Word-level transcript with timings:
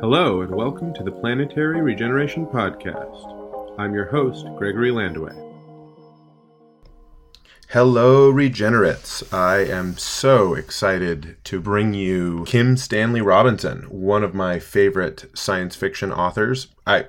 Hello, 0.00 0.40
and 0.40 0.54
welcome 0.54 0.94
to 0.94 1.02
the 1.02 1.12
Planetary 1.12 1.82
Regeneration 1.82 2.46
Podcast. 2.46 3.74
I'm 3.78 3.92
your 3.92 4.06
host, 4.06 4.46
Gregory 4.56 4.90
Landua. 4.90 5.34
Hello, 7.68 8.30
Regenerates. 8.30 9.30
I 9.30 9.58
am 9.58 9.98
so 9.98 10.54
excited 10.54 11.36
to 11.44 11.60
bring 11.60 11.92
you 11.92 12.44
Kim 12.46 12.78
Stanley 12.78 13.20
Robinson, 13.20 13.82
one 13.90 14.24
of 14.24 14.32
my 14.32 14.58
favorite 14.58 15.26
science 15.34 15.76
fiction 15.76 16.10
authors. 16.10 16.68
I 16.86 17.08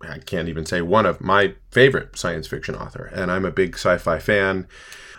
I 0.00 0.18
can't 0.18 0.48
even 0.48 0.64
say 0.64 0.82
one 0.82 1.06
of 1.06 1.20
my 1.20 1.56
favorite 1.72 2.16
science 2.16 2.46
fiction 2.46 2.76
author, 2.76 3.10
and 3.12 3.32
I'm 3.32 3.44
a 3.44 3.50
big 3.50 3.74
sci-fi 3.74 4.20
fan. 4.20 4.68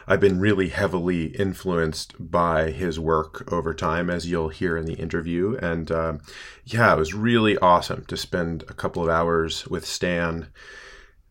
I've 0.08 0.22
been 0.22 0.40
really 0.40 0.70
heavily 0.70 1.26
influenced 1.26 2.16
by 2.18 2.72
his 2.72 2.98
work 2.98 3.52
over 3.52 3.74
time, 3.74 4.10
as 4.10 4.30
you'll 4.30 4.50
hear 4.50 4.78
in 4.78 4.86
the 4.86 4.94
interview. 4.94 5.58
And 5.62 5.92
uh, 5.92 6.18
yeah, 6.66 6.94
it 6.94 6.98
was 6.98 7.14
really 7.14 7.58
awesome 7.58 8.06
to 8.06 8.16
spend 8.16 8.64
a 8.64 8.74
couple 8.74 9.04
of 9.04 9.10
hours 9.10 9.68
with 9.68 9.86
Stan. 9.86 10.48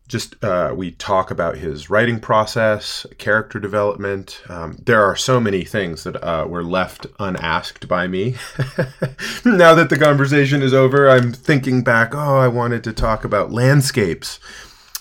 Just 0.07 0.41
uh, 0.43 0.73
we 0.77 0.91
talk 0.91 1.31
about 1.31 1.57
his 1.57 1.89
writing 1.89 2.19
process, 2.19 3.07
character 3.17 3.59
development. 3.59 4.41
Um, 4.47 4.77
there 4.85 5.03
are 5.03 5.15
so 5.15 5.39
many 5.39 5.63
things 5.63 6.03
that 6.03 6.23
uh, 6.23 6.45
were 6.47 6.63
left 6.63 7.07
unasked 7.19 7.87
by 7.87 8.07
me. 8.07 8.35
now 9.43 9.73
that 9.73 9.87
the 9.89 9.99
conversation 9.99 10.61
is 10.61 10.73
over, 10.73 11.09
I'm 11.09 11.33
thinking 11.33 11.83
back. 11.83 12.13
Oh, 12.13 12.37
I 12.37 12.47
wanted 12.47 12.83
to 12.85 12.93
talk 12.93 13.25
about 13.25 13.51
landscapes. 13.51 14.39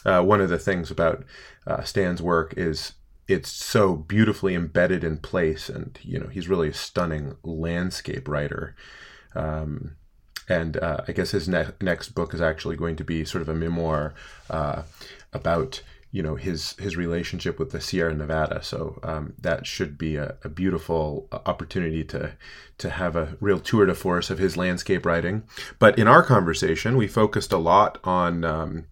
Uh, 0.05 0.23
one 0.23 0.41
of 0.41 0.49
the 0.49 0.59
things 0.59 0.91
about 0.91 1.25
uh, 1.67 1.83
Stan's 1.83 2.23
work 2.23 2.55
is 2.57 2.93
it's 3.29 3.51
so 3.51 3.97
beautifully 3.97 4.55
embedded 4.55 5.03
in 5.03 5.19
place 5.19 5.69
and 5.69 5.99
you 6.03 6.19
know 6.19 6.29
he's 6.29 6.49
really 6.49 6.69
a 6.69 6.75
stunning 6.75 7.37
landscape 7.43 8.29
writer 8.29 8.75
um, 9.35 9.97
and 10.49 10.77
uh, 10.77 10.99
i 11.09 11.13
guess 11.13 11.33
his 11.33 11.49
ne- 11.49 11.73
next 11.81 12.11
book 12.11 12.33
is 12.33 12.41
actually 12.41 12.77
going 12.77 12.97
to 12.97 13.05
be 13.05 13.25
sort 13.25 13.43
of 13.43 13.49
a 13.49 13.55
memoir 13.55 14.15
uh, 14.51 14.83
about 15.33 15.83
you 16.17 16.23
know 16.23 16.37
his 16.37 16.73
his 16.79 16.97
relationship 16.97 17.59
with 17.59 17.73
the 17.73 17.81
Sierra 17.81 18.15
Nevada. 18.15 18.63
So 18.63 18.99
um, 19.03 19.35
that 19.39 19.67
should 19.67 19.99
be 19.99 20.17
a, 20.17 20.37
a, 20.43 20.49
beautiful 20.49 21.29
opportunity 21.31 22.05
to 22.05 22.33
to 22.79 22.89
have 22.89 23.17
a 23.17 23.37
real 23.39 23.61
tour 23.61 23.85
de 23.85 23.95
force 23.95 24.31
of 24.31 24.39
his 24.39 24.57
landscape 24.57 25.05
writing. 25.05 25.43
But 25.79 25.99
in 25.99 26.09
our 26.09 26.23
conversation, 26.23 26.97
we 26.97 27.07
focused 27.07 27.53
a 27.53 27.59
lot 27.59 27.99
on 28.03 28.45
um, 28.45 28.87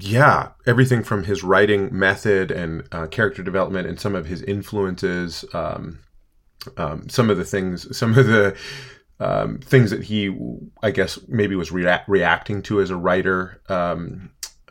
yeah, 0.00 0.50
everything 0.66 1.02
from 1.02 1.24
his 1.24 1.42
writing 1.42 1.88
method 1.96 2.50
and 2.50 2.84
uh, 2.92 3.06
character 3.06 3.42
development 3.42 3.86
and 3.86 4.00
some 4.00 4.14
of 4.14 4.26
his 4.26 4.42
influences, 4.42 5.44
um, 5.52 6.00
um, 6.76 7.08
some 7.08 7.30
of 7.30 7.36
the 7.36 7.44
things, 7.44 7.96
some 7.96 8.16
of 8.16 8.26
the 8.26 8.56
um, 9.18 9.58
things 9.58 9.90
that 9.90 10.04
he, 10.04 10.36
I 10.82 10.90
guess, 10.90 11.18
maybe 11.28 11.54
was 11.54 11.70
rea- 11.70 12.02
reacting 12.08 12.62
to 12.62 12.80
as 12.80 12.90
a 12.90 12.96
writer. 12.96 13.60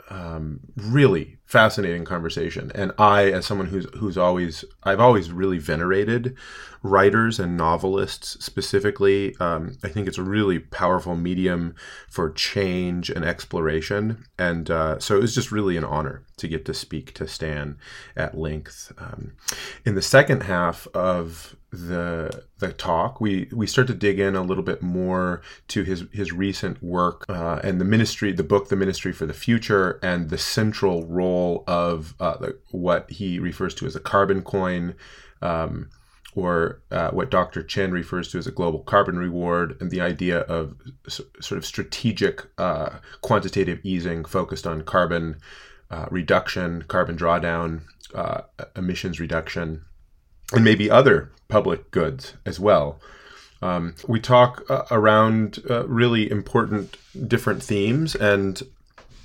Um, 0.09 0.59
really 0.75 1.37
fascinating 1.45 2.03
conversation. 2.03 2.71
And 2.73 2.91
I, 2.97 3.31
as 3.31 3.45
someone 3.45 3.67
who's 3.67 3.87
who's 3.95 4.17
always, 4.17 4.65
I've 4.83 4.99
always 4.99 5.31
really 5.31 5.59
venerated 5.59 6.35
writers 6.81 7.39
and 7.39 7.57
novelists 7.57 8.43
specifically. 8.43 9.35
Um, 9.39 9.77
I 9.83 9.89
think 9.89 10.07
it's 10.07 10.17
a 10.17 10.23
really 10.23 10.59
powerful 10.59 11.15
medium 11.15 11.75
for 12.07 12.31
change 12.31 13.09
and 13.09 13.25
exploration. 13.25 14.25
And 14.37 14.69
uh, 14.69 14.99
so 14.99 15.15
it 15.15 15.21
was 15.21 15.35
just 15.35 15.51
really 15.51 15.77
an 15.77 15.83
honor 15.83 16.23
to 16.37 16.47
get 16.47 16.65
to 16.65 16.73
speak 16.73 17.13
to 17.15 17.27
Stan 17.27 17.77
at 18.15 18.37
length. 18.37 18.93
Um, 18.97 19.33
in 19.85 19.95
the 19.95 20.01
second 20.01 20.43
half 20.43 20.87
of 20.93 21.55
the 21.71 22.45
the 22.57 22.73
talk, 22.73 23.21
we 23.21 23.47
we 23.53 23.67
start 23.67 23.87
to 23.87 23.93
dig 23.93 24.19
in 24.19 24.35
a 24.35 24.41
little 24.41 24.63
bit 24.63 24.81
more 24.81 25.41
to 25.69 25.83
his 25.83 26.05
his 26.11 26.31
recent 26.31 26.81
work 26.81 27.25
uh, 27.29 27.59
and 27.63 27.79
the 27.79 27.85
ministry, 27.85 28.31
the 28.31 28.43
book, 28.43 28.69
the 28.69 28.75
ministry 28.75 29.11
for 29.11 29.25
the 29.25 29.33
future, 29.33 29.99
and 30.01 30.29
the 30.29 30.37
central 30.37 31.05
role 31.05 31.63
of 31.67 32.15
uh, 32.19 32.37
the, 32.37 32.57
what 32.71 33.09
he 33.11 33.39
refers 33.39 33.75
to 33.75 33.85
as 33.85 33.95
a 33.95 33.99
carbon 33.99 34.41
coin. 34.41 34.95
Um, 35.41 35.89
or 36.35 36.79
uh, 36.91 37.09
what 37.09 37.31
Dr. 37.31 37.63
Chen 37.63 37.91
refers 37.91 38.31
to 38.31 38.37
as 38.37 38.45
a 38.45 38.51
global 38.51 38.79
carbon 38.79 39.17
reward, 39.17 39.75
and 39.81 39.89
the 39.89 39.99
idea 39.99 40.41
of 40.41 40.75
s- 41.07 41.21
sort 41.41 41.57
of 41.57 41.65
strategic 41.65 42.45
uh, 42.59 42.99
quantitative 43.21 43.79
easing 43.83 44.23
focused 44.23 44.67
on 44.67 44.83
carbon 44.83 45.37
uh, 45.89 46.05
reduction, 46.11 46.83
carbon 46.83 47.17
drawdown, 47.17 47.81
uh, 48.13 48.41
emissions 48.75 49.19
reduction, 49.19 49.83
and 50.53 50.63
maybe 50.63 50.89
other 50.89 51.31
public 51.47 51.91
goods 51.91 52.33
as 52.45 52.59
well. 52.59 52.99
Um, 53.61 53.95
we 54.07 54.19
talk 54.19 54.63
uh, 54.69 54.83
around 54.89 55.59
uh, 55.69 55.85
really 55.87 56.29
important 56.31 56.95
different 57.27 57.61
themes, 57.61 58.15
and 58.15 58.61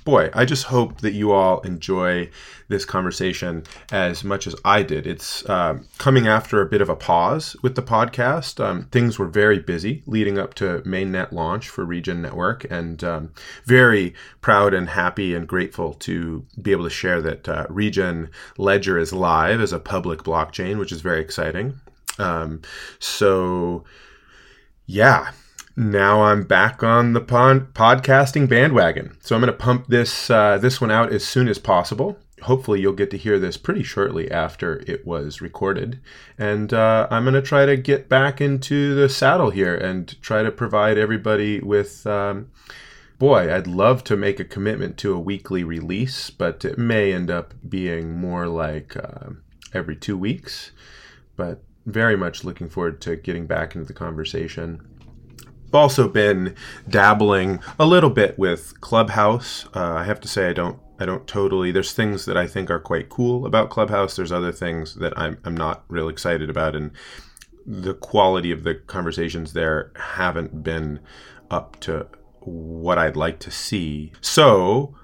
boy, 0.05 0.29
I 0.33 0.45
just 0.45 0.65
hope 0.65 1.01
that 1.01 1.13
you 1.13 1.31
all 1.31 1.61
enjoy 1.61 2.29
this 2.67 2.85
conversation 2.85 3.63
as 3.91 4.23
much 4.23 4.47
as 4.47 4.55
I 4.63 4.83
did. 4.83 5.05
It's 5.07 5.43
uh, 5.49 5.79
coming 5.97 6.27
after 6.27 6.61
a 6.61 6.67
bit 6.67 6.79
of 6.81 6.89
a 6.89 6.95
pause 6.95 7.55
with 7.63 7.75
the 7.75 7.81
podcast. 7.81 8.63
Um, 8.63 8.83
things 8.91 9.17
were 9.19 9.27
very 9.27 9.59
busy 9.59 10.03
leading 10.05 10.37
up 10.37 10.53
to 10.55 10.81
mainnet 10.85 11.31
launch 11.31 11.67
for 11.69 11.83
Regen 11.83 12.21
Network, 12.21 12.65
and 12.69 13.03
um, 13.03 13.33
very 13.65 14.13
proud 14.41 14.75
and 14.75 14.89
happy 14.89 15.33
and 15.33 15.47
grateful 15.47 15.95
to 15.95 16.45
be 16.61 16.71
able 16.71 16.83
to 16.83 16.89
share 16.89 17.19
that 17.21 17.49
uh, 17.49 17.65
Regen 17.69 18.29
Ledger 18.57 18.99
is 18.99 19.11
live 19.11 19.59
as 19.59 19.73
a 19.73 19.79
public 19.79 20.19
blockchain, 20.19 20.77
which 20.77 20.91
is 20.91 21.01
very 21.01 21.19
exciting. 21.19 21.79
Um, 22.19 22.61
so, 22.99 23.83
yeah 24.85 25.31
now 25.75 26.21
I'm 26.21 26.43
back 26.43 26.83
on 26.83 27.13
the 27.13 27.21
pod- 27.21 27.73
podcasting 27.73 28.47
bandwagon. 28.47 29.17
So 29.21 29.35
I'm 29.35 29.41
going 29.41 29.51
to 29.51 29.57
pump 29.57 29.87
this 29.87 30.29
uh, 30.29 30.57
this 30.57 30.79
one 30.79 30.91
out 30.91 31.11
as 31.11 31.25
soon 31.25 31.47
as 31.47 31.59
possible. 31.59 32.17
Hopefully, 32.43 32.79
you'll 32.79 32.93
get 32.93 33.11
to 33.11 33.17
hear 33.17 33.39
this 33.39 33.57
pretty 33.57 33.83
shortly 33.83 34.29
after 34.29 34.83
it 34.87 35.05
was 35.05 35.41
recorded. 35.41 35.99
And 36.37 36.73
uh, 36.73 37.07
I'm 37.09 37.23
going 37.23 37.33
to 37.33 37.41
try 37.41 37.65
to 37.65 37.75
get 37.75 38.07
back 38.07 38.39
into 38.39 38.93
the 38.95 39.09
saddle 39.09 39.49
here 39.49 39.75
and 39.75 40.21
try 40.21 40.43
to 40.43 40.51
provide 40.51 40.97
everybody 40.97 41.59
with. 41.59 42.05
Um, 42.07 42.51
boy, 43.17 43.53
I'd 43.53 43.67
love 43.67 44.03
to 44.05 44.15
make 44.15 44.39
a 44.39 44.45
commitment 44.45 44.97
to 44.97 45.13
a 45.13 45.19
weekly 45.19 45.63
release, 45.63 46.29
but 46.29 46.63
it 46.63 46.77
may 46.77 47.13
end 47.13 47.31
up 47.31 47.53
being 47.67 48.17
more 48.17 48.47
like 48.47 48.95
uh, 48.95 49.31
every 49.73 49.95
two 49.95 50.17
weeks. 50.17 50.71
But 51.35 51.63
very 51.85 52.15
much 52.15 52.43
looking 52.43 52.69
forward 52.69 53.01
to 53.01 53.15
getting 53.15 53.45
back 53.45 53.75
into 53.75 53.87
the 53.87 53.93
conversation 53.93 54.94
also 55.73 56.07
been 56.07 56.55
dabbling 56.87 57.59
a 57.79 57.85
little 57.85 58.09
bit 58.09 58.37
with 58.37 58.79
Clubhouse. 58.81 59.65
Uh, 59.75 59.93
I 59.93 60.03
have 60.03 60.19
to 60.21 60.27
say, 60.27 60.49
I 60.49 60.53
don't, 60.53 60.79
I 60.99 61.05
don't 61.05 61.27
totally. 61.27 61.71
There's 61.71 61.93
things 61.93 62.25
that 62.25 62.37
I 62.37 62.47
think 62.47 62.69
are 62.71 62.79
quite 62.79 63.09
cool 63.09 63.45
about 63.45 63.69
Clubhouse. 63.69 64.15
There's 64.15 64.31
other 64.31 64.51
things 64.51 64.95
that 64.95 65.17
I'm, 65.17 65.37
I'm 65.43 65.57
not 65.57 65.83
real 65.87 66.07
excited 66.09 66.49
about, 66.49 66.75
and 66.75 66.91
the 67.65 67.93
quality 67.93 68.51
of 68.51 68.63
the 68.63 68.75
conversations 68.75 69.53
there 69.53 69.91
haven't 69.95 70.63
been 70.63 70.99
up 71.49 71.79
to 71.81 72.07
what 72.41 72.97
I'd 72.97 73.15
like 73.15 73.39
to 73.39 73.51
see. 73.51 74.13
So, 74.21 74.95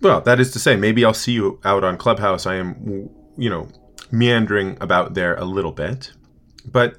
well, 0.00 0.20
that 0.22 0.40
is 0.40 0.50
to 0.52 0.58
say, 0.58 0.76
maybe 0.76 1.04
I'll 1.04 1.14
see 1.14 1.32
you 1.32 1.60
out 1.64 1.84
on 1.84 1.96
Clubhouse. 1.96 2.44
I 2.44 2.56
am, 2.56 3.08
you 3.36 3.48
know, 3.48 3.68
meandering 4.10 4.76
about 4.80 5.14
there 5.14 5.36
a 5.36 5.44
little 5.44 5.72
bit, 5.72 6.12
but 6.64 6.96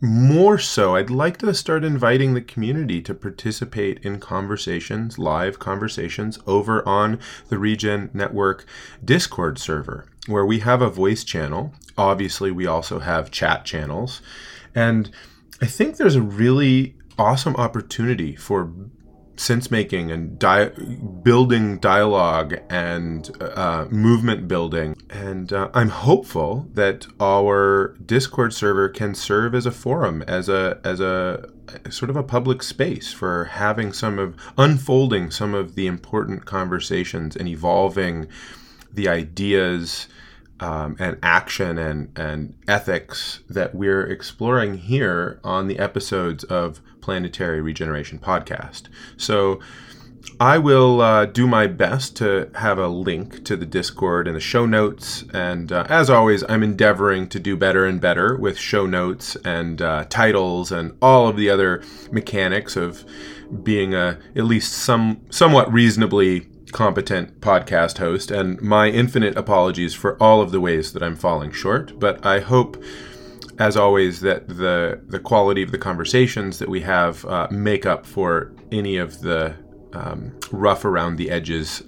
more 0.00 0.58
so, 0.58 0.96
I'd 0.96 1.10
like 1.10 1.36
to 1.38 1.52
start 1.52 1.84
inviting 1.84 2.32
the 2.32 2.40
community 2.40 3.02
to 3.02 3.14
participate 3.14 3.98
in 4.02 4.18
conversations, 4.18 5.18
live 5.18 5.58
conversations, 5.58 6.38
over 6.46 6.86
on 6.88 7.20
the 7.48 7.58
Regen 7.58 8.08
Network 8.14 8.64
Discord 9.04 9.58
server, 9.58 10.06
where 10.26 10.46
we 10.46 10.60
have 10.60 10.80
a 10.80 10.88
voice 10.88 11.22
channel. 11.22 11.74
Obviously, 11.98 12.50
we 12.50 12.66
also 12.66 13.00
have 13.00 13.30
chat 13.30 13.66
channels. 13.66 14.22
And 14.74 15.10
I 15.60 15.66
think 15.66 15.96
there's 15.96 16.16
a 16.16 16.22
really 16.22 16.94
awesome 17.18 17.54
opportunity 17.56 18.34
for 18.34 18.72
sense 19.40 19.70
making 19.70 20.10
and 20.10 20.38
di- 20.38 20.70
building 21.22 21.78
dialogue 21.78 22.54
and 22.68 23.30
uh, 23.40 23.86
movement 23.90 24.46
building. 24.46 24.94
And 25.08 25.52
uh, 25.52 25.70
I'm 25.72 25.88
hopeful 25.88 26.68
that 26.74 27.06
our 27.18 27.96
Discord 28.04 28.52
server 28.52 28.88
can 28.88 29.14
serve 29.14 29.54
as 29.54 29.64
a 29.64 29.70
forum, 29.70 30.22
as 30.22 30.48
a 30.48 30.78
as 30.84 31.00
a 31.00 31.48
sort 31.88 32.10
of 32.10 32.16
a 32.16 32.22
public 32.22 32.62
space 32.62 33.12
for 33.12 33.46
having 33.46 33.92
some 33.92 34.18
of 34.18 34.36
unfolding 34.58 35.30
some 35.30 35.54
of 35.54 35.74
the 35.74 35.86
important 35.86 36.44
conversations 36.44 37.34
and 37.34 37.48
evolving 37.48 38.26
the 38.92 39.08
ideas 39.08 40.08
um, 40.58 40.96
and 40.98 41.16
action 41.22 41.78
and, 41.78 42.18
and 42.18 42.54
ethics 42.68 43.40
that 43.48 43.74
we're 43.74 44.04
exploring 44.06 44.76
here 44.76 45.40
on 45.42 45.68
the 45.68 45.78
episodes 45.78 46.44
of 46.44 46.80
Planetary 47.00 47.60
Regeneration 47.60 48.18
Podcast. 48.18 48.84
So, 49.16 49.60
I 50.38 50.58
will 50.58 51.02
uh, 51.02 51.26
do 51.26 51.46
my 51.46 51.66
best 51.66 52.16
to 52.16 52.50
have 52.54 52.78
a 52.78 52.88
link 52.88 53.44
to 53.44 53.56
the 53.56 53.66
Discord 53.66 54.26
in 54.26 54.34
the 54.34 54.40
show 54.40 54.64
notes. 54.64 55.24
And 55.34 55.70
uh, 55.70 55.86
as 55.88 56.08
always, 56.08 56.42
I'm 56.48 56.62
endeavoring 56.62 57.28
to 57.28 57.38
do 57.38 57.56
better 57.56 57.84
and 57.84 58.00
better 58.00 58.36
with 58.36 58.56
show 58.58 58.86
notes 58.86 59.36
and 59.44 59.82
uh, 59.82 60.04
titles 60.08 60.72
and 60.72 60.96
all 61.02 61.28
of 61.28 61.36
the 61.36 61.50
other 61.50 61.82
mechanics 62.10 62.76
of 62.76 63.04
being 63.62 63.94
a 63.94 64.18
at 64.36 64.44
least 64.44 64.72
some 64.72 65.20
somewhat 65.30 65.70
reasonably 65.72 66.46
competent 66.72 67.40
podcast 67.40 67.98
host. 67.98 68.30
And 68.30 68.60
my 68.62 68.88
infinite 68.88 69.36
apologies 69.36 69.94
for 69.94 70.16
all 70.22 70.40
of 70.40 70.52
the 70.52 70.60
ways 70.60 70.92
that 70.92 71.02
I'm 71.02 71.16
falling 71.16 71.50
short. 71.50 71.98
But 71.98 72.24
I 72.24 72.40
hope 72.40 72.82
as 73.60 73.76
always, 73.76 74.20
that 74.22 74.48
the 74.48 75.00
the 75.06 75.20
quality 75.20 75.62
of 75.62 75.70
the 75.70 75.78
conversations 75.78 76.58
that 76.58 76.68
we 76.68 76.80
have 76.80 77.24
uh, 77.26 77.46
make 77.50 77.84
up 77.84 78.06
for 78.06 78.52
any 78.72 78.96
of 78.96 79.20
the 79.20 79.54
um, 79.92 80.32
rough 80.50 80.84
around 80.84 81.16
the 81.16 81.30
edges 81.30 81.82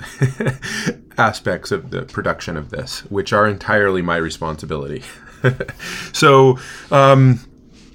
aspects 1.19 1.73
of 1.73 1.91
the 1.91 2.03
production 2.03 2.59
of 2.59 2.69
this, 2.69 3.01
which 3.11 3.33
are 3.33 3.49
entirely 3.49 4.03
my 4.03 4.17
responsibility. 4.17 5.03
so, 6.13 6.59
um, 6.91 7.41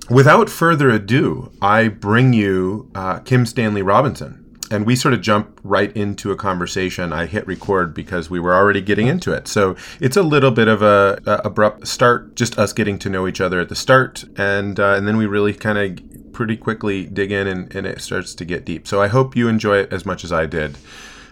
without 0.10 0.50
further 0.50 0.90
ado, 0.90 1.52
I 1.62 1.88
bring 1.88 2.34
you 2.34 2.90
uh, 2.96 3.20
Kim 3.20 3.46
Stanley 3.46 3.84
Robinson. 3.84 4.44
And 4.70 4.86
we 4.86 4.96
sort 4.96 5.14
of 5.14 5.22
jump 5.22 5.60
right 5.64 5.96
into 5.96 6.32
a 6.32 6.36
conversation. 6.36 7.14
I 7.14 7.26
hit 7.26 7.48
record 7.48 7.94
because 7.94 8.30
we 8.30 8.40
were 8.40 8.54
already 8.54 8.82
getting 8.82 9.08
into 9.08 9.32
it. 9.32 9.48
So 9.48 9.76
it's 10.02 10.18
a 10.18 10.24
little 10.24 10.52
bit 10.52 10.68
of 10.68 10.82
a, 10.82 11.20
a 11.26 11.42
abrupt 11.46 11.88
start, 11.88 12.36
just 12.36 12.60
us 12.60 12.74
getting 12.74 13.00
to 13.00 13.10
know 13.10 13.28
each 13.28 13.40
other 13.40 13.60
at 13.60 13.70
the 13.70 13.76
start, 13.76 14.26
and 14.38 14.80
uh, 14.80 14.96
and 14.96 15.08
then 15.08 15.18
we 15.18 15.26
really 15.26 15.54
kind 15.54 15.78
of 15.78 16.34
pretty 16.38 16.56
quickly 16.56 17.06
dig 17.08 17.32
in 17.32 17.48
and, 17.48 17.76
and 17.76 17.88
it 17.88 18.00
starts 18.00 18.36
to 18.36 18.46
get 18.46 18.64
deep. 18.64 18.88
So 18.88 19.02
I 19.02 19.08
hope 19.08 19.36
you 19.36 19.48
enjoy 19.48 19.78
it 19.78 19.92
as 19.92 20.06
much 20.06 20.24
as 20.24 20.32
I 20.32 20.46
did. 20.46 20.78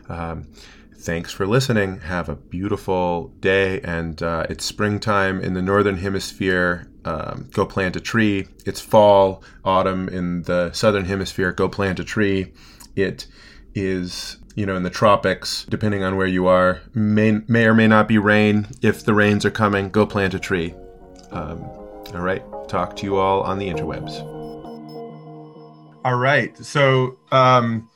Um, 0.10 0.48
thanks 0.98 1.32
for 1.32 1.46
listening. 1.46 2.00
Have 2.00 2.28
a 2.28 2.36
beautiful 2.36 3.28
day. 3.40 3.82
And 3.82 4.22
uh, 4.24 4.48
it's 4.50 4.66
springtime 4.66 5.42
in 5.42 5.54
the 5.54 5.62
northern 5.62 5.98
hemisphere. 5.98 6.90
Um, 7.06 7.50
go 7.54 7.68
plant 7.68 7.96
a 7.96 8.00
tree. 8.00 8.48
It's 8.66 8.82
fall, 8.82 9.44
autumn 9.64 10.10
in 10.10 10.42
the 10.44 10.72
southern 10.74 11.06
hemisphere. 11.06 11.52
Go 11.52 11.70
plant 11.70 12.00
a 12.00 12.04
tree. 12.04 12.52
It 12.96 13.28
is 13.74 14.38
you 14.56 14.66
know 14.66 14.76
in 14.76 14.84
the 14.84 14.90
tropics 14.90 15.66
depending 15.70 16.04
on 16.04 16.16
where 16.16 16.28
you 16.28 16.48
are 16.48 16.82
may, 16.94 17.42
may 17.48 17.66
or 17.66 17.74
may 17.74 17.88
not 17.88 18.08
be 18.08 18.18
rain 18.18 18.68
if 18.82 19.04
the 19.04 19.14
rains 19.14 19.44
are 19.44 19.52
coming 19.52 19.90
go 19.90 20.06
plant 20.06 20.34
a 20.34 20.40
tree 20.40 20.74
um, 21.32 21.62
all 22.14 22.22
right 22.22 22.42
talk 22.70 22.96
to 22.96 23.04
you 23.04 23.18
all 23.18 23.42
on 23.42 23.60
the 23.60 23.68
interwebs 23.68 24.36
all 26.06 26.18
right. 26.18 26.56
So 26.64 27.18
um, 27.32 27.90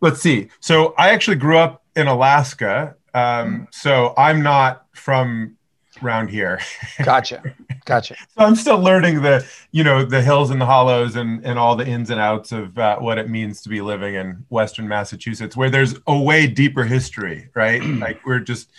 let's 0.00 0.20
see. 0.20 0.48
So 0.60 0.94
I 0.96 1.10
actually 1.10 1.36
grew 1.36 1.58
up 1.58 1.84
in 1.94 2.06
Alaska. 2.06 2.96
Um, 3.12 3.68
so 3.70 4.14
I'm 4.16 4.42
not 4.42 4.86
from 4.94 5.58
around 6.02 6.28
here. 6.28 6.60
gotcha. 7.04 7.42
Gotcha. 7.84 8.16
so 8.16 8.44
I'm 8.44 8.56
still 8.56 8.78
learning 8.78 9.20
the, 9.20 9.46
you 9.70 9.84
know, 9.84 10.04
the 10.04 10.22
hills 10.22 10.50
and 10.50 10.60
the 10.60 10.64
hollows 10.66 11.16
and, 11.16 11.44
and 11.44 11.58
all 11.58 11.76
the 11.76 11.86
ins 11.86 12.08
and 12.08 12.18
outs 12.18 12.50
of 12.50 12.78
uh, 12.78 12.96
what 12.98 13.18
it 13.18 13.28
means 13.28 13.60
to 13.62 13.68
be 13.68 13.82
living 13.82 14.14
in 14.14 14.46
Western 14.48 14.88
Massachusetts, 14.88 15.54
where 15.56 15.68
there's 15.68 15.94
a 16.06 16.18
way 16.18 16.46
deeper 16.46 16.84
history, 16.84 17.50
right? 17.54 17.82
like 18.00 18.24
we're 18.24 18.40
just 18.40 18.70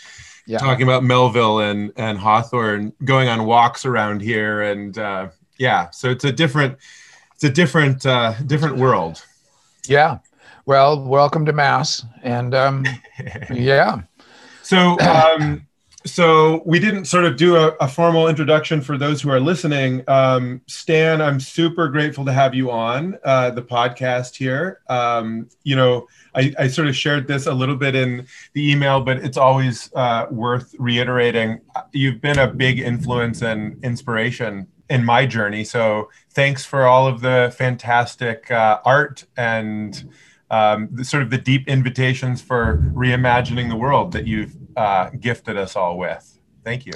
yeah. 0.48 0.58
talking 0.58 0.84
about 0.84 1.04
Melville 1.04 1.60
and, 1.60 1.92
and 1.98 2.18
Hawthorne 2.18 2.94
going 3.04 3.30
on 3.30 3.46
walks 3.46 3.86
around 3.86 4.22
here. 4.22 4.64
And 4.64 4.98
uh, 4.98 5.30
yeah, 5.60 5.92
so 5.92 6.10
it's 6.10 6.24
a 6.24 6.32
different, 6.32 6.78
it's 7.36 7.44
a 7.44 7.50
different 7.50 8.06
uh, 8.06 8.34
different 8.48 8.78
world. 8.78 9.24
Yeah. 9.88 10.20
Well, 10.66 11.00
welcome 11.00 11.46
to 11.46 11.54
Mass, 11.54 12.04
and 12.24 12.56
um, 12.56 12.86
yeah. 13.54 14.02
So, 14.64 15.00
um, 15.00 15.68
so 16.06 16.62
we 16.66 16.80
didn't 16.80 17.06
sort 17.06 17.26
of 17.26 17.36
do 17.36 17.56
a, 17.56 17.70
a, 17.80 17.88
formal 17.88 18.28
introduction 18.28 18.80
for 18.80 18.96
those 18.96 19.22
who 19.22 19.32
are 19.32 19.40
listening. 19.40 20.04
Um, 20.08 20.62
Stan, 20.68 21.20
I'm 21.20 21.40
super 21.40 21.88
grateful 21.88 22.24
to 22.26 22.32
have 22.32 22.54
you 22.54 22.70
on 22.70 23.18
uh, 23.24 23.50
the 23.50 23.64
podcast 23.64 24.36
here. 24.36 24.82
Um, 24.88 25.50
you 25.64 25.76
know, 25.76 26.08
I, 26.36 26.54
I, 26.60 26.68
sort 26.68 26.88
of 26.88 26.96
shared 26.96 27.28
this 27.28 27.48
a 27.48 27.54
little 27.54 27.76
bit 27.76 27.96
in 27.96 28.28
the 28.54 28.72
email, 28.72 29.02
but 29.02 29.18
it's 29.18 29.38
always 29.38 29.92
uh, 29.96 30.28
worth 30.30 30.76
reiterating. 30.78 31.60
You've 31.92 32.22
been 32.22 32.38
a 32.38 32.48
big 32.48 32.80
influence 32.80 33.42
and 33.42 33.84
inspiration 33.84 34.68
in 34.90 35.04
my 35.04 35.26
journey. 35.26 35.64
So 35.64 36.10
thanks 36.32 36.64
for 36.64 36.86
all 36.86 37.08
of 37.08 37.22
the 37.22 37.54
fantastic 37.58 38.52
uh, 38.52 38.80
art 38.86 39.26
and 39.36 40.12
um, 40.52 40.90
the, 40.92 41.04
sort 41.04 41.24
of 41.24 41.32
the 41.32 41.40
deep 41.40 41.68
invitations 41.68 42.42
for 42.42 42.78
reimagining 42.94 43.70
the 43.70 43.76
world 43.76 44.12
that 44.12 44.28
you've 44.28 44.56
uh, 44.76 45.10
gifted 45.20 45.58
us 45.58 45.76
all 45.76 45.98
with. 45.98 46.40
Thank 46.64 46.86
you. 46.86 46.94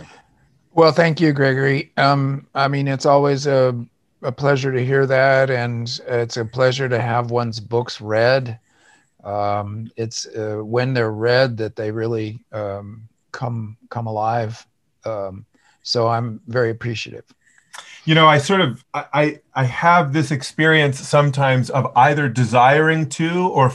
Well, 0.73 0.91
thank 0.91 1.19
you, 1.19 1.33
Gregory. 1.33 1.91
Um, 1.97 2.47
I 2.53 2.67
mean, 2.67 2.87
it's 2.87 3.05
always 3.05 3.47
a, 3.47 3.75
a 4.21 4.31
pleasure 4.31 4.71
to 4.71 4.85
hear 4.85 5.05
that, 5.05 5.49
and 5.49 5.99
it's 6.07 6.37
a 6.37 6.45
pleasure 6.45 6.87
to 6.87 7.01
have 7.01 7.31
one's 7.31 7.59
books 7.59 7.99
read. 7.99 8.59
Um, 9.23 9.91
it's 9.97 10.25
uh, 10.27 10.61
when 10.63 10.93
they're 10.93 11.11
read 11.11 11.57
that 11.57 11.75
they 11.75 11.91
really 11.91 12.39
um, 12.51 13.09
come 13.31 13.77
come 13.89 14.07
alive. 14.07 14.65
Um, 15.05 15.45
so 15.81 16.07
I'm 16.07 16.39
very 16.47 16.69
appreciative 16.69 17.25
you 18.05 18.15
know, 18.15 18.27
I 18.27 18.37
sort 18.37 18.61
of 18.61 18.83
I 18.93 19.39
I 19.53 19.63
have 19.65 20.13
this 20.13 20.31
experience 20.31 20.99
sometimes 20.99 21.69
of 21.69 21.91
either 21.95 22.27
desiring 22.27 23.07
to 23.09 23.47
or 23.49 23.71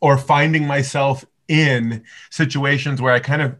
or 0.00 0.18
finding 0.18 0.66
myself 0.66 1.24
in 1.48 2.04
situations 2.30 3.00
where 3.00 3.12
I 3.12 3.20
kind 3.20 3.42
of 3.42 3.56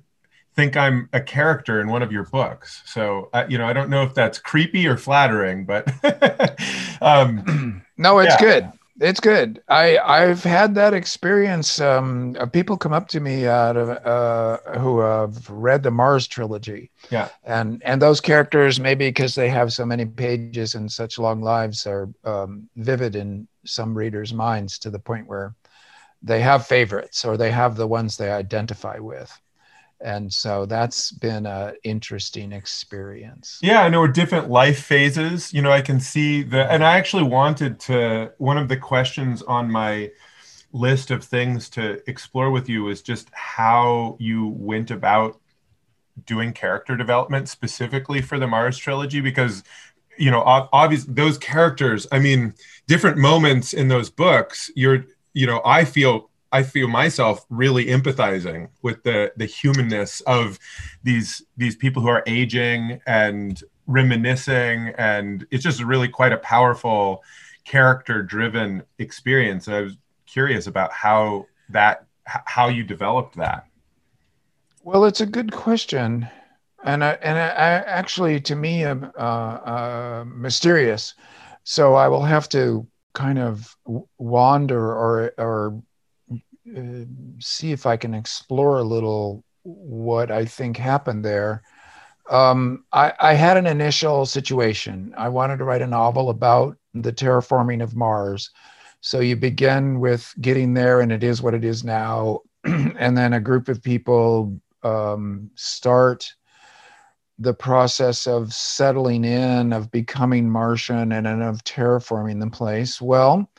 think 0.55 0.77
I'm 0.77 1.09
a 1.13 1.21
character 1.21 1.81
in 1.81 1.89
one 1.89 2.03
of 2.03 2.13
your 2.13 2.25
books. 2.25 2.83
So, 2.87 3.29
uh, 3.33 3.45
you 3.49 3.59
know, 3.59 3.67
I 3.67 3.73
don't 3.73 3.91
know 3.91 4.03
if 4.03 4.15
that's 4.15 4.39
creepy 4.39 4.87
or 4.87 4.97
flattering, 4.97 5.65
but 5.65 5.91
um, 7.01 7.83
no, 7.99 8.19
it's 8.21 8.35
yeah. 8.35 8.41
good 8.41 8.73
it's 9.01 9.19
good. 9.19 9.61
I 9.69 9.99
I've 9.99 10.45
had 10.45 10.75
that 10.77 10.95
experience. 10.95 11.81
Um, 11.81 12.37
people 12.53 12.77
come 12.77 12.93
up 12.93 13.09
to 13.09 13.21
me 13.21 13.47
out 13.47 13.77
of 13.77 13.89
uh, 13.89 14.79
who 14.79 15.01
have 15.01 15.49
read 15.51 15.83
the 15.83 15.91
Mars 15.91 16.29
trilogy. 16.29 16.91
Yeah, 17.11 17.29
and 17.43 17.83
and 17.85 18.01
those 18.01 18.21
characters 18.21 18.79
maybe 18.79 19.09
because 19.09 19.35
they 19.35 19.49
have 19.49 19.73
so 19.73 19.85
many 19.85 20.07
pages 20.07 20.75
and 20.75 20.91
such 20.91 21.19
long 21.19 21.43
lives 21.43 21.87
are 21.87 22.09
um, 22.25 22.69
vivid 22.77 23.17
in 23.17 23.49
some 23.65 23.97
readers' 23.97 24.33
minds 24.33 24.79
to 24.79 24.91
the 24.91 24.99
point 24.99 25.27
where 25.27 25.55
they 26.25 26.41
have 26.41 26.67
favorites 26.67 27.25
or 27.25 27.37
they 27.37 27.51
have 27.51 27.77
the 27.77 27.87
ones 27.87 28.17
they 28.17 28.31
identify 28.31 28.99
with. 28.99 29.39
And 30.01 30.33
so 30.33 30.67
that's 30.67 31.13
been 31.13 31.47
an 31.47 31.77
interesting 31.85 32.53
experience. 32.53 33.61
Yeah 33.63 33.83
i 33.83 33.89
know 33.89 34.07
different 34.07 34.51
life 34.51 34.83
phases 34.83 35.53
you 35.53 35.63
know 35.63 35.71
i 35.71 35.81
can 35.81 36.01
see 36.01 36.43
the 36.43 36.71
and 36.73 36.85
i 36.85 36.97
actually 36.97 37.23
wanted 37.23 37.79
to 37.81 38.33
one 38.39 38.59
of 38.59 38.69
the 38.69 38.77
questions 38.77 39.43
on 39.43 39.71
my 39.71 40.11
list 40.73 41.11
of 41.11 41.23
things 41.23 41.69
to 41.71 42.03
explore 42.11 42.51
with 42.51 42.69
you 42.69 42.89
is 42.89 43.01
just 43.01 43.29
how 43.33 44.17
you 44.19 44.49
went 44.49 44.91
about 44.91 45.41
doing 46.27 46.53
character 46.53 46.97
development 46.97 47.49
specifically 47.49 48.21
for 48.21 48.39
the 48.39 48.47
mars 48.47 48.77
trilogy 48.77 49.21
because 49.21 49.63
you 50.19 50.31
know 50.31 50.43
obviously 50.73 51.13
those 51.15 51.39
characters 51.39 52.07
i 52.13 52.19
mean 52.19 52.53
different 52.87 53.17
moments 53.17 53.73
in 53.73 53.89
those 53.89 54.11
books 54.11 54.71
you're 54.75 55.07
you 55.35 55.47
know 55.47 55.61
i 55.65 55.85
feel 55.85 56.31
I 56.55 56.63
feel 56.63 56.87
myself 56.87 57.45
really 57.51 57.87
empathizing 57.87 58.69
with 58.81 59.03
the 59.03 59.33
the 59.37 59.45
humanness 59.45 60.21
of 60.21 60.61
these 61.03 61.43
these 61.57 61.75
people 61.75 62.01
who 62.01 62.07
are 62.07 62.23
aging 62.29 63.01
and 63.09 63.61
reminiscing, 63.89 64.95
and 64.97 65.45
it's 65.51 65.65
just 65.65 65.83
really 65.83 66.07
quite 66.07 66.33
a 66.33 66.37
powerful 66.39 67.25
character 67.65 68.23
driven 68.23 68.85
experience. 69.01 69.67
I 69.67 69.81
was 69.81 69.97
curious 70.27 70.69
about 70.69 70.93
how 70.93 71.47
that 71.71 72.07
how 72.25 72.69
you 72.69 72.85
developed 72.85 73.35
that. 73.35 73.67
Well, 74.85 75.07
it's 75.07 75.21
a 75.21 75.27
good 75.27 75.51
question, 75.51 76.29
and 76.85 77.03
I, 77.03 77.19
and 77.21 77.37
I, 77.37 77.49
I 77.49 77.71
actually 77.99 78.41
to 78.43 78.55
me 78.55 78.85
uh, 78.85 78.95
uh, 78.95 80.25
mysterious. 80.29 81.15
So 81.65 81.95
I 81.95 82.07
will 82.07 82.23
have 82.23 82.49
to 82.51 82.87
kind 83.15 83.39
of 83.39 83.77
wander 84.19 84.93
or 84.93 85.33
or 85.39 85.83
uh, 86.77 87.05
see 87.41 87.73
if 87.73 87.87
I 87.87 87.97
can 87.97 88.15
explore 88.15 88.79
a 88.79 88.85
little 88.85 89.45
what 89.63 90.31
I 90.31 90.45
think 90.45 90.77
happened 90.77 91.25
there. 91.25 91.63
Um, 92.31 92.85
I, 92.93 93.13
I, 93.21 93.35
had 93.35 93.59
an 93.59 93.67
initial 93.67 94.25
situation. 94.25 95.15
I 95.17 95.29
wanted 95.29 95.59
to 95.59 95.65
write 95.65 95.83
a 95.83 95.87
novel 95.87 96.31
about 96.31 96.79
the 96.95 97.13
terraforming 97.13 97.83
of 97.83 97.95
Mars. 97.95 98.51
So 99.03 99.21
you 99.21 99.37
begin 99.37 100.01
with 100.01 100.33
getting 100.41 100.73
there, 100.73 101.03
and 101.03 101.13
it 101.13 101.23
is 101.23 101.43
what 101.43 101.53
it 101.53 101.65
is 101.65 101.85
now. 101.85 102.41
and 102.65 103.17
then 103.17 103.35
a 103.35 103.41
group 103.41 103.69
of 103.69 103.83
people 103.83 104.59
um, 104.83 105.51
start 105.55 106.33
the 107.39 107.55
process 107.55 108.27
of 108.27 108.53
settling 108.53 109.25
in, 109.25 109.73
of 109.73 109.91
becoming 109.91 110.49
Martian, 110.49 111.13
and, 111.13 111.27
and 111.27 111.43
of 111.43 111.65
terraforming 111.65 112.41
the 112.41 112.51
place. 112.51 113.01
Well, 113.01 113.51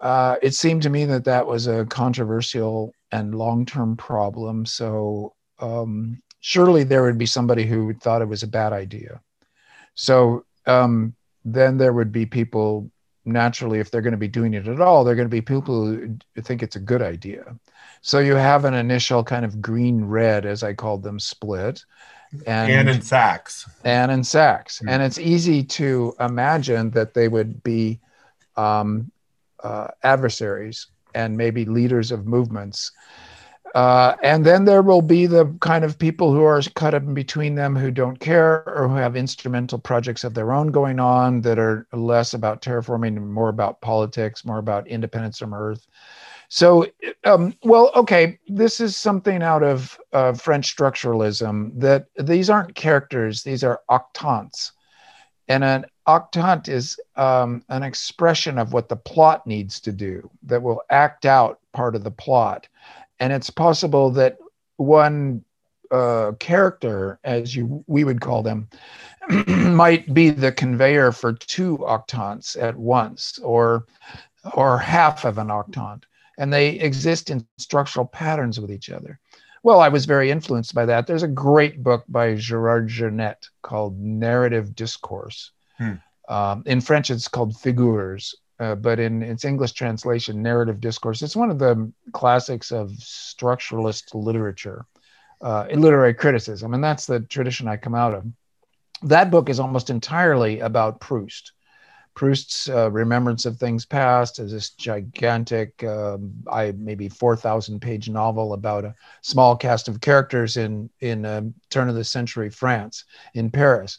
uh, 0.00 0.36
it 0.42 0.54
seemed 0.54 0.82
to 0.82 0.90
me 0.90 1.04
that 1.06 1.24
that 1.24 1.46
was 1.46 1.66
a 1.66 1.86
controversial 1.86 2.94
and 3.12 3.34
long-term 3.34 3.96
problem. 3.96 4.66
So 4.66 5.34
um, 5.58 6.22
surely 6.40 6.84
there 6.84 7.02
would 7.02 7.18
be 7.18 7.26
somebody 7.26 7.66
who 7.66 7.94
thought 7.94 8.22
it 8.22 8.28
was 8.28 8.42
a 8.42 8.48
bad 8.48 8.72
idea. 8.72 9.20
So 9.94 10.44
um, 10.66 11.14
then 11.44 11.78
there 11.78 11.92
would 11.92 12.10
be 12.10 12.26
people 12.26 12.90
naturally, 13.24 13.78
if 13.78 13.90
they're 13.90 14.02
going 14.02 14.12
to 14.12 14.18
be 14.18 14.28
doing 14.28 14.54
it 14.54 14.68
at 14.68 14.80
all, 14.80 15.04
they're 15.04 15.14
going 15.14 15.28
to 15.28 15.30
be 15.30 15.40
people 15.40 15.86
who 15.86 16.18
think 16.42 16.62
it's 16.62 16.76
a 16.76 16.80
good 16.80 17.00
idea. 17.00 17.56
So 18.02 18.18
you 18.18 18.34
have 18.34 18.64
an 18.64 18.74
initial 18.74 19.24
kind 19.24 19.44
of 19.44 19.62
green 19.62 20.04
red, 20.04 20.44
as 20.44 20.62
I 20.62 20.74
called 20.74 21.02
them, 21.02 21.18
split. 21.18 21.84
And, 22.46 22.70
and 22.70 22.88
in 22.88 23.02
Sax. 23.02 23.68
And 23.84 24.10
in 24.10 24.24
Sax. 24.24 24.78
Mm-hmm. 24.78 24.88
And 24.88 25.02
it's 25.02 25.18
easy 25.18 25.62
to 25.64 26.14
imagine 26.20 26.90
that 26.90 27.14
they 27.14 27.28
would 27.28 27.62
be 27.62 28.00
um, 28.56 29.10
uh, 29.62 29.88
adversaries 30.02 30.88
and 31.14 31.36
maybe 31.36 31.64
leaders 31.64 32.10
of 32.10 32.26
movements. 32.26 32.92
Uh, 33.74 34.14
and 34.22 34.46
then 34.46 34.64
there 34.64 34.82
will 34.82 35.02
be 35.02 35.26
the 35.26 35.46
kind 35.60 35.84
of 35.84 35.98
people 35.98 36.32
who 36.32 36.44
are 36.44 36.62
cut 36.76 36.94
up 36.94 37.02
in 37.02 37.12
between 37.12 37.56
them 37.56 37.74
who 37.74 37.90
don't 37.90 38.20
care 38.20 38.62
or 38.68 38.88
who 38.88 38.94
have 38.94 39.16
instrumental 39.16 39.78
projects 39.78 40.22
of 40.22 40.32
their 40.32 40.52
own 40.52 40.68
going 40.68 41.00
on 41.00 41.40
that 41.40 41.58
are 41.58 41.86
less 41.92 42.34
about 42.34 42.62
terraforming 42.62 43.16
and 43.16 43.32
more 43.32 43.48
about 43.48 43.80
politics, 43.80 44.44
more 44.44 44.58
about 44.58 44.86
independence 44.86 45.38
from 45.38 45.52
Earth. 45.52 45.88
So, 46.48 46.86
um, 47.24 47.54
well, 47.62 47.90
okay, 47.96 48.38
this 48.48 48.80
is 48.80 48.96
something 48.96 49.42
out 49.42 49.62
of 49.62 49.98
uh, 50.12 50.34
French 50.34 50.76
structuralism 50.76 51.78
that 51.80 52.06
these 52.18 52.50
aren't 52.50 52.74
characters, 52.74 53.42
these 53.42 53.64
are 53.64 53.80
octants. 53.90 54.72
And 55.48 55.64
an 55.64 55.86
octant 56.06 56.68
is 56.68 56.98
um, 57.16 57.62
an 57.68 57.82
expression 57.82 58.58
of 58.58 58.72
what 58.72 58.88
the 58.88 58.96
plot 58.96 59.46
needs 59.46 59.80
to 59.80 59.92
do 59.92 60.30
that 60.44 60.62
will 60.62 60.82
act 60.90 61.26
out 61.26 61.60
part 61.72 61.94
of 61.94 62.04
the 62.04 62.10
plot. 62.10 62.66
And 63.20 63.32
it's 63.32 63.50
possible 63.50 64.10
that 64.12 64.38
one 64.76 65.44
uh, 65.90 66.32
character, 66.38 67.18
as 67.24 67.54
you 67.54 67.84
we 67.86 68.04
would 68.04 68.20
call 68.20 68.42
them, 68.42 68.68
might 69.46 70.12
be 70.12 70.30
the 70.30 70.52
conveyor 70.52 71.12
for 71.12 71.32
two 71.32 71.78
octants 71.78 72.60
at 72.60 72.76
once, 72.76 73.38
or 73.38 73.86
or 74.54 74.78
half 74.78 75.24
of 75.24 75.38
an 75.38 75.48
octant, 75.48 76.04
and 76.38 76.52
they 76.52 76.70
exist 76.70 77.30
in 77.30 77.46
structural 77.58 78.06
patterns 78.06 78.60
with 78.60 78.70
each 78.70 78.90
other. 78.90 79.18
Well, 79.62 79.80
I 79.80 79.88
was 79.88 80.04
very 80.04 80.30
influenced 80.30 80.74
by 80.74 80.84
that. 80.86 81.06
There's 81.06 81.22
a 81.22 81.28
great 81.28 81.82
book 81.82 82.04
by 82.06 82.34
Gerard 82.34 82.88
Genette 82.88 83.48
called 83.62 83.98
Narrative 83.98 84.74
Discourse. 84.74 85.52
Hmm. 85.78 85.94
Um, 86.28 86.62
in 86.66 86.82
French, 86.82 87.10
it's 87.10 87.28
called 87.28 87.56
Figures, 87.56 88.34
uh, 88.60 88.74
but 88.74 88.98
in 88.98 89.22
its 89.22 89.46
English 89.46 89.72
translation, 89.72 90.42
Narrative 90.42 90.80
Discourse. 90.80 91.22
It's 91.22 91.34
one 91.34 91.50
of 91.50 91.58
the 91.58 91.90
classics 92.12 92.72
of 92.72 92.90
structuralist 92.90 94.14
literature, 94.14 94.84
uh, 95.40 95.66
literary 95.72 96.14
criticism, 96.14 96.74
and 96.74 96.84
that's 96.84 97.06
the 97.06 97.20
tradition 97.20 97.66
I 97.66 97.78
come 97.78 97.94
out 97.94 98.12
of. 98.12 98.26
That 99.02 99.30
book 99.30 99.48
is 99.48 99.60
almost 99.60 99.88
entirely 99.88 100.60
about 100.60 101.00
Proust. 101.00 101.52
Proust's 102.14 102.68
uh, 102.68 102.90
Remembrance 102.90 103.44
of 103.44 103.56
Things 103.56 103.84
Past 103.84 104.38
is 104.38 104.52
this 104.52 104.70
gigantic, 104.70 105.82
um, 105.84 106.32
I 106.50 106.72
maybe 106.78 107.08
four 107.08 107.36
thousand 107.36 107.80
page 107.80 108.08
novel 108.08 108.52
about 108.52 108.84
a 108.84 108.94
small 109.20 109.56
cast 109.56 109.88
of 109.88 110.00
characters 110.00 110.56
in 110.56 110.90
in 111.00 111.24
uh, 111.24 111.42
turn 111.70 111.88
of 111.88 111.96
the 111.96 112.04
century 112.04 112.50
France 112.50 113.04
in 113.34 113.50
Paris. 113.50 113.98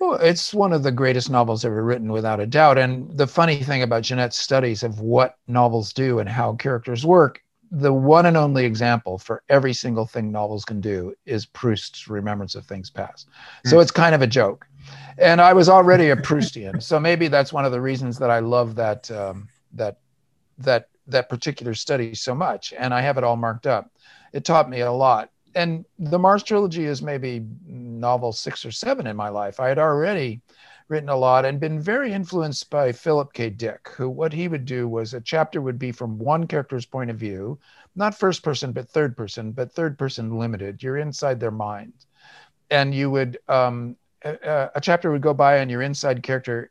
Well, 0.00 0.14
it's 0.14 0.52
one 0.52 0.72
of 0.72 0.82
the 0.82 0.92
greatest 0.92 1.30
novels 1.30 1.64
ever 1.64 1.84
written, 1.84 2.10
without 2.12 2.40
a 2.40 2.46
doubt. 2.46 2.76
And 2.76 3.16
the 3.16 3.26
funny 3.26 3.62
thing 3.62 3.82
about 3.82 4.02
Genette's 4.02 4.36
studies 4.36 4.82
of 4.82 5.00
what 5.00 5.36
novels 5.46 5.92
do 5.92 6.18
and 6.18 6.28
how 6.28 6.54
characters 6.54 7.06
work, 7.06 7.40
the 7.70 7.92
one 7.92 8.26
and 8.26 8.36
only 8.36 8.64
example 8.64 9.16
for 9.18 9.42
every 9.48 9.72
single 9.72 10.06
thing 10.06 10.32
novels 10.32 10.64
can 10.64 10.80
do 10.80 11.14
is 11.24 11.46
Proust's 11.46 12.08
Remembrance 12.08 12.56
of 12.56 12.66
Things 12.66 12.90
Past. 12.90 13.28
So 13.64 13.76
mm. 13.76 13.82
it's 13.82 13.92
kind 13.92 14.14
of 14.14 14.22
a 14.22 14.26
joke 14.26 14.66
and 15.18 15.40
I 15.40 15.52
was 15.52 15.68
already 15.68 16.10
a 16.10 16.16
Proustian, 16.16 16.82
so 16.82 16.98
maybe 16.98 17.28
that's 17.28 17.52
one 17.52 17.64
of 17.64 17.72
the 17.72 17.80
reasons 17.80 18.18
that 18.18 18.30
I 18.30 18.38
love 18.38 18.74
that 18.76 19.10
um, 19.10 19.48
that 19.72 19.98
that 20.58 20.88
that 21.06 21.28
particular 21.28 21.74
study 21.74 22.14
so 22.14 22.34
much, 22.34 22.72
and 22.76 22.94
I 22.94 23.00
have 23.00 23.18
it 23.18 23.24
all 23.24 23.36
marked 23.36 23.66
up. 23.66 23.90
It 24.32 24.44
taught 24.44 24.70
me 24.70 24.80
a 24.80 24.92
lot, 24.92 25.30
and 25.54 25.84
the 25.98 26.18
Mars 26.18 26.42
trilogy 26.42 26.84
is 26.84 27.02
maybe 27.02 27.44
novel 27.66 28.32
six 28.32 28.64
or 28.64 28.72
seven 28.72 29.06
in 29.06 29.16
my 29.16 29.28
life. 29.28 29.60
I 29.60 29.68
had 29.68 29.78
already 29.78 30.40
written 30.88 31.08
a 31.08 31.16
lot 31.16 31.44
and 31.44 31.58
been 31.58 31.80
very 31.80 32.12
influenced 32.12 32.68
by 32.68 32.92
Philip 32.92 33.32
K. 33.32 33.50
Dick, 33.50 33.88
who 33.96 34.08
what 34.08 34.32
he 34.32 34.48
would 34.48 34.64
do 34.64 34.88
was 34.88 35.14
a 35.14 35.20
chapter 35.20 35.62
would 35.62 35.78
be 35.78 35.92
from 35.92 36.18
one 36.18 36.46
character's 36.46 36.84
point 36.84 37.10
of 37.10 37.16
view, 37.16 37.58
not 37.96 38.14
first 38.14 38.42
person, 38.42 38.72
but 38.72 38.88
third 38.88 39.16
person, 39.16 39.52
but 39.52 39.72
third 39.72 39.98
person 39.98 40.38
limited. 40.38 40.82
You're 40.82 40.98
inside 40.98 41.40
their 41.40 41.50
mind. 41.50 41.92
And 42.70 42.94
you 42.94 43.10
would 43.10 43.38
um, 43.48 43.96
a, 44.24 44.70
a 44.74 44.80
chapter 44.80 45.10
would 45.10 45.22
go 45.22 45.34
by 45.34 45.60
on 45.60 45.68
your 45.68 45.82
inside 45.82 46.22
character 46.22 46.70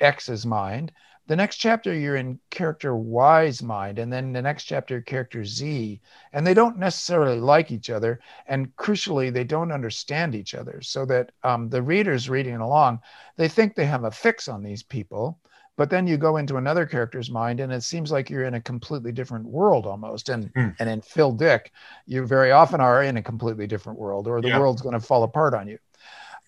X's 0.00 0.46
mind. 0.46 0.92
The 1.28 1.36
next 1.36 1.58
chapter, 1.58 1.94
you're 1.94 2.16
in 2.16 2.40
character 2.50 2.96
Y's 2.96 3.62
mind, 3.62 4.00
and 4.00 4.12
then 4.12 4.32
the 4.32 4.42
next 4.42 4.64
chapter, 4.64 5.00
character 5.00 5.44
Z. 5.44 6.00
And 6.32 6.44
they 6.44 6.52
don't 6.52 6.78
necessarily 6.78 7.38
like 7.38 7.70
each 7.70 7.90
other. 7.90 8.20
And 8.48 8.74
crucially, 8.76 9.32
they 9.32 9.44
don't 9.44 9.70
understand 9.70 10.34
each 10.34 10.54
other. 10.54 10.82
So 10.82 11.06
that 11.06 11.30
um, 11.44 11.68
the 11.68 11.80
readers 11.80 12.28
reading 12.28 12.56
along, 12.56 13.00
they 13.36 13.48
think 13.48 13.74
they 13.74 13.86
have 13.86 14.02
a 14.04 14.10
fix 14.10 14.48
on 14.48 14.64
these 14.64 14.82
people. 14.82 15.38
But 15.76 15.90
then 15.90 16.06
you 16.06 16.16
go 16.18 16.36
into 16.36 16.56
another 16.56 16.84
character's 16.84 17.30
mind, 17.30 17.60
and 17.60 17.72
it 17.72 17.82
seems 17.82 18.10
like 18.10 18.28
you're 18.28 18.44
in 18.44 18.54
a 18.54 18.60
completely 18.60 19.12
different 19.12 19.46
world 19.46 19.86
almost. 19.86 20.28
And 20.28 20.52
mm. 20.54 20.74
and 20.80 20.90
in 20.90 21.00
Phil 21.00 21.32
Dick, 21.32 21.72
you 22.04 22.26
very 22.26 22.50
often 22.50 22.80
are 22.80 23.02
in 23.04 23.16
a 23.16 23.22
completely 23.22 23.66
different 23.66 23.98
world, 23.98 24.26
or 24.26 24.40
the 24.40 24.48
yeah. 24.48 24.58
world's 24.58 24.82
going 24.82 24.98
to 25.00 25.06
fall 25.06 25.22
apart 25.22 25.54
on 25.54 25.68
you. 25.68 25.78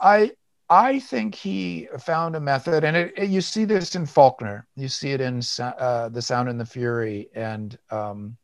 I 0.01 0.33
I 0.71 0.99
think 0.99 1.35
he 1.35 1.89
found 1.99 2.37
a 2.37 2.41
method, 2.41 2.85
and 2.85 2.97
it, 2.97 3.13
it, 3.17 3.29
you 3.29 3.41
see 3.41 3.65
this 3.65 3.95
in 3.95 4.07
Faulkner. 4.07 4.67
You 4.77 4.89
see 4.89 5.13
it 5.13 5.21
in 5.21 5.43
uh, 5.61 6.09
The 6.09 6.23
Sound 6.23 6.49
and 6.49 6.59
the 6.59 6.65
Fury, 6.65 7.29
and 7.35 7.79
um, 7.91 8.37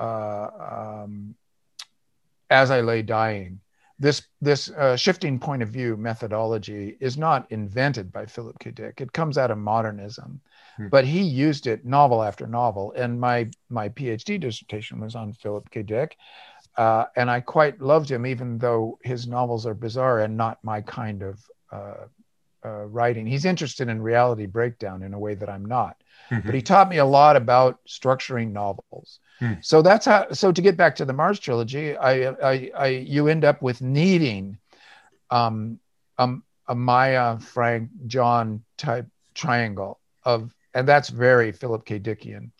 uh, 0.00 1.02
um, 1.04 1.34
As 2.50 2.70
I 2.70 2.80
Lay 2.80 3.02
Dying. 3.02 3.60
This 4.00 4.22
this 4.40 4.70
uh, 4.70 4.96
shifting 4.96 5.40
point 5.40 5.60
of 5.60 5.70
view 5.70 5.96
methodology 5.96 6.96
is 7.00 7.18
not 7.18 7.50
invented 7.50 8.12
by 8.12 8.26
Philip 8.26 8.56
K. 8.60 8.70
Dick. 8.70 9.00
It 9.00 9.12
comes 9.12 9.36
out 9.36 9.50
of 9.50 9.58
modernism, 9.58 10.40
hmm. 10.76 10.86
but 10.88 11.04
he 11.04 11.20
used 11.20 11.66
it 11.66 11.84
novel 11.84 12.22
after 12.22 12.46
novel. 12.46 12.92
And 12.96 13.20
my 13.20 13.50
my 13.68 13.88
PhD 13.88 14.38
dissertation 14.38 15.00
was 15.00 15.16
on 15.16 15.32
Philip 15.32 15.68
K. 15.70 15.82
Dick, 15.82 16.16
uh, 16.76 17.06
and 17.16 17.30
I 17.30 17.40
quite 17.40 17.80
loved 17.80 18.10
him, 18.10 18.26
even 18.26 18.58
though 18.58 18.98
his 19.02 19.26
novels 19.26 19.66
are 19.66 19.74
bizarre 19.74 20.20
and 20.20 20.36
not 20.36 20.62
my 20.62 20.80
kind 20.80 21.22
of 21.22 21.40
uh, 21.72 22.06
uh, 22.64 22.84
writing. 22.86 23.26
He's 23.26 23.44
interested 23.44 23.88
in 23.88 24.00
reality 24.02 24.46
breakdown 24.46 25.02
in 25.02 25.14
a 25.14 25.18
way 25.18 25.34
that 25.34 25.48
I'm 25.48 25.64
not. 25.64 25.96
Mm-hmm. 26.30 26.46
But 26.46 26.54
he 26.54 26.62
taught 26.62 26.88
me 26.88 26.98
a 26.98 27.04
lot 27.04 27.36
about 27.36 27.78
structuring 27.86 28.52
novels. 28.52 29.20
Mm. 29.40 29.64
So 29.64 29.82
that's 29.82 30.04
how. 30.04 30.30
So 30.32 30.52
to 30.52 30.60
get 30.60 30.76
back 30.76 30.96
to 30.96 31.04
the 31.04 31.12
Mars 31.12 31.38
trilogy, 31.38 31.96
I, 31.96 32.30
I, 32.30 32.70
I 32.76 32.86
you 32.88 33.28
end 33.28 33.44
up 33.44 33.62
with 33.62 33.80
needing 33.80 34.58
um, 35.30 35.78
um, 36.18 36.42
a 36.66 36.74
Maya, 36.74 37.38
Frank, 37.38 37.90
John 38.06 38.62
type 38.76 39.06
triangle 39.34 40.00
of, 40.24 40.54
and 40.74 40.86
that's 40.86 41.08
very 41.08 41.52
Philip 41.52 41.84
K. 41.84 41.98
Dickian 41.98 42.50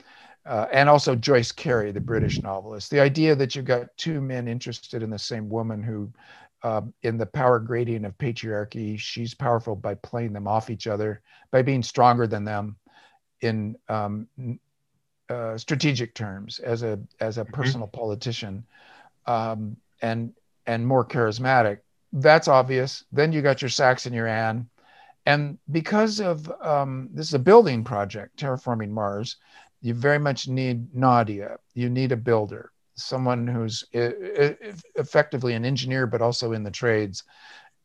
uh, 0.49 0.67
and 0.73 0.89
also 0.89 1.15
Joyce 1.15 1.53
Cary, 1.53 1.93
the 1.93 2.01
British 2.01 2.43
novelist. 2.43 2.91
The 2.91 3.01
idea 3.01 3.37
that 3.37 3.55
you've 3.55 3.67
got 3.67 3.95
two 3.99 4.21
men 4.21 4.49
interested 4.49 5.03
in 5.03 5.11
the 5.11 5.19
same 5.19 5.49
woman 5.51 5.83
who, 5.83 6.11
uh, 6.63 6.81
in 7.03 7.19
the 7.19 7.27
power 7.27 7.59
gradient 7.59 8.07
of 8.07 8.17
patriarchy, 8.17 8.99
she's 8.99 9.35
powerful 9.35 9.77
by 9.77 9.95
playing 9.95 10.33
them 10.33 10.49
off 10.49 10.71
each 10.71 10.87
other, 10.87 11.21
by 11.51 11.61
being 11.61 11.83
stronger 11.83 12.27
than 12.27 12.45
them 12.45 12.77
in 13.43 13.77
um, 13.91 14.27
uh, 15.29 15.59
strategic 15.59 16.15
terms 16.15 16.59
as 16.61 16.83
a 16.83 16.99
as 17.21 17.37
a 17.37 17.45
mm-hmm. 17.45 17.53
personal 17.53 17.87
mm-hmm. 17.87 18.01
politician, 18.01 18.65
um, 19.27 19.77
and 20.01 20.33
and 20.67 20.87
more 20.87 21.05
charismatic. 21.05 21.81
That's 22.15 22.49
obvious. 22.49 23.05
Then 23.13 23.33
you 23.33 23.43
got 23.43 23.61
your 23.61 23.69
Sax 23.69 24.07
and 24.07 24.15
your 24.15 24.27
Anne. 24.27 24.69
And 25.27 25.59
because 25.71 26.21
of 26.21 26.51
um, 26.63 27.11
this 27.13 27.27
is 27.27 27.35
a 27.35 27.39
building 27.39 27.85
project, 27.85 28.39
terraforming 28.39 28.89
Mars, 28.89 29.37
you 29.81 29.95
very 29.95 30.19
much 30.19 30.49
need 30.49 30.95
Nadia. 30.95 31.59
You 31.75 31.89
need 31.89 32.13
a 32.13 32.17
builder, 32.17 32.73
someone 32.95 33.47
who's 33.47 33.85
effectively 33.93 35.55
an 35.55 35.65
engineer, 35.65 36.07
but 36.07 36.23
also 36.23 36.53
in 36.53 36.63
the 36.63 36.71
trades, 36.71 37.25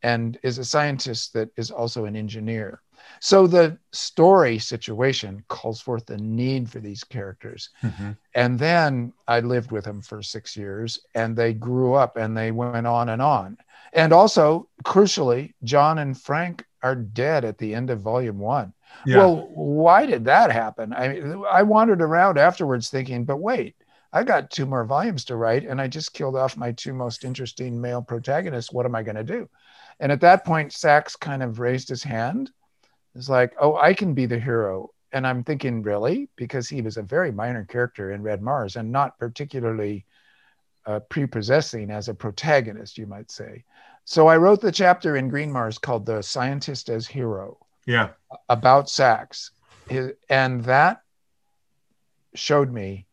and 0.02 0.38
is 0.44 0.58
a 0.58 0.66
scientist 0.66 1.34
that 1.34 1.50
is 1.56 1.72
also 1.72 2.06
an 2.06 2.16
engineer. 2.16 2.82
So 3.20 3.48
the 3.48 3.78
story 3.92 4.60
situation 4.60 5.44
calls 5.48 5.82
forth 5.82 6.06
the 6.06 6.18
need 6.18 6.70
for 6.70 6.80
these 6.80 7.04
characters. 7.04 7.70
Mm-hmm. 7.82 8.12
And 8.34 8.60
then 8.60 9.14
I 9.28 9.40
lived 9.42 9.72
with 9.72 9.86
them 9.86 10.02
for 10.02 10.22
six 10.22 10.58
years, 10.58 11.00
and 11.14 11.36
they 11.36 11.54
grew 11.54 11.94
up 11.94 12.18
and 12.18 12.36
they 12.36 12.52
went 12.52 12.88
on 12.88 13.10
and 13.10 13.22
on. 13.22 13.58
And 13.94 14.12
also, 14.12 14.68
crucially, 14.84 15.54
John 15.64 16.00
and 16.00 16.20
Frank 16.20 16.66
are 16.82 16.96
dead 16.96 17.46
at 17.46 17.58
the 17.58 17.76
end 17.76 17.90
of 17.90 18.02
volume 18.02 18.40
one. 18.40 18.74
Yeah. 19.06 19.18
Well, 19.18 19.50
why 19.54 20.06
did 20.06 20.26
that 20.26 20.52
happen? 20.52 20.94
I 20.94 21.08
mean, 21.10 21.44
I 21.50 21.64
wandered 21.64 22.02
around 22.02 22.38
afterwards 22.38 22.90
thinking, 22.90 23.26
but 23.26 23.38
wait, 23.38 23.76
I 24.12 24.24
got 24.24 24.52
two 24.52 24.66
more 24.66 24.86
volumes 24.86 25.26
to 25.26 25.36
write, 25.36 25.66
and 25.66 25.82
I 25.82 25.88
just 25.88 26.14
killed 26.14 26.36
off 26.36 26.56
my 26.56 26.72
two 26.72 26.94
most 26.94 27.26
interesting 27.26 27.82
male 27.82 28.02
protagonists. 28.02 28.72
What 28.72 28.86
am 28.86 28.96
I 28.96 29.04
going 29.04 29.16
to 29.16 29.24
do? 29.24 29.50
And 30.00 30.12
at 30.12 30.22
that 30.22 30.46
point, 30.46 30.72
Sax 30.72 31.16
kind 31.16 31.42
of 31.42 31.60
raised 31.60 31.90
his 31.90 32.04
hand. 32.04 32.52
It's 33.16 33.30
like, 33.30 33.54
oh, 33.60 33.76
I 33.76 33.94
can 33.94 34.14
be 34.14 34.26
the 34.26 34.40
hero. 34.40 34.90
And 35.12 35.28
I'm 35.28 35.44
thinking, 35.44 35.84
really? 35.84 36.30
Because 36.36 36.68
he 36.68 36.82
was 36.82 36.98
a 36.98 37.04
very 37.04 37.32
minor 37.32 37.66
character 37.66 38.12
in 38.12 38.24
Red 38.24 38.42
Mars 38.42 38.76
and 38.76 38.92
not 38.92 39.20
particularly 39.20 40.06
uh, 40.86 41.00
prepossessing 41.02 41.92
as 41.92 42.08
a 42.10 42.14
protagonist, 42.14 42.98
you 42.98 43.08
might 43.08 43.32
say. 43.32 43.64
So 44.06 44.28
I 44.28 44.38
wrote 44.38 44.62
the 44.62 44.72
chapter 44.72 45.16
in 45.16 45.30
Green 45.30 45.52
Mars 45.52 45.78
called 45.78 46.06
The 46.06 46.22
Scientist 46.22 46.90
as 46.90 47.08
Hero. 47.08 47.58
Yeah. 47.86 48.10
About 48.50 48.90
Sax. 48.90 49.52
And 50.30 50.64
that 50.64 51.02
showed 52.36 52.72
me 52.72 53.06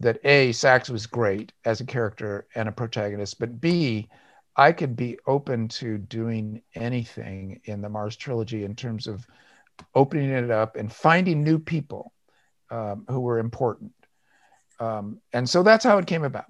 that 0.00 0.18
A, 0.24 0.52
Sax 0.52 0.90
was 0.90 1.06
great 1.06 1.52
as 1.64 1.80
a 1.80 1.86
character 1.86 2.46
and 2.54 2.68
a 2.68 2.72
protagonist, 2.72 3.38
but 3.38 3.60
B, 3.60 4.08
I 4.56 4.72
could 4.72 4.96
be 4.96 5.18
open 5.26 5.68
to 5.68 5.96
doing 5.96 6.62
anything 6.74 7.60
in 7.64 7.80
the 7.80 7.88
Mars 7.88 8.16
trilogy 8.16 8.64
in 8.64 8.74
terms 8.74 9.06
of 9.06 9.26
opening 9.94 10.30
it 10.30 10.50
up 10.50 10.76
and 10.76 10.92
finding 10.92 11.42
new 11.42 11.58
people 11.58 12.12
um, 12.70 13.06
who 13.08 13.20
were 13.20 13.38
important. 13.38 13.92
Um, 14.78 15.20
and 15.32 15.48
so 15.48 15.62
that's 15.62 15.84
how 15.84 15.98
it 15.98 16.06
came 16.06 16.24
about. 16.24 16.46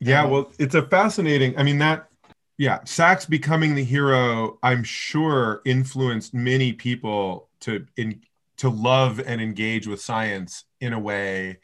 Yeah, 0.00 0.24
well, 0.24 0.52
it's 0.58 0.74
a 0.74 0.82
fascinating. 0.82 1.58
I 1.58 1.62
mean, 1.62 1.78
that 1.78 2.08
yeah, 2.56 2.84
Sax 2.84 3.26
becoming 3.26 3.74
the 3.74 3.84
hero, 3.84 4.58
I'm 4.62 4.84
sure, 4.84 5.60
influenced 5.64 6.34
many 6.34 6.72
people 6.72 7.48
to 7.60 7.86
in 7.96 8.20
to 8.58 8.68
love 8.68 9.20
and 9.20 9.40
engage 9.40 9.86
with 9.86 10.00
science 10.00 10.64
in 10.80 10.92
a 10.92 10.98
way 10.98 11.58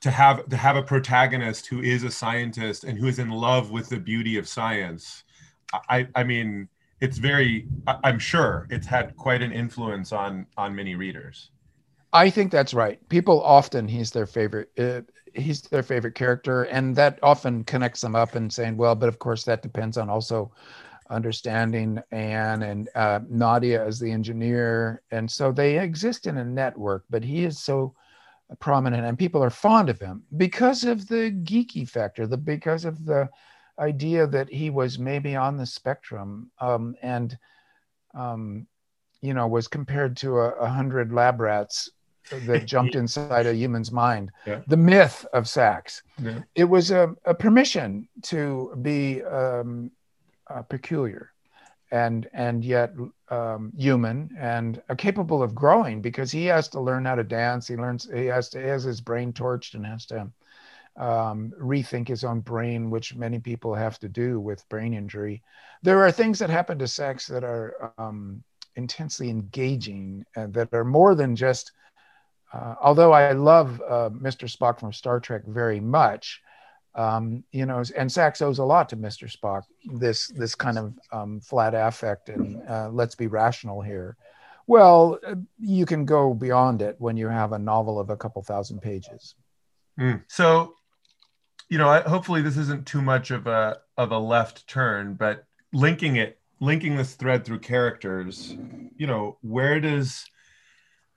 to 0.00 0.10
have 0.10 0.48
to 0.48 0.56
have 0.56 0.76
a 0.76 0.82
protagonist 0.82 1.66
who 1.66 1.80
is 1.80 2.02
a 2.02 2.10
scientist 2.10 2.84
and 2.84 2.98
who 2.98 3.06
is 3.06 3.18
in 3.18 3.30
love 3.30 3.70
with 3.70 3.88
the 3.88 3.98
beauty 3.98 4.36
of 4.36 4.46
science. 4.46 5.24
I 5.88 6.08
I 6.14 6.24
mean, 6.24 6.68
it's 7.00 7.18
very 7.18 7.66
I'm 8.04 8.18
sure 8.18 8.66
it's 8.70 8.86
had 8.86 9.16
quite 9.16 9.42
an 9.42 9.52
influence 9.52 10.12
on 10.12 10.46
on 10.56 10.74
many 10.76 10.96
readers. 10.96 11.50
I 12.16 12.30
think 12.30 12.50
that's 12.50 12.72
right. 12.72 12.98
People 13.10 13.42
often 13.42 13.86
he's 13.86 14.10
their 14.10 14.24
favorite. 14.26 14.70
Uh, 14.78 15.02
he's 15.34 15.60
their 15.60 15.82
favorite 15.82 16.14
character, 16.14 16.62
and 16.62 16.96
that 16.96 17.18
often 17.22 17.62
connects 17.64 18.00
them 18.00 18.16
up 18.16 18.34
and 18.34 18.50
saying, 18.50 18.78
well, 18.78 18.94
but 18.94 19.10
of 19.10 19.18
course 19.18 19.44
that 19.44 19.60
depends 19.60 19.98
on 19.98 20.08
also 20.08 20.50
understanding 21.10 22.00
Anne 22.12 22.62
and 22.62 22.88
uh, 22.94 23.20
Nadia 23.28 23.84
as 23.84 24.00
the 24.00 24.10
engineer, 24.10 25.02
and 25.10 25.30
so 25.30 25.52
they 25.52 25.78
exist 25.78 26.26
in 26.26 26.38
a 26.38 26.44
network. 26.44 27.04
But 27.10 27.22
he 27.22 27.44
is 27.44 27.58
so 27.58 27.94
prominent, 28.60 29.04
and 29.04 29.18
people 29.18 29.44
are 29.44 29.50
fond 29.50 29.90
of 29.90 30.00
him 30.00 30.22
because 30.38 30.84
of 30.84 31.08
the 31.08 31.30
geeky 31.44 31.86
factor, 31.86 32.26
the 32.26 32.38
because 32.38 32.86
of 32.86 33.04
the 33.04 33.28
idea 33.78 34.26
that 34.26 34.48
he 34.48 34.70
was 34.70 34.98
maybe 34.98 35.36
on 35.36 35.58
the 35.58 35.66
spectrum, 35.66 36.50
um, 36.62 36.94
and 37.02 37.36
um, 38.14 38.66
you 39.20 39.34
know 39.34 39.46
was 39.46 39.68
compared 39.68 40.16
to 40.16 40.38
a, 40.38 40.48
a 40.52 40.68
hundred 40.68 41.12
lab 41.12 41.40
rats 41.40 41.90
that 42.30 42.66
jumped 42.74 42.94
inside 42.94 43.46
a 43.46 43.54
human's 43.54 43.92
mind. 43.92 44.30
Yeah. 44.46 44.60
The 44.66 44.76
myth 44.76 45.26
of 45.32 45.48
Sax. 45.48 46.02
Yeah. 46.22 46.40
It 46.54 46.64
was 46.64 46.90
a, 46.90 47.14
a, 47.24 47.34
permission 47.34 48.08
to 48.22 48.76
be 48.82 49.22
um, 49.24 49.90
uh, 50.48 50.62
peculiar 50.62 51.32
and 51.92 52.28
and 52.32 52.64
yet 52.64 52.92
um, 53.28 53.72
human 53.76 54.30
and 54.38 54.82
uh, 54.88 54.94
capable 54.94 55.42
of 55.42 55.54
growing 55.54 56.00
because 56.00 56.32
he 56.32 56.46
has 56.46 56.68
to 56.68 56.80
learn 56.80 57.04
how 57.04 57.14
to 57.14 57.24
dance. 57.24 57.68
He 57.68 57.76
learns 57.76 58.08
he 58.12 58.26
has 58.26 58.48
to 58.50 58.60
he 58.60 58.66
has 58.66 58.82
his 58.82 59.00
brain 59.00 59.32
torched 59.32 59.74
and 59.74 59.86
has 59.86 60.06
to 60.06 60.30
um, 60.96 61.52
rethink 61.60 62.08
his 62.08 62.24
own 62.24 62.40
brain, 62.40 62.90
which 62.90 63.14
many 63.14 63.38
people 63.38 63.74
have 63.74 63.98
to 64.00 64.08
do 64.08 64.40
with 64.40 64.68
brain 64.68 64.94
injury. 64.94 65.42
There 65.82 66.02
are 66.04 66.10
things 66.10 66.38
that 66.38 66.50
happen 66.50 66.78
to 66.78 66.88
Sax 66.88 67.26
that 67.26 67.44
are 67.44 67.92
um, 67.98 68.42
intensely 68.76 69.30
engaging 69.30 70.24
and 70.34 70.52
that 70.54 70.72
are 70.72 70.84
more 70.84 71.14
than 71.14 71.36
just 71.36 71.72
uh, 72.56 72.74
although 72.80 73.12
I 73.12 73.32
love 73.32 73.82
uh, 73.86 74.10
Mr. 74.10 74.50
Spock 74.50 74.80
from 74.80 74.92
Star 74.92 75.20
Trek 75.20 75.42
very 75.46 75.80
much, 75.80 76.40
um, 76.94 77.44
you 77.52 77.66
know, 77.66 77.82
and 77.96 78.10
Sax 78.10 78.40
owes 78.40 78.58
a 78.58 78.64
lot 78.64 78.88
to 78.88 78.96
Mr. 78.96 79.30
Spock. 79.30 79.62
This 79.84 80.28
this 80.28 80.54
kind 80.54 80.78
of 80.78 80.94
um, 81.12 81.40
flat 81.40 81.74
affect 81.74 82.30
and 82.30 82.62
uh, 82.68 82.88
let's 82.90 83.14
be 83.14 83.26
rational 83.26 83.82
here. 83.82 84.16
Well, 84.66 85.18
you 85.58 85.86
can 85.86 86.06
go 86.06 86.34
beyond 86.34 86.82
it 86.82 86.96
when 86.98 87.16
you 87.16 87.28
have 87.28 87.52
a 87.52 87.58
novel 87.58 88.00
of 88.00 88.10
a 88.10 88.16
couple 88.16 88.42
thousand 88.42 88.80
pages. 88.80 89.34
Mm. 90.00 90.24
So, 90.26 90.74
you 91.68 91.78
know, 91.78 91.88
I, 91.88 92.00
hopefully 92.00 92.42
this 92.42 92.56
isn't 92.56 92.86
too 92.86 93.02
much 93.02 93.30
of 93.30 93.46
a 93.46 93.78
of 93.98 94.12
a 94.12 94.18
left 94.18 94.66
turn, 94.66 95.14
but 95.14 95.44
linking 95.72 96.16
it, 96.16 96.38
linking 96.60 96.96
this 96.96 97.14
thread 97.14 97.44
through 97.44 97.60
characters, 97.60 98.56
you 98.96 99.06
know, 99.06 99.36
where 99.42 99.78
does 99.78 100.24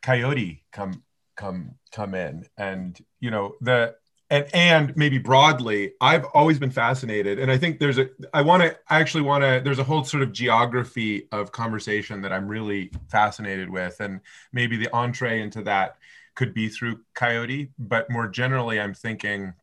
Coyote 0.02 0.64
come 0.72 1.04
come 1.40 1.76
come 1.92 2.14
in. 2.14 2.46
And 2.58 3.00
you 3.20 3.32
know 3.32 3.56
the 3.62 3.96
and 4.30 4.46
and 4.54 4.96
maybe 4.96 5.18
broadly 5.18 5.94
i've 6.02 6.26
always 6.36 6.60
been 6.60 6.70
fascinated 6.70 7.40
and 7.40 7.52
i 7.52 7.58
think 7.58 7.80
there's 7.80 7.98
a 7.98 8.10
i 8.34 8.42
want 8.42 8.62
to 8.62 8.78
I 8.88 9.00
actually 9.00 9.24
want 9.24 9.44
to 9.44 9.62
there's 9.64 9.80
a 9.80 9.84
whole 9.84 10.04
sort 10.04 10.22
of 10.22 10.32
geography 10.32 11.28
of 11.32 11.52
conversation 11.52 12.22
that 12.22 12.32
i'm 12.32 12.48
really 12.48 12.92
fascinated 13.10 13.70
with 13.70 14.00
and 14.00 14.22
maybe 14.54 14.78
the 14.78 14.94
entree 14.94 15.42
into 15.42 15.64
that 15.64 15.98
could 16.36 16.54
be 16.54 16.70
through 16.70 17.00
coyote 17.16 17.72
but 17.80 18.10
more 18.12 18.28
generally 18.28 18.80
i'm 18.80 18.94
thinking 18.94 19.54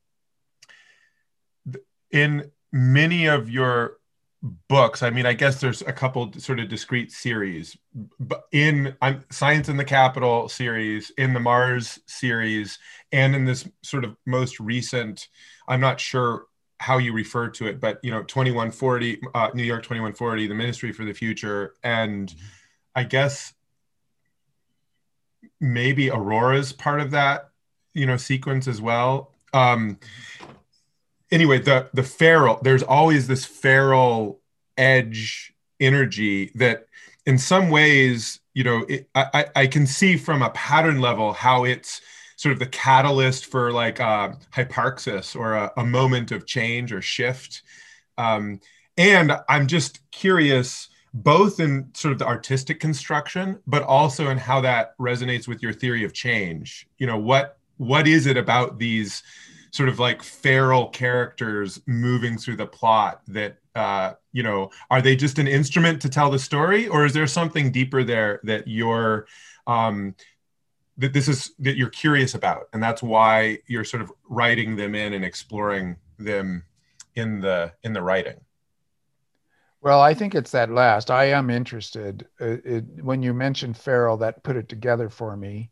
in 2.11 2.51
many 2.73 3.27
of 3.27 3.49
your 3.49 3.99
books 4.69 5.03
i 5.03 5.11
mean 5.11 5.27
i 5.27 5.33
guess 5.33 5.61
there's 5.61 5.83
a 5.83 5.93
couple 5.93 6.33
sort 6.39 6.61
of 6.61 6.69
discrete 6.69 7.11
series 7.11 7.77
but 8.21 8.45
in 8.53 8.95
I'm, 9.03 9.25
science 9.31 9.69
in 9.69 9.77
the 9.77 9.85
capital 9.85 10.49
series 10.49 11.11
in 11.19 11.33
the 11.33 11.41
mars 11.41 11.99
series 12.07 12.79
and 13.13 13.35
in 13.35 13.45
this 13.45 13.69
sort 13.83 14.05
of 14.05 14.17
most 14.27 14.61
recent 14.61 15.29
i'm 15.69 15.81
not 15.81 16.01
sure 16.01 16.47
how 16.79 16.99
you 16.99 17.13
refer 17.13 17.49
to 17.49 17.67
it 17.67 17.81
but 17.81 17.99
you 18.03 18.11
know 18.11 18.23
2140 18.23 19.21
uh, 19.35 19.51
new 19.55 19.63
york 19.63 19.83
2140 19.83 20.47
the 20.47 20.55
ministry 20.55 20.93
for 20.93 21.05
the 21.05 21.13
future 21.13 21.75
and 21.83 22.29
mm-hmm. 22.29 22.47
i 22.95 23.05
guess 23.05 23.53
maybe 25.61 26.11
aurora's 26.11 26.73
part 26.73 27.01
of 27.01 27.11
that 27.11 27.51
you 27.95 28.07
know 28.07 28.17
sequence 28.17 28.69
as 28.69 28.81
well 28.81 29.33
um 29.55 29.99
anyway, 31.31 31.61
the 31.61 31.89
the 31.93 32.03
feral, 32.03 32.59
there's 32.63 32.83
always 32.83 33.27
this 33.27 33.45
feral 33.45 34.41
edge 34.77 35.53
energy 35.81 36.51
that 36.55 36.87
in 37.27 37.39
some 37.39 37.71
ways, 37.71 38.41
you 38.55 38.65
know, 38.65 38.85
it, 38.89 39.09
I, 39.15 39.47
I 39.55 39.67
can 39.67 39.87
see 39.87 40.17
from 40.17 40.43
a 40.43 40.51
pattern 40.51 41.01
level 41.01 41.33
how 41.33 41.65
it's 41.65 42.01
sort 42.37 42.53
of 42.53 42.59
the 42.59 42.67
catalyst 42.67 43.47
for 43.47 43.73
like 43.73 44.01
uh, 44.01 44.33
hyparxis 44.55 45.35
or 45.35 45.55
a, 45.55 45.73
a, 45.79 45.85
moment 45.85 46.33
of 46.33 46.47
change 46.47 46.93
or 46.93 47.01
shift. 47.01 47.63
Um, 48.19 48.61
and 48.97 49.33
I'm 49.49 49.67
just 49.67 50.01
curious, 50.11 50.89
both 51.15 51.61
in 51.61 51.91
sort 51.95 52.13
of 52.13 52.19
the 52.19 52.27
artistic 52.27 52.79
construction, 52.79 53.59
but 53.67 53.83
also 53.83 54.29
in 54.29 54.39
how 54.39 54.61
that 54.61 54.97
resonates 54.99 55.49
with 55.49 55.63
your 55.63 55.73
theory 55.73 56.05
of 56.05 56.13
change. 56.13 56.87
You 56.99 57.07
know, 57.07 57.19
what 57.19 57.59
what 57.79 58.07
is 58.07 58.27
it 58.27 58.37
about 58.37 58.79
these 58.79 59.23
sort 59.77 59.89
of 59.89 59.99
like 59.99 60.23
feral 60.23 60.89
characters 60.89 61.81
moving 61.87 62.39
through 62.39 62.57
the 62.57 62.67
plot 62.67 63.21
that 63.29 63.59
uh, 63.75 64.15
you 64.33 64.43
know 64.43 64.71
are 64.91 65.03
they 65.03 65.15
just 65.15 65.39
an 65.39 65.47
instrument 65.47 66.01
to 66.03 66.09
tell 66.09 66.31
the 66.31 66.39
story? 66.39 66.89
Or 66.89 67.05
is 67.05 67.13
there 67.13 67.27
something 67.27 67.71
deeper 67.71 68.03
there 68.03 68.41
that 68.45 68.67
you're 68.67 69.27
um, 69.67 70.15
that 70.97 71.13
this 71.13 71.29
is 71.29 71.53
that 71.59 71.77
you're 71.77 71.91
curious 71.91 72.35
about? 72.35 72.69
And 72.73 72.83
that's 72.83 73.03
why 73.03 73.59
you're 73.67 73.85
sort 73.85 74.03
of 74.03 74.11
writing 74.29 74.77
them 74.77 74.95
in 74.95 75.13
and 75.13 75.25
exploring 75.25 75.97
them 76.19 76.65
in 77.15 77.41
the 77.41 77.73
in 77.83 77.93
the 77.93 78.03
writing. 78.03 78.41
Well 79.83 80.01
i 80.01 80.15
think 80.15 80.35
it's 80.35 80.51
that 80.53 80.71
last. 80.71 81.11
I 81.11 81.27
am 81.27 81.51
interested. 81.51 82.27
Uh, 82.41 82.57
it, 82.65 82.85
when 83.05 83.23
you 83.23 83.35
mentioned 83.35 83.77
feral 83.77 84.17
that 84.17 84.43
put 84.43 84.57
it 84.57 84.69
together 84.69 85.11
for 85.11 85.37
me 85.37 85.71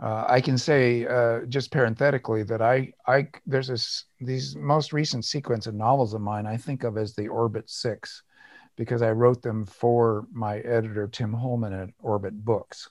uh, 0.00 0.24
I 0.28 0.40
can 0.40 0.58
say 0.58 1.06
uh, 1.06 1.40
just 1.48 1.70
parenthetically 1.70 2.42
that 2.44 2.60
I, 2.60 2.92
I 3.06 3.28
there's 3.46 3.68
this 3.68 4.04
these 4.20 4.54
most 4.54 4.92
recent 4.92 5.24
sequence 5.24 5.66
of 5.66 5.74
novels 5.74 6.12
of 6.12 6.20
mine 6.20 6.46
I 6.46 6.56
think 6.56 6.84
of 6.84 6.98
as 6.98 7.14
the 7.14 7.28
Orbit 7.28 7.70
Six, 7.70 8.22
because 8.76 9.00
I 9.00 9.12
wrote 9.12 9.40
them 9.40 9.64
for 9.64 10.26
my 10.32 10.58
editor 10.58 11.08
Tim 11.08 11.32
Holman 11.32 11.72
at 11.72 11.90
Orbit 12.02 12.44
Books, 12.44 12.90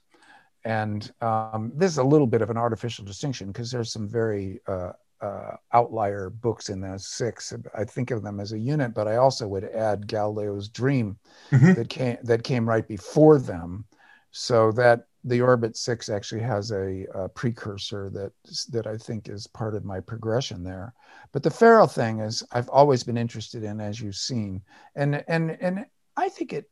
and 0.63 1.11
um, 1.21 1.71
this 1.75 1.91
is 1.91 1.99
a 1.99 2.03
little 2.03 2.27
bit 2.27 2.41
of 2.41 2.49
an 2.49 2.57
artificial 2.57 3.05
distinction 3.05 3.47
because 3.47 3.69
there's 3.69 3.91
some 3.91 4.09
very 4.09 4.59
uh, 4.67 4.93
uh, 5.21 5.57
outlier 5.73 6.31
books 6.31 6.69
in 6.69 6.81
those 6.81 7.07
six. 7.07 7.53
I 7.75 7.83
think 7.83 8.09
of 8.09 8.23
them 8.23 8.39
as 8.39 8.51
a 8.51 8.59
unit, 8.59 8.95
but 8.95 9.07
I 9.07 9.17
also 9.17 9.47
would 9.47 9.65
add 9.65 10.07
Galileo's 10.07 10.69
Dream 10.69 11.17
mm-hmm. 11.51 11.73
that 11.73 11.89
came 11.89 12.17
that 12.23 12.43
came 12.43 12.67
right 12.67 12.87
before 12.87 13.37
them, 13.37 13.85
so 14.31 14.71
that 14.71 15.05
the 15.25 15.41
Orbit 15.41 15.75
Six 15.75 16.07
actually 16.07 16.41
has 16.41 16.71
a, 16.71 17.05
a, 17.15 17.29
precursor 17.29 18.09
that 18.11 18.31
that 18.69 18.85
I 18.85 18.95
think 18.95 19.27
is 19.27 19.47
part 19.47 19.75
of 19.75 19.83
my 19.83 19.99
progression 19.99 20.63
there. 20.63 20.93
But 21.31 21.41
the 21.41 21.49
Pharaoh 21.49 21.87
thing 21.87 22.19
is 22.19 22.43
I've 22.51 22.69
always 22.69 23.03
been 23.03 23.17
interested 23.17 23.63
in, 23.63 23.81
as 23.81 23.99
you've 23.99 24.15
seen, 24.15 24.61
and 24.95 25.23
and 25.27 25.57
and 25.59 25.85
I 26.15 26.29
think 26.29 26.53
it 26.53 26.69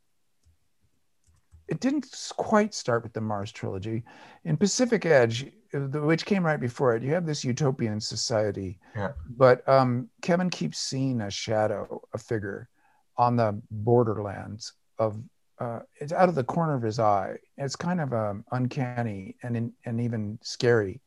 it 1.66 1.80
didn't 1.80 2.06
quite 2.36 2.74
start 2.74 3.02
with 3.02 3.12
the 3.12 3.20
Mars 3.20 3.50
trilogy. 3.50 4.04
In 4.44 4.56
Pacific 4.56 5.04
Edge, 5.04 5.50
which 5.72 6.24
came 6.24 6.44
right 6.44 6.60
before 6.60 6.94
it, 6.94 7.02
you 7.02 7.12
have 7.14 7.26
this 7.26 7.44
utopian 7.44 8.00
society. 8.00 8.78
Yeah. 8.94 9.12
But 9.36 9.68
um, 9.68 10.10
Kevin 10.22 10.50
keeps 10.50 10.78
seeing 10.78 11.22
a 11.22 11.30
shadow, 11.30 12.02
a 12.12 12.18
figure 12.18 12.68
on 13.16 13.36
the 13.36 13.60
borderlands 13.70 14.74
of 14.98 15.20
uh, 15.58 15.80
it's 16.00 16.12
out 16.12 16.28
of 16.28 16.34
the 16.34 16.44
corner 16.44 16.74
of 16.74 16.82
his 16.82 16.98
eye. 16.98 17.36
It's 17.56 17.76
kind 17.76 18.00
of 18.00 18.12
um, 18.12 18.44
uncanny 18.52 19.36
and 19.42 19.56
in, 19.56 19.72
and 19.84 20.00
even 20.00 20.38
scary 20.42 21.00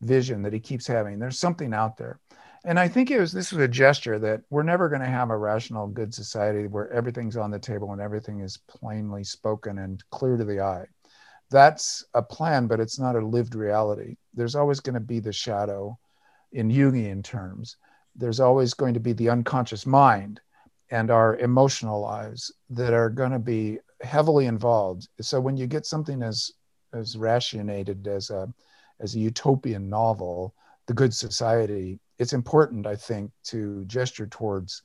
vision 0.00 0.42
that 0.42 0.52
he 0.52 0.60
keeps 0.60 0.86
having. 0.86 1.18
There's 1.18 1.38
something 1.38 1.72
out 1.72 1.96
there, 1.96 2.18
and 2.64 2.78
I 2.78 2.88
think 2.88 3.10
it 3.10 3.20
was 3.20 3.32
this 3.32 3.52
was 3.52 3.62
a 3.62 3.68
gesture 3.68 4.18
that 4.18 4.42
we're 4.50 4.62
never 4.62 4.88
going 4.88 5.02
to 5.02 5.06
have 5.06 5.30
a 5.30 5.36
rational, 5.36 5.86
good 5.86 6.12
society 6.12 6.66
where 6.66 6.92
everything's 6.92 7.36
on 7.36 7.50
the 7.50 7.58
table 7.58 7.92
and 7.92 8.00
everything 8.00 8.40
is 8.40 8.58
plainly 8.68 9.24
spoken 9.24 9.78
and 9.78 10.02
clear 10.10 10.36
to 10.36 10.44
the 10.44 10.60
eye. 10.60 10.86
That's 11.50 12.04
a 12.14 12.22
plan, 12.22 12.66
but 12.66 12.80
it's 12.80 12.98
not 12.98 13.16
a 13.16 13.26
lived 13.26 13.54
reality. 13.54 14.16
There's 14.34 14.54
always 14.54 14.80
going 14.80 14.94
to 14.94 15.00
be 15.00 15.20
the 15.20 15.32
shadow, 15.32 15.98
in 16.52 16.70
Jungian 16.70 17.24
terms. 17.24 17.76
There's 18.14 18.40
always 18.40 18.74
going 18.74 18.94
to 18.94 19.00
be 19.00 19.12
the 19.12 19.30
unconscious 19.30 19.86
mind 19.86 20.40
and 20.90 21.10
our 21.10 21.36
emotional 21.38 22.00
lives 22.00 22.52
that 22.70 22.92
are 22.92 23.08
going 23.08 23.32
to 23.32 23.38
be 23.38 23.78
heavily 24.02 24.46
involved. 24.46 25.08
So 25.20 25.40
when 25.40 25.56
you 25.56 25.66
get 25.66 25.86
something 25.86 26.22
as 26.22 26.52
as 26.92 27.16
rationated 27.16 28.06
as 28.06 28.30
a 28.30 28.52
as 29.00 29.14
a 29.14 29.18
utopian 29.18 29.88
novel, 29.88 30.54
The 30.86 30.94
Good 30.94 31.14
Society, 31.14 31.98
it's 32.18 32.32
important, 32.32 32.86
I 32.86 32.96
think, 32.96 33.32
to 33.44 33.84
gesture 33.86 34.26
towards 34.26 34.82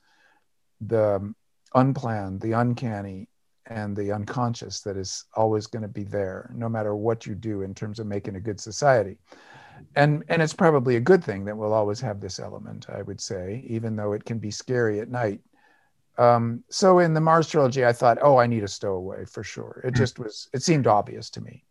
the 0.80 1.34
unplanned, 1.74 2.40
the 2.40 2.52
uncanny, 2.52 3.28
and 3.66 3.96
the 3.96 4.12
unconscious 4.12 4.80
that 4.80 4.96
is 4.96 5.24
always 5.34 5.66
going 5.66 5.82
to 5.82 5.88
be 5.88 6.02
there, 6.04 6.50
no 6.54 6.68
matter 6.68 6.96
what 6.96 7.26
you 7.26 7.34
do 7.34 7.62
in 7.62 7.74
terms 7.74 7.98
of 7.98 8.06
making 8.06 8.36
a 8.36 8.40
good 8.40 8.60
society. 8.60 9.18
And 9.94 10.24
and 10.28 10.42
it's 10.42 10.54
probably 10.54 10.96
a 10.96 11.00
good 11.00 11.22
thing 11.22 11.44
that 11.44 11.56
we'll 11.56 11.72
always 11.74 12.00
have 12.00 12.20
this 12.20 12.40
element, 12.40 12.86
I 12.88 13.02
would 13.02 13.20
say, 13.20 13.64
even 13.68 13.94
though 13.94 14.12
it 14.12 14.24
can 14.24 14.38
be 14.38 14.50
scary 14.50 15.00
at 15.00 15.10
night 15.10 15.40
um, 16.18 16.64
so 16.68 16.98
in 16.98 17.14
the 17.14 17.20
Mars 17.20 17.48
trilogy, 17.48 17.86
I 17.86 17.92
thought, 17.92 18.18
oh, 18.20 18.36
I 18.36 18.46
need 18.46 18.64
a 18.64 18.68
stowaway 18.68 19.24
for 19.24 19.44
sure. 19.44 19.80
It 19.84 19.90
hmm. 19.90 19.96
just 19.96 20.18
was, 20.18 20.48
it 20.52 20.62
seemed 20.62 20.86
obvious 20.86 21.30
to 21.30 21.40
me. 21.40 21.64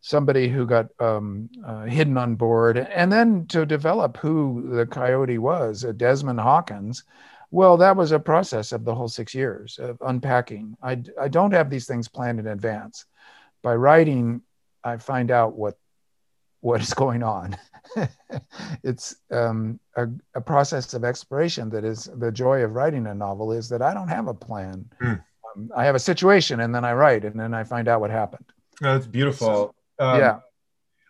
Somebody 0.00 0.48
who 0.48 0.66
got 0.66 0.88
um, 1.00 1.48
uh, 1.64 1.84
hidden 1.84 2.18
on 2.18 2.34
board, 2.34 2.76
and 2.76 3.10
then 3.10 3.46
to 3.46 3.64
develop 3.64 4.18
who 4.18 4.68
the 4.74 4.84
coyote 4.84 5.38
was, 5.38 5.82
uh, 5.84 5.92
Desmond 5.92 6.40
Hawkins. 6.40 7.04
Well, 7.50 7.78
that 7.78 7.96
was 7.96 8.12
a 8.12 8.18
process 8.18 8.72
of 8.72 8.84
the 8.84 8.94
whole 8.94 9.08
six 9.08 9.34
years 9.34 9.78
of 9.78 9.96
unpacking. 10.04 10.76
I, 10.82 11.02
I 11.18 11.28
don't 11.28 11.52
have 11.52 11.70
these 11.70 11.86
things 11.86 12.08
planned 12.08 12.38
in 12.38 12.48
advance. 12.48 13.06
By 13.62 13.76
writing, 13.76 14.42
I 14.82 14.98
find 14.98 15.30
out 15.30 15.56
what 15.56 15.78
what 16.60 16.80
is 16.80 16.92
going 16.94 17.22
on. 17.22 17.56
it's 18.82 19.16
um, 19.30 19.78
a, 19.96 20.08
a, 20.34 20.40
process 20.40 20.94
of 20.94 21.04
exploration 21.04 21.68
that 21.70 21.84
is 21.84 22.10
the 22.16 22.30
joy 22.30 22.62
of 22.62 22.74
writing 22.74 23.06
a 23.06 23.14
novel 23.14 23.52
is 23.52 23.68
that 23.68 23.82
I 23.82 23.94
don't 23.94 24.08
have 24.08 24.28
a 24.28 24.34
plan. 24.34 24.88
Mm. 25.00 25.22
Um, 25.56 25.70
I 25.76 25.84
have 25.84 25.94
a 25.94 26.00
situation 26.00 26.60
and 26.60 26.74
then 26.74 26.84
I 26.84 26.92
write 26.92 27.24
and 27.24 27.38
then 27.38 27.54
I 27.54 27.64
find 27.64 27.88
out 27.88 28.00
what 28.00 28.10
happened. 28.10 28.46
Oh, 28.82 28.92
that's 28.94 29.06
beautiful. 29.06 29.74
So, 29.98 30.04
um, 30.04 30.18
yeah. 30.18 30.38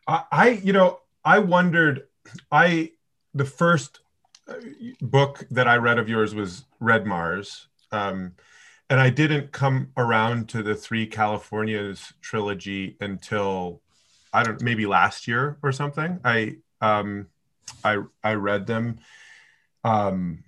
I, 0.07 0.25
I, 0.31 0.49
you 0.51 0.73
know, 0.73 1.01
I 1.25 1.39
wondered, 1.39 2.09
I, 2.51 2.93
the 3.33 3.45
first 3.45 4.01
uh, 4.49 4.55
book 5.01 5.47
that 5.51 5.67
I 5.67 5.77
read 5.77 5.99
of 5.99 6.09
yours 6.09 6.35
was 6.35 6.65
Red 6.81 7.07
Mars. 7.07 7.69
Um, 7.93 8.33
and 8.91 9.01
I 9.01 9.11
didn't 9.11 9.53
come 9.53 9.93
around 9.97 10.49
to 10.51 10.63
the 10.63 10.75
Three 10.75 11.07
Californias 11.07 12.13
trilogy 12.21 12.97
until 13.01 13.81
I 14.33 14.43
don't 14.43 14.61
maybe 14.61 14.85
last 14.85 15.27
year 15.27 15.59
or 15.63 15.73
something. 15.73 16.21
I 16.25 16.57
um, 16.85 17.27
I 17.83 18.03
I 18.23 18.35
read 18.35 18.67
them, 18.67 18.99
um, 19.85 20.45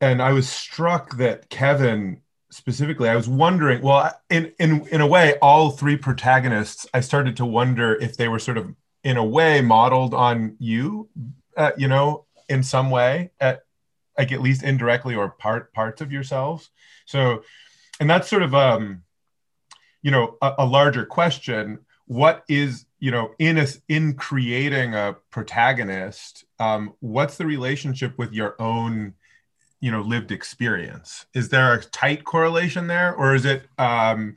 and 0.00 0.22
I 0.22 0.32
was 0.32 0.48
struck 0.48 1.16
that 1.16 1.50
Kevin 1.50 2.22
specifically. 2.50 3.08
I 3.08 3.16
was 3.16 3.28
wondering. 3.28 3.82
Well, 3.82 4.12
in 4.30 4.52
in 4.58 4.86
in 4.88 5.00
a 5.00 5.06
way, 5.06 5.34
all 5.42 5.70
three 5.70 5.96
protagonists. 5.96 6.86
I 6.94 7.00
started 7.00 7.36
to 7.38 7.44
wonder 7.44 7.94
if 7.96 8.16
they 8.16 8.28
were 8.28 8.38
sort 8.38 8.58
of 8.58 8.74
in 9.02 9.16
a 9.16 9.24
way 9.24 9.60
modeled 9.60 10.14
on 10.14 10.56
you. 10.58 11.08
Uh, 11.56 11.72
you 11.76 11.88
know, 11.88 12.26
in 12.48 12.62
some 12.62 12.90
way, 12.90 13.32
at 13.40 13.64
like 14.16 14.32
at 14.32 14.42
least 14.42 14.62
indirectly 14.62 15.14
or 15.14 15.30
part 15.30 15.72
parts 15.72 16.00
of 16.00 16.12
yourselves. 16.12 16.70
So, 17.06 17.42
and 17.98 18.08
that's 18.08 18.28
sort 18.28 18.42
of 18.42 18.54
um, 18.54 19.02
you 20.02 20.10
know, 20.10 20.36
a, 20.40 20.54
a 20.58 20.66
larger 20.66 21.04
question. 21.04 21.80
What 22.06 22.44
is 22.48 22.85
you 23.06 23.12
know 23.12 23.30
in 23.38 23.56
a, 23.56 23.66
in 23.88 24.14
creating 24.14 24.92
a 24.92 25.14
protagonist 25.30 26.44
um, 26.58 26.92
what's 26.98 27.36
the 27.36 27.46
relationship 27.46 28.18
with 28.18 28.32
your 28.32 28.60
own 28.60 29.14
you 29.78 29.92
know 29.92 30.00
lived 30.00 30.32
experience? 30.32 31.26
Is 31.32 31.48
there 31.48 31.72
a 31.72 31.84
tight 31.84 32.24
correlation 32.24 32.88
there 32.88 33.14
or 33.14 33.36
is 33.36 33.44
it 33.44 33.68
um, 33.78 34.34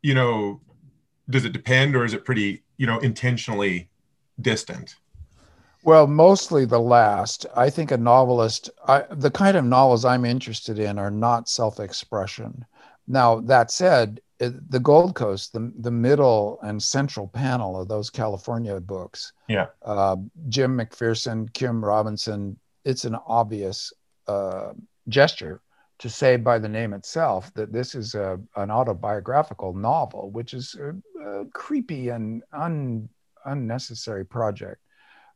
you 0.00 0.14
know 0.14 0.60
does 1.28 1.44
it 1.44 1.52
depend 1.52 1.96
or 1.96 2.04
is 2.04 2.14
it 2.14 2.24
pretty 2.24 2.62
you 2.76 2.86
know 2.86 3.00
intentionally 3.00 3.88
distant? 4.40 4.94
Well 5.82 6.06
mostly 6.06 6.66
the 6.66 6.78
last. 6.78 7.46
I 7.56 7.68
think 7.68 7.90
a 7.90 7.96
novelist 7.96 8.70
I, 8.86 9.02
the 9.10 9.32
kind 9.32 9.56
of 9.56 9.64
novels 9.64 10.04
i'm 10.04 10.24
interested 10.24 10.78
in 10.78 11.00
are 11.00 11.10
not 11.10 11.48
self-expression. 11.48 12.64
Now 13.08 13.40
that 13.40 13.72
said 13.72 14.20
the 14.68 14.80
Gold 14.80 15.14
Coast, 15.14 15.52
the 15.52 15.72
the 15.78 15.90
middle 15.90 16.58
and 16.62 16.82
central 16.82 17.28
panel 17.28 17.80
of 17.80 17.88
those 17.88 18.10
California 18.10 18.80
books. 18.80 19.32
Yeah. 19.48 19.66
Uh, 19.84 20.16
Jim 20.48 20.76
McPherson, 20.78 21.52
Kim 21.52 21.84
Robinson. 21.84 22.58
It's 22.84 23.04
an 23.04 23.16
obvious 23.26 23.92
uh, 24.26 24.72
gesture 25.08 25.60
to 25.98 26.10
say 26.10 26.36
by 26.36 26.58
the 26.58 26.68
name 26.68 26.92
itself 26.92 27.52
that 27.54 27.72
this 27.72 27.94
is 27.94 28.14
a, 28.14 28.38
an 28.56 28.70
autobiographical 28.70 29.72
novel, 29.74 30.30
which 30.30 30.52
is 30.52 30.74
a, 30.74 30.94
a 31.24 31.44
creepy 31.46 32.08
and 32.08 32.42
un, 32.52 33.08
unnecessary 33.44 34.24
project. 34.24 34.80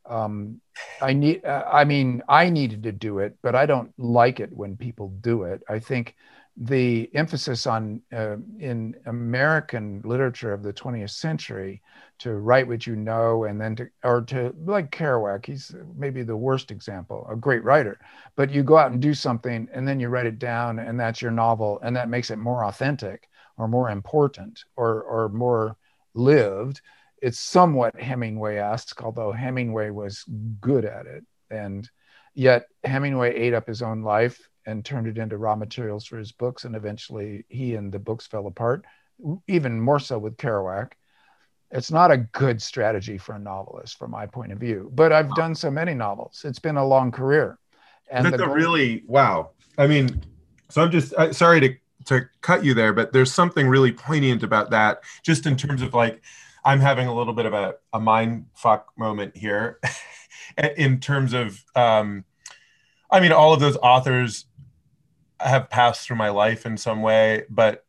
Um, 0.09 0.61
I 1.01 1.13
need, 1.13 1.45
uh, 1.45 1.65
I 1.71 1.85
mean, 1.85 2.23
I 2.29 2.49
needed 2.49 2.83
to 2.85 2.93
do 2.93 3.19
it, 3.19 3.37
but 3.43 3.55
I 3.55 3.67
don't 3.67 3.93
like 3.99 4.41
it 4.41 4.51
when 4.53 4.77
people 4.77 5.09
do 5.21 5.45
it. 5.45 5.63
I 5.69 5.79
think 5.79 6.17
the 6.61 7.09
emphasis 7.15 7.69
on 7.69 8.03
uh, 8.13 8.37
in 8.59 8.97
American 9.07 10.03
literature 10.05 10.53
of 10.53 10.65
the 10.65 10.73
20th 10.73 11.11
century 11.11 11.81
to 12.19 12.33
write 12.33 12.67
what 12.67 12.85
you 12.85 12.97
know 12.97 13.45
and 13.45 13.61
then 13.61 13.77
to 13.77 13.89
or 14.03 14.23
to 14.23 14.53
like 14.65 14.91
Kerouac, 14.91 15.47
he's 15.47 15.73
maybe 15.97 16.25
the 16.25 16.37
worst 16.37 16.73
example, 16.73 17.25
a 17.31 17.37
great 17.37 17.63
writer, 17.63 18.01
but 18.35 18.51
you 18.51 18.65
go 18.65 18.77
out 18.77 18.91
and 18.91 19.01
do 19.01 19.15
something 19.15 19.69
and 19.73 19.87
then 19.87 20.01
you 20.01 20.09
write 20.09 20.27
it 20.27 20.41
down 20.41 20.81
and 20.81 20.99
that's 20.99 21.23
your 21.23 21.31
novel 21.31 21.79
and 21.85 21.95
that 21.95 22.09
makes 22.09 22.31
it 22.31 22.39
more 22.39 22.65
authentic 22.65 23.29
or 23.57 23.69
more 23.69 23.91
important 23.91 24.65
or 24.75 25.03
or 25.03 25.29
more 25.29 25.77
lived. 26.15 26.81
It's 27.23 27.39
somewhat 27.39 28.01
Hemingway-esque, 28.01 29.01
although 29.03 29.31
Hemingway 29.31 29.91
was 29.91 30.25
good 30.61 30.85
at 30.85 31.07
it 31.07 31.25
and 31.51 31.89
yet 32.35 32.67
Hemingway 32.83 33.37
ate 33.37 33.55
up 33.55 33.69
his 33.69 33.81
own 33.81 34.03
life 34.03 34.49
and 34.69 34.85
turned 34.85 35.07
it 35.07 35.17
into 35.17 35.39
raw 35.39 35.57
materials 35.57 36.05
for 36.05 36.19
his 36.19 36.31
books. 36.31 36.65
And 36.65 36.77
eventually 36.77 37.45
he 37.49 37.75
and 37.75 37.91
the 37.91 37.99
books 37.99 38.27
fell 38.27 38.47
apart, 38.47 38.85
even 39.49 39.81
more 39.81 39.99
so 39.99 40.19
with 40.19 40.37
Kerouac. 40.37 40.93
It's 41.71 41.91
not 41.91 42.11
a 42.11 42.19
good 42.19 42.61
strategy 42.61 43.17
for 43.17 43.35
a 43.35 43.39
novelist 43.39 43.99
from 43.99 44.11
my 44.11 44.27
point 44.27 44.53
of 44.53 44.59
view, 44.59 44.91
but 44.95 45.11
I've 45.11 45.35
done 45.35 45.55
so 45.55 45.71
many 45.71 45.95
novels. 45.95 46.43
It's 46.45 46.59
been 46.59 46.77
a 46.77 46.87
long 46.87 47.11
career. 47.11 47.59
And 48.11 48.27
that's 48.27 48.37
goal- 48.37 48.55
really, 48.55 49.05
wow. 49.07 49.51
I 49.79 49.87
mean, 49.87 50.23
so 50.69 50.83
I'm 50.83 50.91
just 50.91 51.15
sorry 51.33 51.61
to, 51.61 51.75
to 52.07 52.29
cut 52.43 52.63
you 52.63 52.75
there, 52.75 52.93
but 52.93 53.13
there's 53.13 53.33
something 53.33 53.69
really 53.69 53.93
poignant 53.93 54.43
about 54.43 54.71
that, 54.71 55.03
just 55.23 55.47
in 55.47 55.57
terms 55.57 55.81
of 55.81 55.95
like, 55.95 56.23
I'm 56.65 56.81
having 56.81 57.07
a 57.07 57.15
little 57.15 57.33
bit 57.33 57.47
of 57.47 57.55
a, 57.55 57.77
a 57.95 58.01
mind 58.01 58.47
fuck 58.55 58.93
moment 58.99 59.35
here 59.35 59.79
in 60.77 61.01
terms 61.01 61.33
of, 61.33 61.65
um, 61.75 62.25
I 63.11 63.21
mean, 63.21 63.33
all 63.33 63.55
of 63.55 63.61
those 63.61 63.77
authors 63.79 64.45
have 65.41 65.71
passed 65.71 66.07
through 66.07 66.17
my 66.17 66.31
life 66.31 66.67
in 66.67 66.77
some 66.77 67.03
way, 67.03 67.45
but 67.51 67.85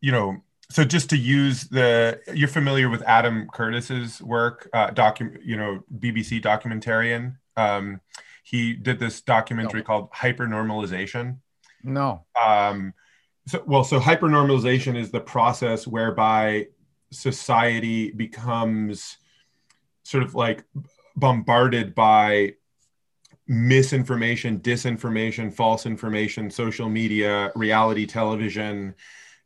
you 0.00 0.12
know, 0.12 0.42
so 0.70 0.84
just 0.84 1.10
to 1.10 1.16
use 1.16 1.64
the, 1.64 2.20
you're 2.32 2.48
familiar 2.48 2.88
with 2.88 3.02
Adam 3.02 3.48
Curtis's 3.52 4.22
work, 4.22 4.70
uh, 4.72 4.90
docu, 4.90 5.36
you 5.44 5.56
know, 5.56 5.82
BBC 5.98 6.40
documentarian. 6.40 7.36
Um, 7.56 8.00
he 8.44 8.74
did 8.74 8.98
this 8.98 9.20
documentary 9.20 9.80
no. 9.80 9.84
called 9.84 10.12
Hypernormalization. 10.12 11.38
No. 11.82 12.24
Um, 12.40 12.94
so 13.46 13.62
well, 13.66 13.84
so 13.84 13.98
hypernormalization 13.98 14.96
is 14.96 15.10
the 15.10 15.20
process 15.20 15.86
whereby 15.86 16.68
society 17.10 18.10
becomes 18.12 19.16
sort 20.04 20.22
of 20.22 20.34
like 20.34 20.64
bombarded 21.16 21.94
by 21.94 22.54
misinformation, 23.50 24.60
disinformation, 24.60 25.52
false 25.52 25.84
information, 25.84 26.48
social 26.48 26.88
media, 26.88 27.50
reality 27.56 28.06
television, 28.06 28.94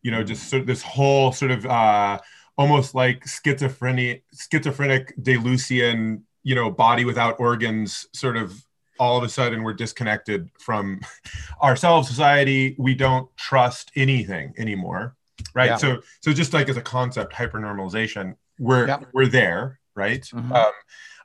you 0.02 0.10
know, 0.10 0.22
just 0.22 0.50
sort 0.50 0.60
of 0.60 0.66
this 0.66 0.82
whole 0.82 1.32
sort 1.32 1.50
of 1.50 1.64
uh, 1.64 2.18
almost 2.58 2.94
like 2.94 3.26
schizophrenic, 3.26 4.22
schizophrenic 4.34 5.16
Deleuzian, 5.16 6.20
you 6.42 6.54
know, 6.54 6.70
body 6.70 7.06
without 7.06 7.40
organs 7.40 8.06
sort 8.12 8.36
of 8.36 8.62
all 9.00 9.16
of 9.16 9.24
a 9.24 9.28
sudden 9.28 9.62
we're 9.62 9.72
disconnected 9.72 10.50
from 10.60 11.00
ourselves 11.62 12.06
society 12.06 12.76
we 12.78 12.94
don't 12.94 13.34
trust 13.36 13.90
anything 13.96 14.54
anymore 14.56 15.16
right 15.52 15.70
yeah. 15.70 15.76
so 15.76 16.00
so 16.20 16.32
just 16.32 16.52
like 16.52 16.68
as 16.68 16.76
a 16.76 16.80
concept 16.80 17.32
hypernormalization 17.32 18.36
we're 18.60 18.86
yeah. 18.86 19.00
we're 19.12 19.26
there 19.26 19.80
right 19.96 20.30
mm-hmm. 20.32 20.52
um, 20.52 20.70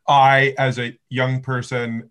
i 0.07 0.55
as 0.57 0.79
a 0.79 0.97
young 1.09 1.43
person 1.43 2.09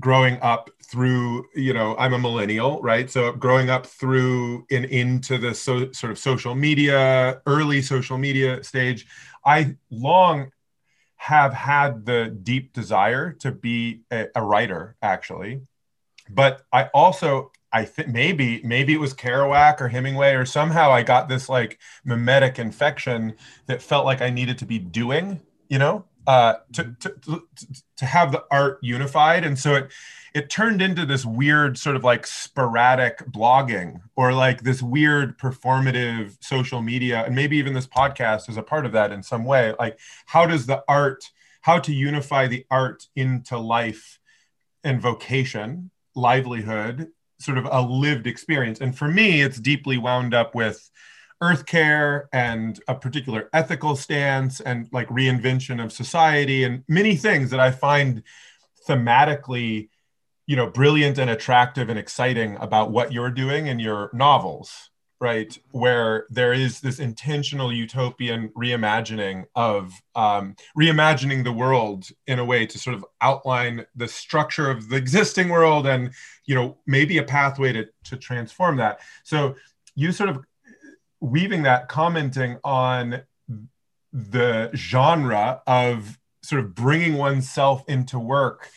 growing 0.00 0.38
up 0.40 0.70
through 0.84 1.44
you 1.54 1.74
know 1.74 1.96
i'm 1.98 2.14
a 2.14 2.18
millennial 2.18 2.80
right? 2.82 3.10
So 3.10 3.32
growing 3.32 3.68
up 3.68 3.86
through 3.86 4.66
and 4.70 4.84
into 4.86 5.38
the 5.38 5.54
so, 5.54 5.92
sort 5.92 6.12
of 6.12 6.18
social 6.18 6.54
media 6.54 7.40
early 7.46 7.82
social 7.82 8.18
media 8.18 8.62
stage 8.62 9.06
i 9.44 9.76
long 9.90 10.50
have 11.16 11.52
had 11.52 12.06
the 12.06 12.36
deep 12.42 12.72
desire 12.72 13.32
to 13.32 13.50
be 13.50 14.02
a, 14.10 14.26
a 14.36 14.42
writer 14.42 14.96
actually. 15.02 15.60
But 16.30 16.62
i 16.72 16.84
also 16.94 17.52
i 17.72 17.84
think 17.84 18.08
maybe 18.08 18.62
maybe 18.62 18.94
it 18.94 19.00
was 19.00 19.14
kerouac 19.14 19.80
or 19.80 19.88
hemingway 19.88 20.32
or 20.34 20.46
somehow 20.46 20.90
i 20.90 21.02
got 21.02 21.28
this 21.28 21.48
like 21.48 21.78
mimetic 22.04 22.58
infection 22.58 23.34
that 23.66 23.82
felt 23.82 24.04
like 24.04 24.22
i 24.22 24.30
needed 24.30 24.58
to 24.58 24.66
be 24.66 24.78
doing 24.78 25.40
you 25.68 25.78
know 25.78 26.04
uh, 26.28 26.56
to, 26.74 26.94
to, 27.00 27.08
to, 27.22 27.42
to 27.96 28.04
have 28.04 28.32
the 28.32 28.44
art 28.50 28.78
unified. 28.82 29.44
And 29.44 29.58
so 29.58 29.74
it, 29.74 29.90
it 30.34 30.50
turned 30.50 30.82
into 30.82 31.06
this 31.06 31.24
weird 31.24 31.78
sort 31.78 31.96
of 31.96 32.04
like 32.04 32.26
sporadic 32.26 33.20
blogging 33.32 34.02
or 34.14 34.34
like 34.34 34.62
this 34.62 34.82
weird 34.82 35.38
performative 35.38 36.36
social 36.40 36.82
media. 36.82 37.24
And 37.24 37.34
maybe 37.34 37.56
even 37.56 37.72
this 37.72 37.86
podcast 37.86 38.50
is 38.50 38.58
a 38.58 38.62
part 38.62 38.84
of 38.84 38.92
that 38.92 39.10
in 39.10 39.22
some 39.22 39.46
way. 39.46 39.72
Like, 39.78 39.98
how 40.26 40.44
does 40.44 40.66
the 40.66 40.84
art, 40.86 41.24
how 41.62 41.78
to 41.78 41.94
unify 41.94 42.46
the 42.46 42.66
art 42.70 43.06
into 43.16 43.56
life 43.56 44.20
and 44.84 45.00
vocation, 45.00 45.90
livelihood, 46.14 47.08
sort 47.40 47.56
of 47.56 47.66
a 47.70 47.80
lived 47.80 48.26
experience. 48.26 48.80
And 48.82 48.96
for 48.96 49.08
me, 49.08 49.40
it's 49.40 49.58
deeply 49.58 49.96
wound 49.96 50.34
up 50.34 50.54
with 50.54 50.90
earth 51.40 51.66
care 51.66 52.28
and 52.32 52.80
a 52.88 52.94
particular 52.94 53.48
ethical 53.52 53.94
stance 53.94 54.60
and 54.60 54.88
like 54.92 55.08
reinvention 55.08 55.82
of 55.82 55.92
society 55.92 56.64
and 56.64 56.82
many 56.88 57.14
things 57.16 57.50
that 57.50 57.60
I 57.60 57.70
find 57.70 58.22
thematically, 58.88 59.88
you 60.46 60.56
know, 60.56 60.68
brilliant 60.68 61.18
and 61.18 61.30
attractive 61.30 61.88
and 61.88 61.98
exciting 61.98 62.56
about 62.56 62.90
what 62.90 63.12
you're 63.12 63.30
doing 63.30 63.66
in 63.66 63.78
your 63.78 64.10
novels, 64.12 64.90
right? 65.20 65.56
Where 65.70 66.26
there 66.30 66.52
is 66.52 66.80
this 66.80 66.98
intentional 66.98 67.72
utopian 67.72 68.48
reimagining 68.50 69.44
of 69.54 69.92
um, 70.14 70.56
reimagining 70.76 71.44
the 71.44 71.52
world 71.52 72.08
in 72.26 72.38
a 72.38 72.44
way 72.44 72.66
to 72.66 72.78
sort 72.78 72.96
of 72.96 73.04
outline 73.20 73.84
the 73.94 74.08
structure 74.08 74.70
of 74.70 74.88
the 74.88 74.96
existing 74.96 75.50
world 75.50 75.86
and, 75.86 76.12
you 76.46 76.54
know, 76.54 76.78
maybe 76.86 77.18
a 77.18 77.22
pathway 77.22 77.72
to, 77.72 77.86
to 78.04 78.16
transform 78.16 78.76
that. 78.78 79.00
So 79.22 79.54
you 79.94 80.12
sort 80.12 80.30
of 80.30 80.44
weaving 81.20 81.62
that, 81.62 81.88
commenting 81.88 82.58
on 82.64 83.22
the 84.12 84.70
genre 84.74 85.62
of 85.66 86.18
sort 86.42 86.64
of 86.64 86.74
bringing 86.74 87.14
oneself 87.14 87.84
into 87.88 88.18
work 88.18 88.70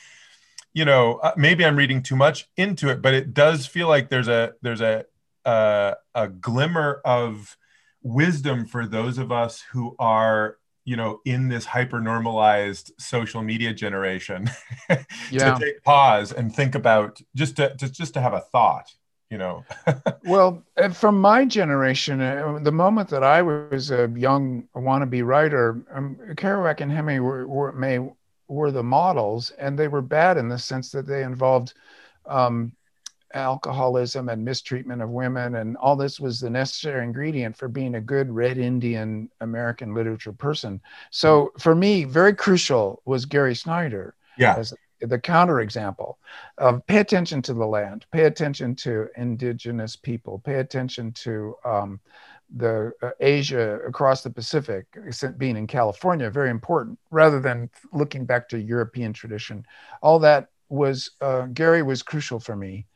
you 0.74 0.86
know 0.86 1.16
uh, 1.18 1.32
maybe 1.38 1.66
i'm 1.66 1.76
reading 1.76 2.02
too 2.02 2.16
much 2.16 2.50
into 2.58 2.90
it 2.90 3.02
but 3.02 3.14
it 3.14 3.34
does 3.34 3.66
feel 3.66 3.88
like 3.88 4.10
there's 4.10 4.28
a 4.28 4.54
there's 4.62 4.82
a 4.82 5.06
a, 5.46 5.96
a 6.14 6.28
glimmer 6.28 7.02
of 7.04 7.58
wisdom 8.04 8.66
for 8.66 8.86
those 8.86 9.18
of 9.18 9.32
us 9.32 9.64
who 9.72 9.96
are 10.00 10.58
you 10.86 10.96
know 10.96 11.20
in 11.26 11.48
this 11.48 11.66
hyper 11.66 12.00
normalized 12.00 12.92
social 13.00 13.42
media 13.42 13.74
generation 13.74 14.50
yeah. 15.32 15.54
to 15.54 15.60
take 15.60 15.84
pause 15.84 16.32
and 16.32 16.56
think 16.56 16.76
about 16.76 17.22
just 17.36 17.56
to, 17.56 17.76
to 17.78 17.90
just 17.90 18.14
to 18.14 18.22
have 18.22 18.34
a 18.34 18.40
thought 18.40 18.92
you 19.32 19.38
know? 19.38 19.66
Well 20.26 20.64
from 20.94 21.20
my 21.20 21.46
generation 21.46 22.22
uh, 22.22 22.60
the 22.62 22.72
moment 22.72 23.10
that 23.10 23.24
i 23.24 23.42
was 23.42 23.92
a 23.92 24.12
young 24.16 24.68
wannabe 24.76 25.26
writer 25.26 25.84
um, 25.94 26.18
kerouac 26.36 26.82
and 26.82 26.92
hemingway 26.92 27.20
were, 27.20 27.48
were, 27.48 27.72
may, 27.72 28.00
were 28.48 28.72
the 28.72 28.84
models 28.84 29.52
and 29.58 29.78
they 29.78 29.88
were 29.88 30.02
bad 30.02 30.38
in 30.38 30.48
the 30.48 30.60
sense 30.60 30.92
that 30.92 31.08
they 31.08 31.24
involved 31.24 31.74
um, 32.28 32.72
alcoholism 33.34 34.30
and 34.30 34.44
mistreatment 34.44 35.02
of 35.02 35.10
women 35.10 35.56
and 35.56 35.78
all 35.78 35.96
this 35.96 36.20
was 36.20 36.40
the 36.40 36.50
necessary 36.50 37.04
ingredient 37.04 37.56
for 37.56 37.68
being 37.68 37.96
a 37.96 38.02
good 38.02 38.30
red 38.30 38.58
indian 38.58 39.30
american 39.42 39.94
literature 39.94 40.34
person. 40.34 40.82
So 41.10 41.52
for 41.58 41.74
me 41.74 42.04
very 42.04 42.36
crucial 42.36 43.02
was 43.06 43.26
gary 43.26 43.56
snyder 43.56 44.16
yeah. 44.38 44.56
as 44.58 44.74
the 45.02 45.20
counterexample 45.20 46.16
of 46.58 46.86
pay 46.88 46.98
attention 46.98 47.42
to 47.44 47.54
the 47.54 47.66
land, 47.66 48.06
pay 48.12 48.26
attention 48.26 48.76
to 48.76 49.08
indigenous 49.18 49.96
people, 49.96 50.40
pay 50.40 50.56
attention 50.56 51.12
to 51.14 51.56
um, 51.66 52.00
the 52.56 52.92
uh, 53.02 53.12
Asia 53.20 53.80
across 53.88 54.24
the 54.24 54.30
Pacific, 54.30 54.86
being 55.38 55.58
in 55.58 55.68
California, 55.68 56.30
very 56.30 56.50
important, 56.50 57.00
rather 57.10 57.40
than 57.40 57.70
looking 57.94 58.26
back 58.26 58.50
to 58.50 58.60
European 58.60 59.14
tradition. 59.14 59.66
All 60.02 60.20
that 60.20 60.50
was, 60.70 61.12
uh, 61.22 61.48
Gary 61.48 61.84
was 61.84 62.04
crucial 62.04 62.40
for 62.40 62.56
me. 62.56 62.88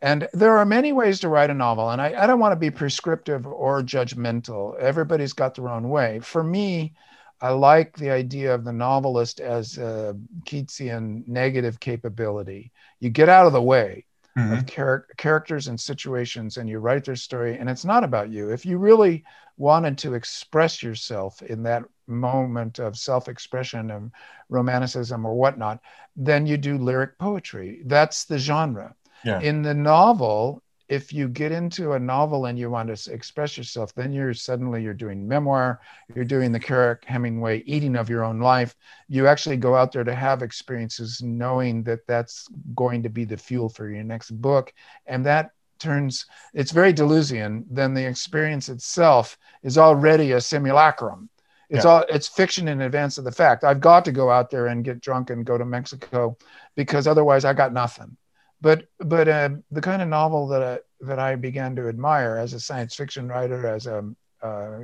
And 0.00 0.28
there 0.32 0.58
are 0.58 0.64
many 0.64 0.92
ways 0.92 1.20
to 1.20 1.28
write 1.28 1.50
a 1.50 1.54
novel, 1.54 1.90
and 1.90 2.02
I, 2.02 2.24
I 2.24 2.26
don't 2.26 2.40
want 2.40 2.52
to 2.52 2.56
be 2.56 2.70
prescriptive 2.70 3.46
or 3.46 3.82
judgmental. 3.82 4.76
Everybody's 4.80 5.32
got 5.32 5.54
their 5.54 5.68
own 5.68 5.90
way. 5.90 6.18
For 6.18 6.42
me, 6.42 6.94
I 7.42 7.50
like 7.50 7.96
the 7.96 8.10
idea 8.10 8.54
of 8.54 8.64
the 8.64 8.72
novelist 8.72 9.40
as 9.40 9.76
a 9.76 10.16
Keatsian 10.44 11.26
negative 11.26 11.80
capability. 11.80 12.70
You 13.00 13.10
get 13.10 13.28
out 13.28 13.46
of 13.46 13.52
the 13.52 13.60
way 13.60 14.06
mm-hmm. 14.38 14.52
of 14.52 14.66
char- 14.70 15.06
characters 15.16 15.66
and 15.66 15.78
situations 15.78 16.56
and 16.56 16.68
you 16.68 16.78
write 16.78 17.04
their 17.04 17.16
story, 17.16 17.58
and 17.58 17.68
it's 17.68 17.84
not 17.84 18.04
about 18.04 18.30
you. 18.30 18.50
If 18.50 18.64
you 18.64 18.78
really 18.78 19.24
wanted 19.56 19.98
to 19.98 20.14
express 20.14 20.84
yourself 20.84 21.42
in 21.42 21.64
that 21.64 21.82
moment 22.06 22.78
of 22.78 22.96
self 22.96 23.26
expression 23.26 23.90
and 23.90 24.12
romanticism 24.48 25.26
or 25.26 25.34
whatnot, 25.34 25.80
then 26.14 26.46
you 26.46 26.56
do 26.56 26.78
lyric 26.78 27.18
poetry. 27.18 27.82
That's 27.86 28.24
the 28.24 28.38
genre. 28.38 28.94
Yeah. 29.24 29.40
In 29.40 29.62
the 29.62 29.74
novel, 29.74 30.61
if 30.92 31.10
you 31.10 31.26
get 31.26 31.52
into 31.52 31.92
a 31.92 31.98
novel 31.98 32.44
and 32.44 32.58
you 32.58 32.68
want 32.68 32.94
to 32.94 33.12
express 33.14 33.56
yourself, 33.56 33.94
then 33.94 34.12
you're 34.12 34.34
suddenly 34.34 34.82
you're 34.82 34.92
doing 34.92 35.26
memoir, 35.26 35.80
you're 36.14 36.22
doing 36.22 36.52
the 36.52 36.60
Kerouac 36.60 37.02
Hemingway 37.06 37.62
eating 37.64 37.96
of 37.96 38.10
your 38.10 38.22
own 38.22 38.40
life. 38.40 38.76
You 39.08 39.26
actually 39.26 39.56
go 39.56 39.74
out 39.74 39.90
there 39.90 40.04
to 40.04 40.14
have 40.14 40.42
experiences, 40.42 41.22
knowing 41.22 41.82
that 41.84 42.06
that's 42.06 42.46
going 42.76 43.02
to 43.04 43.08
be 43.08 43.24
the 43.24 43.38
fuel 43.38 43.70
for 43.70 43.88
your 43.88 44.04
next 44.04 44.32
book, 44.32 44.74
and 45.06 45.24
that 45.24 45.52
turns 45.78 46.26
it's 46.52 46.72
very 46.72 46.92
Deleuzian. 46.92 47.64
Then 47.70 47.94
the 47.94 48.06
experience 48.06 48.68
itself 48.68 49.38
is 49.62 49.78
already 49.78 50.32
a 50.32 50.42
simulacrum. 50.42 51.30
It's 51.70 51.86
yeah. 51.86 51.90
all 51.90 52.04
it's 52.10 52.28
fiction 52.28 52.68
in 52.68 52.82
advance 52.82 53.16
of 53.16 53.24
the 53.24 53.32
fact. 53.32 53.64
I've 53.64 53.80
got 53.80 54.04
to 54.04 54.12
go 54.12 54.30
out 54.30 54.50
there 54.50 54.66
and 54.66 54.84
get 54.84 55.00
drunk 55.00 55.30
and 55.30 55.46
go 55.46 55.56
to 55.56 55.64
Mexico 55.64 56.36
because 56.76 57.06
otherwise 57.06 57.46
I 57.46 57.54
got 57.54 57.72
nothing 57.72 58.18
but 58.62 58.84
but 59.00 59.28
uh, 59.28 59.50
the 59.72 59.80
kind 59.80 60.00
of 60.00 60.08
novel 60.08 60.46
that 60.48 60.62
I, 60.62 60.78
that 61.04 61.18
I 61.18 61.34
began 61.34 61.76
to 61.76 61.88
admire 61.88 62.36
as 62.38 62.54
a 62.54 62.60
science 62.60 62.94
fiction 62.94 63.28
writer, 63.28 63.66
as 63.66 63.86
a 63.86 64.08
uh, 64.40 64.78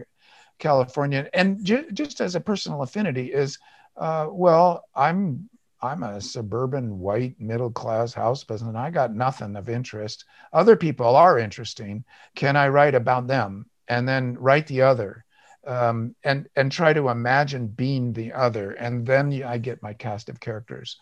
Californian, 0.59 1.29
and 1.33 1.64
ju- 1.64 1.91
just 1.93 2.21
as 2.21 2.35
a 2.35 2.41
personal 2.41 2.83
affinity 2.83 3.33
is, 3.33 3.59
uh, 3.97 4.27
well, 4.31 4.85
I'm 4.95 5.49
I'm 5.81 6.03
a 6.03 6.21
suburban 6.21 6.99
white 6.99 7.41
middle 7.41 7.71
class 7.71 8.12
house 8.12 8.43
peasant. 8.43 8.77
I 8.77 8.91
got 8.91 9.14
nothing 9.14 9.55
of 9.55 9.69
interest. 9.69 10.25
Other 10.53 10.75
people 10.77 11.14
are 11.14 11.38
interesting. 11.38 12.05
Can 12.35 12.57
I 12.57 12.69
write 12.69 12.97
about 12.97 13.29
them 13.29 13.67
and 13.87 14.09
then 14.09 14.37
write 14.38 14.67
the 14.67 14.83
other? 14.83 15.25
Um, 15.69 16.17
and 16.25 16.49
and 16.57 16.73
try 16.73 16.93
to 16.95 17.11
imagine 17.11 17.67
being 17.69 18.13
the 18.13 18.33
other 18.33 18.73
and 18.73 19.07
then 19.07 19.43
i 19.45 19.59
get 19.59 19.83
my 19.83 19.93
cast 19.93 20.29
of 20.31 20.41
characters. 20.41 20.97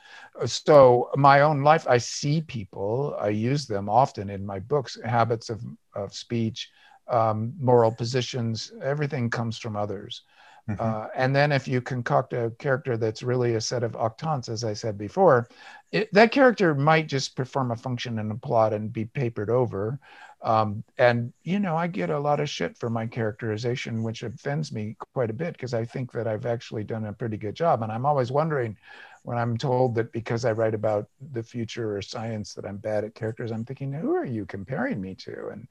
So 0.44 1.10
my 1.16 1.40
own 1.42 1.62
life 1.62 1.86
i 1.88 1.98
see 1.98 2.40
people 2.42 3.16
i 3.20 3.28
use 3.28 3.66
them 3.66 3.88
often 3.88 4.28
in 4.28 4.44
my 4.44 4.58
books 4.58 4.98
habits 5.04 5.50
of, 5.50 5.62
of 5.94 6.12
speech 6.14 6.70
um, 7.08 7.54
moral 7.60 7.92
positions 7.92 8.72
everything 8.82 9.30
comes 9.30 9.56
from 9.56 9.76
others 9.76 10.22
Mm-hmm. 10.68 10.80
Uh, 10.80 11.06
and 11.14 11.34
then 11.34 11.52
if 11.52 11.68
you 11.68 11.80
concoct 11.80 12.32
a 12.32 12.52
character 12.58 12.96
that's 12.96 13.22
really 13.22 13.54
a 13.54 13.60
set 13.60 13.84
of 13.84 13.92
octants, 13.92 14.48
as 14.48 14.64
I 14.64 14.72
said 14.72 14.98
before, 14.98 15.48
it, 15.92 16.12
that 16.12 16.32
character 16.32 16.74
might 16.74 17.06
just 17.06 17.36
perform 17.36 17.70
a 17.70 17.76
function 17.76 18.18
in 18.18 18.30
a 18.30 18.36
plot 18.36 18.72
and 18.72 18.92
be 18.92 19.04
papered 19.04 19.48
over. 19.50 20.00
Um, 20.42 20.82
and 20.98 21.32
you 21.44 21.60
know, 21.60 21.76
I 21.76 21.86
get 21.86 22.10
a 22.10 22.18
lot 22.18 22.40
of 22.40 22.50
shit 22.50 22.76
for 22.76 22.90
my 22.90 23.06
characterization, 23.06 24.02
which 24.02 24.22
offends 24.22 24.72
me 24.72 24.96
quite 25.12 25.30
a 25.30 25.34
bit 25.34 25.52
because 25.52 25.72
I 25.72 25.84
think 25.84 26.12
that 26.12 26.26
I've 26.26 26.46
actually 26.46 26.84
done 26.84 27.06
a 27.06 27.12
pretty 27.12 27.36
good 27.36 27.54
job. 27.54 27.82
And 27.82 27.92
I'm 27.92 28.06
always 28.06 28.32
wondering 28.32 28.76
when 29.22 29.38
I'm 29.38 29.56
told 29.56 29.94
that 29.96 30.12
because 30.12 30.44
I 30.44 30.52
write 30.52 30.74
about 30.74 31.08
the 31.32 31.42
future 31.42 31.96
or 31.96 32.02
science 32.02 32.54
that 32.54 32.64
I'm 32.64 32.76
bad 32.76 33.04
at 33.04 33.14
characters, 33.14 33.50
I'm 33.50 33.64
thinking, 33.64 33.92
who 33.92 34.14
are 34.14 34.24
you 34.24 34.46
comparing 34.46 35.00
me 35.00 35.14
to? 35.16 35.48
And 35.48 35.68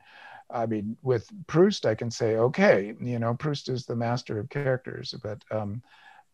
I 0.49 0.65
mean, 0.65 0.97
with 1.01 1.29
Proust, 1.47 1.85
I 1.85 1.95
can 1.95 2.11
say, 2.11 2.35
okay, 2.37 2.93
you 3.01 3.19
know, 3.19 3.33
Proust 3.33 3.69
is 3.69 3.85
the 3.85 3.95
master 3.95 4.39
of 4.39 4.49
characters, 4.49 5.13
but 5.21 5.43
um, 5.51 5.81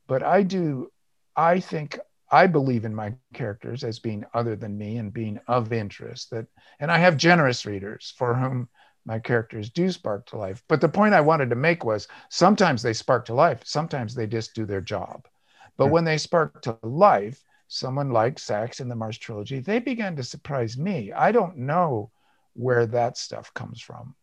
but 0.08 0.24
I 0.24 0.44
do, 0.44 0.92
I 1.36 1.60
think 1.60 1.98
I 2.30 2.48
believe 2.48 2.86
in 2.86 2.94
my 2.96 3.14
characters 3.34 3.84
as 3.84 4.00
being 4.00 4.26
other 4.34 4.56
than 4.56 4.78
me 4.78 4.98
and 4.98 5.14
being 5.14 5.40
of 5.48 5.72
interest. 5.72 6.32
That, 6.32 6.48
and 6.80 6.92
I 6.92 6.98
have 6.98 7.18
generous 7.18 7.66
readers 7.66 8.14
for 8.18 8.34
whom 8.34 8.68
my 9.06 9.20
characters 9.20 9.70
do 9.70 9.92
spark 9.92 10.26
to 10.28 10.38
life. 10.38 10.64
But 10.68 10.82
the 10.82 10.90
point 10.90 11.14
I 11.14 11.22
wanted 11.22 11.50
to 11.50 11.56
make 11.56 11.84
was 11.84 12.08
sometimes 12.30 12.82
they 12.82 12.94
spark 12.94 13.26
to 13.26 13.34
life, 13.34 13.62
sometimes 13.64 14.14
they 14.14 14.28
just 14.28 14.54
do 14.54 14.66
their 14.66 14.82
job. 14.82 15.28
But 15.78 15.86
mm-hmm. 15.86 15.94
when 15.94 16.04
they 16.04 16.18
spark 16.18 16.62
to 16.64 16.78
life, 16.84 17.42
someone 17.68 18.12
like 18.12 18.38
Sax 18.38 18.80
in 18.80 18.90
the 18.90 18.96
Mars 18.96 19.18
trilogy, 19.18 19.60
they 19.60 19.80
began 19.80 20.16
to 20.18 20.24
surprise 20.24 20.78
me. 20.78 21.12
I 21.14 21.32
don't 21.32 21.58
know 21.58 22.12
where 22.54 22.86
that 22.86 23.18
stuff 23.18 23.54
comes 23.54 23.82
from. 23.82 24.16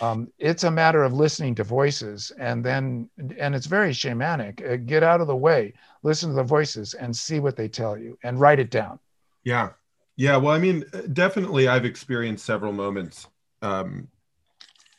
Um, 0.00 0.28
it's 0.38 0.64
a 0.64 0.70
matter 0.70 1.02
of 1.02 1.12
listening 1.12 1.54
to 1.56 1.64
voices 1.64 2.30
and 2.38 2.64
then 2.64 3.08
and 3.38 3.54
it's 3.54 3.66
very 3.66 3.90
shamanic. 3.92 4.72
Uh, 4.72 4.76
get 4.76 5.02
out 5.02 5.20
of 5.20 5.26
the 5.26 5.36
way 5.36 5.72
listen 6.02 6.30
to 6.30 6.34
the 6.34 6.42
voices 6.42 6.94
and 6.94 7.14
see 7.16 7.40
what 7.40 7.56
they 7.56 7.68
tell 7.68 7.96
you 7.96 8.18
and 8.22 8.38
write 8.38 8.58
it 8.58 8.70
down. 8.70 8.98
Yeah. 9.44 9.70
Yeah. 10.16 10.36
Well 10.36 10.54
i 10.54 10.58
mean 10.58 10.84
definitely 11.12 11.68
i've 11.68 11.84
experienced 11.84 12.44
several 12.44 12.72
moments 12.72 13.26
um, 13.62 14.08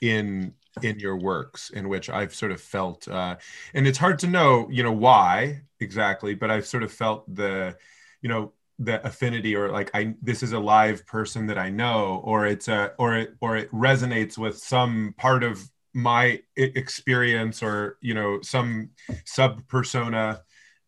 in 0.01 0.53
in 0.81 0.99
your 0.99 1.17
works 1.17 1.71
in 1.71 1.89
which 1.89 2.09
i've 2.09 2.33
sort 2.33 2.51
of 2.51 2.61
felt 2.61 3.07
uh, 3.07 3.35
and 3.73 3.87
it's 3.87 3.97
hard 3.97 4.19
to 4.19 4.27
know 4.27 4.67
you 4.71 4.83
know 4.83 4.91
why 4.91 5.61
exactly 5.79 6.35
but 6.35 6.49
i've 6.49 6.65
sort 6.65 6.83
of 6.83 6.91
felt 6.91 7.23
the 7.33 7.75
you 8.21 8.29
know 8.29 8.53
the 8.79 9.05
affinity 9.05 9.55
or 9.55 9.69
like 9.69 9.91
i 9.93 10.15
this 10.21 10.41
is 10.41 10.53
a 10.53 10.59
live 10.59 11.05
person 11.05 11.45
that 11.47 11.57
i 11.57 11.69
know 11.69 12.21
or 12.23 12.47
it's 12.47 12.69
a 12.69 12.93
or 12.97 13.15
it 13.15 13.35
or 13.41 13.57
it 13.57 13.69
resonates 13.71 14.37
with 14.37 14.57
some 14.57 15.13
part 15.17 15.43
of 15.43 15.69
my 15.93 16.41
experience 16.55 17.61
or 17.61 17.97
you 17.99 18.13
know 18.13 18.39
some 18.41 18.89
sub 19.25 19.67
persona 19.67 20.41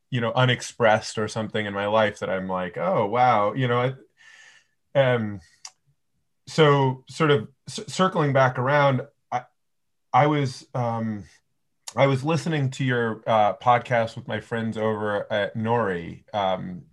you 0.09 0.21
know 0.21 0.31
unexpressed 0.33 1.17
or 1.17 1.27
something 1.27 1.65
in 1.65 1.73
my 1.73 1.85
life 1.87 2.19
that 2.19 2.29
i'm 2.29 2.47
like 2.47 2.77
oh 2.77 3.05
wow 3.05 3.53
you 3.53 3.67
know 3.67 3.93
um 4.95 5.41
so 6.47 7.03
sort 7.09 7.29
of 7.29 7.49
c- 7.67 7.83
circling 7.87 8.31
back 8.31 8.57
around 8.57 9.01
i 9.33 9.41
i 10.13 10.27
was 10.27 10.65
um 10.75 11.25
i 11.97 12.07
was 12.07 12.23
listening 12.23 12.69
to 12.69 12.85
your 12.85 13.21
uh, 13.27 13.53
podcast 13.55 14.15
with 14.15 14.27
my 14.27 14.39
friends 14.39 14.77
over 14.77 15.31
at 15.31 15.57
nori 15.57 16.23
um 16.33 16.83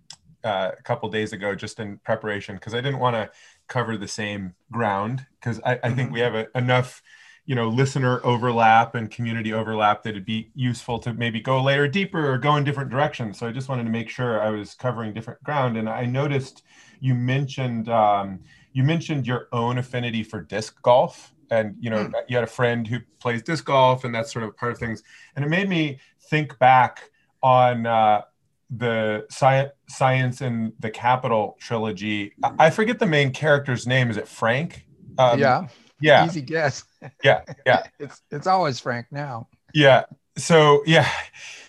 uh, 0.43 0.71
a 0.77 0.83
couple 0.83 1.09
days 1.09 1.33
ago 1.33 1.55
just 1.55 1.79
in 1.79 1.97
preparation 1.99 2.55
because 2.55 2.73
I 2.73 2.81
didn't 2.81 2.99
want 2.99 3.15
to 3.15 3.29
cover 3.67 3.97
the 3.97 4.07
same 4.07 4.55
ground 4.71 5.25
because 5.39 5.59
I, 5.65 5.73
I, 5.83 5.89
think 5.89 6.09
mm-hmm. 6.09 6.13
we 6.13 6.19
have 6.21 6.35
a, 6.35 6.47
enough 6.55 7.01
you 7.45 7.55
know 7.55 7.67
listener 7.67 8.21
overlap 8.23 8.95
and 8.95 9.09
community 9.09 9.53
overlap 9.53 10.03
that 10.03 10.11
it'd 10.11 10.25
be 10.25 10.51
useful 10.53 10.99
to 10.99 11.13
maybe 11.13 11.41
go 11.41 11.59
a 11.59 11.63
layer 11.63 11.87
deeper 11.87 12.31
or 12.31 12.37
go 12.37 12.55
in 12.57 12.63
different 12.63 12.91
directions 12.91 13.39
so 13.39 13.47
i 13.47 13.51
just 13.51 13.69
wanted 13.69 13.85
to 13.85 13.89
make 13.89 14.07
sure 14.07 14.39
i 14.39 14.51
was 14.51 14.75
covering 14.75 15.13
different 15.13 15.41
ground 15.43 15.75
and 15.75 15.89
i 15.89 16.05
noticed 16.05 16.61
you 16.99 17.15
mentioned 17.15 17.89
um, 17.89 18.39
you 18.73 18.83
mentioned 18.83 19.25
your 19.25 19.47
own 19.51 19.79
affinity 19.79 20.21
for 20.21 20.41
disc 20.41 20.79
golf 20.83 21.33
and 21.49 21.75
you 21.79 21.89
know 21.89 22.05
mm. 22.05 22.13
you 22.27 22.35
had 22.35 22.43
a 22.43 22.47
friend 22.47 22.87
who 22.87 22.99
plays 23.19 23.41
disc 23.41 23.65
golf 23.65 24.03
and 24.03 24.13
that's 24.13 24.31
sort 24.31 24.45
of 24.45 24.55
part 24.55 24.71
of 24.71 24.77
things 24.77 25.01
and 25.35 25.43
it 25.43 25.47
made 25.47 25.67
me 25.67 25.99
think 26.29 26.57
back 26.59 27.09
on 27.41 27.87
uh, 27.87 28.21
the 28.69 29.25
science 29.29 29.71
Science 29.87 30.41
in 30.41 30.73
the 30.79 30.89
Capital 30.89 31.57
trilogy. 31.59 32.33
I 32.43 32.69
forget 32.69 32.99
the 32.99 33.07
main 33.07 33.31
character's 33.31 33.87
name. 33.87 34.09
Is 34.09 34.17
it 34.17 34.27
frank? 34.27 34.85
Um, 35.17 35.39
yeah. 35.39 35.67
yeah. 35.99 36.25
Easy 36.25 36.41
guess. 36.41 36.83
Yeah 37.23 37.41
yeah. 37.65 37.83
It's 37.97 38.21
it's 38.29 38.45
always 38.45 38.79
frank 38.79 39.07
now. 39.09 39.47
Yeah. 39.73 40.03
So 40.37 40.83
yeah. 40.85 41.09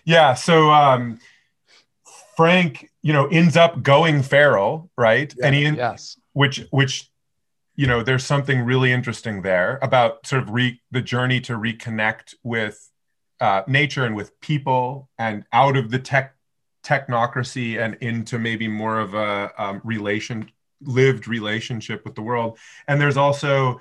Yeah 0.05 0.35
so 0.35 0.71
um 0.71 1.21
frank 2.37 2.91
you 3.03 3.13
know 3.13 3.27
ends 3.29 3.57
up 3.57 3.83
going 3.83 4.23
feral 4.23 4.91
right? 4.99 5.33
Yeah, 5.39 5.47
and 5.47 5.55
he 5.55 5.63
yes. 5.63 6.17
which 6.33 6.67
which 6.71 7.11
you 7.77 7.87
know 7.87 8.03
there's 8.03 8.25
something 8.25 8.61
really 8.61 8.93
interesting 8.93 9.43
there 9.43 9.79
about 9.83 10.27
sort 10.27 10.43
of 10.43 10.51
re 10.51 10.81
the 10.91 11.01
journey 11.01 11.41
to 11.43 11.55
reconnect 11.55 12.35
with 12.43 12.91
uh, 13.41 13.63
nature 13.67 14.05
and 14.05 14.15
with 14.15 14.39
people 14.41 15.09
and 15.19 15.45
out 15.53 15.77
of 15.77 15.91
the 15.91 15.99
tech 15.99 16.35
technocracy 16.91 17.79
and 17.79 17.95
into 18.01 18.39
maybe 18.39 18.67
more 18.67 18.99
of 18.99 19.15
a 19.15 19.53
um, 19.59 19.81
relation 19.85 20.51
lived 20.83 21.29
relationship 21.29 22.05
with 22.05 22.15
the 22.15 22.23
world 22.23 22.59
and 22.89 23.01
there's 23.01 23.17
also 23.17 23.81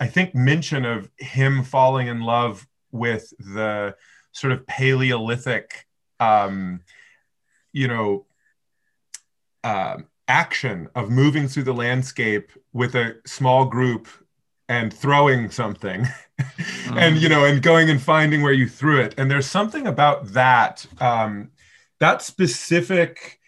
i 0.00 0.06
think 0.06 0.34
mention 0.34 0.84
of 0.84 1.08
him 1.16 1.62
falling 1.62 2.08
in 2.08 2.20
love 2.20 2.66
with 2.90 3.32
the 3.38 3.94
sort 4.32 4.52
of 4.52 4.66
paleolithic 4.66 5.86
um, 6.18 6.80
you 7.72 7.88
know 7.88 8.26
uh, 9.64 9.96
action 10.28 10.88
of 10.94 11.10
moving 11.10 11.48
through 11.48 11.62
the 11.62 11.74
landscape 11.74 12.50
with 12.72 12.94
a 12.94 13.16
small 13.26 13.64
group 13.64 14.06
and 14.68 14.92
throwing 14.92 15.50
something 15.50 16.06
mm. 16.40 16.96
and 16.96 17.18
you 17.18 17.28
know 17.28 17.44
and 17.44 17.62
going 17.62 17.88
and 17.88 18.02
finding 18.02 18.42
where 18.42 18.52
you 18.52 18.68
threw 18.68 19.00
it 19.00 19.14
and 19.16 19.30
there's 19.30 19.46
something 19.46 19.86
about 19.86 20.26
that 20.28 20.84
um, 21.00 21.50
that 22.00 22.22
specific 22.22 23.38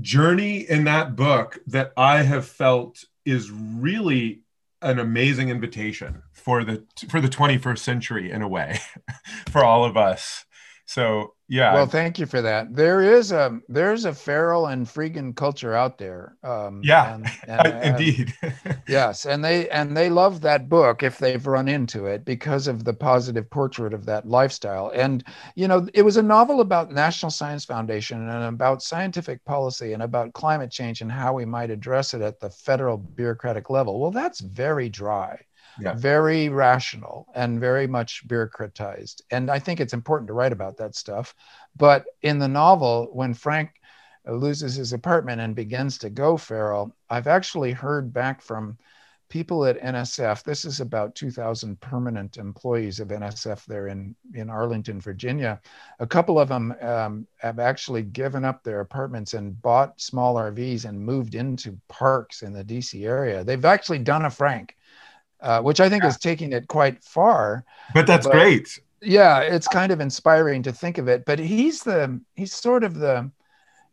journey 0.00 0.58
in 0.60 0.84
that 0.84 1.16
book 1.16 1.58
that 1.66 1.92
I 1.96 2.22
have 2.22 2.46
felt 2.46 3.04
is 3.24 3.50
really 3.50 4.42
an 4.80 4.98
amazing 4.98 5.48
invitation 5.48 6.22
for 6.32 6.64
the 6.64 6.84
for 7.08 7.20
the 7.20 7.28
21st 7.28 7.78
century 7.78 8.30
in 8.30 8.42
a 8.42 8.48
way 8.48 8.78
for 9.50 9.64
all 9.64 9.84
of 9.84 9.96
us 9.96 10.44
so 10.92 11.32
yeah 11.48 11.72
well 11.72 11.86
thank 11.86 12.18
you 12.18 12.26
for 12.26 12.42
that. 12.42 12.74
There 12.74 13.00
is 13.00 13.32
a 13.32 13.58
there's 13.68 14.04
a 14.04 14.12
feral 14.12 14.66
and 14.66 14.86
freegan 14.86 15.34
culture 15.34 15.74
out 15.74 15.96
there 15.96 16.36
um, 16.44 16.82
yeah 16.84 17.14
and, 17.14 17.26
and, 17.48 17.84
indeed. 17.84 18.34
Yes 18.88 19.24
and 19.24 19.42
they 19.42 19.68
and 19.70 19.96
they 19.96 20.10
love 20.10 20.42
that 20.42 20.68
book 20.68 21.02
if 21.02 21.18
they've 21.18 21.46
run 21.46 21.66
into 21.66 22.06
it 22.06 22.24
because 22.24 22.68
of 22.68 22.84
the 22.84 22.92
positive 22.92 23.48
portrait 23.48 23.94
of 23.94 24.04
that 24.06 24.28
lifestyle. 24.28 24.92
And 24.94 25.24
you 25.54 25.66
know 25.66 25.88
it 25.94 26.02
was 26.02 26.18
a 26.18 26.22
novel 26.22 26.60
about 26.60 26.92
national 26.92 27.30
science 27.30 27.64
foundation 27.64 28.28
and 28.28 28.44
about 28.44 28.82
scientific 28.82 29.42
policy 29.46 29.94
and 29.94 30.02
about 30.02 30.34
climate 30.34 30.70
change 30.70 31.00
and 31.00 31.10
how 31.10 31.32
we 31.32 31.46
might 31.46 31.70
address 31.70 32.12
it 32.12 32.20
at 32.20 32.38
the 32.40 32.50
federal 32.50 32.98
bureaucratic 32.98 33.70
level. 33.70 33.98
Well 33.98 34.10
that's 34.10 34.40
very 34.40 34.90
dry 34.90 35.38
yeah. 35.80 35.94
very 35.94 36.48
rational 36.48 37.26
and 37.34 37.60
very 37.60 37.86
much 37.86 38.26
bureaucratized. 38.26 39.22
And 39.30 39.50
I 39.50 39.58
think 39.58 39.80
it's 39.80 39.94
important 39.94 40.28
to 40.28 40.34
write 40.34 40.52
about 40.52 40.76
that 40.78 40.94
stuff. 40.94 41.34
But 41.76 42.06
in 42.22 42.38
the 42.38 42.48
novel, 42.48 43.08
when 43.12 43.34
Frank 43.34 43.70
loses 44.26 44.76
his 44.76 44.92
apartment 44.92 45.40
and 45.40 45.54
begins 45.54 45.98
to 45.98 46.10
go 46.10 46.36
feral, 46.36 46.94
I've 47.10 47.26
actually 47.26 47.72
heard 47.72 48.12
back 48.12 48.40
from 48.40 48.78
people 49.32 49.64
at 49.64 49.80
NSF. 49.80 50.42
This 50.42 50.66
is 50.66 50.80
about 50.80 51.14
2,000 51.14 51.80
permanent 51.80 52.36
employees 52.36 53.00
of 53.00 53.08
NSF 53.08 53.64
there 53.64 53.88
in, 53.88 54.14
in 54.34 54.50
Arlington, 54.50 55.00
Virginia. 55.00 55.58
A 56.00 56.06
couple 56.06 56.38
of 56.38 56.50
them 56.50 56.74
um, 56.82 57.26
have 57.38 57.58
actually 57.58 58.02
given 58.02 58.44
up 58.44 58.62
their 58.62 58.80
apartments 58.80 59.32
and 59.32 59.60
bought 59.62 59.98
small 59.98 60.34
RVs 60.34 60.84
and 60.84 61.00
moved 61.00 61.34
into 61.34 61.80
parks 61.88 62.42
in 62.42 62.52
the 62.52 62.62
DC 62.62 63.06
area. 63.06 63.42
They've 63.42 63.64
actually 63.64 64.00
done 64.00 64.26
a 64.26 64.30
Frank 64.30 64.76
uh, 65.42 65.60
which 65.60 65.80
I 65.80 65.88
think 65.88 66.04
yeah. 66.04 66.08
is 66.08 66.16
taking 66.16 66.52
it 66.52 66.68
quite 66.68 67.02
far. 67.04 67.64
But 67.94 68.06
that's 68.06 68.26
but, 68.26 68.32
great. 68.32 68.80
Yeah, 69.00 69.40
it's 69.40 69.66
kind 69.66 69.90
of 69.92 70.00
inspiring 70.00 70.62
to 70.62 70.72
think 70.72 70.98
of 70.98 71.08
it. 71.08 71.24
But 71.24 71.38
he's 71.38 71.82
the 71.82 72.20
he's 72.34 72.54
sort 72.54 72.84
of 72.84 72.94
the 72.94 73.30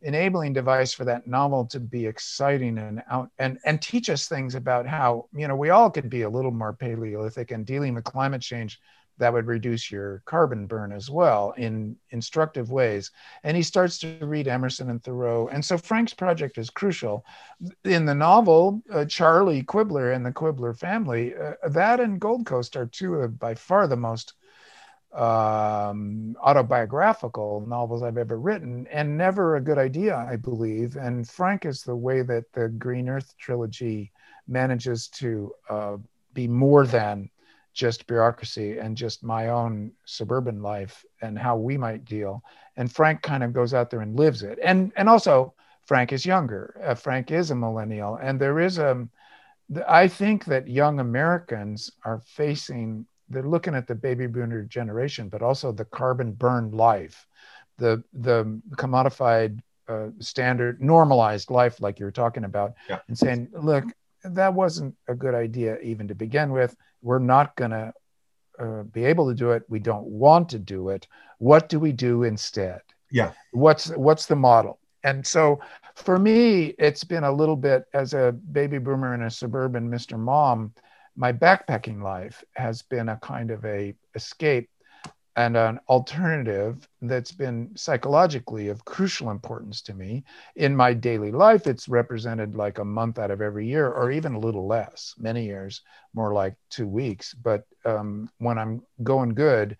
enabling 0.01 0.53
device 0.53 0.93
for 0.93 1.03
that 1.05 1.27
novel 1.27 1.65
to 1.65 1.79
be 1.79 2.05
exciting 2.05 2.77
and 2.77 3.03
out 3.09 3.29
and 3.37 3.59
and 3.65 3.81
teach 3.81 4.09
us 4.09 4.27
things 4.27 4.55
about 4.55 4.87
how 4.87 5.25
you 5.33 5.47
know 5.47 5.55
we 5.55 5.71
all 5.71 5.89
could 5.89 6.09
be 6.09 6.21
a 6.21 6.29
little 6.29 6.51
more 6.51 6.71
paleolithic 6.71 7.51
and 7.51 7.65
dealing 7.65 7.93
with 7.93 8.05
climate 8.05 8.41
change 8.41 8.79
that 9.19 9.31
would 9.31 9.47
reduce 9.47 9.91
your 9.91 10.21
carbon 10.25 10.65
burn 10.65 10.91
as 10.91 11.09
well 11.09 11.53
in 11.57 11.95
instructive 12.09 12.71
ways. 12.71 13.11
And 13.43 13.55
he 13.55 13.63
starts 13.63 13.99
to 13.99 14.17
read 14.21 14.47
Emerson 14.47 14.89
and 14.89 15.03
Thoreau. 15.03 15.49
And 15.49 15.63
so 15.63 15.77
Frank's 15.77 16.13
project 16.13 16.57
is 16.57 16.69
crucial. 16.69 17.25
In 17.83 18.05
the 18.05 18.15
novel, 18.15 18.81
uh, 18.91 19.05
Charlie 19.05 19.63
Quibler 19.63 20.15
and 20.15 20.25
the 20.25 20.31
Quibler 20.31 20.77
family, 20.77 21.35
uh, 21.35 21.53
that 21.69 21.99
and 21.99 22.19
Gold 22.19 22.45
Coast 22.45 22.75
are 22.75 22.87
two 22.87 23.15
of 23.15 23.37
by 23.37 23.53
far 23.55 23.87
the 23.87 23.97
most 23.97 24.33
um, 25.13 26.35
autobiographical 26.41 27.65
novels 27.67 28.03
I've 28.03 28.17
ever 28.17 28.39
written, 28.39 28.87
and 28.91 29.17
never 29.17 29.55
a 29.55 29.61
good 29.61 29.77
idea, 29.77 30.15
I 30.15 30.35
believe. 30.35 30.97
And 30.97 31.27
frank 31.27 31.65
is 31.65 31.83
the 31.83 31.95
way 31.95 32.21
that 32.21 32.51
the 32.53 32.69
Green 32.69 33.09
Earth 33.09 33.33
trilogy 33.37 34.11
manages 34.47 35.07
to 35.07 35.51
uh, 35.69 35.97
be 36.33 36.47
more 36.47 36.85
than 36.85 37.29
just 37.73 38.07
bureaucracy 38.07 38.79
and 38.79 38.97
just 38.97 39.23
my 39.23 39.49
own 39.49 39.91
suburban 40.05 40.61
life 40.61 41.05
and 41.21 41.37
how 41.37 41.55
we 41.55 41.77
might 41.77 42.05
deal. 42.05 42.43
And 42.77 42.91
Frank 42.91 43.21
kind 43.21 43.43
of 43.43 43.53
goes 43.53 43.73
out 43.73 43.89
there 43.89 44.01
and 44.01 44.15
lives 44.15 44.43
it. 44.43 44.59
And 44.63 44.91
and 44.95 45.09
also 45.09 45.53
Frank 45.85 46.13
is 46.13 46.25
younger. 46.25 46.79
Uh, 46.83 46.95
Frank 46.95 47.31
is 47.31 47.51
a 47.51 47.55
millennial, 47.55 48.15
and 48.15 48.39
there 48.39 48.59
is 48.59 48.77
a. 48.77 49.07
I 49.87 50.07
think 50.07 50.45
that 50.45 50.67
young 50.67 50.99
Americans 50.99 51.91
are 52.03 52.19
facing 52.19 53.05
they're 53.29 53.43
looking 53.43 53.75
at 53.75 53.87
the 53.87 53.95
baby 53.95 54.27
boomer 54.27 54.63
generation, 54.63 55.29
but 55.29 55.41
also 55.41 55.71
the 55.71 55.85
carbon 55.85 56.31
burned 56.31 56.73
life, 56.73 57.27
the 57.77 58.03
the 58.13 58.61
commodified 58.71 59.59
uh, 59.87 60.07
standard 60.19 60.81
normalized 60.81 61.49
life 61.49 61.79
like 61.79 61.99
you're 61.99 62.11
talking 62.11 62.43
about, 62.43 62.73
yeah. 62.89 62.99
and 63.07 63.17
saying, 63.17 63.49
look, 63.53 63.85
that 64.23 64.53
wasn't 64.53 64.95
a 65.07 65.15
good 65.15 65.35
idea 65.35 65.79
even 65.79 66.07
to 66.07 66.15
begin 66.15 66.51
with. 66.51 66.75
We're 67.01 67.19
not 67.19 67.55
going 67.55 67.71
to 67.71 67.93
uh, 68.59 68.83
be 68.83 69.05
able 69.05 69.29
to 69.29 69.35
do 69.35 69.51
it. 69.51 69.63
We 69.69 69.79
don't 69.79 70.07
want 70.07 70.49
to 70.49 70.59
do 70.59 70.89
it. 70.89 71.07
What 71.37 71.69
do 71.69 71.79
we 71.79 71.91
do 71.91 72.23
instead? 72.23 72.81
Yeah. 73.11 73.31
What's 73.51 73.89
what's 73.95 74.25
the 74.25 74.35
model? 74.35 74.79
And 75.03 75.25
so 75.25 75.61
for 75.95 76.19
me, 76.19 76.75
it's 76.77 77.03
been 77.03 77.23
a 77.23 77.31
little 77.31 77.55
bit 77.55 77.85
as 77.93 78.13
a 78.13 78.33
baby 78.51 78.77
boomer 78.77 79.13
and 79.13 79.23
a 79.23 79.31
suburban 79.31 79.89
Mr. 79.89 80.19
Mom 80.19 80.73
my 81.19 81.33
backpacking 81.33 82.01
life 82.01 82.45
has 82.55 82.81
been 82.81 83.09
a 83.09 83.17
kind 83.17 83.51
of 83.51 83.65
a 83.65 83.93
escape 84.15 84.69
and 85.39 85.55
an 85.55 85.79
alternative 85.87 86.85
that's 87.01 87.31
been 87.31 87.69
psychologically 87.73 88.67
of 88.67 88.83
crucial 88.83 89.31
importance 89.31 89.81
to 89.81 89.93
me 89.93 90.21
in 90.57 90.75
my 90.75 90.93
daily 90.93 91.31
life 91.31 91.65
it's 91.65 91.87
represented 91.87 92.57
like 92.57 92.77
a 92.77 92.83
month 92.83 93.17
out 93.17 93.31
of 93.31 93.39
every 93.41 93.65
year 93.65 93.87
or 93.87 94.11
even 94.11 94.33
a 94.33 94.39
little 94.39 94.67
less 94.67 95.15
many 95.17 95.45
years 95.45 95.81
more 96.13 96.33
like 96.33 96.55
two 96.69 96.87
weeks. 96.87 97.33
But 97.33 97.63
um, 97.85 98.29
when 98.39 98.57
i'm 98.57 98.81
going 99.01 99.33
good 99.33 99.77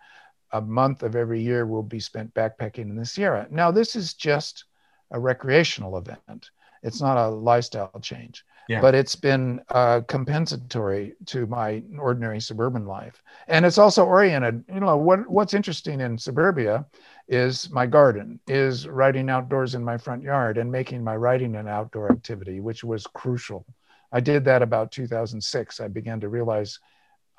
a 0.52 0.62
month 0.62 1.02
of 1.02 1.14
every 1.14 1.42
year 1.42 1.66
will 1.66 1.82
be 1.82 2.00
spent 2.00 2.32
backpacking 2.32 2.88
in 2.88 2.96
the 2.96 3.04
sierra. 3.04 3.46
Now 3.50 3.70
this 3.70 3.94
is 3.94 4.14
just 4.14 4.64
a 5.10 5.20
recreational 5.20 5.98
event. 5.98 6.50
It's 6.82 7.02
not 7.02 7.18
a 7.18 7.28
lifestyle 7.28 8.00
change 8.00 8.46
yeah. 8.70 8.80
but 8.80 8.94
it's 8.94 9.16
been 9.16 9.60
uh, 9.70 10.00
compensatory 10.06 11.14
to 11.26 11.44
my 11.46 11.82
ordinary 11.98 12.40
suburban 12.40 12.86
life. 12.86 13.20
And 13.48 13.66
it's 13.66 13.78
also 13.78 14.04
oriented 14.04 14.64
you 14.72 14.78
know 14.78 14.96
what 14.96 15.28
what's 15.28 15.54
interesting 15.54 16.00
in 16.00 16.16
suburbia 16.16 16.86
is 17.26 17.68
my 17.70 17.86
garden 17.86 18.38
is 18.46 18.86
writing 18.86 19.28
outdoors 19.28 19.74
in 19.74 19.84
my 19.84 19.98
front 19.98 20.22
yard 20.22 20.56
and 20.56 20.70
making 20.70 21.02
my 21.02 21.16
writing 21.16 21.56
an 21.56 21.66
outdoor 21.66 22.12
activity 22.12 22.60
which 22.60 22.84
was 22.84 23.08
crucial. 23.08 23.66
I 24.12 24.20
did 24.20 24.44
that 24.44 24.62
about 24.62 24.92
2006 24.92 25.80
i 25.80 25.88
began 25.88 26.20
to 26.20 26.28
realize 26.28 26.78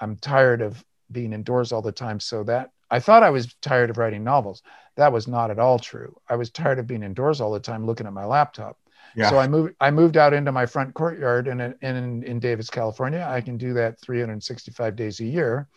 i'm 0.02 0.18
tired 0.18 0.62
of 0.62 0.84
being 1.14 1.32
indoors 1.32 1.72
all 1.72 1.82
the 1.82 1.94
time. 1.94 2.20
So 2.20 2.44
that 2.44 2.72
i 2.90 3.00
thought 3.00 3.24
i 3.24 3.30
was 3.30 3.54
tired 3.62 3.90
of 3.90 3.98
writing 3.98 4.26
novels. 4.26 4.64
That 4.98 5.14
was 5.14 5.30
not 5.30 5.50
at 5.50 5.60
all 5.60 5.80
true. 5.80 6.14
I 6.28 6.36
was 6.36 6.50
tired 6.50 6.78
of 6.78 6.88
being 6.88 7.04
indoors 7.04 7.40
all 7.40 7.54
the 7.54 7.62
time 7.62 7.86
looking 7.86 8.06
at 8.06 8.12
my 8.12 8.26
laptop 8.26 8.78
yeah. 9.16 9.30
So 9.30 9.38
I 9.38 9.48
moved 9.48 9.76
I 9.80 9.92
moved 9.92 10.18
out 10.18 10.34
into 10.34 10.52
my 10.52 10.66
front 10.66 10.94
courtyard 10.94 11.48
in 11.48 11.60
in 11.82 12.24
in 12.24 12.40
Davis, 12.40 12.70
California. 12.70 13.26
I 13.30 13.42
can 13.42 13.58
do 13.58 13.74
that 13.74 14.00
365 14.00 14.96
days 14.96 15.20
a 15.20 15.26
year 15.26 15.68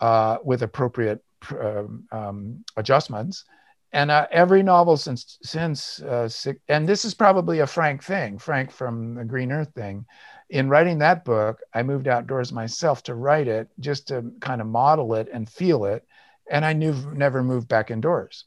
uh, 0.00 0.38
with 0.44 0.62
appropriate 0.62 1.22
um, 1.50 2.04
um, 2.10 2.64
adjustments. 2.76 3.44
And 3.92 4.10
uh, 4.10 4.26
every 4.30 4.62
novel 4.62 4.96
since 4.96 5.38
since 5.42 6.02
uh, 6.02 6.28
and 6.68 6.88
this 6.88 7.04
is 7.04 7.14
probably 7.14 7.60
a 7.60 7.66
Frank 7.66 8.02
thing, 8.02 8.38
Frank 8.38 8.70
from 8.70 9.14
the 9.14 9.24
Green 9.24 9.52
Earth 9.52 9.72
thing. 9.74 10.04
In 10.50 10.68
writing 10.68 10.98
that 10.98 11.24
book, 11.24 11.60
I 11.74 11.82
moved 11.82 12.06
outdoors 12.06 12.52
myself 12.52 13.02
to 13.04 13.14
write 13.14 13.48
it, 13.48 13.68
just 13.80 14.08
to 14.08 14.30
kind 14.40 14.60
of 14.60 14.66
model 14.66 15.14
it 15.14 15.28
and 15.32 15.48
feel 15.48 15.84
it. 15.86 16.04
And 16.50 16.64
I 16.64 16.72
knew 16.72 16.94
never 17.12 17.42
moved 17.42 17.68
back 17.68 17.90
indoors. 17.90 18.44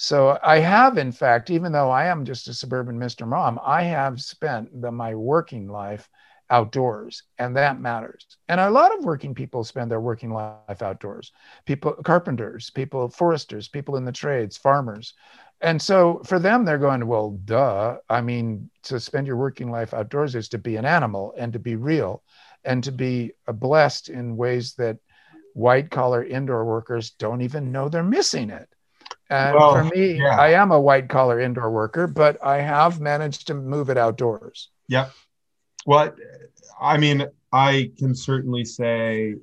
So 0.00 0.38
I 0.44 0.60
have, 0.60 0.96
in 0.96 1.10
fact, 1.10 1.50
even 1.50 1.72
though 1.72 1.90
I 1.90 2.04
am 2.04 2.24
just 2.24 2.46
a 2.46 2.54
suburban 2.54 3.00
Mr. 3.00 3.26
Mom, 3.26 3.58
I 3.64 3.82
have 3.82 4.22
spent 4.22 4.80
the, 4.80 4.92
my 4.92 5.16
working 5.16 5.66
life 5.66 6.08
outdoors, 6.50 7.24
and 7.36 7.56
that 7.56 7.80
matters. 7.80 8.24
And 8.46 8.60
a 8.60 8.70
lot 8.70 8.96
of 8.96 9.04
working 9.04 9.34
people 9.34 9.64
spend 9.64 9.90
their 9.90 10.00
working 10.00 10.32
life 10.32 10.82
outdoors. 10.82 11.32
People, 11.66 11.94
carpenters, 12.04 12.70
people, 12.70 13.08
foresters, 13.08 13.66
people 13.66 13.96
in 13.96 14.04
the 14.04 14.12
trades, 14.12 14.56
farmers. 14.56 15.14
And 15.62 15.82
so 15.82 16.22
for 16.24 16.38
them, 16.38 16.64
they're 16.64 16.78
going, 16.78 17.04
well, 17.04 17.32
duh. 17.44 17.96
I 18.08 18.20
mean, 18.20 18.70
to 18.84 19.00
spend 19.00 19.26
your 19.26 19.36
working 19.36 19.68
life 19.68 19.92
outdoors 19.92 20.36
is 20.36 20.48
to 20.50 20.58
be 20.58 20.76
an 20.76 20.84
animal 20.84 21.34
and 21.36 21.52
to 21.54 21.58
be 21.58 21.74
real 21.74 22.22
and 22.64 22.84
to 22.84 22.92
be 22.92 23.32
blessed 23.48 24.10
in 24.10 24.36
ways 24.36 24.74
that 24.74 24.98
white 25.54 25.90
collar 25.90 26.22
indoor 26.22 26.64
workers 26.64 27.10
don't 27.10 27.40
even 27.40 27.72
know 27.72 27.88
they're 27.88 28.04
missing 28.04 28.50
it. 28.50 28.68
And 29.30 29.56
well, 29.56 29.74
for 29.74 29.84
me, 29.84 30.14
yeah. 30.14 30.38
I 30.38 30.50
am 30.52 30.72
a 30.72 30.80
white 30.80 31.08
collar 31.08 31.40
indoor 31.40 31.70
worker, 31.70 32.06
but 32.06 32.42
I 32.44 32.58
have 32.58 33.00
managed 33.00 33.46
to 33.48 33.54
move 33.54 33.90
it 33.90 33.98
outdoors. 33.98 34.70
Yep. 34.88 35.12
Well, 35.86 36.14
I 36.80 36.96
mean, 36.96 37.26
I 37.52 37.92
can 37.98 38.14
certainly 38.14 38.64
say, 38.64 39.34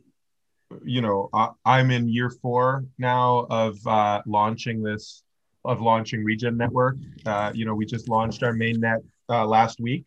you 0.84 1.02
know, 1.02 1.30
I, 1.34 1.80
am 1.80 1.92
in 1.92 2.10
year 2.10 2.30
four 2.30 2.86
now 2.98 3.46
of 3.50 3.86
uh, 3.86 4.22
launching 4.26 4.82
this, 4.82 5.24
of 5.64 5.82
launching 5.82 6.24
Regen 6.24 6.58
Network. 6.58 6.98
Uh, 7.26 7.52
you 7.54 7.66
know, 7.66 7.76
we 7.76 7.86
just 7.86 8.10
launched 8.10 8.44
our 8.44 8.54
main 8.54 8.80
net 8.80 9.02
uh, 9.30 9.46
last 9.46 9.80
week, 9.80 10.06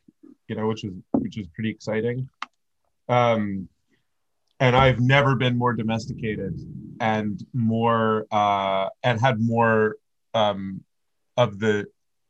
you 0.48 0.56
know, 0.56 0.66
which 0.66 0.84
is 0.84 0.92
which 1.12 1.38
is 1.38 1.46
pretty 1.54 1.70
exciting. 1.70 2.28
Um, 3.08 3.68
and 4.60 4.76
I've 4.76 5.00
never 5.00 5.34
been 5.34 5.56
more 5.56 5.72
domesticated 5.72 6.58
and 7.00 7.44
more 7.52 8.26
uh, 8.30 8.88
and 9.02 9.20
had 9.20 9.40
more 9.40 9.96
um, 10.34 10.82
of 11.36 11.58
the 11.58 11.86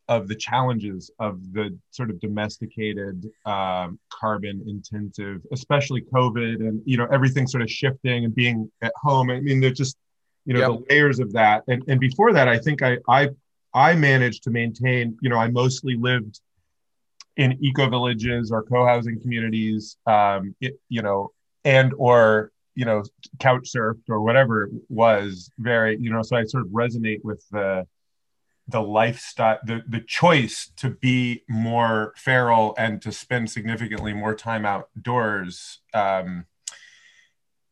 of 0.09 0.27
the 0.27 0.35
challenges 0.35 1.11
of 1.19 1.53
the 1.53 1.77
sort 1.91 2.09
of 2.09 2.19
domesticated 2.21 3.27
um, 3.45 3.99
carbon 4.11 4.63
intensive 4.67 5.43
especially 5.53 6.03
covid 6.03 6.57
and 6.67 6.81
you 6.85 6.97
know 6.97 7.07
everything 7.13 7.47
sort 7.47 7.63
of 7.63 7.71
shifting 7.71 8.25
and 8.25 8.35
being 8.35 8.71
at 8.81 8.93
home 8.97 9.31
i 9.31 9.39
mean 9.41 9.61
there's 9.61 9.77
just 9.77 9.97
you 10.47 10.55
know 10.55 10.61
yep. 10.61 10.69
the 10.69 10.95
layers 10.95 11.19
of 11.19 11.33
that 11.33 11.63
and, 11.69 11.83
and 11.89 12.01
before 12.01 12.33
that 12.33 12.49
i 12.49 12.59
think 12.59 12.83
i 12.83 12.97
i 13.09 13.29
i 13.75 13.95
managed 13.95 14.43
to 14.43 14.51
maintain 14.51 15.17
you 15.21 15.29
know 15.29 15.37
i 15.37 15.49
mostly 15.49 15.95
lived 15.97 16.41
in 17.37 17.57
eco 17.63 17.89
villages 17.89 18.51
or 18.51 18.63
co-housing 18.63 19.21
communities 19.21 19.99
um, 20.07 20.55
it, 20.61 20.81
you 20.89 21.03
know 21.03 21.31
and 21.69 21.93
or 21.99 22.51
you 22.75 22.87
know 22.87 23.03
couch 23.39 23.71
surfed 23.75 24.09
or 24.09 24.23
whatever 24.23 24.65
it 24.65 24.71
was 24.89 25.51
very 25.59 25.99
you 26.01 26.11
know 26.11 26.23
so 26.23 26.35
i 26.37 26.45
sort 26.45 26.65
of 26.65 26.71
resonate 26.71 27.23
with 27.23 27.45
the 27.51 27.87
the 28.69 28.81
lifestyle 28.81 29.59
the 29.65 29.83
the 29.87 30.01
choice 30.01 30.73
to 30.77 30.91
be 30.91 31.43
more 31.49 32.15
feral 32.17 32.75
and 32.79 33.03
to 33.03 33.13
spend 33.13 33.51
significantly 33.51 34.13
more 34.13 34.35
time 34.35 34.67
outdoors. 34.67 35.81
Um 35.95 36.45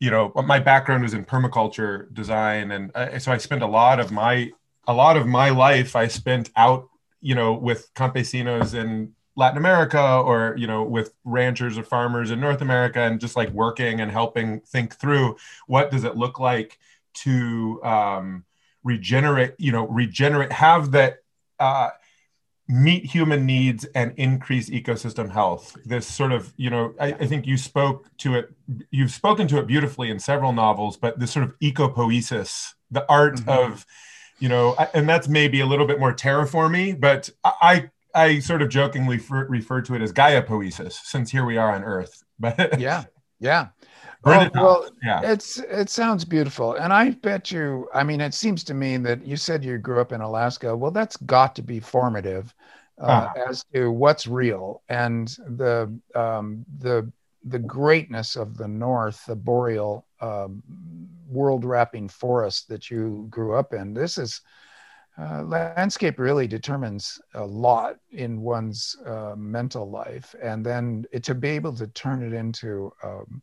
you 0.00 0.10
know 0.10 0.32
my 0.44 0.58
background 0.58 1.02
was 1.02 1.14
in 1.14 1.24
permaculture 1.24 2.12
design 2.12 2.70
and 2.70 2.90
uh, 2.94 3.18
so 3.18 3.32
i 3.32 3.38
spent 3.38 3.62
a 3.62 3.66
lot 3.66 3.98
of 3.98 4.12
my 4.12 4.50
a 4.86 4.92
lot 4.92 5.16
of 5.16 5.26
my 5.26 5.48
life 5.48 5.96
i 5.96 6.06
spent 6.06 6.50
out 6.54 6.88
you 7.22 7.34
know 7.34 7.54
with 7.54 7.88
campesinos 7.94 8.74
and 8.74 9.12
Latin 9.36 9.58
America 9.58 10.00
or 10.00 10.54
you 10.56 10.66
know 10.66 10.82
with 10.82 11.12
ranchers 11.24 11.78
or 11.78 11.82
farmers 11.82 12.30
in 12.30 12.40
North 12.40 12.62
America 12.62 13.00
and 13.00 13.20
just 13.20 13.36
like 13.36 13.50
working 13.50 14.00
and 14.00 14.10
helping 14.10 14.60
think 14.60 14.96
through 14.96 15.36
what 15.66 15.90
does 15.90 16.04
it 16.04 16.16
look 16.16 16.40
like 16.40 16.78
to 17.14 17.80
um, 17.84 18.44
regenerate 18.82 19.54
you 19.58 19.72
know 19.72 19.86
regenerate 19.86 20.52
have 20.52 20.92
that 20.92 21.18
uh, 21.60 21.90
meet 22.68 23.04
human 23.04 23.46
needs 23.46 23.84
and 23.94 24.12
increase 24.16 24.70
ecosystem 24.70 25.30
health 25.30 25.76
this 25.84 26.06
sort 26.06 26.32
of 26.32 26.52
you 26.56 26.68
know 26.68 26.94
I, 26.98 27.08
I, 27.12 27.26
think 27.26 27.46
you 27.46 27.56
spoke 27.56 28.08
to 28.18 28.34
it 28.34 28.52
you've 28.90 29.12
spoken 29.12 29.46
to 29.48 29.58
it 29.58 29.68
beautifully 29.68 30.10
in 30.10 30.18
several 30.18 30.52
novels 30.52 30.96
but 30.96 31.20
this 31.20 31.30
sort 31.30 31.44
of 31.44 31.56
ecopoiesis 31.60 32.74
the 32.90 33.08
art 33.08 33.36
mm-hmm. 33.36 33.50
of 33.50 33.86
you 34.40 34.48
know 34.48 34.74
and 34.94 35.08
that's 35.08 35.28
maybe 35.28 35.60
a 35.60 35.66
little 35.66 35.86
bit 35.86 36.00
more 36.00 36.12
terraformy 36.12 36.98
but 36.98 37.30
i 37.44 37.88
I 38.16 38.38
sort 38.38 38.62
of 38.62 38.70
jokingly 38.70 39.20
refer 39.28 39.82
to 39.82 39.94
it 39.94 40.02
as 40.02 40.10
Gaia 40.10 40.42
poesis, 40.42 41.00
since 41.04 41.30
here 41.30 41.44
we 41.44 41.56
are 41.58 41.72
on 41.72 41.84
Earth. 41.84 42.22
But 42.38 42.78
yeah, 42.78 43.04
yeah. 43.40 43.68
Well, 44.22 44.50
well, 44.52 44.90
yeah. 45.02 45.22
It's 45.22 45.58
it 45.58 45.88
sounds 45.88 46.22
beautiful, 46.22 46.74
and 46.74 46.92
I 46.92 47.12
bet 47.12 47.50
you. 47.50 47.88
I 47.94 48.04
mean, 48.04 48.20
it 48.20 48.34
seems 48.34 48.62
to 48.64 48.74
me 48.74 48.98
that 48.98 49.24
you 49.26 49.38
said 49.38 49.64
you 49.64 49.78
grew 49.78 50.02
up 50.02 50.12
in 50.12 50.20
Alaska. 50.20 50.76
Well, 50.76 50.90
that's 50.90 51.16
got 51.16 51.56
to 51.56 51.62
be 51.62 51.80
formative 51.80 52.54
uh, 53.00 53.06
uh 53.06 53.48
as 53.48 53.64
to 53.72 53.90
what's 53.90 54.26
real 54.26 54.82
and 54.90 55.28
the 55.56 55.98
um, 56.14 56.66
the 56.78 57.10
the 57.44 57.58
greatness 57.58 58.36
of 58.36 58.58
the 58.58 58.68
North, 58.68 59.24
the 59.24 59.36
boreal 59.36 60.04
um, 60.20 60.62
world 61.28 61.64
wrapping 61.64 62.08
forest 62.08 62.68
that 62.68 62.90
you 62.90 63.26
grew 63.30 63.54
up 63.54 63.72
in. 63.72 63.94
This 63.94 64.18
is 64.18 64.42
uh, 65.18 65.42
landscape 65.44 66.18
really 66.18 66.46
determines 66.46 67.20
a 67.34 67.44
lot 67.44 67.96
in 68.10 68.40
one's 68.40 68.96
uh, 69.06 69.34
mental 69.36 69.90
life, 69.90 70.34
and 70.42 70.64
then 70.64 71.06
it, 71.10 71.24
to 71.24 71.34
be 71.34 71.48
able 71.48 71.74
to 71.74 71.86
turn 71.88 72.22
it 72.22 72.34
into 72.34 72.92
um, 73.02 73.42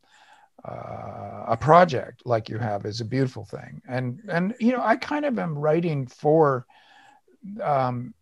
uh, 0.66 1.46
a 1.48 1.58
project 1.60 2.22
like 2.26 2.48
you 2.48 2.58
have 2.58 2.86
is 2.86 3.02
a 3.02 3.06
beautiful 3.06 3.46
thing. 3.46 3.82
And 3.88 4.22
and 4.30 4.54
you 4.60 4.72
know, 4.72 4.84
I 4.84 4.96
kind 4.96 5.26
of 5.26 5.40
am 5.40 5.58
writing 5.58 6.06
for 6.06 6.68
um, 7.62 8.14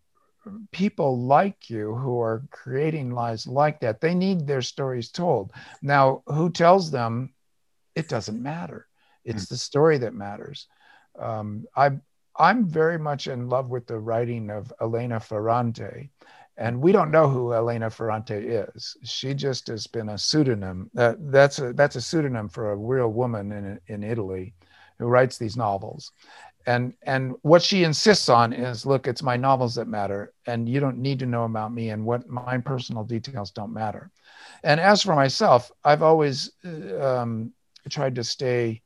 people 0.71 1.19
like 1.19 1.69
you 1.69 1.93
who 1.93 2.21
are 2.21 2.43
creating 2.51 3.11
lives 3.11 3.45
like 3.47 3.81
that. 3.81 4.01
They 4.01 4.15
need 4.15 4.47
their 4.47 4.61
stories 4.61 5.11
told. 5.11 5.51
Now, 5.81 6.23
who 6.25 6.49
tells 6.49 6.89
them? 6.89 7.33
It 7.95 8.07
doesn't 8.07 8.41
matter. 8.41 8.87
It's 9.25 9.45
mm. 9.45 9.49
the 9.49 9.57
story 9.57 9.97
that 9.99 10.13
matters. 10.13 10.67
Um, 11.19 11.65
I 11.75 11.99
I'm 12.37 12.67
very 12.67 12.97
much 12.97 13.27
in 13.27 13.49
love 13.49 13.69
with 13.69 13.87
the 13.87 13.99
writing 13.99 14.49
of 14.49 14.71
Elena 14.81 15.19
Ferrante. 15.19 16.09
And 16.57 16.81
we 16.81 16.91
don't 16.91 17.11
know 17.11 17.27
who 17.27 17.53
Elena 17.53 17.89
Ferrante 17.89 18.35
is. 18.35 18.95
She 19.03 19.33
just 19.33 19.67
has 19.67 19.87
been 19.87 20.09
a 20.09 20.17
pseudonym. 20.17 20.91
Uh, 20.97 21.15
that's 21.17 21.59
a 21.59 21.73
that's 21.73 21.95
a 21.95 22.01
pseudonym 22.01 22.49
for 22.49 22.71
a 22.71 22.75
real 22.75 23.07
woman 23.07 23.51
in 23.51 23.79
in 23.87 24.03
Italy, 24.03 24.53
who 24.99 25.07
writes 25.07 25.37
these 25.37 25.57
novels, 25.57 26.11
and 26.67 26.93
and 27.03 27.33
what 27.41 27.63
she 27.63 27.83
insists 27.83 28.29
on 28.29 28.53
is, 28.53 28.85
look, 28.85 29.07
it's 29.07 29.23
my 29.23 29.37
novels 29.37 29.75
that 29.75 29.87
matter, 29.87 30.33
and 30.45 30.69
you 30.69 30.79
don't 30.79 30.97
need 30.99 31.19
to 31.19 31.25
know 31.25 31.45
about 31.45 31.73
me, 31.73 31.89
and 31.89 32.05
what 32.05 32.29
my 32.29 32.57
personal 32.59 33.03
details 33.03 33.51
don't 33.51 33.73
matter. 33.73 34.11
And 34.63 34.79
as 34.79 35.01
for 35.01 35.15
myself, 35.15 35.71
I've 35.83 36.03
always 36.03 36.51
uh, 36.65 37.01
um, 37.03 37.53
tried 37.89 38.15
to 38.15 38.23
stay 38.23 38.81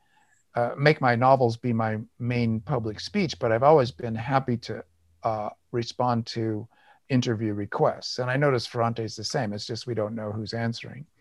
uh, 0.55 0.71
make 0.77 1.01
my 1.01 1.15
novels 1.15 1.57
be 1.57 1.73
my 1.73 1.97
main 2.19 2.59
public 2.61 2.99
speech, 2.99 3.37
but 3.39 3.51
I've 3.51 3.63
always 3.63 3.91
been 3.91 4.15
happy 4.15 4.57
to 4.57 4.83
uh, 5.23 5.49
respond 5.71 6.25
to 6.27 6.67
interview 7.09 7.53
requests. 7.53 8.19
And 8.19 8.29
I 8.29 8.37
notice 8.37 8.65
Ferrante 8.65 9.03
is 9.03 9.15
the 9.15 9.23
same. 9.23 9.53
It's 9.53 9.65
just 9.65 9.85
we 9.85 9.93
don't 9.93 10.15
know 10.15 10.31
who's 10.31 10.53
answering. 10.53 11.05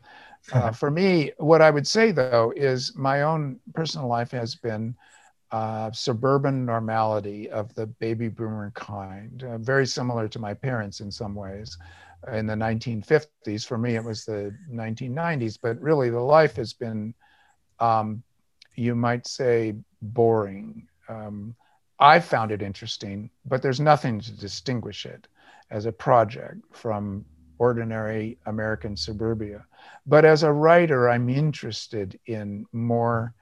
Uh, 0.53 0.71
for 0.71 0.91
me, 0.91 1.33
what 1.39 1.63
I 1.63 1.71
would 1.71 1.87
say 1.87 2.13
though 2.13 2.53
is 2.55 2.95
my 2.95 3.23
own 3.23 3.59
personal 3.73 4.09
life 4.09 4.31
has 4.33 4.55
been 4.55 4.95
uh, 5.53 5.91
suburban 5.91 6.67
normality 6.67 7.49
of 7.49 7.75
the 7.75 7.87
baby 7.87 8.29
boomer 8.29 8.71
kind, 8.75 9.43
uh, 9.43 9.57
very 9.57 9.87
similar 9.87 10.29
to 10.29 10.39
my 10.39 10.53
parents 10.53 11.01
in 11.01 11.11
some 11.11 11.35
ways 11.35 11.79
in 12.33 12.47
the 12.47 12.55
1950s. 12.55 13.67
For 13.67 13.79
me, 13.79 13.97
it 13.97 14.05
was 14.05 14.27
the 14.27 14.55
1990s, 14.71 15.57
but 15.57 15.81
really 15.81 16.11
the 16.11 16.21
life 16.21 16.57
has 16.57 16.75
been 16.75 17.15
um, 17.81 18.23
you 18.75 18.95
might 18.95 19.27
say 19.27 19.75
boring. 20.03 20.89
Um, 21.09 21.55
I 21.99 22.21
found 22.21 22.51
it 22.51 22.63
interesting, 22.63 23.31
but 23.45 23.63
there's 23.63 23.81
nothing 23.81 24.21
to 24.21 24.33
distinguish 24.33 25.07
it 25.07 25.29
as 25.71 25.87
a 25.87 25.93
project 25.93 26.59
from 26.73 27.25
ordinary 27.59 28.37
American 28.47 28.97
suburbia. 28.97 29.65
But 30.07 30.25
as 30.25 30.43
a 30.43 30.53
writer, 30.53 31.09
I'm 31.09 31.29
interested 31.29 32.19
in 32.27 32.67
more 32.73 33.35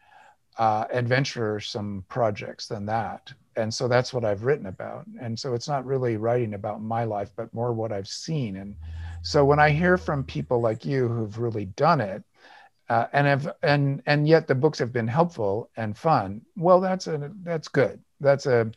uh, 0.59 0.85
adventuresome 0.93 2.05
projects 2.09 2.67
than 2.69 2.87
that. 2.87 3.33
And 3.57 3.73
so 3.73 3.89
that's 3.89 4.13
what 4.13 4.25
I've 4.25 4.45
written 4.45 4.67
about. 4.67 5.07
And 5.21 5.39
so 5.39 5.55
it's 5.55 5.69
not 5.69 5.85
really 5.85 6.17
writing 6.17 6.55
about 6.55 6.83
my 6.83 7.05
life, 7.05 7.31
but 7.37 7.53
more 7.53 7.73
what 7.73 7.93
I've 7.93 8.09
seen. 8.09 8.57
And 8.57 8.77
so 9.23 9.45
when 9.45 9.59
I 9.59 9.71
hear 9.71 9.97
from 9.97 10.25
people 10.25 10.61
like 10.61 10.85
you 10.85 11.09
who've 11.09 11.39
really 11.39 11.67
done 11.67 12.01
it, 12.01 12.23
uh, 12.89 13.07
and 13.13 13.27
have 13.27 13.53
and 13.63 14.03
and 14.07 14.29
yet 14.29 14.47
the 14.47 14.55
books 14.55 14.79
have 14.79 14.93
been 14.93 15.09
helpful 15.09 15.71
and 15.77 15.97
fun. 15.97 16.43
Well, 16.57 16.81
that's 16.81 17.07
a 17.07 17.31
that's 17.43 17.69
good. 17.69 18.01
That's 18.21 18.47
a 18.47 18.71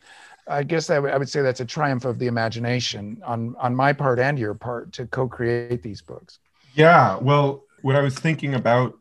I 0.48 0.62
guess 0.62 0.90
I, 0.90 0.96
w- 0.96 1.12
I 1.12 1.16
would 1.16 1.28
say 1.28 1.42
that's 1.42 1.60
a 1.60 1.64
triumph 1.64 2.04
of 2.04 2.18
the 2.18 2.26
imagination 2.26 3.20
on 3.24 3.56
on 3.58 3.74
my 3.74 3.92
part 3.92 4.18
and 4.18 4.38
your 4.38 4.54
part 4.54 4.92
to 4.92 5.06
co-create 5.06 5.82
these 5.82 6.02
books. 6.02 6.38
Yeah, 6.74 7.18
well, 7.18 7.64
what 7.82 7.96
I 7.96 8.00
was 8.00 8.14
thinking 8.18 8.54
about 8.54 8.98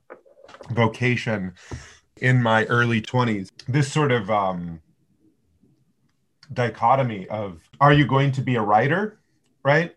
vocation 0.71 1.53
in 2.21 2.41
my 2.41 2.65
early 2.65 3.01
20s, 3.01 3.49
this 3.67 3.91
sort 3.91 4.11
of 4.11 4.29
um, 4.31 4.79
dichotomy 6.53 7.27
of 7.27 7.61
are 7.79 7.93
you 7.93 8.05
going 8.05 8.31
to 8.33 8.41
be 8.41 8.55
a 8.55 8.61
writer, 8.61 9.19
right? 9.63 9.95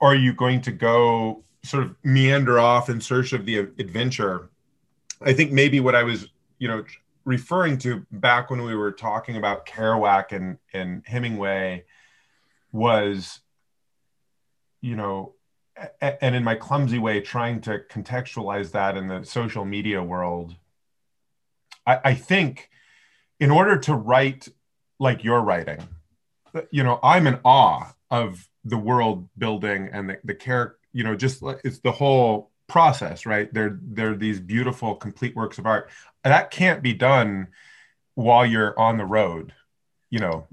Or 0.00 0.12
are 0.12 0.16
you 0.16 0.32
going 0.32 0.60
to 0.62 0.72
go 0.72 1.44
sort 1.64 1.84
of 1.84 1.96
meander 2.04 2.58
off 2.58 2.90
in 2.90 3.00
search 3.00 3.32
of 3.32 3.46
the 3.46 3.58
adventure. 3.58 4.50
I 5.22 5.32
think 5.32 5.50
maybe 5.50 5.80
what 5.80 5.94
I 5.94 6.02
was, 6.02 6.28
you 6.58 6.68
know, 6.68 6.84
referring 7.24 7.78
to 7.78 8.06
back 8.12 8.50
when 8.50 8.62
we 8.62 8.74
were 8.74 8.92
talking 8.92 9.36
about 9.36 9.66
Kerouac 9.66 10.32
and, 10.32 10.58
and 10.72 11.02
Hemingway 11.06 11.84
was, 12.70 13.40
you 14.82 14.94
know, 14.94 15.34
and 16.00 16.34
in 16.36 16.44
my 16.44 16.54
clumsy 16.54 16.98
way, 16.98 17.20
trying 17.20 17.60
to 17.62 17.80
contextualize 17.90 18.72
that 18.72 18.96
in 18.96 19.08
the 19.08 19.24
social 19.24 19.64
media 19.64 20.02
world. 20.02 20.54
I, 21.86 22.00
I 22.04 22.14
think 22.14 22.68
in 23.40 23.50
order 23.50 23.78
to 23.78 23.94
write 23.94 24.48
like 25.00 25.24
you're 25.24 25.40
writing, 25.40 25.88
you 26.70 26.84
know, 26.84 27.00
I'm 27.02 27.26
in 27.26 27.40
awe 27.44 27.94
of 28.10 28.48
the 28.64 28.78
world 28.78 29.28
building 29.36 29.88
and 29.92 30.10
the, 30.10 30.18
the 30.22 30.34
character 30.34 30.78
you 30.94 31.04
know 31.04 31.14
just 31.14 31.42
it's 31.62 31.80
the 31.80 31.92
whole 31.92 32.50
process 32.66 33.26
right? 33.26 33.52
They're 33.52 33.78
they're 33.82 34.16
these 34.16 34.40
beautiful 34.40 34.94
complete 34.94 35.36
works 35.36 35.58
of 35.58 35.66
art. 35.66 35.90
That 36.22 36.50
can't 36.50 36.82
be 36.82 36.94
done 36.94 37.48
while 38.14 38.46
you're 38.46 38.78
on 38.78 38.96
the 38.96 39.04
road 39.04 39.52
you 40.14 40.20
know? 40.20 40.46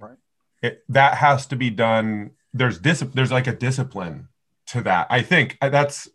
Right. 0.00 0.16
It, 0.60 0.82
that 0.88 1.14
has 1.14 1.46
to 1.46 1.56
be 1.56 1.70
done 1.70 2.32
there's 2.52 2.78
dis 2.78 3.00
there's 3.14 3.32
like 3.32 3.46
a 3.46 3.54
discipline 3.54 4.28
to 4.66 4.80
that. 4.82 5.06
I 5.10 5.22
think 5.22 5.56
uh, 5.60 5.68
that's 5.68 6.08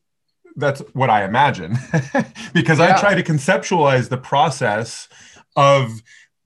that's 0.56 0.82
what 0.94 1.10
i 1.10 1.24
imagine. 1.24 1.78
Because 2.54 2.80
yeah. 2.80 2.96
i 2.96 3.00
try 3.00 3.16
to 3.16 3.24
conceptualize 3.24 4.10
the 4.10 4.18
process 4.18 5.08
of 5.56 6.02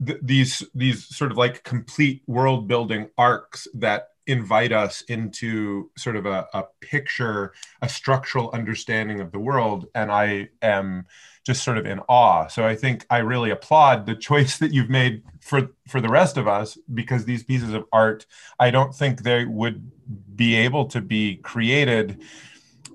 th- 0.06 0.20
these 0.22 0.64
these 0.76 1.06
sort 1.16 1.32
of 1.32 1.38
like 1.38 1.64
complete 1.64 2.22
world 2.28 2.68
building 2.68 3.10
arcs 3.18 3.68
that 3.74 4.10
invite 4.28 4.72
us 4.72 5.02
into 5.04 5.92
sort 5.98 6.16
of 6.16 6.26
a, 6.26 6.48
a 6.54 6.64
picture, 6.80 7.54
a 7.82 7.90
structural 7.90 8.52
understanding 8.52 9.20
of 9.20 9.32
the 9.32 9.40
world. 9.40 9.88
And 9.94 10.12
I 10.12 10.50
am 10.62 11.06
just 11.44 11.64
sort 11.64 11.78
of 11.78 11.86
in 11.86 12.00
awe. 12.08 12.48
So 12.48 12.66
I 12.66 12.76
think 12.76 13.06
I 13.10 13.18
really 13.18 13.52
applaud 13.52 14.06
the 14.06 14.16
choice 14.16 14.58
that 14.60 14.74
you've 14.74 14.90
made 14.90 15.24
for 15.42 15.70
for 15.88 16.00
the 16.00 16.10
rest 16.10 16.38
of 16.38 16.48
us 16.48 16.78
because 16.94 17.26
these 17.26 17.44
pieces 17.44 17.74
of 17.74 17.86
art, 17.92 18.26
I 18.60 18.72
don't 18.72 18.96
think 18.96 19.24
they 19.24 19.46
would 19.46 19.92
be 20.36 20.56
able 20.56 20.86
to 20.88 21.02
be 21.02 21.38
created, 21.38 22.22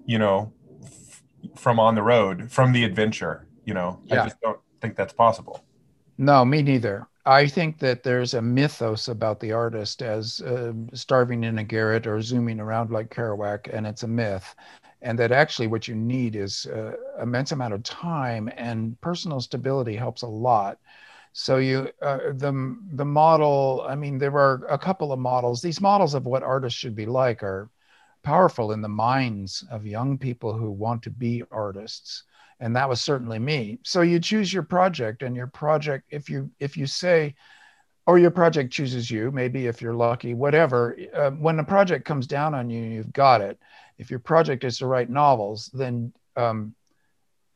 you 0.07 0.19
know, 0.19 0.53
f- 0.83 1.23
from 1.57 1.79
on 1.79 1.95
the 1.95 2.03
road, 2.03 2.51
from 2.51 2.73
the 2.73 2.85
adventure. 2.85 3.47
You 3.65 3.75
know, 3.75 4.01
yeah. 4.07 4.23
I 4.23 4.25
just 4.25 4.41
don't 4.41 4.61
think 4.81 4.97
that's 4.97 5.13
possible. 5.13 5.63
No, 6.17 6.45
me 6.45 6.63
neither. 6.63 7.07
I 7.27 7.47
think 7.47 7.79
that 7.79 8.03
there's 8.03 8.35
a 8.35 8.43
mythos 8.43 9.09
about 9.09 9.41
the 9.41 9.53
artist 9.53 10.03
as 10.03 10.41
uh, 10.41 10.73
starving 10.95 11.45
in 11.45 11.59
a 11.59 11.65
garret 11.65 12.07
or 12.07 12.21
zooming 12.23 12.59
around 12.61 12.91
like 12.91 13.11
Kerouac, 13.11 13.69
and 13.73 13.87
it's 13.87 14.03
a 14.03 14.09
myth. 14.09 14.55
And 15.03 15.19
that 15.19 15.31
actually 15.31 15.69
what 15.69 15.87
you 15.87 15.95
need 15.95 16.35
is 16.37 16.67
uh, 16.67 16.95
immense 17.23 17.53
amount 17.53 17.75
of 17.75 17.83
time 17.85 18.51
and 18.57 19.01
personal 19.01 19.41
stability 19.41 19.95
helps 19.95 20.23
a 20.23 20.27
lot. 20.27 20.79
So 21.33 21.59
you 21.59 21.91
uh, 22.03 22.19
the 22.35 22.77
the 22.95 23.05
model. 23.05 23.85
I 23.89 23.95
mean, 23.95 24.19
there 24.19 24.37
are 24.37 24.65
a 24.69 24.79
couple 24.79 25.13
of 25.13 25.21
models. 25.21 25.63
These 25.63 25.81
models 25.81 26.15
of 26.15 26.27
what 26.27 26.43
artists 26.43 26.79
should 26.79 26.97
be 26.97 27.07
like 27.07 27.43
are 27.43 27.71
powerful 28.23 28.73
in 28.73 28.81
the 28.83 28.89
minds 28.89 29.65
of 29.71 29.87
young 29.87 30.19
people 30.19 30.53
who 30.57 30.71
want 30.71 31.03
to 31.05 31.11
be 31.11 31.45
artists 31.51 32.25
and 32.61 32.75
that 32.77 32.89
was 32.89 33.01
certainly 33.01 33.39
me. 33.39 33.79
So 33.85 34.03
you 34.03 34.19
choose 34.19 34.53
your 34.53 34.63
project 34.63 35.23
and 35.23 35.37
your 35.37 35.47
project 35.47 36.05
if 36.11 36.29
you 36.29 36.51
if 36.59 36.77
you 36.77 36.87
say 36.87 37.35
or 38.07 38.19
your 38.19 38.31
project 38.31 38.73
chooses 38.73 39.11
you 39.11 39.31
maybe 39.31 39.67
if 39.67 39.83
you're 39.83 39.95
lucky 39.95 40.33
whatever 40.35 40.97
uh, 41.15 41.31
when 41.33 41.57
the 41.57 41.65
project 41.65 42.05
comes 42.05 42.27
down 42.27 42.55
on 42.55 42.71
you 42.71 42.83
you've 42.83 43.13
got 43.13 43.41
it. 43.41 43.59
If 43.99 44.11
your 44.11 44.21
project 44.21 44.65
is 44.65 44.79
to 44.79 44.87
write 44.87 45.11
novels 45.11 45.71
then 45.73 46.13
um, 46.37 46.75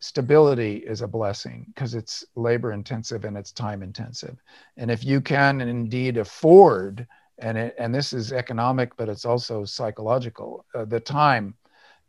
stability 0.00 0.76
is 0.76 1.00
a 1.00 1.08
blessing 1.08 1.66
because 1.68 1.94
it's 1.94 2.24
labor 2.34 2.72
intensive 2.72 3.24
and 3.24 3.36
it's 3.36 3.52
time 3.52 3.82
intensive. 3.82 4.36
And 4.76 4.90
if 4.90 5.04
you 5.04 5.20
can 5.20 5.60
indeed 5.60 6.16
afford 6.16 7.06
and 7.38 7.56
it, 7.56 7.74
and 7.78 7.94
this 7.94 8.12
is 8.12 8.32
economic 8.32 8.96
but 8.96 9.08
it's 9.08 9.24
also 9.24 9.64
psychological 9.64 10.64
uh, 10.74 10.84
the 10.84 11.00
time 11.00 11.54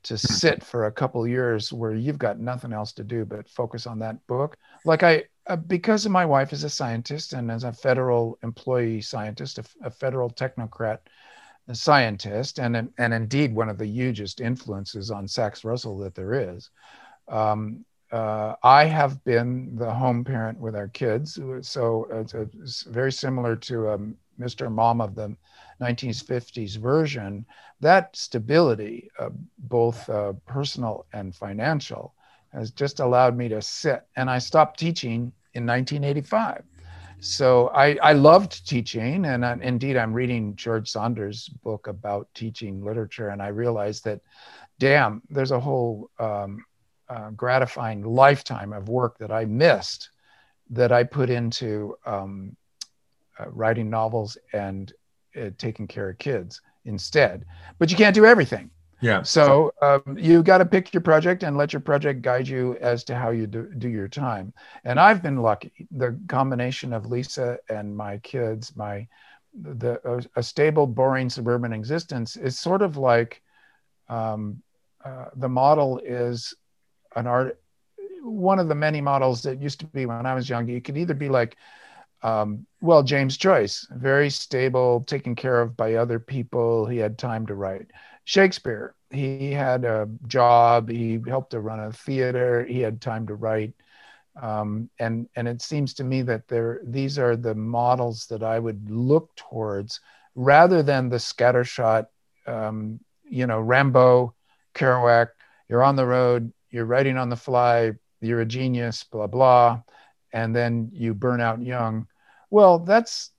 to 0.04 0.14
hmm. 0.14 0.18
sit 0.18 0.64
for 0.64 0.86
a 0.86 0.92
couple 0.92 1.28
years 1.28 1.74
where 1.74 1.94
you've 1.94 2.18
got 2.18 2.40
nothing 2.40 2.74
else 2.74 2.92
to 2.94 3.04
do 3.04 3.26
but 3.26 3.50
focus 3.50 3.88
on 3.88 4.00
that 4.00 4.26
book 4.28 4.58
like 4.86 5.04
i 5.04 5.24
uh, 5.48 5.56
because 5.56 6.08
my 6.08 6.26
wife 6.26 6.54
is 6.54 6.64
a 6.64 6.70
scientist 6.70 7.34
and 7.34 7.52
as 7.52 7.64
a 7.64 7.74
federal 7.74 8.38
employee 8.44 9.02
scientist 9.02 9.58
a, 9.60 9.64
a 9.84 9.90
federal 9.90 10.30
technocrat 10.30 11.00
a 11.70 11.76
scientist 11.76 12.60
and 12.60 12.90
and 12.98 13.14
indeed 13.14 13.56
one 13.56 13.70
of 13.70 13.78
the 13.78 13.86
hugest 13.86 14.42
influences 14.42 15.12
on 15.12 15.28
sax 15.28 15.64
russell 15.64 15.98
that 15.98 16.16
there 16.16 16.34
is 16.34 16.70
Um, 17.28 17.86
uh, 18.12 18.56
I 18.62 18.86
have 18.86 19.24
been 19.24 19.76
the 19.76 19.92
home 19.92 20.24
parent 20.24 20.60
with 20.60 20.76
our 20.76 20.88
kids, 20.90 21.40
so 21.62 22.08
it's, 22.12 22.36
a, 22.36 22.48
it's 22.62 22.84
very 22.84 23.12
similar 23.12 23.56
to 23.56 23.90
um, 23.90 24.18
Mr. 24.40 24.72
Mom 24.72 25.02
of 25.02 25.16
the 25.16 25.36
1950s 25.84 26.78
version. 26.78 27.46
That 27.82 28.16
stability, 28.16 29.10
uh, 29.20 29.30
both 29.58 30.10
uh, 30.10 30.34
personal 30.46 31.06
and 31.14 31.36
financial, 31.36 32.14
has 32.54 32.72
just 32.72 33.00
allowed 33.00 33.36
me 33.36 33.50
to 33.50 33.62
sit. 33.62 34.06
And 34.16 34.30
I 34.30 34.40
stopped 34.40 34.80
teaching 34.80 35.32
in 35.54 35.66
1985. 35.66 36.64
So 37.20 37.70
I, 37.70 37.98
I 38.04 38.14
loved 38.14 38.68
teaching, 38.68 39.26
and 39.26 39.46
I, 39.46 39.58
indeed, 39.62 39.96
I'm 39.96 40.14
reading 40.14 40.56
George 40.58 40.90
Saunders' 40.90 41.48
book 41.48 41.88
about 41.88 42.28
teaching 42.34 42.84
literature, 42.84 43.30
and 43.30 43.42
I 43.42 43.48
realized 43.48 44.04
that, 44.04 44.20
damn, 44.78 45.22
there's 45.30 45.52
a 45.52 45.60
whole 45.60 46.10
um, 46.20 46.66
uh, 47.08 47.30
gratifying 47.30 48.04
lifetime 48.04 48.74
of 48.74 48.90
work 48.90 49.18
that 49.20 49.32
I 49.32 49.46
missed 49.46 50.10
that 50.70 50.92
I 50.92 51.04
put 51.04 51.30
into 51.30 51.96
um, 52.06 52.58
uh, 53.40 53.50
writing 53.50 53.90
novels 53.90 54.38
and 54.52 54.92
uh, 55.40 55.50
taking 55.58 55.88
care 55.88 56.10
of 56.10 56.18
kids 56.18 56.62
instead. 56.86 57.46
But 57.80 57.92
you 57.92 57.98
can't 57.98 58.16
do 58.16 58.26
everything. 58.26 58.70
Yeah. 59.04 59.22
So 59.22 59.74
um, 59.82 60.18
you 60.18 60.42
got 60.44 60.60
to 60.60 60.66
pick 60.66 60.94
your 60.94 61.02
project 61.02 61.44
and 61.44 61.58
let 61.58 61.74
your 61.74 61.82
project 61.82 62.22
guide 62.22 62.48
you 62.48 62.78
as 62.80 63.04
to 63.06 63.16
how 63.16 63.32
you 63.32 63.48
do, 63.48 63.70
do 63.78 63.90
your 63.90 64.08
time. 64.08 64.54
And 64.86 64.98
I've 64.98 65.22
been 65.22 65.42
lucky. 65.42 65.88
The 65.92 66.18
combination 66.30 66.94
of 66.94 67.06
Lisa 67.06 67.58
and 67.70 67.96
my 67.96 68.20
kids, 68.20 68.74
my 68.78 69.08
the 69.54 70.00
a, 70.06 70.40
a 70.40 70.44
stable, 70.44 70.88
boring 70.88 71.30
suburban 71.30 71.74
existence 71.74 72.38
is 72.38 72.58
sort 72.58 72.82
of 72.82 72.96
like 72.96 73.42
um, 74.08 74.62
uh, 75.04 75.26
the 75.36 75.50
model 75.50 76.00
is 76.00 76.54
an 77.16 77.28
art. 77.28 77.60
One 78.22 78.58
of 78.58 78.70
the 78.70 78.76
many 78.76 79.02
models 79.02 79.44
that 79.44 79.62
used 79.62 79.82
to 79.82 79.86
be 79.88 80.06
when 80.06 80.26
I 80.26 80.34
was 80.34 80.48
young. 80.48 80.68
You 80.68 80.80
could 80.80 80.98
either 80.98 81.14
be 81.14 81.28
like 81.28 81.58
um, 82.24 82.66
well, 82.82 83.04
James 83.04 83.36
Joyce, 83.36 83.86
very 83.92 84.30
stable, 84.30 85.04
taken 85.06 85.36
care 85.36 85.62
of 85.62 85.76
by 85.76 85.96
other 85.96 86.20
people. 86.20 86.86
He 86.86 86.98
had 86.98 87.18
time 87.18 87.46
to 87.48 87.56
write. 87.56 87.92
Shakespeare, 88.24 88.96
he 89.12 89.52
had 89.52 89.84
a 89.84 90.10
job. 90.28 90.90
He 90.90 91.20
helped 91.28 91.52
to 91.52 91.60
run 91.60 91.82
a 91.82 91.92
theater. 91.92 92.64
He 92.66 92.80
had 92.80 93.02
time 93.02 93.28
to 93.28 93.36
write. 93.36 93.74
Um, 94.42 94.90
and 95.00 95.28
and 95.36 95.48
it 95.48 95.62
seems 95.62 95.94
to 95.96 96.04
me 96.04 96.24
that 96.24 96.48
there 96.48 96.80
these 96.84 97.20
are 97.20 97.36
the 97.36 97.54
models 97.54 98.26
that 98.28 98.42
I 98.42 98.58
would 98.58 98.90
look 98.90 99.36
towards 99.36 100.00
rather 100.34 100.82
than 100.82 101.10
the 101.10 101.18
scattershot, 101.18 102.08
um, 102.48 103.00
you 103.26 103.46
know, 103.46 103.62
Rimbaud, 103.62 104.34
Kerouac. 104.74 105.28
You're 105.70 105.84
on 105.84 105.96
the 105.98 106.08
road. 106.08 106.52
You're 106.72 106.86
writing 106.86 107.18
on 107.18 107.30
the 107.30 107.36
fly. 107.36 107.92
You're 108.22 108.42
a 108.42 108.46
genius. 108.46 109.04
Blah 109.04 109.28
blah, 109.28 109.84
and 110.32 110.56
then 110.56 110.90
you 110.94 111.14
burn 111.14 111.42
out 111.42 111.62
young 111.62 112.08
well, 112.54 112.78
that's, 112.78 113.32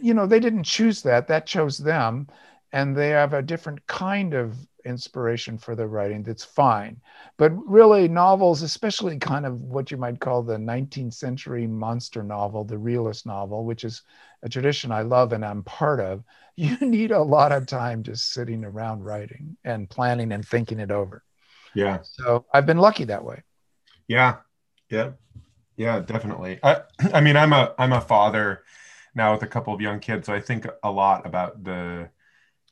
you 0.00 0.14
know, 0.14 0.24
they 0.24 0.38
didn't 0.38 0.62
choose 0.62 1.02
that, 1.02 1.26
that 1.26 1.46
chose 1.46 1.78
them. 1.78 2.28
And 2.72 2.96
they 2.96 3.08
have 3.10 3.34
a 3.34 3.42
different 3.42 3.84
kind 3.88 4.34
of 4.34 4.56
inspiration 4.84 5.58
for 5.58 5.74
their 5.74 5.88
writing 5.88 6.22
that's 6.22 6.44
fine. 6.44 7.00
But 7.38 7.50
really, 7.68 8.06
novels, 8.06 8.62
especially 8.62 9.18
kind 9.32 9.44
of 9.44 9.60
what 9.60 9.90
you 9.90 9.96
might 9.96 10.20
call 10.20 10.44
the 10.44 10.56
19th 10.56 11.14
century 11.14 11.66
monster 11.66 12.22
novel, 12.22 12.62
the 12.62 12.78
realist 12.78 13.26
novel, 13.26 13.64
which 13.64 13.82
is 13.82 14.02
a 14.44 14.48
tradition 14.48 14.92
I 14.92 15.02
love 15.02 15.32
and 15.32 15.44
I'm 15.44 15.64
part 15.64 15.98
of, 15.98 16.22
you 16.56 16.76
need 16.76 17.10
a 17.10 17.20
lot 17.20 17.50
of 17.50 17.66
time 17.66 18.04
just 18.04 18.32
sitting 18.32 18.64
around 18.64 19.02
writing 19.02 19.56
and 19.64 19.90
planning 19.90 20.30
and 20.30 20.46
thinking 20.46 20.78
it 20.78 20.92
over. 20.92 21.24
Yeah. 21.74 21.98
So 22.02 22.46
I've 22.54 22.66
been 22.66 22.78
lucky 22.78 23.06
that 23.06 23.24
way. 23.24 23.42
Yeah. 24.06 24.36
Yeah. 24.88 25.12
Yeah, 25.76 26.00
definitely. 26.00 26.58
I, 26.62 26.82
I 27.12 27.20
mean, 27.20 27.36
I'm 27.36 27.52
a 27.52 27.74
I'm 27.78 27.92
a 27.92 28.00
father 28.00 28.64
now 29.14 29.32
with 29.32 29.42
a 29.42 29.46
couple 29.46 29.74
of 29.74 29.80
young 29.80 30.00
kids, 30.00 30.26
so 30.26 30.34
I 30.34 30.40
think 30.40 30.66
a 30.82 30.90
lot 30.90 31.26
about 31.26 31.62
the 31.64 32.10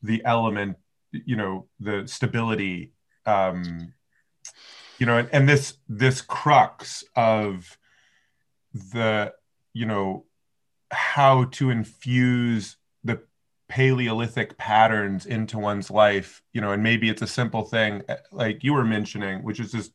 the 0.03 0.23
element, 0.25 0.77
you 1.13 1.37
know, 1.37 1.67
the 1.81 2.07
stability, 2.07 2.93
um, 3.27 3.93
you 4.99 5.07
know, 5.07 5.19
and, 5.19 5.29
and 5.33 5.49
this 5.49 5.75
this 5.89 6.21
crux 6.21 7.05
of 7.17 7.79
the, 8.93 9.33
you 9.73 9.87
know, 9.87 10.25
how 10.91 11.45
to 11.45 11.71
infuse 11.71 12.77
the 13.05 13.21
Paleolithic 13.69 14.59
patterns 14.59 15.27
into 15.27 15.59
one's 15.59 15.91
life, 15.91 16.43
you 16.53 16.61
know, 16.61 16.73
and 16.73 16.83
maybe 16.83 17.09
it's 17.09 17.23
a 17.23 17.27
simple 17.27 17.65
thing 17.65 18.03
like 18.31 18.65
you 18.65 18.75
were 18.75 18.85
mentioning, 18.85 19.43
which 19.43 19.61
is 19.61 19.73
just 19.73 19.93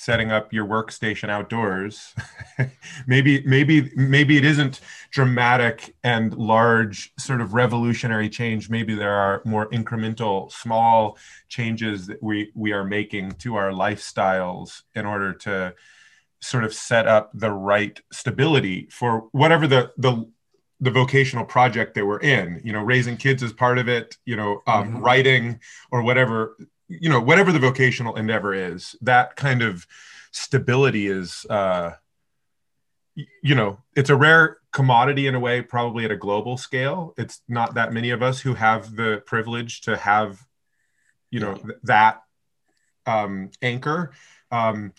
setting 0.00 0.32
up 0.32 0.50
your 0.50 0.66
workstation 0.66 1.28
outdoors. 1.28 2.14
Maybe 3.06 3.42
maybe 3.44 3.90
maybe 3.94 4.38
it 4.38 4.44
isn't 4.46 4.80
dramatic 5.10 5.94
and 6.02 6.34
large 6.34 7.12
sort 7.18 7.42
of 7.42 7.52
revolutionary 7.52 8.30
change. 8.30 8.70
Maybe 8.70 8.94
there 8.94 9.12
are 9.12 9.42
more 9.44 9.68
incremental 9.70 10.50
small 10.50 11.18
changes 11.48 12.06
that 12.06 12.22
we 12.22 12.50
we 12.54 12.72
are 12.72 12.84
making 12.84 13.32
to 13.42 13.56
our 13.56 13.72
lifestyles 13.72 14.82
in 14.94 15.04
order 15.04 15.34
to 15.34 15.74
sort 16.40 16.64
of 16.64 16.72
set 16.72 17.06
up 17.06 17.30
the 17.34 17.50
right 17.50 18.00
stability 18.10 18.88
for 18.90 19.28
whatever 19.32 19.66
the 19.66 19.92
the 19.98 20.26
the 20.80 20.90
vocational 20.90 21.44
project 21.44 21.94
that 21.94 22.06
we're 22.06 22.20
in. 22.20 22.60
You 22.64 22.72
know 22.72 22.82
raising 22.82 23.18
kids 23.18 23.42
is 23.42 23.52
part 23.52 23.78
of 23.78 23.86
it 23.88 24.16
you 24.24 24.36
know 24.36 24.62
um, 24.66 24.88
mm-hmm. 24.88 24.98
writing 24.98 25.60
or 25.90 26.02
whatever 26.02 26.56
you 26.90 27.08
know 27.08 27.20
whatever 27.20 27.52
the 27.52 27.58
vocational 27.58 28.16
endeavor 28.16 28.52
is 28.52 28.96
that 29.00 29.36
kind 29.36 29.62
of 29.62 29.86
stability 30.32 31.06
is 31.06 31.46
uh 31.48 31.92
you 33.42 33.54
know 33.54 33.78
it's 33.94 34.10
a 34.10 34.16
rare 34.16 34.58
commodity 34.72 35.26
in 35.26 35.34
a 35.34 35.40
way 35.40 35.62
probably 35.62 36.04
at 36.04 36.10
a 36.10 36.16
global 36.16 36.56
scale. 36.56 37.12
It's 37.16 37.42
not 37.48 37.74
that 37.74 37.92
many 37.92 38.10
of 38.10 38.22
us 38.22 38.40
who 38.40 38.54
have 38.54 38.94
the 38.94 39.22
privilege 39.26 39.82
to 39.82 39.96
have 39.96 40.44
you 41.30 41.40
know 41.40 41.54
th- 41.54 41.78
that 41.84 42.22
um 43.06 43.50
anchor. 43.62 44.12
Um 44.50 44.92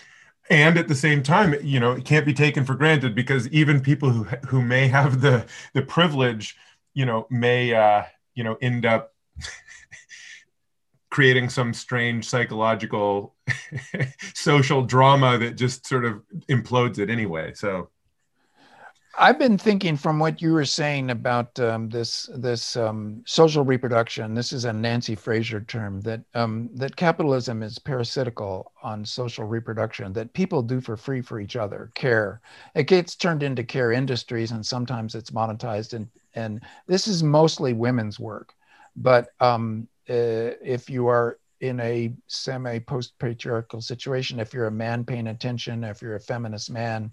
and 0.50 0.78
at 0.78 0.88
the 0.88 0.96
same 0.96 1.24
time 1.24 1.56
you 1.64 1.80
know 1.80 1.94
it 1.94 2.06
can't 2.06 2.26
be 2.26 2.34
taken 2.34 2.66
for 2.66 2.76
granted 2.76 3.16
because 3.16 3.48
even 3.50 3.82
people 3.82 4.10
who 4.10 4.24
who 4.48 4.62
may 4.62 4.88
have 4.88 5.22
the 5.22 5.46
the 5.74 5.82
privilege 5.82 6.58
you 6.94 7.06
know 7.06 7.28
may 7.30 7.74
uh 7.74 8.04
you 8.36 8.44
know 8.44 8.58
end 8.62 8.86
up 8.86 9.14
creating 11.12 11.50
some 11.50 11.74
strange 11.74 12.28
psychological 12.28 13.36
social 14.34 14.82
drama 14.82 15.38
that 15.38 15.56
just 15.56 15.86
sort 15.86 16.06
of 16.06 16.22
implodes 16.50 16.98
it 16.98 17.10
anyway 17.10 17.54
so 17.54 17.90
I've 19.18 19.38
been 19.38 19.58
thinking 19.58 19.98
from 19.98 20.20
what 20.20 20.42
you 20.42 20.54
were 20.54 20.66
saying 20.66 21.12
about 21.12 21.60
um, 21.60 21.90
this 21.90 22.30
this 22.34 22.78
um, 22.78 23.24
social 23.26 23.64
reproduction. 23.64 24.34
This 24.34 24.54
is 24.54 24.64
a 24.64 24.72
Nancy 24.72 25.16
Fraser 25.16 25.60
term 25.62 26.00
that 26.02 26.22
um, 26.34 26.70
that 26.76 26.96
capitalism 26.96 27.62
is 27.62 27.78
parasitical 27.78 28.72
on 28.82 29.04
social 29.04 29.46
reproduction. 29.46 30.14
That 30.14 30.32
people 30.34 30.62
do 30.62 30.80
for 30.80 30.96
free 30.96 31.22
for 31.22 31.42
each 31.42 31.58
other, 31.58 31.92
care. 31.94 32.40
It 32.74 32.88
gets 32.88 33.16
turned 33.16 33.44
into 33.44 33.66
care 33.66 33.92
industries, 33.92 34.52
and 34.52 34.66
sometimes 34.66 35.14
it's 35.14 35.32
monetized. 35.32 35.94
And 35.94 36.08
and 36.34 36.62
this 36.88 37.08
is 37.08 37.22
mostly 37.22 37.74
women's 37.74 38.18
work. 38.18 38.54
But 38.96 39.30
um, 39.42 39.88
if 40.08 40.90
you 40.90 41.08
are 41.08 41.38
in 41.60 41.80
a 41.80 42.14
semi 42.28 42.80
post 42.80 43.14
patriarchal 43.20 43.82
situation, 43.82 44.40
if 44.40 44.54
you're 44.54 44.68
a 44.68 44.72
man 44.72 45.04
paying 45.04 45.28
attention, 45.28 45.84
if 45.84 46.02
you're 46.02 46.16
a 46.16 46.20
feminist 46.20 46.72
man, 46.72 47.12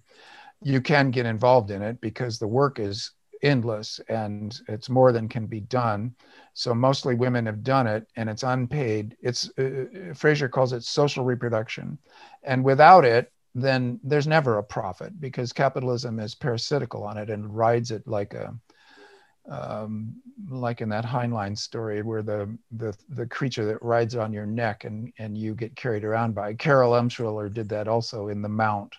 you 0.62 0.80
can 0.80 1.10
get 1.10 1.26
involved 1.26 1.70
in 1.70 1.82
it 1.82 2.00
because 2.00 2.38
the 2.38 2.48
work 2.48 2.78
is 2.78 3.12
endless 3.42 4.00
and 4.08 4.60
it's 4.68 4.88
more 4.88 5.12
than 5.12 5.28
can 5.28 5.46
be 5.46 5.60
done. 5.60 6.14
So 6.54 6.74
mostly 6.74 7.14
women 7.14 7.46
have 7.46 7.62
done 7.62 7.86
it 7.86 8.06
and 8.16 8.28
it's 8.28 8.42
unpaid. 8.42 9.16
It's 9.20 9.50
uh, 9.58 9.62
uh 9.62 10.14
Fraser 10.14 10.48
calls 10.48 10.72
it 10.72 10.82
social 10.82 11.24
reproduction. 11.24 11.98
And 12.42 12.64
without 12.64 13.04
it, 13.04 13.32
then 13.54 14.00
there's 14.02 14.26
never 14.26 14.58
a 14.58 14.62
profit 14.62 15.20
because 15.20 15.52
capitalism 15.52 16.18
is 16.18 16.34
parasitical 16.34 17.04
on 17.04 17.16
it 17.16 17.30
and 17.30 17.54
rides 17.54 17.90
it 17.90 18.06
like 18.06 18.34
a 18.34 18.54
um, 19.48 20.14
like 20.50 20.80
in 20.80 20.88
that 20.90 21.04
Heinlein 21.04 21.56
story 21.56 22.02
where 22.02 22.22
the, 22.22 22.56
the 22.72 22.96
the 23.10 23.26
creature 23.26 23.64
that 23.66 23.82
rides 23.82 24.14
on 24.14 24.32
your 24.32 24.46
neck 24.46 24.84
and 24.84 25.12
and 25.18 25.36
you 25.36 25.54
get 25.54 25.76
carried 25.76 26.04
around 26.04 26.34
by. 26.34 26.54
Carol 26.54 26.92
Emshwiller 26.92 27.52
did 27.52 27.68
that 27.70 27.88
also 27.88 28.28
in 28.28 28.42
The 28.42 28.48
Mount. 28.48 28.94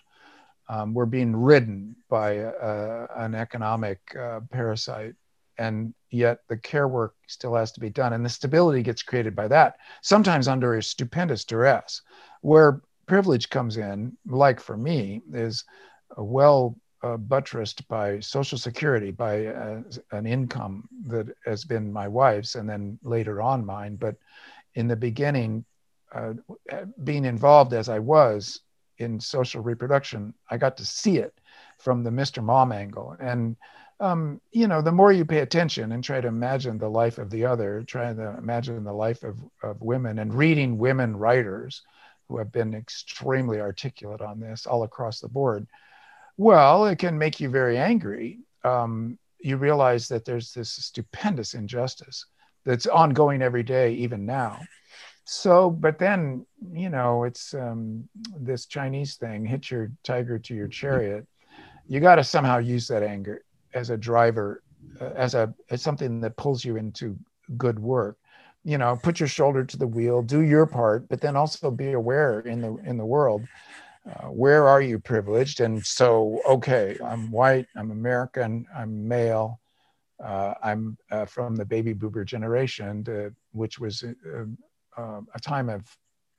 Um, 0.68 0.94
we're 0.94 1.06
being 1.06 1.34
ridden 1.34 1.96
by 2.08 2.32
a, 2.32 3.06
an 3.16 3.34
economic 3.34 3.98
uh, 4.16 4.40
parasite, 4.52 5.14
and 5.58 5.92
yet 6.10 6.40
the 6.48 6.56
care 6.56 6.86
work 6.86 7.16
still 7.26 7.56
has 7.56 7.72
to 7.72 7.80
be 7.80 7.90
done, 7.90 8.12
and 8.12 8.24
the 8.24 8.28
stability 8.28 8.82
gets 8.82 9.02
created 9.02 9.34
by 9.34 9.48
that. 9.48 9.76
Sometimes 10.02 10.46
under 10.46 10.76
a 10.76 10.82
stupendous 10.82 11.44
duress, 11.44 12.02
where 12.42 12.82
privilege 13.06 13.50
comes 13.50 13.76
in, 13.76 14.16
like 14.26 14.60
for 14.60 14.76
me, 14.76 15.22
is 15.32 15.64
a 16.16 16.22
well 16.22 16.76
uh, 17.02 17.16
buttressed 17.16 17.86
by 17.88 18.20
Social 18.20 18.58
Security, 18.58 19.10
by 19.10 19.46
uh, 19.46 19.82
an 20.12 20.26
income 20.26 20.88
that 21.06 21.34
has 21.44 21.64
been 21.64 21.92
my 21.92 22.06
wife's 22.06 22.54
and 22.54 22.68
then 22.68 22.98
later 23.02 23.40
on 23.40 23.64
mine. 23.64 23.96
But 23.96 24.16
in 24.74 24.86
the 24.86 24.96
beginning, 24.96 25.64
uh, 26.12 26.34
being 27.04 27.24
involved 27.24 27.72
as 27.72 27.88
I 27.88 27.98
was 27.98 28.60
in 28.98 29.18
social 29.18 29.62
reproduction, 29.62 30.34
I 30.50 30.58
got 30.58 30.76
to 30.76 30.86
see 30.86 31.18
it 31.18 31.34
from 31.78 32.04
the 32.04 32.10
Mr. 32.10 32.42
Mom 32.42 32.72
angle. 32.72 33.16
And, 33.18 33.56
um, 33.98 34.40
you 34.52 34.68
know, 34.68 34.82
the 34.82 34.92
more 34.92 35.12
you 35.12 35.24
pay 35.24 35.38
attention 35.38 35.92
and 35.92 36.04
try 36.04 36.20
to 36.20 36.28
imagine 36.28 36.78
the 36.78 36.88
life 36.88 37.18
of 37.18 37.30
the 37.30 37.46
other, 37.46 37.82
trying 37.82 38.16
to 38.16 38.36
imagine 38.36 38.84
the 38.84 38.92
life 38.92 39.22
of, 39.22 39.38
of 39.62 39.80
women 39.80 40.18
and 40.18 40.34
reading 40.34 40.76
women 40.76 41.16
writers 41.16 41.82
who 42.28 42.38
have 42.38 42.52
been 42.52 42.74
extremely 42.74 43.60
articulate 43.60 44.20
on 44.20 44.38
this 44.38 44.66
all 44.66 44.84
across 44.84 45.20
the 45.20 45.28
board, 45.28 45.66
well, 46.40 46.86
it 46.86 46.98
can 46.98 47.18
make 47.18 47.38
you 47.38 47.50
very 47.50 47.76
angry. 47.76 48.38
Um, 48.64 49.18
you 49.40 49.58
realize 49.58 50.08
that 50.08 50.24
there's 50.24 50.54
this 50.54 50.70
stupendous 50.70 51.52
injustice 51.52 52.24
that's 52.64 52.86
ongoing 52.86 53.42
every 53.42 53.62
day, 53.62 53.92
even 53.92 54.24
now. 54.24 54.58
So, 55.24 55.68
but 55.68 55.98
then, 55.98 56.46
you 56.72 56.88
know, 56.88 57.24
it's 57.24 57.52
um, 57.52 58.08
this 58.38 58.64
Chinese 58.64 59.16
thing 59.16 59.44
hit 59.44 59.70
your 59.70 59.92
tiger 60.02 60.38
to 60.38 60.54
your 60.54 60.66
chariot. 60.66 61.26
You 61.86 62.00
got 62.00 62.14
to 62.14 62.24
somehow 62.24 62.56
use 62.56 62.88
that 62.88 63.02
anger 63.02 63.44
as 63.74 63.90
a 63.90 63.98
driver, 63.98 64.62
uh, 64.98 65.10
as 65.14 65.34
a 65.34 65.52
as 65.68 65.82
something 65.82 66.22
that 66.22 66.38
pulls 66.38 66.64
you 66.64 66.78
into 66.78 67.18
good 67.58 67.78
work. 67.78 68.16
You 68.64 68.78
know, 68.78 68.98
put 69.02 69.20
your 69.20 69.28
shoulder 69.28 69.62
to 69.62 69.76
the 69.76 69.86
wheel, 69.86 70.22
do 70.22 70.40
your 70.40 70.64
part, 70.64 71.06
but 71.10 71.20
then 71.20 71.36
also 71.36 71.70
be 71.70 71.92
aware 71.92 72.40
in 72.40 72.62
the 72.62 72.76
in 72.86 72.96
the 72.96 73.04
world. 73.04 73.42
Uh, 74.08 74.28
where 74.28 74.66
are 74.66 74.80
you 74.80 74.98
privileged? 74.98 75.60
And 75.60 75.84
so, 75.84 76.40
okay, 76.48 76.96
I'm 77.04 77.30
white, 77.30 77.66
I'm 77.76 77.90
American, 77.90 78.66
I'm 78.74 79.06
male, 79.06 79.60
uh, 80.24 80.54
I'm 80.62 80.96
uh, 81.10 81.26
from 81.26 81.56
the 81.56 81.64
baby 81.64 81.92
boomer 81.92 82.24
generation, 82.24 83.04
to, 83.04 83.34
which 83.52 83.78
was 83.78 84.02
uh, 84.02 84.44
uh, 84.96 85.20
a 85.34 85.40
time 85.40 85.68
of 85.68 85.82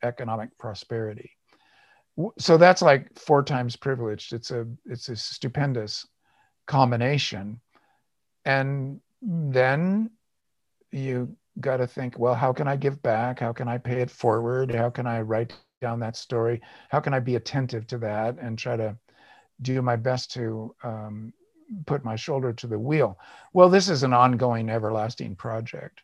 economic 0.03 0.57
prosperity. 0.57 1.31
So 2.37 2.57
that's 2.57 2.81
like 2.81 3.07
four 3.17 3.43
times 3.43 3.75
privileged. 3.75 4.33
It's 4.33 4.51
a 4.51 4.67
it's 4.85 5.09
a 5.09 5.15
stupendous 5.15 6.05
combination, 6.67 7.61
and 8.43 8.99
then 9.21 10.11
you 10.91 11.35
got 11.59 11.77
to 11.77 11.87
think, 11.87 12.19
well, 12.19 12.35
how 12.35 12.53
can 12.53 12.67
I 12.67 12.75
give 12.75 13.01
back? 13.01 13.39
How 13.39 13.53
can 13.53 13.67
I 13.67 13.77
pay 13.77 14.01
it 14.01 14.11
forward? 14.11 14.73
How 14.73 14.89
can 14.89 15.07
I 15.07 15.21
write 15.21 15.53
down 15.81 15.99
that 15.99 16.15
story? 16.15 16.61
How 16.89 16.99
can 16.99 17.13
I 17.13 17.19
be 17.19 17.35
attentive 17.35 17.87
to 17.87 17.97
that 17.97 18.37
and 18.39 18.57
try 18.57 18.77
to 18.77 18.95
do 19.61 19.81
my 19.81 19.95
best 19.95 20.31
to 20.33 20.73
um, 20.83 21.33
put 21.85 22.05
my 22.05 22.15
shoulder 22.15 22.53
to 22.53 22.67
the 22.67 22.79
wheel? 22.79 23.17
Well, 23.51 23.67
this 23.67 23.89
is 23.89 24.03
an 24.03 24.13
ongoing, 24.13 24.69
everlasting 24.69 25.35
project. 25.35 26.01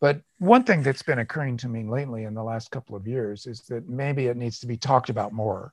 But 0.00 0.22
one 0.38 0.64
thing 0.64 0.82
that's 0.82 1.02
been 1.02 1.18
occurring 1.18 1.56
to 1.58 1.68
me 1.68 1.84
lately 1.84 2.24
in 2.24 2.34
the 2.34 2.42
last 2.42 2.70
couple 2.70 2.96
of 2.96 3.06
years 3.06 3.46
is 3.46 3.60
that 3.62 3.88
maybe 3.88 4.26
it 4.26 4.36
needs 4.36 4.60
to 4.60 4.66
be 4.66 4.76
talked 4.76 5.10
about 5.10 5.32
more, 5.32 5.72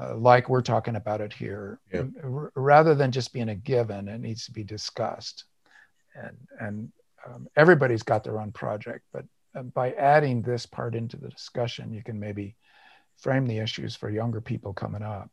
uh, 0.00 0.16
like 0.16 0.48
we're 0.48 0.62
talking 0.62 0.96
about 0.96 1.20
it 1.20 1.32
here, 1.32 1.80
yeah. 1.92 2.04
R- 2.22 2.52
rather 2.54 2.94
than 2.94 3.10
just 3.10 3.32
being 3.32 3.48
a 3.48 3.56
given. 3.56 4.08
It 4.08 4.20
needs 4.20 4.44
to 4.46 4.52
be 4.52 4.62
discussed, 4.62 5.44
and 6.14 6.36
and 6.60 6.92
um, 7.26 7.48
everybody's 7.56 8.04
got 8.04 8.22
their 8.22 8.40
own 8.40 8.52
project, 8.52 9.04
but 9.12 9.24
uh, 9.56 9.62
by 9.62 9.90
adding 9.94 10.40
this 10.40 10.64
part 10.64 10.94
into 10.94 11.16
the 11.16 11.28
discussion, 11.28 11.92
you 11.92 12.04
can 12.04 12.20
maybe 12.20 12.54
frame 13.18 13.46
the 13.46 13.58
issues 13.58 13.94
for 13.94 14.08
younger 14.08 14.40
people 14.40 14.72
coming 14.72 15.02
up. 15.02 15.30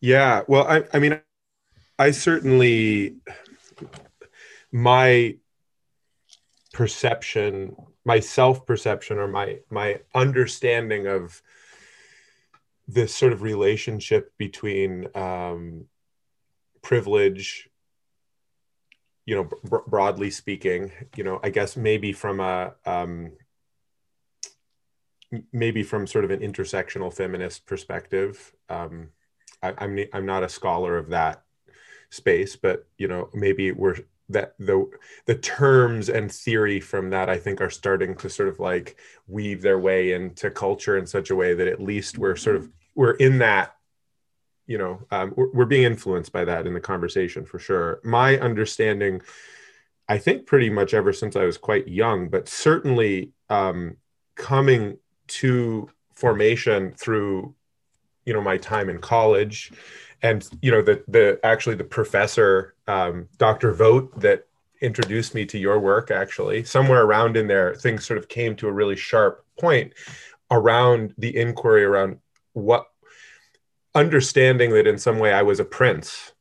Yeah, 0.00 0.42
well, 0.46 0.66
I, 0.66 0.84
I 0.92 0.98
mean, 0.98 1.20
I 1.98 2.10
certainly 2.10 3.16
my 4.72 5.36
perception 6.72 7.76
my 8.04 8.20
self 8.20 8.64
perception 8.66 9.18
or 9.18 9.28
my 9.28 9.58
my 9.70 10.00
understanding 10.14 11.06
of 11.06 11.42
this 12.88 13.14
sort 13.14 13.32
of 13.32 13.42
relationship 13.42 14.32
between 14.38 15.06
um, 15.14 15.84
privilege 16.82 17.68
you 19.26 19.34
know 19.36 19.48
br- 19.64 19.86
broadly 19.86 20.30
speaking 20.30 20.90
you 21.16 21.22
know 21.22 21.38
i 21.42 21.50
guess 21.50 21.76
maybe 21.76 22.12
from 22.12 22.40
a 22.40 22.72
um, 22.86 23.32
maybe 25.52 25.82
from 25.82 26.06
sort 26.06 26.24
of 26.24 26.30
an 26.30 26.40
intersectional 26.40 27.12
feminist 27.14 27.66
perspective 27.66 28.52
um, 28.68 29.08
I, 29.62 29.74
I'm, 29.78 29.98
I'm 30.12 30.26
not 30.26 30.42
a 30.42 30.48
scholar 30.48 30.96
of 30.96 31.10
that 31.10 31.42
space 32.10 32.56
but 32.56 32.86
you 32.98 33.08
know 33.08 33.28
maybe 33.34 33.72
we're 33.72 33.96
that 34.30 34.54
the 34.58 34.88
the 35.26 35.34
terms 35.34 36.08
and 36.08 36.30
theory 36.30 36.80
from 36.80 37.10
that 37.10 37.28
I 37.28 37.36
think 37.36 37.60
are 37.60 37.70
starting 37.70 38.14
to 38.16 38.30
sort 38.30 38.48
of 38.48 38.60
like 38.60 38.96
weave 39.26 39.60
their 39.60 39.78
way 39.78 40.12
into 40.12 40.50
culture 40.50 40.96
in 40.96 41.06
such 41.06 41.30
a 41.30 41.36
way 41.36 41.54
that 41.54 41.68
at 41.68 41.82
least 41.82 42.16
we're 42.16 42.36
sort 42.36 42.56
of 42.56 42.70
we're 42.94 43.12
in 43.12 43.38
that 43.38 43.74
you 44.66 44.78
know 44.78 45.00
um, 45.10 45.34
we're, 45.36 45.50
we're 45.50 45.64
being 45.66 45.82
influenced 45.82 46.32
by 46.32 46.44
that 46.44 46.66
in 46.66 46.74
the 46.74 46.80
conversation 46.80 47.44
for 47.44 47.58
sure. 47.58 48.00
My 48.04 48.38
understanding 48.38 49.20
i 50.08 50.18
think 50.18 50.46
pretty 50.46 50.70
much 50.70 50.94
ever 50.94 51.12
since 51.12 51.36
i 51.36 51.44
was 51.44 51.58
quite 51.58 51.86
young 51.86 52.28
but 52.28 52.48
certainly 52.48 53.32
um, 53.48 53.96
coming 54.36 54.96
to 55.30 55.88
formation 56.12 56.92
through 56.92 57.54
you 58.24 58.34
know 58.34 58.40
my 58.42 58.56
time 58.56 58.88
in 58.88 58.98
college. 58.98 59.72
And 60.22 60.46
you 60.60 60.70
know 60.70 60.82
the 60.82 61.02
the 61.08 61.40
actually 61.42 61.76
the 61.76 61.84
professor 61.84 62.74
um, 62.86 63.28
dr 63.38 63.72
vote 63.72 64.20
that 64.20 64.46
introduced 64.82 65.34
me 65.34 65.46
to 65.46 65.58
your 65.58 65.78
work 65.78 66.10
actually 66.10 66.64
somewhere 66.64 67.02
around 67.02 67.36
in 67.36 67.46
there 67.46 67.74
things 67.74 68.04
sort 68.04 68.18
of 68.18 68.28
came 68.28 68.56
to 68.56 68.66
a 68.66 68.72
really 68.72 68.96
sharp 68.96 69.44
point 69.58 69.92
around 70.50 71.14
the 71.18 71.36
inquiry 71.36 71.84
around 71.84 72.18
what 72.54 72.86
understanding 73.94 74.70
that 74.70 74.86
in 74.86 74.98
some 74.98 75.18
way 75.18 75.32
i 75.32 75.42
was 75.42 75.60
a 75.60 75.64
prince. 75.64 76.32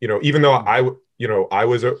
You 0.00 0.08
know 0.08 0.20
even 0.22 0.42
though 0.42 0.52
i 0.52 0.80
you 1.16 1.28
know 1.28 1.48
i 1.50 1.64
was 1.64 1.84
a 1.84 1.96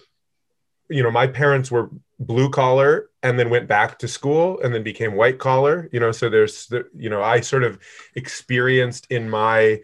you 0.90 1.02
know 1.02 1.10
my 1.10 1.26
parents 1.26 1.70
were 1.70 1.88
blue 2.26 2.48
collar 2.48 3.10
and 3.22 3.38
then 3.38 3.50
went 3.50 3.66
back 3.66 3.98
to 3.98 4.06
school 4.06 4.60
and 4.60 4.72
then 4.72 4.82
became 4.82 5.14
white 5.14 5.38
collar 5.38 5.88
you 5.92 5.98
know 5.98 6.12
so 6.12 6.28
there's 6.28 6.66
the, 6.66 6.86
you 6.96 7.10
know 7.10 7.22
i 7.22 7.40
sort 7.40 7.64
of 7.64 7.78
experienced 8.14 9.06
in 9.10 9.28
my 9.28 9.80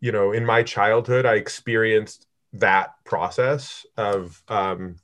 you 0.00 0.10
know 0.10 0.32
in 0.32 0.44
my 0.44 0.62
childhood 0.62 1.26
i 1.26 1.34
experienced 1.34 2.26
that 2.52 2.94
process 3.04 3.84
of 3.96 4.42
um 4.48 4.96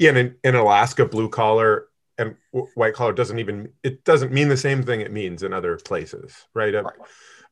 yeah 0.00 0.10
in, 0.10 0.34
in 0.42 0.54
alaska 0.56 1.06
blue 1.06 1.28
collar 1.28 1.88
and 2.18 2.34
white 2.74 2.94
collar 2.94 3.12
doesn't 3.12 3.38
even 3.38 3.72
it 3.82 4.04
doesn't 4.04 4.32
mean 4.32 4.48
the 4.48 4.56
same 4.56 4.82
thing 4.82 5.00
it 5.00 5.12
means 5.12 5.42
in 5.42 5.52
other 5.52 5.76
places 5.76 6.46
right? 6.54 6.74
A, 6.74 6.84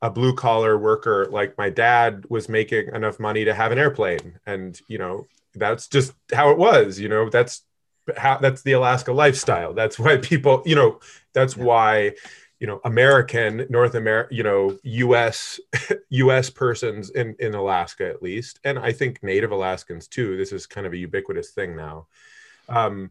a 0.03 0.11
blue 0.11 0.35
collar 0.35 0.77
worker 0.79 1.27
like 1.31 1.57
my 1.57 1.71
dad 1.71 2.25
was 2.29 2.49
making 2.49 2.89
enough 2.95 3.21
money 3.21 3.45
to 3.45 3.55
have 3.55 3.73
an 3.73 3.79
airplane 3.79 4.39
and 4.47 4.81
you 4.89 4.99
know 4.99 5.27
that's 5.55 5.89
just 5.89 6.13
how 6.33 6.51
it 6.51 6.59
was 6.59 6.99
you 6.99 7.09
know 7.09 7.29
that's 7.29 7.63
how 8.17 8.39
that's 8.39 8.63
the 8.63 8.73
alaska 8.73 9.13
lifestyle. 9.13 9.75
That's 9.75 9.99
why 9.99 10.17
people 10.19 10.63
you 10.67 10.75
know 10.75 11.01
that's 11.33 11.57
why 11.57 12.13
you 12.61 12.67
know 12.67 12.81
american 12.85 13.67
north 13.71 13.95
america 13.95 14.33
you 14.33 14.43
know 14.43 14.79
us 14.85 15.59
us 16.11 16.51
persons 16.51 17.11
in 17.11 17.35
in 17.41 17.55
alaska 17.55 18.09
at 18.09 18.23
least 18.23 18.61
and 18.65 18.79
i 18.79 18.93
think 18.93 19.23
native 19.23 19.51
alaskans 19.51 20.07
too. 20.07 20.37
This 20.37 20.53
is 20.53 20.67
kind 20.67 20.87
of 20.87 20.93
a 20.93 20.99
ubiquitous 20.99 21.51
thing 21.51 21.75
now. 21.75 22.07
Um, 22.69 23.11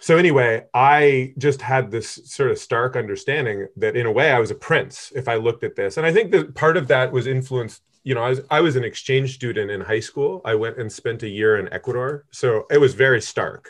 so 0.00 0.16
anyway 0.18 0.64
i 0.74 1.32
just 1.38 1.62
had 1.62 1.90
this 1.90 2.20
sort 2.24 2.50
of 2.50 2.58
stark 2.58 2.96
understanding 2.96 3.68
that 3.76 3.96
in 3.96 4.06
a 4.06 4.12
way 4.12 4.32
i 4.32 4.38
was 4.38 4.50
a 4.50 4.54
prince 4.54 5.12
if 5.14 5.28
i 5.28 5.36
looked 5.36 5.64
at 5.64 5.76
this. 5.76 5.96
And 5.96 6.06
i 6.06 6.12
think 6.12 6.32
that 6.32 6.54
part 6.54 6.76
of 6.76 6.88
that 6.88 7.12
was 7.12 7.26
influenced 7.26 7.82
you 8.02 8.14
know 8.14 8.22
i 8.22 8.30
was 8.30 8.40
i 8.50 8.60
was 8.60 8.76
an 8.76 8.84
exchange 8.84 9.34
student 9.34 9.70
in 9.70 9.80
high 9.80 10.00
school. 10.00 10.40
I 10.44 10.54
went 10.56 10.78
and 10.78 10.90
spent 10.90 11.22
a 11.22 11.28
year 11.28 11.58
in 11.58 11.72
ecuador. 11.72 12.26
So 12.32 12.66
it 12.70 12.78
was 12.78 12.94
very 12.94 13.22
stark 13.22 13.68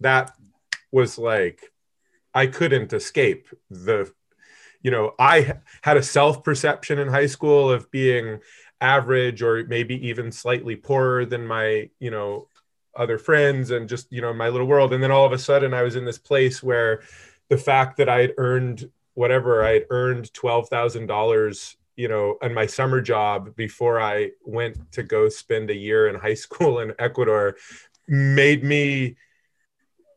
that 0.00 0.36
was 0.90 1.18
like 1.18 1.72
I 2.34 2.46
couldn't 2.46 2.92
escape 2.92 3.48
the 3.70 4.12
you 4.80 4.92
know, 4.92 5.14
I 5.18 5.54
had 5.82 5.96
a 5.96 6.02
self 6.02 6.44
perception 6.44 6.98
in 6.98 7.08
high 7.08 7.26
school 7.26 7.70
of 7.70 7.90
being 7.90 8.40
average 8.80 9.42
or 9.42 9.64
maybe 9.66 10.06
even 10.08 10.30
slightly 10.30 10.76
poorer 10.76 11.26
than 11.26 11.46
my, 11.46 11.90
you 11.98 12.10
know, 12.10 12.46
other 12.96 13.18
friends 13.18 13.70
and 13.72 13.88
just, 13.88 14.10
you 14.12 14.20
know, 14.20 14.32
my 14.32 14.48
little 14.48 14.66
world. 14.66 14.92
And 14.92 15.02
then 15.02 15.10
all 15.10 15.26
of 15.26 15.32
a 15.32 15.38
sudden 15.38 15.74
I 15.74 15.82
was 15.82 15.96
in 15.96 16.04
this 16.04 16.18
place 16.18 16.62
where 16.62 17.02
the 17.48 17.58
fact 17.58 17.96
that 17.96 18.08
I 18.08 18.20
had 18.20 18.34
earned 18.38 18.88
whatever 19.14 19.64
I 19.64 19.72
had 19.72 19.86
earned 19.90 20.32
$12,000 20.32 21.76
you 21.96 22.06
know, 22.06 22.38
in 22.42 22.54
my 22.54 22.64
summer 22.64 23.00
job 23.00 23.56
before 23.56 24.00
I 24.00 24.30
went 24.44 24.92
to 24.92 25.02
go 25.02 25.28
spend 25.28 25.68
a 25.68 25.74
year 25.74 26.06
in 26.06 26.14
high 26.14 26.34
school 26.34 26.78
in 26.78 26.94
Ecuador 27.00 27.56
made 28.06 28.62
me, 28.62 29.16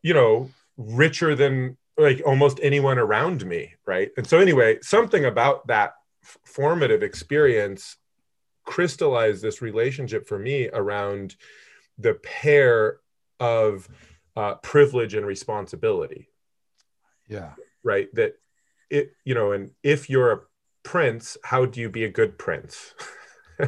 you 0.02 0.14
know, 0.14 0.50
richer 0.76 1.34
than 1.34 1.76
like 1.96 2.22
almost 2.26 2.58
anyone 2.62 2.98
around 2.98 3.44
me 3.46 3.74
right? 3.86 4.10
And 4.16 4.26
so 4.26 4.38
anyway 4.38 4.78
something 4.82 5.24
about 5.24 5.66
that 5.66 5.94
formative 6.44 7.02
experience 7.02 7.96
crystallized 8.64 9.42
this 9.42 9.60
relationship 9.60 10.26
for 10.26 10.38
me 10.38 10.68
around 10.72 11.36
the 11.98 12.14
pair 12.14 12.98
of 13.40 13.88
uh, 14.36 14.54
privilege 14.56 15.14
and 15.14 15.26
responsibility. 15.26 16.28
Yeah. 17.28 17.52
Right? 17.82 18.08
That 18.14 18.34
it 18.90 19.12
you 19.24 19.34
know 19.34 19.52
and 19.52 19.70
if 19.82 20.08
you're 20.08 20.32
a 20.32 20.40
prince 20.82 21.36
how 21.44 21.64
do 21.64 21.80
you 21.80 21.88
be 21.88 22.04
a 22.04 22.10
good 22.10 22.38
prince? 22.38 22.94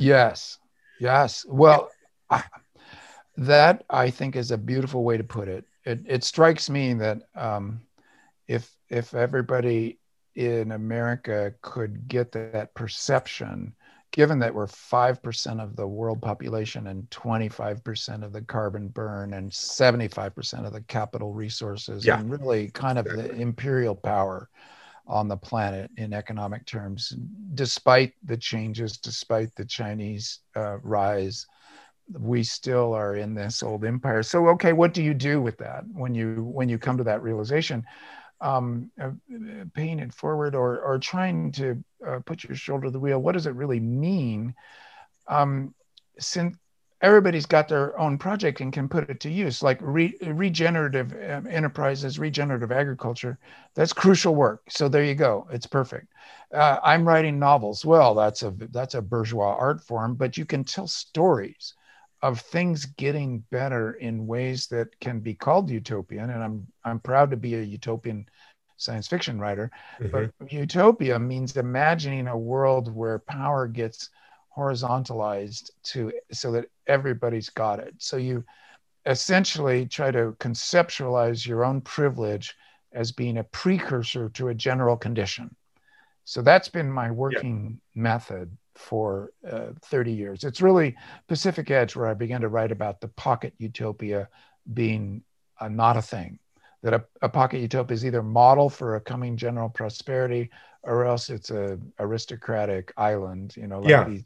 Yes. 0.01 0.59
Yes. 0.99 1.45
Well 1.47 1.89
I, 2.29 2.43
that 3.37 3.85
i 3.91 4.11
think 4.11 4.35
is 4.35 4.51
a 4.51 4.59
beautiful 4.59 5.05
way 5.05 5.17
to 5.17 5.23
put 5.25 5.47
it 5.47 5.65
it, 5.85 6.01
it 6.07 6.25
strikes 6.25 6.71
me 6.71 6.95
that 6.95 7.23
um, 7.35 7.81
if 8.49 8.75
if 8.89 9.15
everybody 9.15 9.99
in 10.35 10.73
america 10.73 11.55
could 11.63 12.09
get 12.09 12.33
that 12.33 12.75
perception 12.75 13.75
given 14.15 14.39
that 14.39 14.55
we're 14.55 14.69
5% 14.69 15.61
of 15.61 15.75
the 15.75 15.89
world 15.89 16.23
population 16.23 16.87
and 16.87 17.11
25% 17.11 18.23
of 18.23 18.33
the 18.33 18.43
carbon 18.43 18.87
burn 18.87 19.35
and 19.35 19.51
75% 19.51 20.65
of 20.65 20.73
the 20.73 20.83
capital 20.83 21.33
resources 21.33 22.07
yeah. 22.07 22.21
and 22.21 22.31
really 22.31 22.71
kind 22.71 22.97
of 22.97 23.07
the 23.07 23.33
imperial 23.33 23.97
power 23.97 24.49
on 25.09 25.27
the 25.27 25.37
planet 25.37 25.91
in 25.97 26.13
economic 26.13 26.65
terms 26.65 27.13
despite 27.55 28.13
the 28.23 28.37
changes 28.37 28.97
despite 28.99 29.55
the 29.57 29.65
chinese 29.65 30.39
uh, 30.57 30.79
rise 30.79 31.47
we 32.13 32.43
still 32.43 32.93
are 32.93 33.17
in 33.17 33.35
this 33.35 33.63
old 33.63 33.85
empire 33.85 34.23
so 34.23 34.49
okay 34.49 34.73
what 34.73 34.93
do 34.93 35.03
you 35.03 35.15
do 35.15 35.41
with 35.41 35.57
that 35.59 35.85
when 35.93 36.15
you 36.15 36.43
when 36.45 36.69
you 36.69 36.79
come 36.79 36.99
to 36.99 37.05
that 37.05 37.23
realization 37.23 37.85
um, 38.41 38.91
uh, 39.01 39.11
paying 39.73 39.99
it 39.99 40.13
forward 40.13 40.55
or, 40.55 40.81
or 40.81 40.99
trying 40.99 41.51
to 41.53 41.83
uh, 42.07 42.19
put 42.25 42.45
your 42.45 42.57
shoulder 42.57 42.87
to 42.87 42.91
the 42.91 43.01
wheel, 43.01 43.19
what 43.19 43.33
does 43.33 43.47
it 43.47 43.55
really 43.55 43.81
mean? 43.81 44.55
Um, 45.29 45.75
since 46.19 46.57
everybody's 47.01 47.47
got 47.47 47.69
their 47.69 47.99
own 47.99 48.19
project 48.19 48.61
and 48.61 48.73
can 48.73 48.89
put 48.89 49.09
it 49.09 49.21
to 49.21 49.31
use, 49.31 49.63
like 49.63 49.79
re- 49.81 50.17
regenerative 50.23 51.13
um, 51.31 51.47
enterprises, 51.47 52.19
regenerative 52.19 52.71
agriculture, 52.71 53.39
that's 53.75 53.95
crucial 53.95 54.35
work. 54.35 54.63
So 54.69 54.89
there 54.89 55.05
you 55.05 55.15
go. 55.15 55.47
It's 55.51 55.67
perfect. 55.67 56.09
Uh, 56.53 56.79
I'm 56.83 57.09
writing 57.09 57.39
novels. 57.39 57.85
Well, 57.85 58.15
that's 58.15 58.43
a 58.43 58.51
that's 58.71 58.95
a 58.95 59.03
bourgeois 59.03 59.57
art 59.59 59.83
form, 59.83 60.15
but 60.15 60.37
you 60.37 60.45
can 60.45 60.65
tell 60.65 60.87
stories 60.87 61.75
of 62.25 62.41
things 62.41 62.87
getting 62.87 63.45
better 63.51 63.93
in 63.93 64.27
ways 64.27 64.67
that 64.69 64.99
can 64.99 65.21
be 65.21 65.35
called 65.35 65.69
utopian 65.69 66.31
and 66.31 66.43
i'm 66.43 66.67
i'm 66.83 66.99
proud 66.99 67.31
to 67.31 67.37
be 67.37 67.55
a 67.55 67.61
utopian 67.61 68.27
science 68.79 69.07
fiction 69.07 69.39
writer 69.39 69.71
mm-hmm. 70.01 70.09
but 70.11 70.51
utopia 70.51 71.19
means 71.19 71.55
imagining 71.59 72.27
a 72.27 72.37
world 72.37 72.93
where 72.95 73.19
power 73.19 73.69
gets 73.69 74.09
horizontalized 74.57 75.71
to 75.83 76.11
so 76.33 76.51
that 76.51 76.65
everybody's 76.87 77.51
got 77.51 77.79
it 77.79 77.95
so 77.99 78.17
you 78.17 78.43
essentially 79.05 79.85
try 79.85 80.11
to 80.11 80.35
conceptualize 80.41 81.47
your 81.47 81.63
own 81.63 81.79
privilege 81.83 82.55
as 82.95 83.13
being 83.13 83.37
a 83.37 83.45
precursor 83.45 84.31
to 84.31 84.49
a 84.49 84.55
general 84.55 84.97
condition 84.97 85.55
so 86.25 86.41
that's 86.41 86.71
been 86.71 86.91
my 86.91 87.11
working 87.11 87.79
yeah. 87.95 88.03
method 88.03 88.57
for 88.75 89.33
uh, 89.49 89.69
30 89.83 90.13
years. 90.13 90.45
It's 90.45 90.61
really 90.61 90.97
Pacific 91.29 91.71
Edge 91.71 91.97
where 91.97 92.07
I 92.07 92.15
began 92.15 92.41
to 92.41 92.49
write 92.49 92.73
about 92.73 93.01
the 93.01 93.09
pocket 93.09 93.55
utopia 93.59 94.29
being 94.73 95.23
uh, 95.61 95.69
not 95.69 95.97
a 95.97 96.03
thing. 96.03 96.39
That 96.83 96.95
a, 96.95 97.05
a, 97.23 97.29
pocket 97.31 97.61
utopia 97.61 97.95
is 97.95 98.05
either 98.05 98.23
model 98.23 98.69
for 98.69 98.97
a 98.97 99.01
coming 99.01 99.39
general 99.39 99.71
prosperity 99.71 100.51
or 100.83 101.07
else 101.07 101.31
it's 101.31 101.51
a 101.51 101.79
aristocratic 101.99 102.93
island, 102.99 103.57
you 103.57 103.67
know, 103.67 103.81
like 103.81 103.89
yeah. 103.89 104.05
these, 104.05 104.25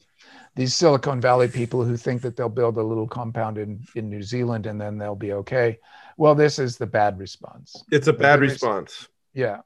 these 0.56 0.74
Silicon 0.74 1.20
Valley 1.20 1.46
people 1.46 1.84
who 1.84 1.96
think 1.96 2.20
that 2.22 2.36
they'll 2.36 2.48
build 2.48 2.76
a 2.76 2.82
little 2.82 3.06
compound 3.06 3.58
in, 3.58 3.84
in 3.94 4.10
New 4.10 4.22
Zealand 4.22 4.66
and 4.66 4.80
then 4.80 4.98
they'll 4.98 5.14
be 5.14 5.32
okay. 5.34 5.78
Well, 6.16 6.34
this 6.34 6.58
is 6.58 6.76
the 6.76 6.86
bad 6.86 7.18
response. 7.18 7.84
It's 7.92 8.08
a 8.08 8.12
bad 8.12 8.40
response. 8.40 9.06
Yeah. 9.34 9.58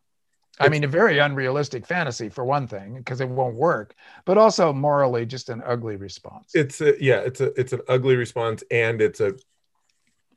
I 0.60 0.68
mean, 0.68 0.84
a 0.84 0.88
very 0.88 1.18
unrealistic 1.18 1.86
fantasy 1.86 2.28
for 2.28 2.44
one 2.44 2.66
thing, 2.66 2.96
because 2.96 3.20
it 3.20 3.28
won't 3.28 3.56
work, 3.56 3.94
but 4.24 4.36
also 4.38 4.72
morally 4.72 5.24
just 5.24 5.48
an 5.48 5.62
ugly 5.64 5.96
response. 5.96 6.50
It's 6.54 6.80
a 6.80 7.02
yeah, 7.02 7.20
it's 7.20 7.40
a 7.40 7.58
it's 7.58 7.72
an 7.72 7.80
ugly 7.88 8.16
response, 8.16 8.62
and 8.70 9.00
it's 9.00 9.20
a 9.20 9.34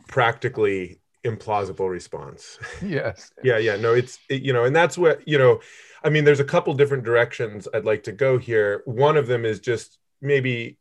practically 0.08 1.00
implausible 1.26 1.90
response. 1.90 2.60
Yes. 2.82 3.32
yeah, 3.44 3.58
yeah. 3.58 3.76
No, 3.76 3.94
it's 3.94 4.20
it, 4.30 4.42
you 4.42 4.54
know, 4.54 4.64
and 4.64 4.76
that's 4.76 4.98
what 4.98 5.28
you 5.28 5.38
know. 5.38 5.60
I 6.04 6.10
mean, 6.10 6.24
there's 6.24 6.40
a 6.40 6.46
couple 6.46 6.74
different 6.76 7.04
directions 7.04 7.68
I'd 7.74 7.86
like 7.86 8.04
to 8.04 8.12
go 8.12 8.38
here. 8.38 8.84
One 8.86 9.18
of 9.18 9.28
them 9.28 9.44
is 9.44 9.60
just 9.60 9.98
maybe, 10.22 10.78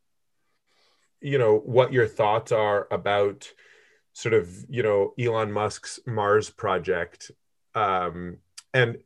you 1.21 1.39
know, 1.39 1.57
what 1.57 1.95
your 1.95 2.07
thoughts 2.07 2.53
are 2.53 2.87
about 2.91 3.51
sort 4.13 4.35
of 4.35 4.49
you 4.69 4.83
know 4.83 5.13
Elon 5.19 5.51
Musk's 5.51 5.99
Mars 6.07 6.51
project. 6.51 7.31
Um, 7.75 8.39
and 8.75 8.99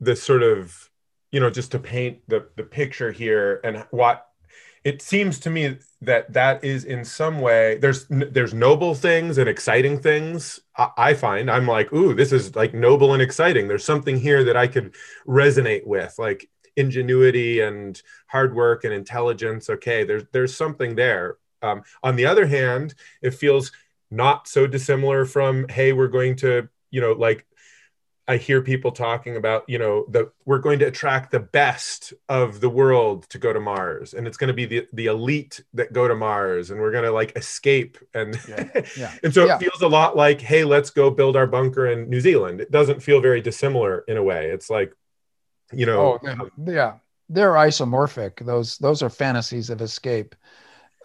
the 0.00 0.14
sort 0.16 0.42
of 0.42 0.90
you 1.30 1.40
know 1.40 1.50
just 1.50 1.72
to 1.72 1.78
paint 1.78 2.20
the 2.28 2.48
the 2.56 2.62
picture 2.62 3.12
here 3.12 3.60
and 3.64 3.84
what 3.90 4.28
it 4.84 5.02
seems 5.02 5.40
to 5.40 5.50
me 5.50 5.76
that 6.00 6.32
that 6.32 6.64
is 6.64 6.84
in 6.84 7.04
some 7.04 7.40
way 7.40 7.78
there's 7.78 8.06
there's 8.08 8.54
noble 8.54 8.94
things 8.94 9.38
and 9.38 9.48
exciting 9.48 9.98
things 9.98 10.60
I, 10.96 11.14
find. 11.14 11.50
I'm 11.50 11.66
like 11.66 11.92
ooh 11.92 12.14
this 12.14 12.32
is 12.32 12.54
like 12.54 12.72
noble 12.72 13.12
and 13.12 13.22
exciting. 13.22 13.66
There's 13.66 13.84
something 13.84 14.16
here 14.16 14.44
that 14.44 14.56
i 14.56 14.66
could 14.66 14.94
resonate 15.26 15.86
with. 15.86 16.14
Like 16.18 16.48
ingenuity 16.76 17.60
and 17.60 18.00
hard 18.28 18.54
work 18.54 18.84
and 18.84 18.94
intelligence 18.94 19.68
okay 19.68 20.04
there's 20.04 20.24
there's 20.32 20.56
something 20.56 20.94
there. 20.94 21.38
Um, 21.60 21.82
on 22.04 22.14
the 22.14 22.26
other 22.26 22.46
hand 22.46 22.94
it 23.20 23.34
feels 23.34 23.72
not 24.10 24.46
so 24.46 24.66
dissimilar 24.66 25.24
from 25.24 25.66
hey 25.68 25.92
we're 25.92 26.08
going 26.08 26.36
to 26.36 26.68
you 26.90 27.00
know 27.00 27.12
like 27.12 27.44
I 28.28 28.36
hear 28.36 28.60
people 28.60 28.92
talking 28.92 29.36
about, 29.36 29.64
you 29.66 29.78
know, 29.78 30.04
that 30.10 30.30
we're 30.44 30.58
going 30.58 30.78
to 30.80 30.84
attract 30.84 31.30
the 31.30 31.40
best 31.40 32.12
of 32.28 32.60
the 32.60 32.68
world 32.68 33.26
to 33.30 33.38
go 33.38 33.54
to 33.54 33.58
Mars, 33.58 34.12
and 34.12 34.26
it's 34.26 34.36
going 34.36 34.48
to 34.48 34.54
be 34.54 34.66
the 34.66 34.86
the 34.92 35.06
elite 35.06 35.62
that 35.72 35.94
go 35.94 36.06
to 36.06 36.14
Mars, 36.14 36.70
and 36.70 36.78
we're 36.78 36.92
going 36.92 37.04
to 37.04 37.10
like 37.10 37.36
escape, 37.36 37.96
and 38.12 38.38
yeah. 38.46 38.82
Yeah. 38.96 39.14
and 39.22 39.32
so 39.32 39.46
yeah. 39.46 39.56
it 39.56 39.60
feels 39.60 39.80
a 39.80 39.88
lot 39.88 40.14
like, 40.14 40.40
hey, 40.40 40.64
let's 40.64 40.90
go 40.90 41.10
build 41.10 41.36
our 41.36 41.46
bunker 41.46 41.86
in 41.86 42.10
New 42.10 42.20
Zealand. 42.20 42.60
It 42.60 42.70
doesn't 42.70 43.02
feel 43.02 43.20
very 43.20 43.40
dissimilar 43.40 44.04
in 44.08 44.18
a 44.18 44.22
way. 44.22 44.50
It's 44.50 44.68
like, 44.68 44.92
you 45.72 45.86
know, 45.86 46.20
oh, 46.22 46.28
um, 46.28 46.50
yeah, 46.66 46.94
they're 47.30 47.52
isomorphic. 47.52 48.44
Those 48.44 48.76
those 48.76 49.02
are 49.02 49.10
fantasies 49.10 49.70
of 49.70 49.80
escape, 49.80 50.34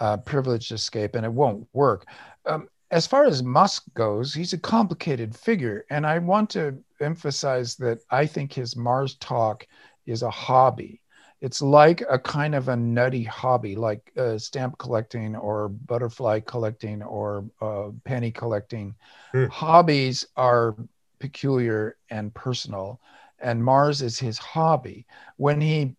uh, 0.01 0.17
privileged 0.17 0.73
escape, 0.73 1.15
and 1.15 1.25
it 1.25 1.31
won't 1.31 1.67
work. 1.71 2.05
Um, 2.45 2.67
as 2.93 3.07
far 3.07 3.25
as 3.25 3.41
Musk 3.41 3.83
goes, 3.95 4.35
he's 4.35 4.53
a 4.53 4.57
complicated 4.57 5.35
figure. 5.35 5.83
And 5.89 6.05
I 6.05 6.19
want 6.19 6.51
to 6.51 6.77
emphasize 7.03 7.75
that 7.77 7.99
I 8.09 8.25
think 8.25 8.53
his 8.53 8.75
Mars 8.75 9.15
talk 9.15 9.67
is 10.05 10.23
a 10.23 10.29
hobby. 10.29 11.01
It's 11.41 11.61
like 11.61 12.01
a 12.09 12.17
kind 12.17 12.55
of 12.55 12.69
a 12.69 12.75
nutty 12.75 13.23
hobby, 13.23 13.75
like 13.75 14.11
uh, 14.17 14.37
stamp 14.37 14.77
collecting 14.77 15.35
or 15.35 15.67
butterfly 15.67 16.39
collecting 16.39 17.03
or 17.03 17.45
uh, 17.61 17.89
penny 18.05 18.31
collecting. 18.31 18.95
Mm. 19.33 19.49
Hobbies 19.49 20.25
are 20.37 20.75
peculiar 21.19 21.97
and 22.09 22.33
personal, 22.33 23.01
and 23.39 23.63
Mars 23.63 24.01
is 24.01 24.17
his 24.17 24.37
hobby. 24.37 25.05
When 25.35 25.59
he 25.59 25.95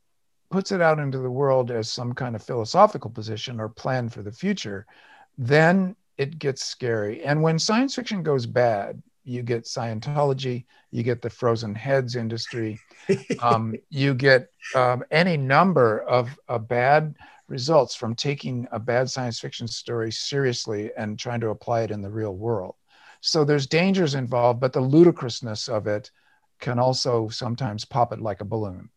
puts 0.50 0.72
it 0.72 0.80
out 0.80 0.98
into 0.98 1.18
the 1.18 1.30
world 1.30 1.70
as 1.70 1.90
some 1.90 2.14
kind 2.14 2.34
of 2.34 2.42
philosophical 2.42 3.10
position 3.10 3.60
or 3.60 3.68
plan 3.68 4.08
for 4.08 4.22
the 4.22 4.32
future, 4.32 4.86
then 5.36 5.94
it 6.16 6.38
gets 6.38 6.64
scary. 6.64 7.24
And 7.24 7.42
when 7.42 7.58
science 7.58 7.94
fiction 7.94 8.22
goes 8.22 8.46
bad, 8.46 9.02
you 9.24 9.42
get 9.42 9.64
Scientology, 9.64 10.64
you 10.90 11.02
get 11.02 11.22
the 11.22 11.30
frozen 11.30 11.74
heads 11.74 12.16
industry, 12.16 12.78
um, 13.42 13.74
you 13.90 14.14
get 14.14 14.48
um, 14.74 15.02
any 15.10 15.36
number 15.36 16.00
of 16.02 16.38
uh, 16.48 16.58
bad 16.58 17.14
results 17.48 17.94
from 17.94 18.14
taking 18.14 18.66
a 18.72 18.78
bad 18.78 19.10
science 19.10 19.38
fiction 19.38 19.68
story 19.68 20.10
seriously 20.10 20.90
and 20.96 21.18
trying 21.18 21.40
to 21.40 21.50
apply 21.50 21.82
it 21.82 21.90
in 21.90 22.00
the 22.00 22.10
real 22.10 22.34
world. 22.34 22.74
So 23.20 23.44
there's 23.44 23.66
dangers 23.66 24.14
involved, 24.14 24.60
but 24.60 24.72
the 24.72 24.80
ludicrousness 24.80 25.68
of 25.68 25.86
it 25.86 26.10
can 26.60 26.78
also 26.78 27.28
sometimes 27.28 27.84
pop 27.84 28.12
it 28.12 28.20
like 28.20 28.40
a 28.40 28.44
balloon. 28.44 28.90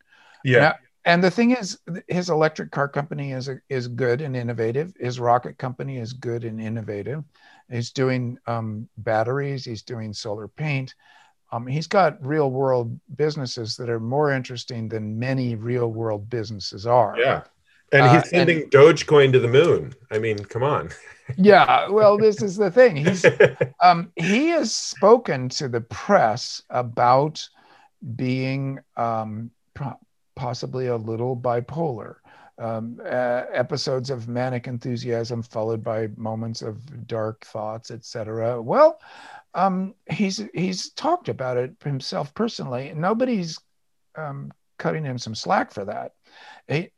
Yeah. 0.43 0.59
Now, 0.59 0.75
and 1.05 1.23
the 1.23 1.31
thing 1.31 1.51
is 1.51 1.79
his 2.07 2.29
electric 2.29 2.69
car 2.71 2.89
company 2.89 3.31
is 3.31 3.49
is 3.69 3.87
good 3.87 4.21
and 4.21 4.35
innovative 4.35 4.93
his 4.99 5.19
rocket 5.19 5.57
company 5.57 5.97
is 5.97 6.11
good 6.11 6.43
and 6.43 6.61
innovative 6.61 7.23
he's 7.69 7.91
doing 7.91 8.37
um, 8.47 8.87
batteries 8.97 9.65
he's 9.65 9.81
doing 9.81 10.13
solar 10.13 10.47
paint. 10.47 10.93
Um, 11.51 11.65
he's 11.65 11.87
got 11.87 12.25
real 12.25 12.51
world 12.51 12.99
businesses 13.15 13.77
that 13.77 13.89
are 13.89 14.01
more 14.01 14.31
interesting 14.31 14.89
than 14.89 15.17
many 15.17 15.55
real 15.55 15.87
world 15.87 16.29
businesses 16.29 16.85
are. 16.85 17.15
Yeah. 17.17 17.43
And 17.93 18.03
he's 18.11 18.23
uh, 18.23 18.37
sending 18.37 18.63
and, 18.63 18.71
dogecoin 18.71 19.31
to 19.31 19.39
the 19.39 19.47
moon. 19.47 19.93
I 20.11 20.19
mean 20.19 20.37
come 20.39 20.63
on. 20.63 20.89
Yeah 21.37 21.89
well 21.89 22.17
this 22.17 22.41
is 22.41 22.55
the 22.55 22.71
thing. 22.71 22.95
He's 22.95 23.25
um, 23.81 24.11
he 24.15 24.49
has 24.49 24.73
spoken 24.73 25.49
to 25.49 25.67
the 25.67 25.81
press 25.81 26.61
about 26.69 27.47
being 28.15 28.79
um, 28.95 29.51
possibly 30.35 30.87
a 30.87 30.95
little 30.95 31.35
bipolar. 31.35 32.15
Um, 32.59 32.99
uh, 33.05 33.43
episodes 33.53 34.09
of 34.09 34.27
manic 34.27 34.65
enthusiasm 34.65 35.43
followed 35.43 35.83
by 35.83 36.07
moments 36.17 36.63
of 36.63 37.05
dark 37.05 37.45
thoughts, 37.45 37.91
etc. 37.91 38.59
Well, 38.59 38.99
um, 39.53 39.93
he's 40.09 40.43
he's 40.55 40.89
talked 40.91 41.29
about 41.29 41.57
it 41.57 41.75
himself 41.83 42.33
personally. 42.33 42.93
Nobody's 42.95 43.59
um, 44.15 44.51
cutting 44.77 45.03
him 45.03 45.17
some 45.17 45.35
slack 45.35 45.71
for 45.71 45.85
that. 45.85 46.13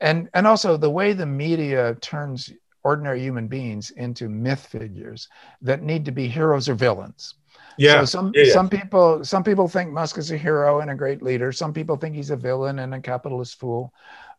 And 0.00 0.28
and 0.34 0.46
also 0.46 0.76
the 0.76 0.90
way 0.90 1.12
the 1.12 1.26
media 1.26 1.96
turns 2.00 2.52
ordinary 2.82 3.20
human 3.20 3.46
beings 3.46 3.90
into 3.90 4.28
myth 4.28 4.66
figures 4.66 5.28
that 5.62 5.82
need 5.82 6.04
to 6.06 6.12
be 6.12 6.26
heroes 6.26 6.68
or 6.68 6.74
villains. 6.74 7.34
Yeah. 7.76 8.00
So 8.00 8.04
some 8.04 8.32
yeah, 8.34 8.44
yeah. 8.44 8.52
some 8.52 8.68
people 8.68 9.24
some 9.24 9.44
people 9.44 9.68
think 9.68 9.92
Musk 9.92 10.18
is 10.18 10.30
a 10.30 10.36
hero 10.36 10.80
and 10.80 10.90
a 10.90 10.94
great 10.94 11.22
leader. 11.22 11.52
Some 11.52 11.72
people 11.72 11.96
think 11.96 12.14
he's 12.14 12.30
a 12.30 12.36
villain 12.36 12.80
and 12.80 12.94
a 12.94 13.00
capitalist 13.00 13.58
fool. 13.58 13.94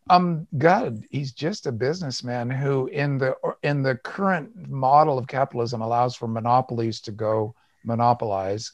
Um, 0.10 0.47
God, 0.58 1.04
he's 1.10 1.32
just 1.32 1.68
a 1.68 1.72
businessman 1.72 2.49
who, 2.49 2.88
in 2.88 3.18
the 3.18 3.36
in 3.64 3.84
the 3.84 3.95
current 3.95 4.70
model 4.70 5.18
of 5.18 5.28
capitalism, 5.28 5.82
allows 5.82 6.16
for 6.16 6.28
monopolies 6.28 6.99
to 7.02 7.12
go 7.12 7.56
monopolize, 7.86 8.72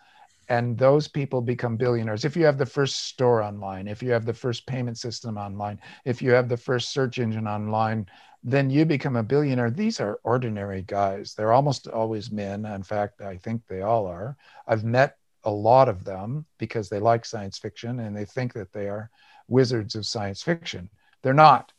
and 0.49 0.77
those 0.77 1.07
people 1.07 1.41
become 1.41 1.77
billionaires. 1.77 2.25
If 2.25 2.35
you 2.35 2.45
have 2.45 2.57
the 2.57 2.65
first 2.65 3.07
store 3.07 3.43
online, 3.43 3.87
if 3.87 4.01
you 4.01 4.11
have 4.11 4.25
the 4.25 4.33
first 4.33 4.65
payment 4.65 4.97
system 4.97 5.37
online, 5.37 5.79
if 6.05 6.21
you 6.21 6.31
have 6.31 6.49
the 6.49 6.57
first 6.57 6.91
search 6.91 7.19
engine 7.19 7.47
online, 7.47 8.07
then 8.43 8.69
you 8.69 8.85
become 8.85 9.17
a 9.17 9.23
billionaire. 9.23 9.69
These 9.69 9.99
are 9.99 10.19
ordinary 10.23 10.83
guys. 10.83 11.33
They're 11.33 11.53
almost 11.53 11.87
always 11.87 12.31
men. 12.31 12.65
In 12.65 12.83
fact, 12.83 13.21
I 13.21 13.37
think 13.37 13.61
they 13.67 13.81
all 13.81 14.07
are. 14.07 14.37
I've 14.67 14.85
met 14.85 15.17
a 15.43 15.51
lot 15.51 15.89
of 15.89 16.03
them 16.03 16.45
because 16.57 16.89
they 16.89 16.99
like 16.99 17.25
science 17.25 17.57
fiction 17.57 17.99
and 17.99 18.15
they 18.15 18.25
think 18.25 18.53
that 18.53 18.71
they 18.71 18.87
are 18.87 19.09
wizards 19.47 19.95
of 19.95 20.05
science 20.05 20.41
fiction. 20.41 20.89
They're 21.27 21.33
not. 21.33 21.73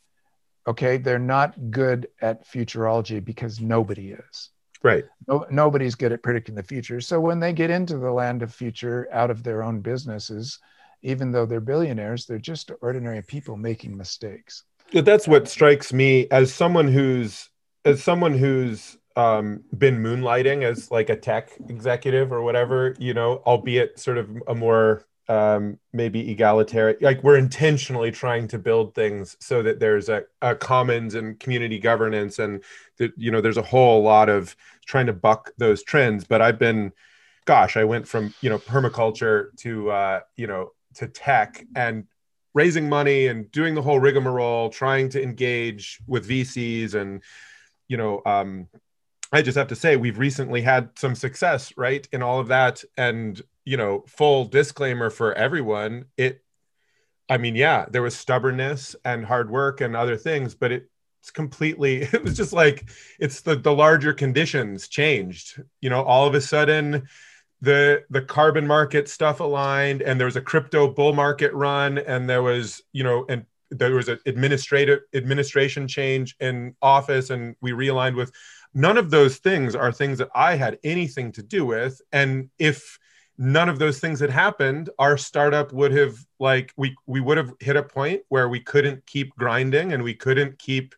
Okay. 0.67 0.97
They're 0.97 1.17
not 1.17 1.71
good 1.71 2.07
at 2.21 2.47
futurology 2.47 3.25
because 3.25 3.59
nobody 3.59 4.11
is. 4.11 4.51
Right. 4.83 5.05
No, 5.27 5.43
nobody's 5.49 5.95
good 5.95 6.11
at 6.11 6.21
predicting 6.21 6.53
the 6.53 6.61
future. 6.61 7.01
So 7.01 7.19
when 7.19 7.39
they 7.39 7.51
get 7.51 7.71
into 7.71 7.97
the 7.97 8.11
land 8.11 8.43
of 8.43 8.53
future 8.53 9.07
out 9.11 9.31
of 9.31 9.41
their 9.41 9.63
own 9.63 9.81
businesses, 9.81 10.59
even 11.01 11.31
though 11.31 11.47
they're 11.47 11.61
billionaires, 11.61 12.27
they're 12.27 12.37
just 12.37 12.69
ordinary 12.81 13.23
people 13.23 13.57
making 13.57 13.97
mistakes. 13.97 14.65
But 14.93 15.05
that's 15.05 15.27
what 15.27 15.47
strikes 15.47 15.91
me 15.91 16.27
as 16.29 16.53
someone 16.53 16.87
who's 16.87 17.49
as 17.85 18.03
someone 18.03 18.37
who's 18.37 18.99
um, 19.15 19.63
been 19.75 19.97
moonlighting 19.97 20.61
as 20.61 20.91
like 20.91 21.09
a 21.09 21.15
tech 21.15 21.53
executive 21.69 22.31
or 22.31 22.43
whatever, 22.43 22.95
you 22.99 23.15
know, 23.15 23.41
albeit 23.47 23.97
sort 23.97 24.19
of 24.19 24.29
a 24.47 24.53
more 24.53 25.07
um, 25.29 25.77
maybe 25.93 26.31
egalitarian. 26.31 26.97
Like 27.01 27.23
we're 27.23 27.37
intentionally 27.37 28.11
trying 28.11 28.47
to 28.49 28.57
build 28.59 28.95
things 28.95 29.37
so 29.39 29.61
that 29.61 29.79
there's 29.79 30.09
a, 30.09 30.23
a 30.41 30.55
commons 30.55 31.15
and 31.15 31.39
community 31.39 31.79
governance, 31.79 32.39
and 32.39 32.63
that 32.97 33.13
you 33.15 33.31
know 33.31 33.39
there's 33.39 33.57
a 33.57 33.61
whole 33.61 34.01
lot 34.03 34.27
of 34.27 34.55
trying 34.85 35.05
to 35.05 35.13
buck 35.13 35.51
those 35.57 35.83
trends. 35.83 36.25
But 36.25 36.41
I've 36.41 36.59
been, 36.59 36.91
gosh, 37.45 37.77
I 37.77 37.83
went 37.83 38.07
from 38.07 38.33
you 38.41 38.49
know 38.49 38.57
permaculture 38.57 39.55
to 39.57 39.91
uh, 39.91 40.19
you 40.35 40.47
know 40.47 40.71
to 40.95 41.07
tech 41.07 41.63
and 41.75 42.07
raising 42.55 42.89
money 42.89 43.27
and 43.27 43.51
doing 43.51 43.75
the 43.75 43.81
whole 43.83 43.99
rigmarole, 43.99 44.69
trying 44.69 45.09
to 45.09 45.21
engage 45.21 45.99
with 46.07 46.27
VCs 46.27 46.95
and 46.95 47.21
you 47.87 47.97
know 47.97 48.23
um, 48.25 48.67
I 49.31 49.41
just 49.43 49.57
have 49.57 49.67
to 49.67 49.75
say 49.75 49.95
we've 49.95 50.17
recently 50.17 50.61
had 50.61 50.89
some 50.97 51.13
success, 51.13 51.71
right, 51.77 52.07
in 52.11 52.23
all 52.23 52.39
of 52.39 52.47
that. 52.47 52.83
And 52.97 53.39
you 53.69 53.77
know, 53.77 54.03
full 54.07 54.45
disclaimer 54.45 55.11
for 55.11 55.31
everyone, 55.35 56.05
it 56.17 56.41
I 57.29 57.37
mean, 57.37 57.55
yeah, 57.55 57.85
there 57.91 58.01
was 58.01 58.15
stubbornness 58.15 58.95
and 59.05 59.23
hard 59.23 59.51
work 59.51 59.81
and 59.81 59.95
other 59.95 60.17
things, 60.17 60.55
but 60.55 60.71
it, 60.71 60.89
it's 61.21 61.29
completely 61.29 62.01
it 62.13 62.23
was 62.23 62.35
just 62.35 62.51
like 62.51 62.89
it's 63.19 63.41
the 63.41 63.55
the 63.55 63.71
larger 63.71 64.11
conditions 64.11 64.87
changed. 64.87 65.61
You 65.81 65.91
know, 65.91 66.01
all 66.01 66.25
of 66.25 66.33
a 66.33 66.41
sudden 66.41 67.07
the 67.61 68.03
the 68.09 68.23
carbon 68.23 68.65
market 68.65 69.07
stuff 69.07 69.39
aligned 69.39 70.01
and 70.01 70.19
there 70.19 70.25
was 70.25 70.35
a 70.35 70.41
crypto 70.41 70.87
bull 70.87 71.13
market 71.13 71.53
run 71.53 71.99
and 71.99 72.27
there 72.27 72.41
was, 72.41 72.81
you 72.91 73.03
know, 73.03 73.23
and 73.29 73.45
there 73.69 73.93
was 73.93 74.09
an 74.09 74.17
administrative 74.25 75.01
administration 75.13 75.87
change 75.87 76.35
in 76.39 76.75
office 76.81 77.29
and 77.29 77.55
we 77.61 77.71
realigned 77.71 78.15
with 78.15 78.31
none 78.73 78.97
of 78.97 79.11
those 79.11 79.37
things 79.37 79.75
are 79.75 79.91
things 79.91 80.17
that 80.17 80.29
I 80.33 80.55
had 80.55 80.79
anything 80.83 81.31
to 81.33 81.43
do 81.43 81.67
with. 81.67 82.01
And 82.11 82.49
if 82.57 82.97
none 83.39 83.69
of 83.69 83.79
those 83.79 83.99
things 83.99 84.19
had 84.19 84.29
happened, 84.29 84.89
our 84.99 85.17
startup 85.17 85.71
would 85.71 85.93
have 85.93 86.17
like 86.39 86.73
we 86.75 86.95
we 87.07 87.21
would 87.21 87.37
have 87.37 87.53
hit 87.59 87.77
a 87.77 87.81
point 87.81 88.21
where 88.27 88.49
we 88.49 88.59
couldn't 88.59 89.05
keep 89.05 89.33
grinding 89.37 89.93
and 89.93 90.03
we 90.03 90.13
couldn't 90.13 90.59
keep, 90.59 90.93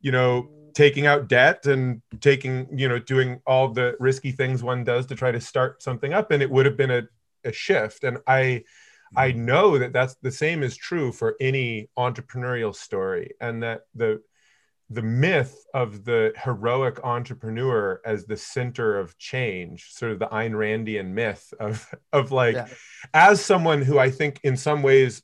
you 0.00 0.12
know, 0.12 0.48
taking 0.74 1.06
out 1.06 1.28
debt 1.28 1.66
and 1.66 2.00
taking, 2.20 2.68
you 2.78 2.88
know, 2.88 3.00
doing 3.00 3.40
all 3.46 3.68
the 3.68 3.96
risky 3.98 4.30
things 4.30 4.62
one 4.62 4.84
does 4.84 5.06
to 5.06 5.16
try 5.16 5.32
to 5.32 5.40
start 5.40 5.82
something 5.82 6.14
up. 6.14 6.30
And 6.30 6.40
it 6.40 6.50
would 6.50 6.66
have 6.66 6.76
been 6.76 6.92
a, 6.92 7.02
a 7.44 7.52
shift. 7.52 8.04
And 8.04 8.18
I 8.28 8.62
I 9.16 9.32
mm-hmm. 9.32 9.44
know 9.44 9.78
that 9.78 9.92
that's 9.92 10.14
the 10.22 10.30
same 10.30 10.62
is 10.62 10.76
true 10.76 11.10
for 11.10 11.36
any 11.40 11.90
entrepreneurial 11.98 12.74
story, 12.74 13.34
and 13.40 13.62
that 13.64 13.82
the 13.94 14.22
the 14.94 15.02
myth 15.02 15.64
of 15.74 16.04
the 16.04 16.32
heroic 16.36 17.00
entrepreneur 17.04 18.00
as 18.04 18.24
the 18.24 18.36
center 18.36 18.98
of 18.98 19.16
change, 19.18 19.90
sort 19.90 20.12
of 20.12 20.18
the 20.18 20.26
Ayn 20.26 20.52
Randian 20.52 21.08
myth 21.08 21.52
of 21.58 21.92
of 22.12 22.32
like, 22.32 22.54
yeah. 22.54 22.68
as 23.14 23.44
someone 23.44 23.82
who 23.82 23.98
I 23.98 24.10
think 24.10 24.40
in 24.42 24.56
some 24.56 24.82
ways 24.82 25.22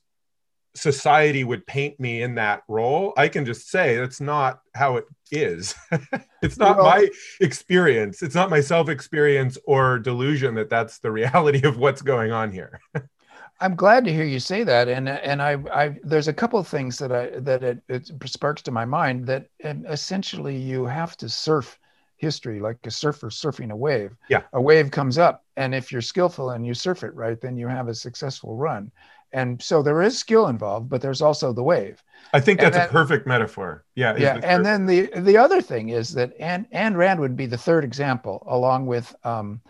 society 0.75 1.43
would 1.43 1.65
paint 1.65 1.99
me 1.99 2.21
in 2.21 2.35
that 2.35 2.63
role, 2.67 3.13
I 3.17 3.27
can 3.27 3.45
just 3.45 3.69
say 3.69 3.97
that's 3.97 4.21
not 4.21 4.61
how 4.73 4.97
it 4.97 5.05
is. 5.31 5.75
it's 6.41 6.57
not 6.57 6.77
well, 6.77 6.85
my 6.85 7.09
experience. 7.41 8.21
It's 8.21 8.35
not 8.35 8.49
my 8.49 8.61
self 8.61 8.89
experience 8.89 9.57
or 9.65 9.99
delusion 9.99 10.55
that 10.55 10.69
that's 10.69 10.99
the 10.99 11.11
reality 11.11 11.65
of 11.65 11.77
what's 11.77 12.01
going 12.01 12.31
on 12.31 12.51
here. 12.51 12.79
I'm 13.61 13.75
glad 13.75 14.05
to 14.05 14.13
hear 14.13 14.23
you 14.23 14.39
say 14.39 14.63
that, 14.63 14.87
and 14.87 15.09
and 15.09 15.41
I, 15.41 15.57
I 15.73 15.99
there's 16.03 16.27
a 16.27 16.33
couple 16.33 16.59
of 16.59 16.67
things 16.67 16.97
that 16.99 17.11
I 17.11 17.29
that 17.39 17.63
it, 17.63 17.81
it 17.89 18.11
sparks 18.25 18.61
to 18.63 18.71
my 18.71 18.85
mind 18.85 19.25
that 19.27 19.47
essentially 19.63 20.55
you 20.55 20.85
have 20.85 21.17
to 21.17 21.29
surf 21.29 21.77
history 22.17 22.59
like 22.59 22.77
a 22.85 22.91
surfer 22.91 23.29
surfing 23.29 23.71
a 23.71 23.75
wave. 23.75 24.15
Yeah, 24.29 24.43
a 24.53 24.61
wave 24.61 24.91
comes 24.91 25.17
up, 25.17 25.43
and 25.57 25.75
if 25.75 25.91
you're 25.91 26.01
skillful 26.01 26.51
and 26.51 26.65
you 26.65 26.73
surf 26.73 27.03
it 27.03 27.13
right, 27.15 27.39
then 27.39 27.57
you 27.57 27.67
have 27.67 27.87
a 27.87 27.95
successful 27.95 28.55
run. 28.55 28.91
And 29.31 29.61
so 29.61 29.83
there 29.83 30.01
is 30.01 30.17
skill 30.17 30.47
involved, 30.47 30.89
but 30.89 31.01
there's 31.01 31.21
also 31.21 31.53
the 31.53 31.63
wave. 31.63 32.03
I 32.33 32.39
think 32.39 32.59
that's 32.59 32.77
a 32.77 32.87
perfect 32.87 33.27
metaphor. 33.27 33.85
Yeah. 33.95 34.15
Yeah. 34.17 34.39
And 34.43 34.65
then 34.65 34.85
the 34.85 35.09
the 35.15 35.37
other 35.37 35.61
thing 35.61 35.89
is 35.89 36.13
that 36.13 36.33
and 36.39 36.69
Ayn 36.71 36.95
Rand 36.95 37.19
would 37.19 37.35
be 37.35 37.45
the 37.45 37.57
third 37.57 37.83
example, 37.83 38.43
along 38.47 38.87
with 38.87 39.15
um, 39.23 39.61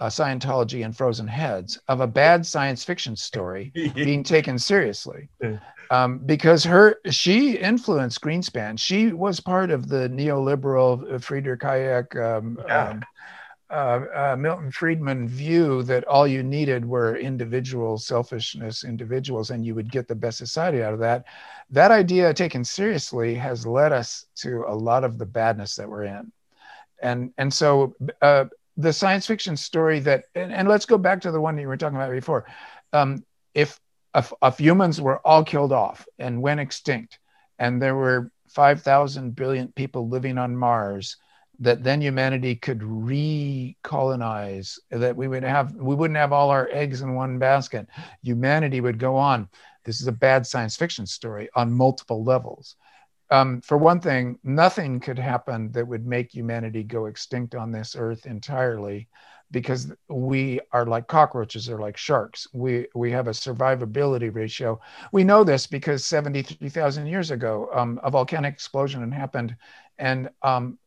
uh, 0.00 0.06
Scientology 0.06 0.84
and 0.84 0.96
Frozen 0.96 1.26
Heads 1.26 1.78
of 1.88 2.00
a 2.00 2.06
bad 2.06 2.46
science 2.46 2.84
fiction 2.84 3.16
story 3.16 3.72
being 3.94 4.22
taken 4.22 4.58
seriously, 4.58 5.28
um, 5.90 6.18
because 6.18 6.64
her 6.64 6.96
she 7.10 7.56
influenced 7.56 8.20
Greenspan. 8.20 8.78
She 8.78 9.12
was 9.12 9.40
part 9.40 9.70
of 9.70 9.88
the 9.88 10.08
neoliberal 10.08 11.14
uh, 11.14 11.18
Friedrich 11.18 11.60
Hayek, 11.60 12.16
um, 12.16 12.58
yeah. 12.66 12.88
um, 12.88 13.02
uh, 13.70 14.32
uh, 14.32 14.36
Milton 14.38 14.70
Friedman 14.70 15.28
view 15.28 15.82
that 15.82 16.04
all 16.04 16.26
you 16.26 16.42
needed 16.42 16.86
were 16.86 17.16
individual 17.16 17.98
selfishness, 17.98 18.82
individuals, 18.82 19.50
and 19.50 19.64
you 19.64 19.74
would 19.74 19.90
get 19.92 20.08
the 20.08 20.14
best 20.14 20.38
society 20.38 20.82
out 20.82 20.94
of 20.94 21.00
that. 21.00 21.24
That 21.70 21.90
idea, 21.90 22.32
taken 22.32 22.64
seriously, 22.64 23.34
has 23.34 23.66
led 23.66 23.92
us 23.92 24.26
to 24.36 24.64
a 24.66 24.74
lot 24.74 25.04
of 25.04 25.18
the 25.18 25.26
badness 25.26 25.74
that 25.76 25.88
we're 25.88 26.04
in 26.04 26.32
and 27.00 27.32
and 27.38 27.52
so 27.52 27.94
uh, 28.22 28.44
the 28.78 28.92
science 28.92 29.26
fiction 29.26 29.56
story 29.56 29.98
that, 30.00 30.26
and, 30.36 30.52
and, 30.52 30.68
let's 30.68 30.86
go 30.86 30.96
back 30.96 31.20
to 31.22 31.32
the 31.32 31.40
one 31.40 31.58
you 31.58 31.66
were 31.66 31.76
talking 31.76 31.96
about 31.96 32.12
before. 32.12 32.46
Um, 32.92 33.24
if, 33.52 33.80
if, 34.14 34.32
if 34.40 34.58
humans 34.58 35.00
were 35.00 35.18
all 35.26 35.44
killed 35.44 35.72
off 35.72 36.06
and 36.18 36.40
went 36.40 36.60
extinct, 36.60 37.18
and 37.58 37.82
there 37.82 37.96
were 37.96 38.30
5,000 38.50 39.34
billion 39.34 39.72
people 39.72 40.08
living 40.08 40.38
on 40.38 40.56
Mars, 40.56 41.16
that 41.58 41.82
then 41.82 42.00
humanity 42.00 42.54
could 42.54 42.78
recolonize, 42.78 44.78
that 44.92 45.16
we 45.16 45.26
would 45.26 45.42
have, 45.42 45.74
we 45.74 45.96
wouldn't 45.96 46.16
have 46.16 46.32
all 46.32 46.50
our 46.50 46.68
eggs 46.70 47.02
in 47.02 47.16
one 47.16 47.40
basket. 47.40 47.88
Humanity 48.22 48.80
would 48.80 49.00
go 49.00 49.16
on. 49.16 49.48
This 49.84 50.00
is 50.00 50.06
a 50.06 50.12
bad 50.12 50.46
science 50.46 50.76
fiction 50.76 51.04
story 51.04 51.48
on 51.56 51.72
multiple 51.72 52.22
levels 52.22 52.76
um, 53.30 53.60
for 53.60 53.76
one 53.76 54.00
thing, 54.00 54.38
nothing 54.42 55.00
could 55.00 55.18
happen 55.18 55.70
that 55.72 55.86
would 55.86 56.06
make 56.06 56.32
humanity 56.34 56.82
go 56.82 57.06
extinct 57.06 57.54
on 57.54 57.70
this 57.70 57.94
earth 57.96 58.26
entirely 58.26 59.08
because 59.50 59.92
we 60.08 60.60
are 60.72 60.84
like 60.86 61.06
cockroaches 61.06 61.68
or 61.70 61.78
like 61.78 61.96
sharks. 61.96 62.46
We, 62.52 62.86
we 62.94 63.10
have 63.12 63.28
a 63.28 63.32
survivability 63.32 64.34
ratio. 64.34 64.80
We 65.12 65.24
know 65.24 65.44
this 65.44 65.66
because 65.66 66.04
73,000 66.04 67.06
years 67.06 67.30
ago, 67.30 67.68
um, 67.72 68.00
a 68.02 68.10
volcanic 68.10 68.54
explosion 68.54 69.10
happened 69.10 69.56
and 69.98 70.28
um, 70.42 70.78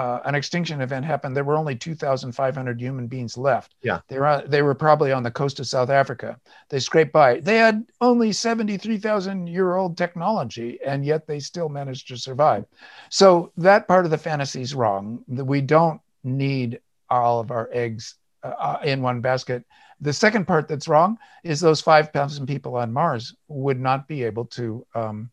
uh, 0.00 0.22
an 0.24 0.34
extinction 0.34 0.80
event 0.80 1.04
happened, 1.04 1.36
there 1.36 1.44
were 1.44 1.58
only 1.58 1.76
2,500 1.76 2.80
human 2.80 3.06
beings 3.06 3.36
left. 3.36 3.74
Yeah. 3.82 4.00
They 4.08 4.18
were, 4.18 4.42
they 4.46 4.62
were 4.62 4.74
probably 4.74 5.12
on 5.12 5.22
the 5.22 5.30
coast 5.30 5.60
of 5.60 5.66
South 5.66 5.90
Africa. 5.90 6.40
They 6.70 6.80
scraped 6.80 7.12
by. 7.12 7.40
They 7.40 7.58
had 7.58 7.84
only 8.00 8.32
73,000 8.32 9.46
year 9.46 9.76
old 9.76 9.98
technology, 9.98 10.78
and 10.86 11.04
yet 11.04 11.26
they 11.26 11.38
still 11.38 11.68
managed 11.68 12.08
to 12.08 12.16
survive. 12.16 12.64
So 13.10 13.52
that 13.58 13.86
part 13.88 14.06
of 14.06 14.10
the 14.10 14.16
fantasy 14.16 14.62
is 14.62 14.74
wrong. 14.74 15.22
We 15.28 15.60
don't 15.60 16.00
need 16.24 16.80
all 17.10 17.38
of 17.38 17.50
our 17.50 17.68
eggs 17.70 18.14
uh, 18.42 18.54
uh, 18.58 18.80
in 18.82 19.02
one 19.02 19.20
basket. 19.20 19.66
The 20.00 20.14
second 20.14 20.46
part 20.46 20.66
that's 20.66 20.88
wrong 20.88 21.18
is 21.44 21.60
those 21.60 21.82
5,000 21.82 22.46
people 22.46 22.74
on 22.76 22.90
Mars 22.90 23.34
would 23.48 23.78
not 23.78 24.08
be 24.08 24.22
able 24.22 24.46
to 24.46 24.86
um, 24.94 25.30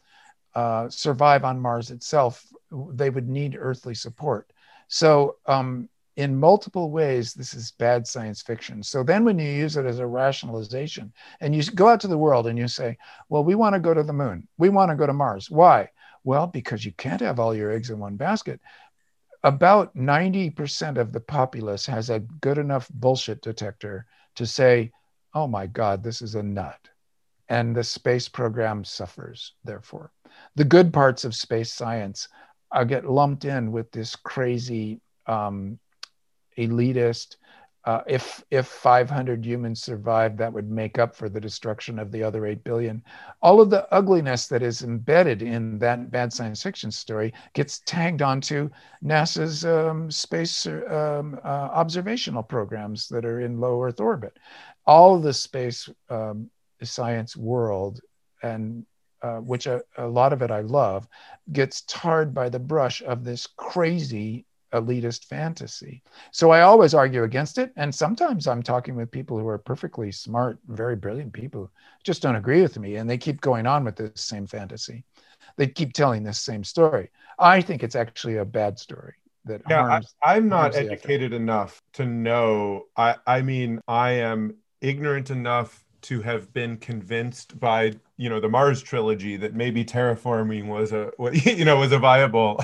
uh, 0.53 0.89
survive 0.89 1.45
on 1.45 1.61
Mars 1.61 1.89
itself. 1.89 2.45
They 2.69 3.09
would 3.09 3.29
need 3.29 3.55
earthly 3.57 3.95
support. 3.95 4.51
So, 4.87 5.37
um, 5.45 5.89
in 6.15 6.35
multiple 6.35 6.89
ways, 6.89 7.35
this 7.35 7.53
is 7.53 7.71
bad 7.71 8.07
science 8.07 8.41
fiction. 8.41 8.81
So 8.81 9.03
then, 9.03 9.23
when 9.23 9.37
you 9.37 9.49
use 9.49 9.77
it 9.77 9.85
as 9.85 9.99
a 9.99 10.07
rationalization 10.07 11.13
and 11.41 11.55
you 11.55 11.63
go 11.63 11.87
out 11.87 11.99
to 12.01 12.07
the 12.07 12.17
world 12.17 12.47
and 12.47 12.57
you 12.57 12.67
say, 12.67 12.97
Well, 13.29 13.43
we 13.43 13.55
want 13.55 13.75
to 13.75 13.79
go 13.79 13.93
to 13.93 14.03
the 14.03 14.13
moon, 14.13 14.47
we 14.57 14.69
want 14.69 14.89
to 14.89 14.95
go 14.95 15.05
to 15.05 15.13
Mars. 15.13 15.51
Why? 15.51 15.89
Well, 16.23 16.47
because 16.47 16.83
you 16.83 16.91
can't 16.93 17.21
have 17.21 17.39
all 17.39 17.55
your 17.55 17.71
eggs 17.71 17.89
in 17.89 17.99
one 17.99 18.17
basket. 18.17 18.59
About 19.43 19.95
90% 19.95 20.97
of 20.97 21.13
the 21.13 21.19
populace 21.19 21.85
has 21.85 22.09
a 22.09 22.19
good 22.19 22.57
enough 22.57 22.89
bullshit 22.89 23.41
detector 23.41 24.07
to 24.35 24.45
say, 24.45 24.91
oh 25.33 25.47
my 25.47 25.67
God, 25.67 26.03
this 26.03 26.21
is 26.21 26.35
a 26.35 26.43
nut. 26.43 26.79
And 27.47 27.75
the 27.75 27.83
space 27.83 28.27
program 28.27 28.83
suffers, 28.83 29.53
therefore. 29.63 30.11
The 30.55 30.65
good 30.65 30.91
parts 30.91 31.23
of 31.23 31.35
space 31.35 31.71
science 31.71 32.27
uh, 32.71 32.83
get 32.83 33.09
lumped 33.09 33.45
in 33.45 33.71
with 33.71 33.91
this 33.91 34.15
crazy 34.15 34.99
um, 35.25 35.79
elitist, 36.57 37.37
uh, 37.87 38.01
if 38.05 38.43
if 38.51 38.67
500 38.67 39.45
humans 39.45 39.81
survive, 39.81 40.35
that 40.35 40.51
would 40.51 40.69
make 40.69 40.99
up 40.99 41.15
for 41.15 41.29
the 41.29 41.39
destruction 41.39 41.99
of 41.99 42.11
the 42.11 42.21
other 42.21 42.45
8 42.45 42.61
billion. 42.65 43.01
All 43.41 43.61
of 43.61 43.69
the 43.69 43.87
ugliness 43.93 44.47
that 44.47 44.61
is 44.61 44.83
embedded 44.83 45.41
in 45.41 45.79
that 45.79 46.11
bad 46.11 46.33
science 46.33 46.61
fiction 46.61 46.91
story 46.91 47.33
gets 47.53 47.79
tagged 47.85 48.21
onto 48.21 48.69
NASA's 49.01 49.63
um, 49.63 50.11
space 50.11 50.67
um, 50.67 51.39
uh, 51.45 51.47
observational 51.47 52.43
programs 52.43 53.07
that 53.07 53.23
are 53.23 53.39
in 53.39 53.61
low 53.61 53.81
Earth 53.81 54.01
orbit. 54.01 54.37
All 54.85 55.17
the 55.17 55.33
space 55.33 55.87
um, 56.09 56.49
science 56.83 57.37
world 57.37 58.01
and 58.43 58.85
uh, 59.21 59.37
which 59.37 59.67
a, 59.67 59.81
a, 59.97 60.07
lot 60.07 60.33
of 60.33 60.41
it 60.41 60.51
I 60.51 60.61
love, 60.61 61.07
gets 61.51 61.81
tarred 61.87 62.33
by 62.33 62.49
the 62.49 62.59
brush 62.59 63.01
of 63.01 63.23
this 63.23 63.47
crazy 63.47 64.45
elitist 64.73 65.25
fantasy. 65.25 66.03
So 66.31 66.51
I 66.51 66.61
always 66.61 66.93
argue 66.93 67.23
against 67.23 67.57
it. 67.57 67.71
And 67.75 67.93
sometimes 67.93 68.47
I'm 68.47 68.61
talking 68.61 68.95
with 68.95 69.11
people 69.11 69.39
who 69.39 69.47
are 69.47 69.57
perfectly 69.57 70.11
smart, 70.11 70.59
very 70.67 70.95
brilliant 70.95 71.33
people, 71.33 71.71
just 72.03 72.21
don't 72.21 72.35
agree 72.35 72.61
with 72.61 72.77
me. 72.77 72.95
And 72.95 73.09
they 73.09 73.17
keep 73.17 73.41
going 73.41 73.65
on 73.65 73.83
with 73.83 73.95
this 73.95 74.21
same 74.21 74.47
fantasy. 74.47 75.03
They 75.55 75.67
keep 75.67 75.93
telling 75.93 76.23
this 76.23 76.39
same 76.39 76.63
story. 76.63 77.09
I 77.39 77.61
think 77.61 77.83
it's 77.83 77.95
actually 77.95 78.37
a 78.37 78.45
bad 78.45 78.77
story. 78.77 79.13
That 79.45 79.61
yeah, 79.69 79.87
harms, 79.87 80.13
I, 80.21 80.35
am 80.35 80.49
not 80.49 80.75
educated 80.75 81.31
enough 81.31 81.81
to 81.93 82.05
know. 82.05 82.87
I, 82.97 83.15
I 83.25 83.41
mean, 83.41 83.79
I 83.87 84.11
am 84.11 84.55
ignorant 84.81 85.29
enough 85.29 85.85
to 86.07 86.21
have 86.21 86.53
been 86.53 86.77
convinced 86.77 87.59
by 87.59 87.91
you 88.15 88.29
know 88.29 88.39
the 88.39 88.47
Mars 88.47 88.81
trilogy 88.81 89.35
that 89.35 89.53
maybe 89.53 89.83
terraforming 89.83 90.67
was 90.67 90.93
a 90.93 91.11
you 91.33 91.65
know 91.65 91.77
was 91.77 91.91
a 91.91 91.99
viable 91.99 92.63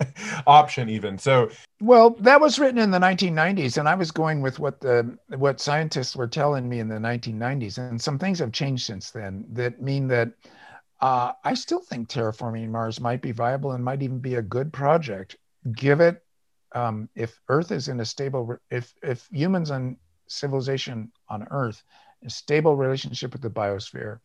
option 0.46 0.90
even. 0.90 1.16
So 1.16 1.50
well 1.80 2.10
that 2.20 2.38
was 2.38 2.58
written 2.58 2.78
in 2.78 2.90
the 2.90 2.98
1990s 2.98 3.78
and 3.78 3.88
I 3.88 3.94
was 3.94 4.10
going 4.10 4.42
with 4.42 4.58
what 4.58 4.80
the 4.80 5.16
what 5.38 5.58
scientists 5.58 6.14
were 6.14 6.28
telling 6.28 6.68
me 6.68 6.80
in 6.80 6.88
the 6.88 6.96
1990s 6.96 7.78
and 7.78 8.00
some 8.00 8.18
things 8.18 8.38
have 8.40 8.52
changed 8.52 8.84
since 8.84 9.10
then 9.10 9.46
that 9.52 9.80
mean 9.80 10.06
that 10.08 10.32
uh, 11.00 11.32
I 11.42 11.54
still 11.54 11.80
think 11.80 12.08
terraforming 12.08 12.68
Mars 12.68 13.00
might 13.00 13.22
be 13.22 13.32
viable 13.32 13.72
and 13.72 13.82
might 13.82 14.02
even 14.02 14.20
be 14.20 14.36
a 14.36 14.42
good 14.42 14.72
project. 14.72 15.36
Give 15.72 16.00
it 16.00 16.22
um, 16.74 17.08
if 17.16 17.40
Earth 17.48 17.72
is 17.72 17.88
in 17.88 18.00
a 18.00 18.04
stable 18.04 18.56
if 18.70 18.94
if 19.02 19.26
humans 19.32 19.70
and 19.70 19.96
civilization 20.28 21.10
on 21.28 21.46
Earth 21.50 21.82
a 22.24 22.30
stable 22.30 22.76
relationship 22.76 23.32
with 23.32 23.42
the 23.42 23.50
biosphere, 23.50 24.18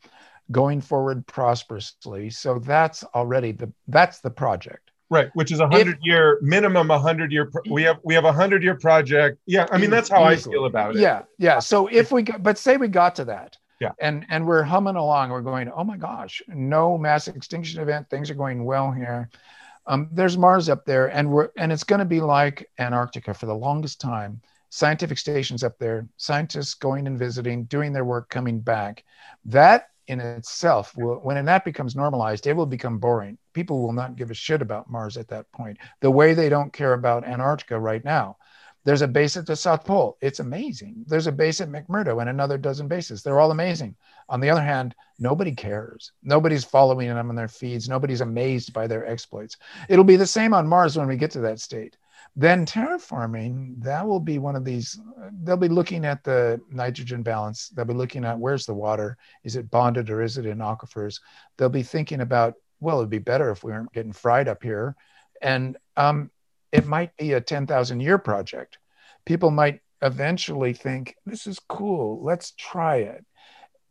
going 0.51 0.81
forward 0.81 1.25
prosperously. 1.27 2.29
So 2.29 2.59
that's 2.59 3.03
already 3.03 3.51
the 3.51 3.71
that's 3.87 4.19
the 4.19 4.29
project. 4.29 4.91
Right, 5.09 5.29
which 5.35 5.53
is 5.53 5.61
a 5.61 5.67
hundred 5.69 5.99
year 6.01 6.37
minimum, 6.41 6.91
a 6.91 6.99
hundred 6.99 7.31
year. 7.31 7.45
Pro- 7.45 7.61
we 7.71 7.83
have 7.83 7.99
we 8.03 8.13
have 8.13 8.25
a 8.25 8.33
hundred 8.33 8.61
year 8.61 8.75
project. 8.75 9.39
Yeah, 9.45 9.65
I 9.71 9.77
mean 9.77 9.89
that's 9.89 10.09
how. 10.09 10.23
I 10.23 10.35
feel 10.35 10.65
about 10.65 10.95
it. 10.95 10.99
Yeah, 10.99 11.21
yeah. 11.37 11.59
So 11.59 11.87
if 11.87 12.11
we 12.11 12.23
got, 12.23 12.43
but 12.43 12.57
say 12.57 12.75
we 12.75 12.89
got 12.89 13.15
to 13.15 13.25
that, 13.25 13.57
yeah, 13.79 13.91
and 13.99 14.25
and 14.29 14.45
we're 14.45 14.63
humming 14.63 14.97
along, 14.97 15.29
we're 15.29 15.41
going, 15.41 15.71
oh 15.73 15.85
my 15.85 15.95
gosh, 15.95 16.41
no 16.49 16.97
mass 16.97 17.29
extinction 17.29 17.81
event, 17.81 18.09
things 18.09 18.29
are 18.29 18.35
going 18.35 18.65
well 18.65 18.91
here. 18.91 19.29
Um, 19.85 20.09
there's 20.11 20.37
Mars 20.37 20.67
up 20.67 20.83
there, 20.83 21.07
and 21.07 21.31
we're 21.31 21.51
and 21.55 21.71
it's 21.71 21.85
going 21.85 21.99
to 21.99 22.05
be 22.05 22.19
like 22.19 22.69
Antarctica 22.77 23.33
for 23.33 23.45
the 23.45 23.55
longest 23.55 24.01
time 24.01 24.41
scientific 24.69 25.17
stations 25.17 25.63
up 25.63 25.77
there, 25.79 26.07
scientists 26.17 26.73
going 26.73 27.07
and 27.07 27.17
visiting, 27.17 27.65
doing 27.65 27.93
their 27.93 28.05
work, 28.05 28.29
coming 28.29 28.59
back. 28.59 29.03
That 29.45 29.89
in 30.07 30.19
itself, 30.19 30.95
will, 30.95 31.15
when 31.15 31.43
that 31.45 31.65
becomes 31.65 31.95
normalized, 31.95 32.47
it 32.47 32.53
will 32.53 32.65
become 32.65 32.97
boring. 32.97 33.37
People 33.53 33.81
will 33.81 33.93
not 33.93 34.15
give 34.15 34.31
a 34.31 34.33
shit 34.33 34.61
about 34.61 34.89
Mars 34.89 35.17
at 35.17 35.27
that 35.29 35.51
point, 35.51 35.77
the 35.99 36.11
way 36.11 36.33
they 36.33 36.49
don't 36.49 36.73
care 36.73 36.93
about 36.93 37.25
Antarctica 37.25 37.77
right 37.77 38.03
now. 38.03 38.37
There's 38.85 39.01
a 39.01 39.07
base 39.07 39.35
at 39.35 39.45
the 39.45 39.55
South 39.55 39.83
Pole. 39.83 40.17
It's 40.21 40.39
amazing. 40.39 41.03
There's 41.07 41.27
a 41.27 41.31
base 41.31 41.59
at 41.59 41.67
McMurdo 41.67 42.21
and 42.21 42.29
another 42.29 42.57
dozen 42.57 42.87
bases. 42.87 43.21
They're 43.21 43.41
all 43.41 43.51
amazing. 43.51 43.97
On 44.29 44.39
the 44.39 44.49
other 44.49 44.61
hand, 44.61 44.95
nobody 45.19 45.51
cares. 45.51 46.13
Nobody's 46.23 46.63
following 46.63 47.09
them 47.09 47.29
on 47.29 47.35
their 47.35 47.49
feeds. 47.49 47.89
Nobody's 47.89 48.21
amazed 48.21 48.71
by 48.71 48.87
their 48.87 49.05
exploits. 49.05 49.57
It'll 49.89 50.05
be 50.05 50.15
the 50.15 50.25
same 50.25 50.53
on 50.53 50.69
Mars 50.69 50.97
when 50.97 51.09
we 51.09 51.17
get 51.17 51.31
to 51.31 51.41
that 51.41 51.59
state 51.59 51.97
then 52.39 52.67
terraforming 52.67 53.81
that 53.81 54.07
will 54.07 54.19
be 54.19 54.37
one 54.37 54.55
of 54.55 54.63
these 54.63 54.99
they'll 55.43 55.57
be 55.57 55.67
looking 55.67 56.05
at 56.05 56.23
the 56.23 56.61
nitrogen 56.69 57.23
balance 57.23 57.69
they'll 57.69 57.83
be 57.83 57.95
looking 57.95 58.23
at 58.23 58.37
where's 58.37 58.67
the 58.67 58.73
water 58.73 59.17
is 59.43 59.55
it 59.55 59.71
bonded 59.71 60.11
or 60.11 60.21
is 60.21 60.37
it 60.37 60.45
in 60.45 60.59
aquifers? 60.59 61.19
They'll 61.57 61.67
be 61.67 61.83
thinking 61.83 62.21
about 62.21 62.53
well 62.79 62.99
it'd 62.99 63.09
be 63.09 63.17
better 63.17 63.49
if 63.49 63.63
we 63.63 63.71
weren't 63.71 63.91
getting 63.91 64.13
fried 64.13 64.47
up 64.47 64.61
here. 64.61 64.95
And 65.41 65.77
um, 65.97 66.29
it 66.71 66.85
might 66.85 67.15
be 67.17 67.33
a 67.33 67.41
10000 67.41 67.99
year 67.99 68.19
project. 68.19 68.77
People 69.25 69.49
might 69.49 69.81
eventually 70.03 70.73
think 70.73 71.15
this 71.25 71.47
is 71.47 71.57
cool 71.67 72.23
let's 72.23 72.51
try 72.51 72.97
it 72.97 73.25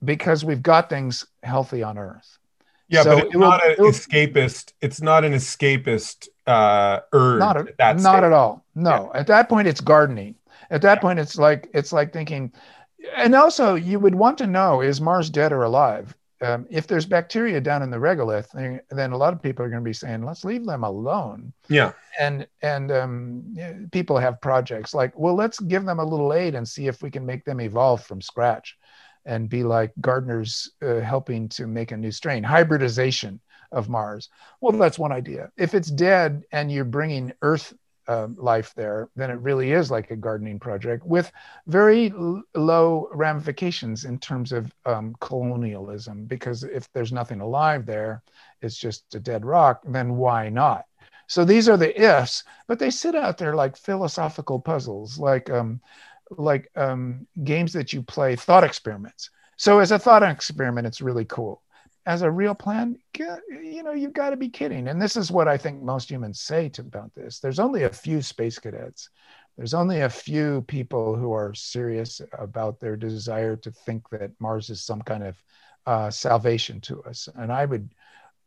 because 0.04 0.44
we've 0.44 0.62
got 0.62 0.88
things 0.88 1.26
healthy 1.42 1.82
on 1.82 1.98
earth 1.98 2.38
yeah, 2.88 3.02
so 3.02 3.16
but 3.16 3.26
it's 3.26 3.34
it 3.34 3.38
not 3.38 3.66
an 3.66 3.76
escapist. 3.76 4.72
It's 4.80 5.02
not 5.02 5.24
an 5.24 5.32
escapist 5.32 6.28
uh, 6.46 7.00
urge. 7.12 7.40
Not, 7.40 7.56
a, 7.56 7.74
at, 7.80 7.98
not 7.98 8.24
at 8.24 8.32
all. 8.32 8.64
No, 8.74 9.10
yeah. 9.12 9.20
at 9.20 9.26
that 9.26 9.48
point, 9.48 9.66
it's 9.68 9.80
gardening. 9.80 10.36
At 10.70 10.82
that 10.82 10.98
yeah. 10.98 11.02
point, 11.02 11.18
it's 11.18 11.36
like 11.36 11.68
it's 11.74 11.92
like 11.92 12.12
thinking, 12.12 12.52
and 13.16 13.34
also 13.34 13.74
you 13.74 13.98
would 13.98 14.14
want 14.14 14.38
to 14.38 14.46
know: 14.46 14.80
is 14.82 15.00
Mars 15.00 15.30
dead 15.30 15.52
or 15.52 15.64
alive? 15.64 16.16
Um, 16.42 16.66
if 16.68 16.86
there's 16.86 17.06
bacteria 17.06 17.62
down 17.62 17.82
in 17.82 17.90
the 17.90 17.96
regolith, 17.96 18.50
then 18.90 19.12
a 19.12 19.16
lot 19.16 19.32
of 19.32 19.42
people 19.42 19.64
are 19.64 19.70
going 19.70 19.82
to 19.82 19.88
be 19.88 19.94
saying, 19.94 20.24
"Let's 20.24 20.44
leave 20.44 20.64
them 20.64 20.84
alone." 20.84 21.52
Yeah. 21.68 21.92
And 22.20 22.46
and 22.62 22.92
um, 22.92 23.88
people 23.90 24.18
have 24.18 24.40
projects 24.40 24.94
like, 24.94 25.18
well, 25.18 25.34
let's 25.34 25.58
give 25.58 25.84
them 25.84 25.98
a 25.98 26.04
little 26.04 26.32
aid 26.32 26.54
and 26.54 26.68
see 26.68 26.86
if 26.86 27.02
we 27.02 27.10
can 27.10 27.26
make 27.26 27.44
them 27.44 27.60
evolve 27.60 28.04
from 28.04 28.20
scratch 28.20 28.76
and 29.26 29.48
be 29.48 29.62
like 29.62 29.92
gardeners 30.00 30.70
uh, 30.82 31.00
helping 31.00 31.48
to 31.50 31.66
make 31.66 31.92
a 31.92 31.96
new 31.96 32.10
strain, 32.12 32.42
hybridization 32.42 33.40
of 33.72 33.88
Mars. 33.88 34.30
Well, 34.60 34.78
that's 34.78 34.98
one 34.98 35.12
idea. 35.12 35.50
If 35.56 35.74
it's 35.74 35.90
dead 35.90 36.44
and 36.52 36.72
you're 36.72 36.84
bringing 36.84 37.32
Earth 37.42 37.74
uh, 38.08 38.28
life 38.36 38.72
there, 38.76 39.08
then 39.16 39.30
it 39.30 39.40
really 39.40 39.72
is 39.72 39.90
like 39.90 40.10
a 40.10 40.16
gardening 40.16 40.60
project 40.60 41.04
with 41.04 41.32
very 41.66 42.12
l- 42.12 42.42
low 42.54 43.08
ramifications 43.12 44.04
in 44.04 44.18
terms 44.18 44.52
of 44.52 44.72
um, 44.86 45.16
colonialism. 45.20 46.24
Because 46.24 46.62
if 46.62 46.90
there's 46.92 47.12
nothing 47.12 47.40
alive 47.40 47.84
there, 47.84 48.22
it's 48.62 48.78
just 48.78 49.14
a 49.14 49.20
dead 49.20 49.44
rock, 49.44 49.82
then 49.84 50.16
why 50.16 50.48
not? 50.48 50.84
So 51.26 51.44
these 51.44 51.68
are 51.68 51.76
the 51.76 52.00
ifs, 52.00 52.44
but 52.68 52.78
they 52.78 52.90
sit 52.90 53.16
out 53.16 53.38
there 53.38 53.56
like 53.56 53.76
philosophical 53.76 54.60
puzzles, 54.60 55.18
like 55.18 55.50
um, 55.50 55.80
like 56.30 56.70
um, 56.76 57.26
games 57.44 57.72
that 57.72 57.92
you 57.92 58.02
play, 58.02 58.36
thought 58.36 58.64
experiments. 58.64 59.30
So 59.56 59.78
as 59.78 59.92
a 59.92 59.98
thought 59.98 60.22
experiment, 60.22 60.86
it's 60.86 61.00
really 61.00 61.24
cool. 61.24 61.62
As 62.04 62.22
a 62.22 62.30
real 62.30 62.54
plan, 62.54 62.98
you 63.18 63.82
know, 63.82 63.92
you've 63.92 64.12
got 64.12 64.30
to 64.30 64.36
be 64.36 64.48
kidding. 64.48 64.88
And 64.88 65.00
this 65.00 65.16
is 65.16 65.32
what 65.32 65.48
I 65.48 65.56
think 65.56 65.82
most 65.82 66.10
humans 66.10 66.40
say 66.40 66.68
to, 66.70 66.82
about 66.82 67.14
this. 67.14 67.40
There's 67.40 67.58
only 67.58 67.84
a 67.84 67.90
few 67.90 68.22
space 68.22 68.58
cadets. 68.58 69.08
There's 69.56 69.74
only 69.74 70.02
a 70.02 70.10
few 70.10 70.62
people 70.68 71.16
who 71.16 71.32
are 71.32 71.54
serious 71.54 72.20
about 72.38 72.78
their 72.78 72.96
desire 72.96 73.56
to 73.56 73.70
think 73.70 74.08
that 74.10 74.30
Mars 74.38 74.70
is 74.70 74.82
some 74.82 75.02
kind 75.02 75.24
of 75.24 75.42
uh, 75.86 76.10
salvation 76.10 76.80
to 76.82 77.02
us. 77.04 77.28
And 77.34 77.50
I 77.50 77.64
would, 77.64 77.88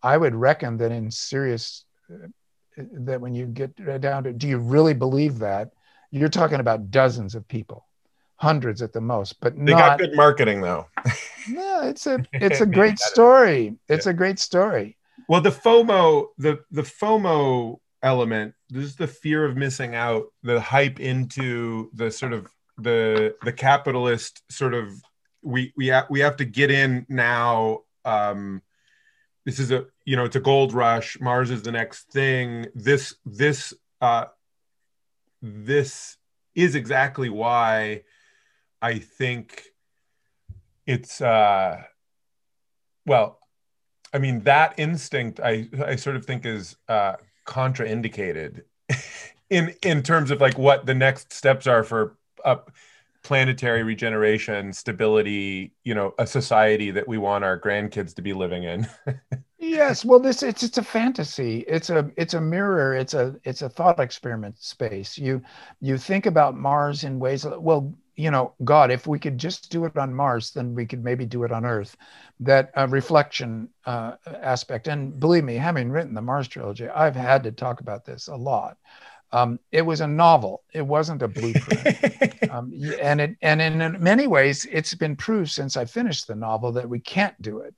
I 0.03 0.15
would 0.15 0.35
reckon 0.35 0.77
that 0.77 0.91
in 0.91 1.09
serious, 1.09 1.85
uh, 2.13 2.27
that 2.77 3.19
when 3.19 3.33
you 3.33 3.45
get 3.47 3.75
down 3.99 4.23
to, 4.23 4.33
do 4.33 4.47
you 4.47 4.59
really 4.59 4.93
believe 4.93 5.39
that? 5.39 5.71
You're 6.11 6.29
talking 6.29 6.59
about 6.59 6.91
dozens 6.91 7.35
of 7.35 7.47
people 7.47 7.85
hundreds 8.37 8.81
at 8.81 8.93
the 8.93 9.01
most 9.01 9.39
but 9.41 9.55
they 9.55 9.73
not, 9.73 9.79
got 9.79 9.99
good 9.99 10.15
marketing 10.15 10.61
though 10.61 10.85
yeah 11.49 11.85
it's 11.85 12.07
a 12.07 12.23
it's 12.33 12.61
a 12.61 12.65
great 12.65 12.97
story 12.97 13.75
it's 13.89 14.05
yeah. 14.05 14.11
a 14.11 14.13
great 14.13 14.39
story 14.39 14.97
well 15.27 15.41
the 15.41 15.49
fomo 15.49 16.27
the 16.37 16.59
the 16.71 16.81
fomo 16.81 17.79
element 18.01 18.53
this 18.69 18.85
is 18.85 18.95
the 18.95 19.07
fear 19.07 19.43
of 19.43 19.57
missing 19.57 19.93
out 19.93 20.27
the 20.43 20.59
hype 20.59 21.01
into 21.01 21.89
the 21.93 22.09
sort 22.09 22.31
of 22.31 22.47
the 22.77 23.35
the 23.43 23.51
capitalist 23.51 24.41
sort 24.49 24.73
of 24.73 24.89
we 25.41 25.73
we 25.75 25.87
have 25.87 26.05
we 26.09 26.19
have 26.19 26.37
to 26.37 26.45
get 26.45 26.71
in 26.71 27.05
now. 27.09 27.81
Um, 28.05 28.61
this 29.45 29.59
is 29.59 29.71
a 29.71 29.85
you 30.05 30.15
know 30.15 30.25
it's 30.25 30.35
a 30.35 30.41
gold 30.41 30.73
rush. 30.73 31.19
Mars 31.19 31.51
is 31.51 31.61
the 31.61 31.71
next 31.71 32.11
thing. 32.11 32.67
This 32.75 33.15
this 33.25 33.73
uh, 34.01 34.25
this 35.41 36.17
is 36.55 36.75
exactly 36.75 37.29
why 37.29 38.03
I 38.81 38.99
think 38.99 39.63
it's 40.85 41.21
uh, 41.21 41.83
well. 43.05 43.39
I 44.11 44.17
mean 44.17 44.41
that 44.41 44.73
instinct 44.77 45.39
I 45.39 45.69
I 45.85 45.95
sort 45.95 46.15
of 46.15 46.25
think 46.25 46.45
is 46.45 46.75
uh, 46.87 47.13
contraindicated 47.45 48.63
in 49.49 49.75
in 49.83 50.01
terms 50.01 50.31
of 50.31 50.41
like 50.41 50.57
what 50.57 50.85
the 50.85 50.95
next 50.95 51.31
steps 51.31 51.67
are 51.67 51.83
for 51.83 52.17
uh, 52.43 52.57
planetary 53.23 53.83
regeneration, 53.83 54.73
stability, 54.73 55.73
you 55.83 55.93
know, 55.93 56.13
a 56.17 56.25
society 56.25 56.91
that 56.91 57.07
we 57.07 57.17
want 57.17 57.43
our 57.43 57.59
grandkids 57.59 58.15
to 58.15 58.21
be 58.21 58.33
living 58.33 58.63
in. 58.63 58.87
yes, 59.59 60.03
well, 60.05 60.19
this 60.19 60.43
it's 60.43 60.63
it's 60.63 60.77
a 60.77 60.83
fantasy. 60.83 61.59
It's 61.67 61.89
a 61.89 62.11
it's 62.17 62.33
a 62.33 62.41
mirror. 62.41 62.95
It's 62.95 63.13
a 63.13 63.35
it's 63.43 63.61
a 63.61 63.69
thought 63.69 63.99
experiment 63.99 64.57
space. 64.59 65.17
You 65.17 65.41
you 65.81 65.97
think 65.97 66.25
about 66.25 66.57
Mars 66.57 67.03
in 67.03 67.19
ways. 67.19 67.45
Well, 67.45 67.93
you 68.15 68.31
know, 68.31 68.53
God, 68.63 68.91
if 68.91 69.07
we 69.07 69.19
could 69.19 69.37
just 69.37 69.71
do 69.71 69.85
it 69.85 69.97
on 69.97 70.13
Mars, 70.13 70.51
then 70.51 70.75
we 70.75 70.85
could 70.85 71.03
maybe 71.03 71.25
do 71.25 71.43
it 71.43 71.51
on 71.51 71.65
Earth. 71.65 71.95
That 72.41 72.71
uh, 72.77 72.87
reflection 72.89 73.69
uh, 73.85 74.15
aspect, 74.25 74.87
and 74.87 75.19
believe 75.19 75.43
me, 75.43 75.55
having 75.55 75.89
written 75.91 76.13
the 76.13 76.21
Mars 76.21 76.47
trilogy, 76.47 76.89
I've 76.89 77.15
had 77.15 77.43
to 77.43 77.51
talk 77.51 77.81
about 77.81 78.05
this 78.05 78.27
a 78.27 78.35
lot 78.35 78.77
um, 79.31 79.59
it 79.71 79.83
was 79.83 80.01
a 80.01 80.07
novel. 80.07 80.63
It 80.73 80.81
wasn't 80.81 81.21
a 81.21 81.27
blueprint. 81.27 82.33
um, 82.49 82.73
and 83.01 83.21
it 83.21 83.35
and 83.41 83.61
in 83.61 84.01
many 84.01 84.27
ways, 84.27 84.65
it's 84.71 84.93
been 84.95 85.15
proved 85.15 85.51
since 85.51 85.77
I 85.77 85.85
finished 85.85 86.27
the 86.27 86.35
novel 86.35 86.71
that 86.73 86.89
we 86.89 86.99
can't 86.99 87.39
do 87.41 87.59
it. 87.59 87.75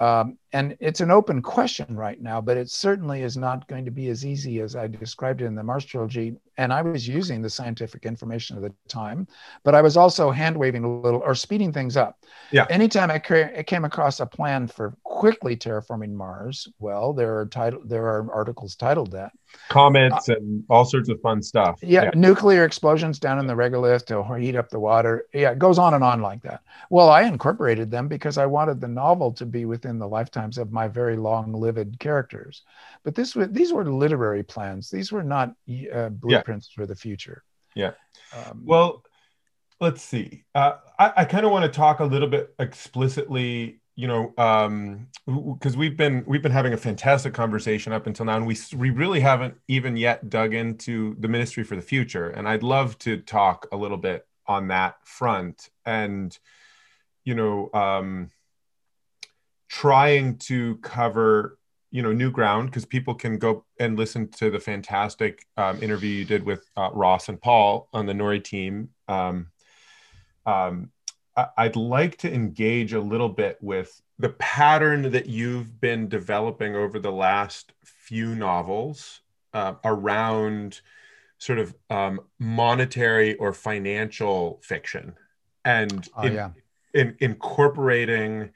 Um, 0.00 0.38
and 0.52 0.76
it's 0.80 1.00
an 1.00 1.10
open 1.10 1.42
question 1.42 1.96
right 1.96 2.20
now, 2.20 2.40
but 2.40 2.56
it 2.56 2.70
certainly 2.70 3.22
is 3.22 3.36
not 3.36 3.66
going 3.66 3.84
to 3.84 3.90
be 3.90 4.08
as 4.08 4.24
easy 4.24 4.60
as 4.60 4.76
I 4.76 4.86
described 4.86 5.42
it 5.42 5.46
in 5.46 5.54
the 5.54 5.62
Mars 5.62 5.84
trilogy. 5.84 6.36
And 6.56 6.72
I 6.72 6.82
was 6.82 7.06
using 7.06 7.42
the 7.42 7.50
scientific 7.50 8.06
information 8.06 8.56
of 8.56 8.62
the 8.62 8.72
time, 8.86 9.26
but 9.64 9.74
I 9.74 9.82
was 9.82 9.96
also 9.96 10.30
hand 10.30 10.56
waving 10.56 10.84
a 10.84 11.00
little 11.00 11.20
or 11.20 11.34
speeding 11.34 11.72
things 11.72 11.96
up. 11.96 12.24
Yeah. 12.52 12.66
Anytime 12.70 13.10
I, 13.10 13.20
I 13.56 13.62
came 13.64 13.84
across 13.84 14.20
a 14.20 14.26
plan 14.26 14.68
for 14.68 14.96
quickly 15.02 15.56
terraforming 15.56 16.12
Mars, 16.12 16.68
well, 16.78 17.12
there 17.12 17.38
are 17.38 17.46
title 17.46 17.80
there 17.84 18.06
are 18.06 18.32
articles 18.32 18.76
titled 18.76 19.12
that 19.12 19.32
comets 19.68 20.28
uh, 20.28 20.34
and 20.34 20.64
all 20.68 20.84
sorts 20.84 21.08
of 21.08 21.20
fun 21.20 21.42
stuff. 21.42 21.78
Yeah, 21.82 22.04
yeah, 22.04 22.10
nuclear 22.14 22.64
explosions 22.64 23.18
down 23.18 23.38
in 23.38 23.46
the 23.46 23.54
regolith 23.54 24.06
to 24.06 24.22
heat 24.34 24.56
up 24.56 24.70
the 24.70 24.80
water. 24.80 25.26
Yeah, 25.32 25.50
it 25.50 25.58
goes 25.58 25.78
on 25.78 25.94
and 25.94 26.04
on 26.04 26.22
like 26.22 26.42
that. 26.42 26.62
Well, 26.90 27.10
I 27.10 27.22
incorporated 27.22 27.90
them 27.90 28.08
because 28.08 28.38
I 28.38 28.46
wanted 28.46 28.80
the 28.80 28.88
novel 28.88 29.32
to 29.32 29.46
be 29.46 29.64
within 29.64 29.98
the 29.98 30.08
lifetimes 30.08 30.58
of 30.58 30.72
my 30.72 30.88
very 30.88 31.16
long-lived 31.16 31.98
characters. 31.98 32.62
But 33.02 33.14
this 33.14 33.34
was 33.34 33.48
these 33.50 33.72
were 33.72 33.84
literary 33.84 34.42
plans. 34.42 34.90
These 34.90 35.12
were 35.12 35.24
not 35.24 35.54
uh, 35.92 36.08
blueprints 36.10 36.70
yeah. 36.70 36.74
for 36.74 36.86
the 36.86 36.96
future. 36.96 37.42
Yeah. 37.74 37.92
Um, 38.34 38.62
well, 38.64 39.04
let's 39.80 40.02
see. 40.02 40.44
Uh, 40.54 40.76
I, 40.98 41.12
I 41.18 41.24
kind 41.24 41.46
of 41.46 41.52
want 41.52 41.64
to 41.64 41.76
talk 41.76 42.00
a 42.00 42.04
little 42.04 42.28
bit 42.28 42.54
explicitly 42.58 43.80
you 43.98 44.06
know 44.06 44.32
um 44.38 45.08
because 45.26 45.76
we've 45.76 45.96
been 45.96 46.22
we've 46.24 46.40
been 46.40 46.52
having 46.52 46.72
a 46.72 46.76
fantastic 46.76 47.34
conversation 47.34 47.92
up 47.92 48.06
until 48.06 48.24
now 48.24 48.36
and 48.36 48.46
we 48.46 48.56
we 48.76 48.90
really 48.90 49.18
haven't 49.18 49.56
even 49.66 49.96
yet 49.96 50.30
dug 50.30 50.54
into 50.54 51.16
the 51.18 51.26
ministry 51.26 51.64
for 51.64 51.74
the 51.74 51.82
future 51.82 52.30
and 52.30 52.48
i'd 52.48 52.62
love 52.62 52.96
to 52.98 53.16
talk 53.16 53.66
a 53.72 53.76
little 53.76 53.96
bit 53.96 54.24
on 54.46 54.68
that 54.68 54.94
front 55.04 55.70
and 55.84 56.38
you 57.24 57.34
know 57.34 57.68
um 57.74 58.30
trying 59.66 60.38
to 60.38 60.76
cover 60.76 61.58
you 61.90 62.00
know 62.00 62.12
new 62.12 62.30
ground 62.30 62.70
because 62.70 62.84
people 62.84 63.16
can 63.16 63.36
go 63.36 63.64
and 63.80 63.98
listen 63.98 64.28
to 64.28 64.48
the 64.48 64.60
fantastic 64.60 65.44
um, 65.56 65.82
interview 65.82 66.10
you 66.10 66.24
did 66.24 66.44
with 66.44 66.70
uh, 66.76 66.90
ross 66.92 67.28
and 67.28 67.40
paul 67.40 67.88
on 67.92 68.06
the 68.06 68.12
nori 68.12 68.42
team 68.42 68.90
um, 69.08 69.48
um, 70.46 70.88
I'd 71.56 71.76
like 71.76 72.16
to 72.18 72.32
engage 72.32 72.92
a 72.92 73.00
little 73.00 73.28
bit 73.28 73.58
with 73.60 74.00
the 74.18 74.30
pattern 74.30 75.10
that 75.12 75.26
you've 75.26 75.80
been 75.80 76.08
developing 76.08 76.74
over 76.74 76.98
the 76.98 77.12
last 77.12 77.72
few 77.84 78.34
novels 78.34 79.20
uh, 79.54 79.74
around 79.84 80.80
sort 81.38 81.58
of 81.58 81.74
um, 81.90 82.20
monetary 82.38 83.36
or 83.36 83.52
financial 83.52 84.60
fiction 84.62 85.14
and 85.64 86.08
oh, 86.16 86.22
in, 86.22 86.34
yeah. 86.34 86.50
in, 86.94 87.16
incorporating 87.20 88.50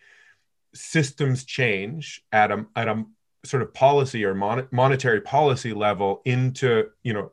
systems 0.74 1.44
change 1.44 2.24
at 2.32 2.50
a, 2.50 2.66
at 2.74 2.88
a 2.88 3.04
sort 3.44 3.62
of 3.62 3.72
policy 3.74 4.24
or 4.24 4.34
mon- 4.34 4.68
monetary 4.70 5.20
policy 5.20 5.72
level 5.72 6.22
into 6.24 6.88
you 7.02 7.12
know 7.12 7.32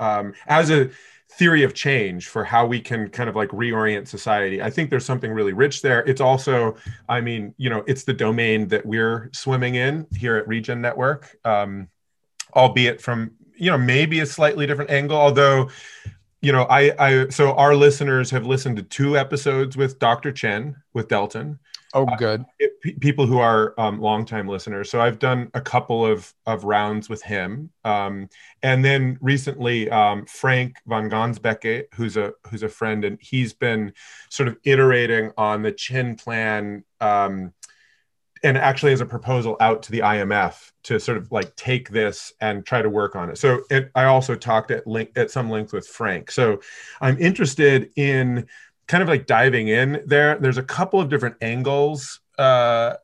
um, 0.00 0.34
as 0.46 0.70
a 0.70 0.90
theory 1.38 1.62
of 1.62 1.74
change 1.74 2.28
for 2.28 2.44
how 2.44 2.66
we 2.66 2.80
can 2.80 3.08
kind 3.08 3.28
of 3.28 3.36
like 3.36 3.48
reorient 3.50 4.06
society. 4.06 4.62
I 4.62 4.70
think 4.70 4.90
there's 4.90 5.04
something 5.04 5.30
really 5.30 5.52
rich 5.52 5.82
there. 5.82 6.00
It's 6.00 6.20
also, 6.20 6.76
I 7.08 7.20
mean, 7.20 7.54
you 7.56 7.70
know, 7.70 7.84
it's 7.86 8.04
the 8.04 8.12
domain 8.12 8.68
that 8.68 8.84
we're 8.84 9.30
swimming 9.32 9.76
in 9.76 10.06
here 10.16 10.36
at 10.36 10.46
Regen 10.46 10.80
Network, 10.80 11.36
um, 11.44 11.88
albeit 12.54 13.00
from, 13.00 13.32
you 13.56 13.70
know, 13.70 13.78
maybe 13.78 14.20
a 14.20 14.26
slightly 14.26 14.66
different 14.66 14.90
angle, 14.90 15.16
although 15.16 15.68
you 16.42 16.50
know, 16.50 16.64
I, 16.64 16.92
I, 16.98 17.28
so 17.28 17.54
our 17.54 17.74
listeners 17.74 18.28
have 18.32 18.44
listened 18.44 18.76
to 18.76 18.82
two 18.82 19.16
episodes 19.16 19.76
with 19.76 20.00
Dr. 20.00 20.32
Chen 20.32 20.74
with 20.92 21.06
Delton. 21.06 21.60
Oh, 21.94 22.06
uh, 22.06 22.16
good. 22.16 22.40
Uh, 22.40 22.44
it, 22.58 23.00
people 23.00 23.26
who 23.26 23.38
are 23.38 23.74
um, 23.78 24.00
longtime 24.00 24.48
listeners. 24.48 24.90
So 24.90 25.00
I've 25.00 25.18
done 25.18 25.50
a 25.54 25.60
couple 25.60 26.04
of 26.06 26.32
of 26.46 26.64
rounds 26.64 27.08
with 27.08 27.22
him, 27.22 27.70
um, 27.84 28.28
and 28.62 28.84
then 28.84 29.18
recently 29.20 29.90
um, 29.90 30.26
Frank 30.26 30.76
von 30.86 31.10
Gansbecke, 31.10 31.84
who's 31.94 32.16
a 32.16 32.32
who's 32.48 32.62
a 32.62 32.68
friend, 32.68 33.04
and 33.04 33.18
he's 33.20 33.52
been 33.52 33.92
sort 34.30 34.48
of 34.48 34.56
iterating 34.64 35.32
on 35.36 35.62
the 35.62 35.72
Chin 35.72 36.16
plan, 36.16 36.84
um, 37.00 37.52
and 38.42 38.56
actually 38.56 38.90
has 38.90 39.00
a 39.00 39.06
proposal 39.06 39.56
out 39.60 39.82
to 39.84 39.92
the 39.92 40.00
IMF 40.00 40.72
to 40.84 40.98
sort 40.98 41.18
of 41.18 41.30
like 41.30 41.54
take 41.56 41.90
this 41.90 42.32
and 42.40 42.64
try 42.64 42.82
to 42.82 42.88
work 42.88 43.14
on 43.16 43.30
it. 43.30 43.38
So 43.38 43.62
it, 43.70 43.90
I 43.94 44.04
also 44.04 44.34
talked 44.34 44.70
at 44.70 44.86
link 44.86 45.10
at 45.16 45.30
some 45.30 45.50
length 45.50 45.72
with 45.72 45.86
Frank. 45.86 46.30
So 46.30 46.60
I'm 47.00 47.18
interested 47.18 47.90
in 47.96 48.46
kind 48.92 49.02
of 49.02 49.08
like 49.08 49.24
diving 49.26 49.68
in 49.68 50.02
there. 50.04 50.38
There's 50.38 50.58
a 50.58 50.62
couple 50.62 51.00
of 51.00 51.08
different 51.08 51.36
angles. 51.40 52.20
Uh, 52.38 52.96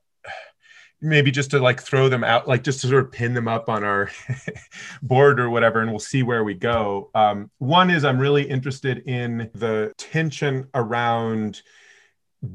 maybe 1.00 1.30
just 1.30 1.52
to 1.52 1.60
like 1.60 1.80
throw 1.80 2.10
them 2.10 2.22
out, 2.22 2.46
like 2.46 2.62
just 2.62 2.82
to 2.82 2.88
sort 2.88 3.06
of 3.06 3.10
pin 3.10 3.32
them 3.32 3.48
up 3.48 3.70
on 3.70 3.84
our 3.84 4.10
board 5.02 5.40
or 5.40 5.48
whatever, 5.48 5.80
and 5.80 5.90
we'll 5.90 5.98
see 5.98 6.22
where 6.22 6.44
we 6.44 6.52
go. 6.52 7.10
Um, 7.14 7.50
one 7.56 7.88
is 7.88 8.04
I'm 8.04 8.18
really 8.18 8.42
interested 8.42 8.98
in 9.08 9.50
the 9.54 9.94
tension 9.96 10.68
around 10.74 11.62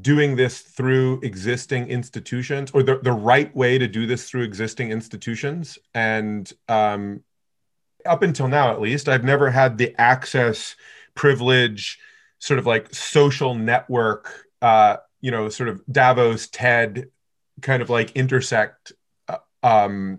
doing 0.00 0.36
this 0.36 0.60
through 0.60 1.20
existing 1.22 1.88
institutions 1.88 2.70
or 2.72 2.84
the, 2.84 2.98
the 2.98 3.12
right 3.12 3.54
way 3.56 3.78
to 3.78 3.88
do 3.88 4.06
this 4.06 4.30
through 4.30 4.42
existing 4.42 4.92
institutions. 4.92 5.76
And 5.92 6.50
um, 6.68 7.24
up 8.06 8.22
until 8.22 8.46
now, 8.46 8.70
at 8.70 8.80
least, 8.80 9.08
I've 9.08 9.24
never 9.24 9.50
had 9.50 9.76
the 9.76 9.92
access, 10.00 10.76
privilege, 11.16 11.98
sort 12.44 12.58
of 12.58 12.66
like 12.66 12.94
social 12.94 13.54
network, 13.54 14.48
uh, 14.60 14.98
you 15.22 15.30
know, 15.30 15.48
sort 15.48 15.70
of 15.70 15.82
Davos, 15.90 16.46
TED, 16.48 17.08
kind 17.62 17.80
of 17.80 17.88
like 17.88 18.12
intersect 18.12 18.92
uh, 19.28 19.38
um, 19.62 20.18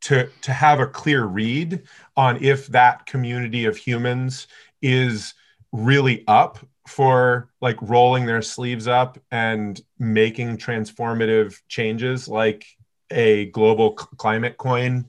to 0.00 0.28
to 0.42 0.52
have 0.52 0.80
a 0.80 0.88
clear 0.88 1.24
read 1.24 1.84
on 2.16 2.42
if 2.42 2.66
that 2.66 3.06
community 3.06 3.64
of 3.64 3.76
humans 3.76 4.48
is 4.82 5.34
really 5.70 6.24
up 6.26 6.58
for 6.88 7.48
like 7.60 7.76
rolling 7.80 8.26
their 8.26 8.42
sleeves 8.42 8.88
up 8.88 9.16
and 9.30 9.80
making 10.00 10.56
transformative 10.56 11.60
changes 11.68 12.26
like 12.26 12.66
a 13.12 13.46
global 13.46 13.92
climate 13.92 14.56
coin 14.56 15.08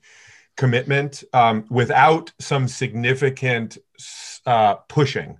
commitment 0.56 1.24
um, 1.34 1.66
without 1.72 2.32
some 2.40 2.68
significant 2.68 3.80
uh, 4.46 4.76
pushing 4.88 5.40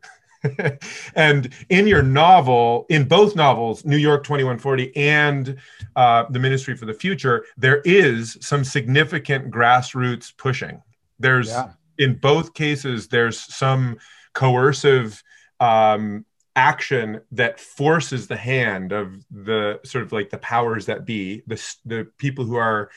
and 1.16 1.54
in 1.70 1.88
your 1.88 2.04
novel, 2.04 2.86
in 2.90 3.08
both 3.08 3.36
novels, 3.36 3.86
New 3.86 3.98
York 3.98 4.24
2140 4.24 4.96
and 4.96 5.58
uh, 5.96 6.26
The 6.30 6.40
Ministry 6.40 6.76
for 6.76 6.86
the 6.86 6.94
Future, 6.94 7.46
there 7.58 7.82
is 7.86 8.38
some 8.42 8.64
significant 8.64 9.52
grassroots 9.52 10.36
pushing. 10.36 10.82
There's, 11.20 11.50
yeah. 11.50 11.72
in 11.98 12.16
both 12.16 12.54
cases, 12.54 13.08
there's 13.08 13.40
some 13.40 13.98
coercive 14.34 15.22
um, 15.60 16.26
action 16.56 17.22
that 17.32 17.60
forces 17.60 18.28
the 18.28 18.38
hand 18.38 18.92
of 18.92 19.26
the 19.32 19.80
sort 19.84 20.04
of 20.04 20.12
like 20.12 20.30
the 20.30 20.38
powers 20.40 20.88
that 20.88 21.06
be, 21.06 21.44
the, 21.48 21.76
the 21.86 22.08
people 22.18 22.46
who 22.46 22.56
are 22.56 22.90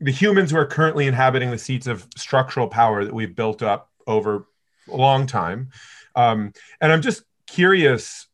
the 0.00 0.12
humans 0.12 0.50
who 0.50 0.56
are 0.56 0.66
currently 0.66 1.06
inhabiting 1.06 1.50
the 1.50 1.58
seats 1.58 1.86
of 1.86 2.06
structural 2.16 2.68
power 2.68 3.04
that 3.04 3.14
we've 3.14 3.34
built 3.34 3.62
up 3.62 3.90
over 4.06 4.46
a 4.90 4.96
long 4.96 5.26
time 5.26 5.70
Um, 6.18 6.52
and 6.80 6.92
I'm 6.92 7.00
just 7.00 7.22
curious 7.46 8.26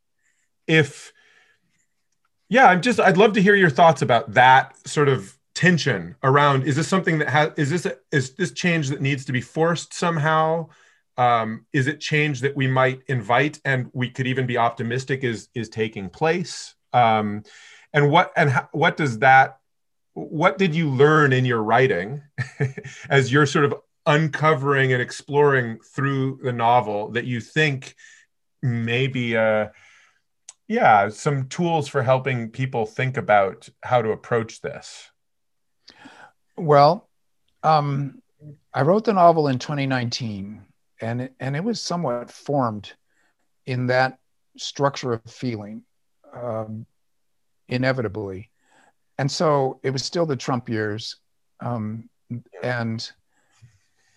if, 0.67 1.13
yeah, 2.49 2.67
I'm 2.67 2.81
just, 2.81 2.99
I'd 2.99 3.19
love 3.19 3.35
to 3.35 3.43
hear 3.43 3.55
your 3.55 3.71
thoughts 3.71 4.01
about 4.01 4.33
that 4.35 4.75
sort 4.89 5.09
of 5.09 5.37
tension 5.55 6.17
around. 6.23 6.65
Is 6.65 6.77
this 6.77 6.89
something 6.89 7.19
that 7.19 7.29
has, 7.29 7.53
is 7.57 7.71
this, 7.71 7.87
a, 7.87 7.97
is 8.11 8.35
this 8.35 8.53
change 8.53 8.89
that 8.89 9.03
needs 9.03 9.27
to 9.27 9.33
be 9.33 9.43
forced 9.43 9.93
somehow? 9.93 10.69
Um, 11.19 11.67
is 11.73 11.87
it 11.87 12.01
change 12.01 12.41
that 12.41 12.57
we 12.57 12.67
might 12.67 13.03
invite 13.07 13.61
and 13.65 13.91
we 13.93 14.11
could 14.11 14.27
even 14.27 14.47
be 14.47 14.57
optimistic 14.57 15.23
is 15.23 15.49
is 15.55 15.69
taking 15.69 16.09
place? 16.09 16.75
Um, 16.93 17.45
and 17.93 18.11
what 18.11 18.33
and 18.37 18.51
how, 18.51 18.69
what 18.73 18.97
does 18.97 19.21
that 19.21 19.59
what 20.15 20.59
did 20.59 20.75
you 20.75 20.91
learn 20.91 21.33
in 21.33 21.45
your 21.45 21.63
writing 21.63 22.23
as 23.11 23.33
you're 23.33 23.47
sort 23.47 23.65
of 23.65 23.75
uncovering 24.07 24.93
and 24.93 25.01
exploring 25.01 25.79
through 25.95 26.39
the 26.43 26.53
novel 26.53 27.11
that 27.13 27.25
you 27.25 27.41
think 27.41 27.95
maybe 28.63 29.37
uh 29.37 29.69
yeah 30.69 31.09
some 31.09 31.49
tools 31.49 31.89
for 31.89 32.03
helping 32.03 32.51
people 32.51 32.87
think 32.87 33.17
about 33.17 33.69
how 33.83 34.03
to 34.03 34.11
approach 34.11 34.61
this? 34.61 35.11
Well 36.57 37.09
um 37.63 38.21
i 38.75 38.83
wrote 38.83 39.05
the 39.05 39.13
novel 39.13 39.49
in 39.49 39.59
2019 39.59 40.63
and 41.01 41.23
it, 41.23 41.35
and 41.41 41.57
it 41.57 41.65
was 41.65 41.81
somewhat 41.81 42.31
formed 42.31 42.93
in 43.67 43.87
that 43.87 44.19
structure 44.57 45.13
of 45.13 45.23
feeling 45.27 45.83
um, 46.35 46.87
inevitably. 47.69 48.51
And 49.19 49.31
so 49.31 49.81
it 49.83 49.91
was 49.91 50.05
still 50.05 50.27
the 50.27 50.37
trump 50.37 50.69
years 50.69 51.17
um, 51.61 52.09
and 52.63 53.11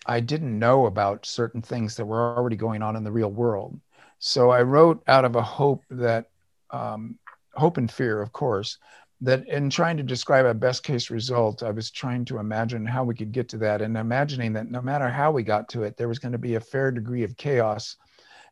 I 0.08 0.22
didn't 0.22 0.58
know 0.58 0.86
about 0.86 1.26
certain 1.26 1.62
things 1.62 1.96
that 1.96 2.06
were 2.06 2.36
already 2.36 2.56
going 2.56 2.82
on 2.82 2.96
in 2.96 3.04
the 3.04 3.12
real 3.12 3.32
world. 3.32 3.80
So 4.20 4.50
I 4.50 4.62
wrote 4.62 5.04
out 5.08 5.26
of 5.26 5.36
a 5.36 5.42
hope 5.42 5.84
that, 5.92 6.30
um, 6.72 7.20
hope 7.54 7.78
and 7.78 7.92
fear, 7.92 8.22
of 8.22 8.32
course, 8.32 8.78
that 9.22 9.48
in 9.48 9.70
trying 9.70 9.98
to 9.98 10.04
describe 10.04 10.46
a 10.46 10.54
best 10.54 10.84
case 10.84 11.10
result, 11.10 11.62
I 11.62 11.72
was 11.72 11.92
trying 11.92 12.24
to 12.26 12.38
imagine 12.38 12.86
how 12.86 13.04
we 13.04 13.16
could 13.16 13.32
get 13.32 13.50
to 13.50 13.58
that 13.58 13.82
and 13.82 13.98
imagining 13.98 14.54
that 14.54 14.72
no 14.72 14.82
matter 14.82 15.10
how 15.10 15.32
we 15.32 15.44
got 15.44 15.68
to 15.70 15.84
it, 15.84 15.98
there 15.98 16.08
was 16.08 16.20
going 16.20 16.32
to 16.32 16.38
be 16.38 16.56
a 16.56 16.60
fair 16.60 16.92
degree 16.92 17.24
of 17.24 17.36
chaos 17.36 17.98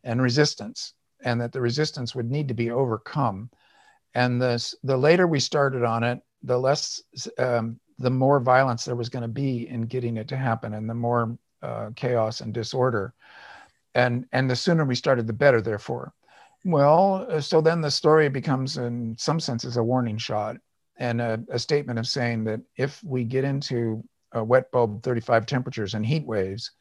and 0.04 0.22
resistance, 0.22 0.94
and 1.24 1.40
that 1.40 1.52
the 1.52 1.62
resistance 1.62 2.14
would 2.16 2.30
need 2.30 2.48
to 2.48 2.54
be 2.54 2.72
overcome. 2.72 3.50
And 4.14 4.42
this, 4.42 4.76
the 4.84 4.98
later 4.98 5.28
we 5.28 5.40
started 5.40 5.84
on 5.84 6.04
it, 6.04 6.20
the 6.44 6.58
less, 6.58 7.02
um, 7.38 7.80
the 7.98 8.12
more 8.12 8.40
violence 8.40 8.86
there 8.86 8.96
was 8.96 9.10
going 9.10 9.24
to 9.24 9.28
be 9.28 9.68
in 9.68 9.84
getting 9.84 10.18
it 10.18 10.28
to 10.30 10.38
happen, 10.38 10.74
and 10.74 10.90
the 10.90 10.94
more 10.94 11.38
uh, 11.66 11.90
chaos 11.96 12.42
and 12.42 12.54
disorder. 12.54 13.14
And, 13.94 14.26
and 14.32 14.50
the 14.50 14.56
sooner 14.56 14.86
we 14.86 14.96
started, 14.96 15.26
the 15.26 15.34
better, 15.34 15.62
therefore. 15.62 16.14
Well, 16.64 17.26
uh, 17.30 17.42
so 17.42 17.62
then 17.62 17.82
the 17.82 17.92
story 17.92 18.30
becomes, 18.30 18.78
in 18.78 19.16
some 19.18 19.40
senses, 19.40 19.78
a 19.78 19.84
warning 19.84 20.18
shot 20.18 20.58
and 20.98 21.22
a, 21.22 21.44
a 21.50 21.60
statement 21.60 22.00
of 22.00 22.08
saying 22.08 22.44
that 22.46 22.62
if 22.78 23.04
we 23.04 23.24
get 23.24 23.44
into 23.44 24.04
wet 24.34 24.72
bulb 24.72 25.02
35 25.04 25.46
temperatures 25.46 25.94
and 25.94 26.06
heat 26.06 26.26
waves 26.26 26.72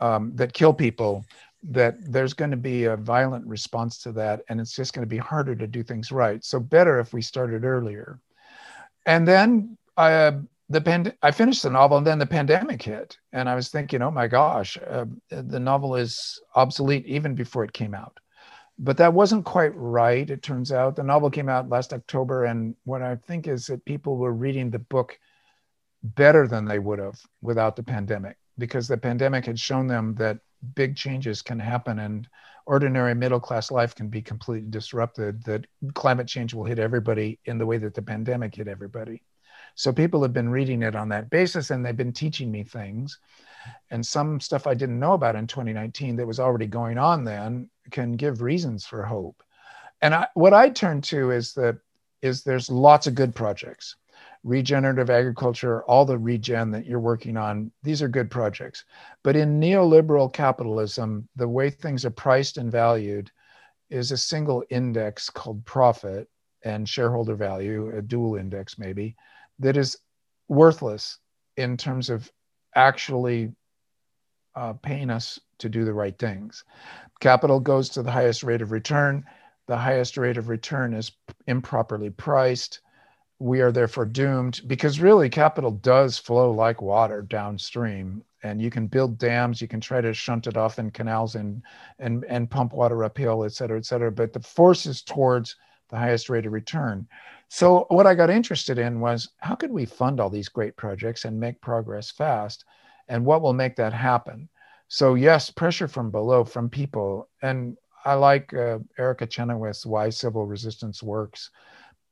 um, 0.00 0.32
that 0.34 0.52
kill 0.52 0.74
people, 0.74 1.24
that 1.62 1.96
there's 2.10 2.32
going 2.32 2.50
to 2.50 2.56
be 2.56 2.84
a 2.84 2.96
violent 2.96 3.46
response 3.46 3.98
to 3.98 4.12
that, 4.12 4.42
and 4.48 4.60
it's 4.60 4.74
just 4.74 4.94
going 4.94 5.06
to 5.06 5.08
be 5.08 5.18
harder 5.18 5.54
to 5.54 5.66
do 5.66 5.82
things 5.82 6.10
right. 6.10 6.42
So 6.44 6.58
better 6.58 6.98
if 6.98 7.12
we 7.12 7.20
started 7.20 7.64
earlier. 7.64 8.18
And 9.06 9.28
then 9.28 9.76
uh, 9.96 10.32
the 10.70 10.80
pand- 10.80 11.16
I 11.20 11.32
finished 11.32 11.64
the 11.64 11.70
novel 11.70 11.98
and 11.98 12.06
then 12.06 12.20
the 12.20 12.26
pandemic 12.26 12.80
hit, 12.80 13.18
and 13.32 13.48
I 13.48 13.56
was 13.56 13.68
thinking, 13.68 14.02
oh 14.02 14.10
my 14.12 14.28
gosh, 14.28 14.78
uh, 14.88 15.04
the 15.28 15.58
novel 15.58 15.96
is 15.96 16.40
obsolete 16.54 17.04
even 17.06 17.34
before 17.34 17.64
it 17.64 17.72
came 17.72 17.92
out. 17.92 18.18
But 18.78 18.96
that 18.98 19.12
wasn't 19.12 19.44
quite 19.44 19.74
right. 19.74 20.30
It 20.30 20.42
turns 20.42 20.70
out 20.70 20.94
the 20.94 21.02
novel 21.02 21.28
came 21.28 21.48
out 21.48 21.68
last 21.68 21.92
October, 21.92 22.44
and 22.44 22.76
what 22.84 23.02
I 23.02 23.16
think 23.16 23.48
is 23.48 23.66
that 23.66 23.84
people 23.84 24.16
were 24.16 24.32
reading 24.32 24.70
the 24.70 24.78
book 24.78 25.18
better 26.02 26.46
than 26.46 26.64
they 26.64 26.78
would 26.78 27.00
have 27.00 27.20
without 27.42 27.74
the 27.74 27.82
pandemic, 27.82 28.38
because 28.56 28.86
the 28.86 28.96
pandemic 28.96 29.46
had 29.46 29.58
shown 29.58 29.88
them 29.88 30.14
that 30.14 30.38
big 30.76 30.94
changes 30.94 31.42
can 31.42 31.58
happen 31.58 31.98
and 31.98 32.28
ordinary 32.66 33.14
middle 33.14 33.40
class 33.40 33.72
life 33.72 33.94
can 33.94 34.08
be 34.08 34.22
completely 34.22 34.70
disrupted. 34.70 35.42
That 35.44 35.66
climate 35.94 36.28
change 36.28 36.54
will 36.54 36.64
hit 36.64 36.78
everybody 36.78 37.40
in 37.46 37.58
the 37.58 37.66
way 37.66 37.78
that 37.78 37.94
the 37.94 38.02
pandemic 38.02 38.54
hit 38.54 38.68
everybody 38.68 39.24
so 39.74 39.92
people 39.92 40.22
have 40.22 40.32
been 40.32 40.48
reading 40.48 40.82
it 40.82 40.94
on 40.94 41.08
that 41.10 41.30
basis 41.30 41.70
and 41.70 41.84
they've 41.84 41.96
been 41.96 42.12
teaching 42.12 42.50
me 42.50 42.64
things. 42.64 43.18
And 43.90 44.04
some 44.04 44.40
stuff 44.40 44.66
I 44.66 44.74
didn't 44.74 45.00
know 45.00 45.12
about 45.12 45.36
in 45.36 45.46
2019 45.46 46.16
that 46.16 46.26
was 46.26 46.40
already 46.40 46.66
going 46.66 46.98
on 46.98 47.24
then 47.24 47.68
can 47.90 48.12
give 48.12 48.42
reasons 48.42 48.86
for 48.86 49.02
hope. 49.02 49.42
And 50.00 50.14
I, 50.14 50.28
what 50.34 50.54
I 50.54 50.70
turn 50.70 51.00
to 51.02 51.30
is 51.30 51.52
that 51.54 51.78
is 52.22 52.42
there's 52.42 52.70
lots 52.70 53.06
of 53.06 53.14
good 53.14 53.34
projects 53.34 53.96
regenerative 54.42 55.10
agriculture, 55.10 55.82
all 55.84 56.04
the 56.04 56.16
regen 56.16 56.70
that 56.70 56.86
you're 56.86 57.00
working 57.00 57.36
on, 57.36 57.70
these 57.82 58.00
are 58.00 58.08
good 58.08 58.30
projects. 58.30 58.84
But 59.22 59.36
in 59.36 59.60
neoliberal 59.60 60.32
capitalism, 60.32 61.28
the 61.36 61.48
way 61.48 61.70
things 61.70 62.04
are 62.04 62.10
priced 62.10 62.56
and 62.56 62.72
valued 62.72 63.30
is 63.90 64.12
a 64.12 64.16
single 64.16 64.64
index 64.70 65.28
called 65.28 65.64
profit 65.66 66.28
and 66.64 66.88
shareholder 66.88 67.34
value, 67.34 67.94
a 67.96 68.02
dual 68.02 68.36
index 68.36 68.78
maybe 68.78 69.16
that 69.60 69.76
is 69.76 69.96
worthless 70.48 71.18
in 71.56 71.76
terms 71.76 72.10
of 72.10 72.30
actually 72.74 73.52
uh, 74.56 74.72
paying 74.72 75.10
us 75.10 75.38
to 75.58 75.68
do 75.68 75.84
the 75.84 75.94
right 75.94 76.18
things. 76.18 76.64
Capital 77.20 77.60
goes 77.60 77.88
to 77.90 78.02
the 78.02 78.10
highest 78.10 78.42
rate 78.42 78.62
of 78.62 78.72
return. 78.72 79.24
The 79.68 79.76
highest 79.76 80.16
rate 80.16 80.38
of 80.38 80.48
return 80.48 80.94
is 80.94 81.12
improperly 81.46 82.10
priced. 82.10 82.80
We 83.38 83.60
are 83.60 83.72
therefore 83.72 84.06
doomed 84.06 84.62
because 84.66 85.00
really 85.00 85.28
capital 85.28 85.70
does 85.70 86.18
flow 86.18 86.50
like 86.50 86.82
water 86.82 87.22
downstream. 87.22 88.24
And 88.42 88.60
you 88.60 88.70
can 88.70 88.86
build 88.86 89.18
dams, 89.18 89.60
you 89.60 89.68
can 89.68 89.80
try 89.80 90.00
to 90.00 90.14
shunt 90.14 90.46
it 90.46 90.56
off 90.56 90.78
in 90.78 90.90
canals 90.90 91.34
and, 91.34 91.62
and, 91.98 92.24
and 92.24 92.50
pump 92.50 92.72
water 92.72 93.04
uphill, 93.04 93.44
et 93.44 93.52
cetera, 93.52 93.78
et 93.78 93.84
cetera. 93.84 94.10
But 94.10 94.32
the 94.32 94.40
force 94.40 94.86
is 94.86 95.02
towards 95.02 95.56
the 95.90 95.98
highest 95.98 96.30
rate 96.30 96.46
of 96.46 96.52
return. 96.52 97.06
So, 97.52 97.86
what 97.88 98.06
I 98.06 98.14
got 98.14 98.30
interested 98.30 98.78
in 98.78 99.00
was 99.00 99.28
how 99.38 99.56
could 99.56 99.72
we 99.72 99.84
fund 99.84 100.20
all 100.20 100.30
these 100.30 100.48
great 100.48 100.76
projects 100.76 101.24
and 101.24 101.38
make 101.38 101.60
progress 101.60 102.08
fast? 102.08 102.64
And 103.08 103.24
what 103.24 103.42
will 103.42 103.52
make 103.52 103.74
that 103.74 103.92
happen? 103.92 104.48
So, 104.86 105.14
yes, 105.16 105.50
pressure 105.50 105.88
from 105.88 106.12
below, 106.12 106.44
from 106.44 106.70
people. 106.70 107.28
And 107.42 107.76
I 108.04 108.14
like 108.14 108.54
uh, 108.54 108.78
Erica 108.96 109.26
Chenoweth's 109.26 109.84
Why 109.84 110.10
Civil 110.10 110.46
Resistance 110.46 111.02
Works. 111.02 111.50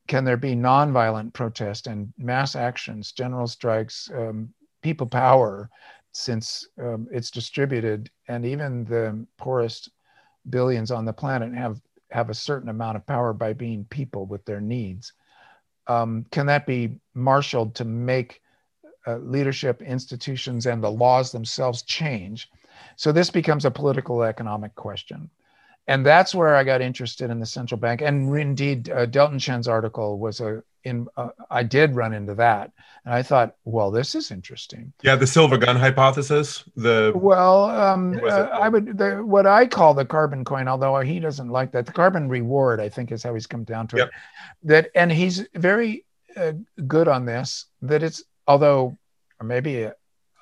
Can 0.09 0.25
there 0.25 0.37
be 0.37 0.57
nonviolent 0.57 1.35
protest 1.35 1.87
and 1.87 2.13
mass 2.19 2.57
actions, 2.57 3.13
general 3.13 3.47
strikes, 3.47 4.11
um, 4.13 4.53
people 4.83 5.07
power, 5.07 5.71
since 6.11 6.67
um, 6.83 7.07
it's 7.13 7.31
distributed, 7.31 8.11
and 8.27 8.45
even 8.45 8.85
the 8.87 9.25
poorest 9.37 9.89
billions 10.51 10.91
on 10.91 11.05
the 11.05 11.13
planet 11.13 11.55
have 11.55 11.81
have 12.11 12.29
a 12.29 12.35
certain 12.35 12.71
amount 12.71 12.97
of 12.97 13.07
power 13.07 13.33
by 13.33 13.53
being 13.53 13.85
people 13.85 14.27
with 14.27 14.45
their 14.45 14.61
needs 14.61 15.13
um, 15.89 16.27
can 16.31 16.47
that 16.47 16.67
be 16.67 16.97
marshaled 17.15 17.75
to 17.77 17.85
make 17.85 18.41
uh, 19.07 19.17
leadership 19.17 19.83
institutions 19.83 20.67
and 20.67 20.83
the 20.83 20.91
laws 20.91 21.33
themselves 21.33 21.83
change? 21.83 22.51
So 22.97 23.13
this 23.13 23.31
becomes 23.31 23.65
a 23.65 23.71
political 23.71 24.23
economic 24.23 24.75
question. 24.75 25.31
And 25.87 26.05
that's 26.05 26.35
where 26.35 26.55
I 26.55 26.65
got 26.65 26.83
interested 26.83 27.31
in 27.31 27.41
the 27.41 27.47
central 27.47 27.81
bank. 27.81 28.03
And 28.03 28.37
indeed, 28.37 28.91
uh, 28.91 29.07
Delton 29.07 29.39
Chen's 29.39 29.67
article 29.67 30.19
was 30.19 30.41
a 30.41 30.63
in. 30.89 31.07
Uh, 31.17 31.29
I 31.51 31.63
did 31.63 31.95
run 31.95 32.13
into 32.13 32.35
that, 32.35 32.73
and 33.05 33.15
I 33.15 33.23
thought, 33.23 33.55
well, 33.65 33.91
this 33.91 34.15
is 34.15 34.31
interesting. 34.31 34.93
Yeah, 35.03 35.17
the 35.17 35.27
silver 35.27 35.57
gun 35.57 35.77
hypothesis. 35.77 36.65
The 36.77 37.13
well, 37.15 37.65
um, 37.71 38.21
uh, 38.23 38.49
I 38.53 38.69
would 38.69 38.99
the, 38.99 39.17
what 39.25 39.47
I 39.47 39.67
call 39.67 39.95
the 39.95 40.05
carbon 40.05 40.45
coin, 40.45 40.69
although 40.69 40.99
he 41.01 41.21
doesn't 41.21 41.49
like 41.49 41.73
that. 41.73 41.87
The 41.87 41.93
carbon 41.93 42.29
reward, 42.29 42.81
I 42.81 42.89
think, 42.89 43.13
is 43.13 43.23
how 43.23 43.35
he's 43.35 43.47
come 43.47 43.65
down 43.65 43.87
to 43.89 43.97
yep. 43.99 44.09
it. 44.09 44.15
That 44.65 44.91
and 44.95 45.13
he's 45.13 45.47
very 45.55 46.05
uh, 46.37 46.53
good 46.87 47.09
on 47.09 47.25
this. 47.25 47.67
That 47.83 48.03
it's 48.03 48.25
although, 48.47 48.97
or 49.41 49.47
maybe 49.47 49.87
uh, 49.87 49.93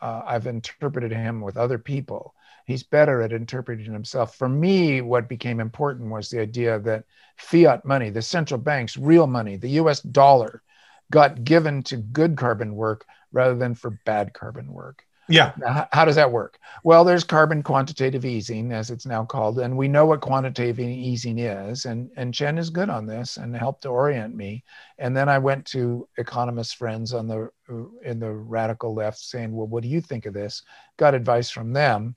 I've 0.00 0.46
interpreted 0.46 1.12
him 1.12 1.40
with 1.40 1.56
other 1.56 1.78
people 1.78 2.34
he's 2.66 2.82
better 2.82 3.22
at 3.22 3.32
interpreting 3.32 3.92
himself. 3.92 4.36
For 4.36 4.48
me, 4.48 5.00
what 5.00 5.28
became 5.28 5.60
important 5.60 6.10
was 6.10 6.28
the 6.28 6.40
idea 6.40 6.78
that 6.80 7.04
fiat 7.36 7.84
money, 7.84 8.10
the 8.10 8.22
central 8.22 8.58
banks, 8.58 8.96
real 8.96 9.26
money, 9.26 9.56
the 9.56 9.70
US 9.80 10.00
dollar, 10.00 10.62
got 11.10 11.44
given 11.44 11.82
to 11.84 11.96
good 11.96 12.36
carbon 12.36 12.74
work 12.74 13.06
rather 13.32 13.54
than 13.54 13.74
for 13.74 13.98
bad 14.04 14.34
carbon 14.34 14.72
work. 14.72 15.04
Yeah. 15.28 15.52
Now, 15.58 15.88
how 15.92 16.04
does 16.04 16.14
that 16.16 16.30
work? 16.30 16.58
Well, 16.84 17.04
there's 17.04 17.24
carbon 17.24 17.62
quantitative 17.62 18.24
easing, 18.24 18.72
as 18.72 18.90
it's 18.90 19.06
now 19.06 19.24
called, 19.24 19.58
and 19.58 19.76
we 19.76 19.88
know 19.88 20.06
what 20.06 20.20
quantitative 20.20 20.78
easing 20.78 21.38
is. 21.40 21.84
And, 21.84 22.10
and 22.16 22.32
Chen 22.32 22.58
is 22.58 22.70
good 22.70 22.90
on 22.90 23.06
this 23.06 23.36
and 23.36 23.56
helped 23.56 23.82
to 23.82 23.88
orient 23.88 24.36
me. 24.36 24.62
And 24.98 25.16
then 25.16 25.28
I 25.28 25.38
went 25.38 25.64
to 25.66 26.08
economist 26.16 26.76
friends 26.76 27.12
on 27.12 27.26
the 27.26 27.50
uh, 27.68 27.84
in 28.04 28.20
the 28.20 28.30
radical 28.30 28.94
left 28.94 29.18
saying, 29.18 29.52
"Well, 29.52 29.66
what 29.66 29.82
do 29.82 29.88
you 29.88 30.00
think 30.00 30.26
of 30.26 30.34
this?" 30.34 30.62
Got 30.96 31.14
advice 31.14 31.50
from 31.50 31.72
them, 31.72 32.14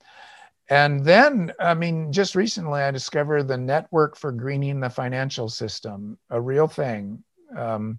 and 0.69 1.03
then, 1.03 1.51
I 1.59 1.73
mean, 1.73 2.11
just 2.11 2.35
recently 2.35 2.81
I 2.81 2.91
discovered 2.91 3.43
the 3.43 3.57
Network 3.57 4.15
for 4.15 4.31
Greening 4.31 4.79
the 4.79 4.89
Financial 4.89 5.49
System, 5.49 6.19
a 6.29 6.39
real 6.39 6.67
thing, 6.67 7.23
um, 7.57 7.97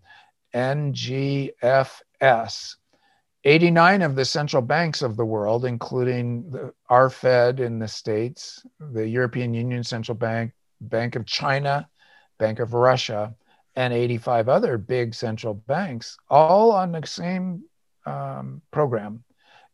NGFS. 0.55 1.97
89 3.43 4.03
of 4.03 4.17
the 4.17 4.25
central 4.25 4.63
banks 4.63 5.03
of 5.03 5.17
the 5.17 5.25
world, 5.25 5.65
including 5.65 6.51
the, 6.51 6.73
our 6.91 7.09
Fed 7.09 7.59
in 7.59 7.79
the 7.79 7.89
States, 7.89 8.65
the 8.79 9.09
European 9.09 9.55
Union 9.55 9.83
Central 9.83 10.15
Bank, 10.15 10.53
Bank 10.81 11.17
of 11.17 11.25
China, 11.27 11.89
Bank 12.39 12.61
of 12.61 12.75
Russia, 12.75 13.35
and 13.75 13.95
85 13.95 14.49
other 14.49 14.79
big 14.79 15.15
central 15.15 15.55
banks, 15.55 16.19
all 16.29 16.71
on 16.71 16.93
the 16.93 17.07
same 17.07 17.65
um, 18.05 18.61
program 18.71 19.25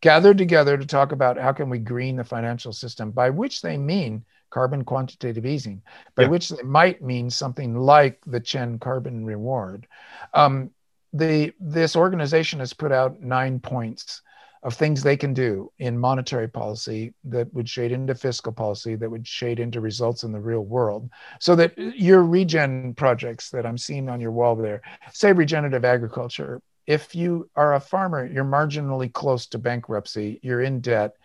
gathered 0.01 0.39
together 0.39 0.77
to 0.77 0.87
talk 0.87 1.13
about 1.13 1.39
how 1.39 1.53
can 1.53 1.71
we 1.71 1.79
green 1.79 2.17
the 2.17 2.25
financial 2.25 2.73
system, 2.73 3.11
by 3.11 3.31
which 3.31 3.63
they 3.63 3.77
mean 3.77 4.25
carbon 4.51 4.85
quantitative 4.85 5.47
easing, 5.47 5.83
by 6.15 6.25
yeah. 6.25 6.29
which 6.29 6.49
they 6.49 6.63
might 6.63 7.03
mean 7.03 7.31
something 7.31 7.75
like 7.75 8.21
the 8.27 8.41
Chen 8.41 8.79
carbon 8.79 9.25
reward. 9.25 9.87
Um, 10.35 10.71
the, 11.13 11.53
this 11.61 11.97
organization 11.97 12.61
has 12.61 12.73
put 12.73 12.93
out 12.93 13.21
nine 13.21 13.59
points 13.59 14.23
of 14.63 14.75
things 14.75 15.03
they 15.03 15.17
can 15.17 15.33
do 15.33 15.71
in 15.79 15.97
monetary 15.99 16.49
policy 16.49 17.15
that 17.25 17.53
would 17.55 17.69
shade 17.69 17.93
into 17.93 18.15
fiscal 18.15 18.53
policy, 18.53 18.97
that 18.97 19.11
would 19.11 19.27
shade 19.27 19.61
into 19.61 19.81
results 19.81 20.25
in 20.25 20.33
the 20.33 20.41
real 20.41 20.63
world. 20.63 21.09
So 21.41 21.55
that 21.57 21.77
your 21.79 22.23
regen 22.23 22.95
projects 22.95 23.51
that 23.51 23.65
I'm 23.65 23.79
seeing 23.79 24.09
on 24.09 24.21
your 24.21 24.33
wall 24.33 24.57
there, 24.57 24.83
say 25.13 25.33
regenerative 25.33 25.85
agriculture, 25.85 26.61
if 26.87 27.15
you 27.15 27.51
are 27.57 27.75
a 27.75 27.81
farmer, 27.81 28.27
you're 28.27 28.45
marginally 28.45 29.13
close 29.13 29.47
to 29.47 29.59
bankruptcy, 29.59 30.41
you're 30.43 30.63
in 30.63 30.81
debt. 30.81 31.17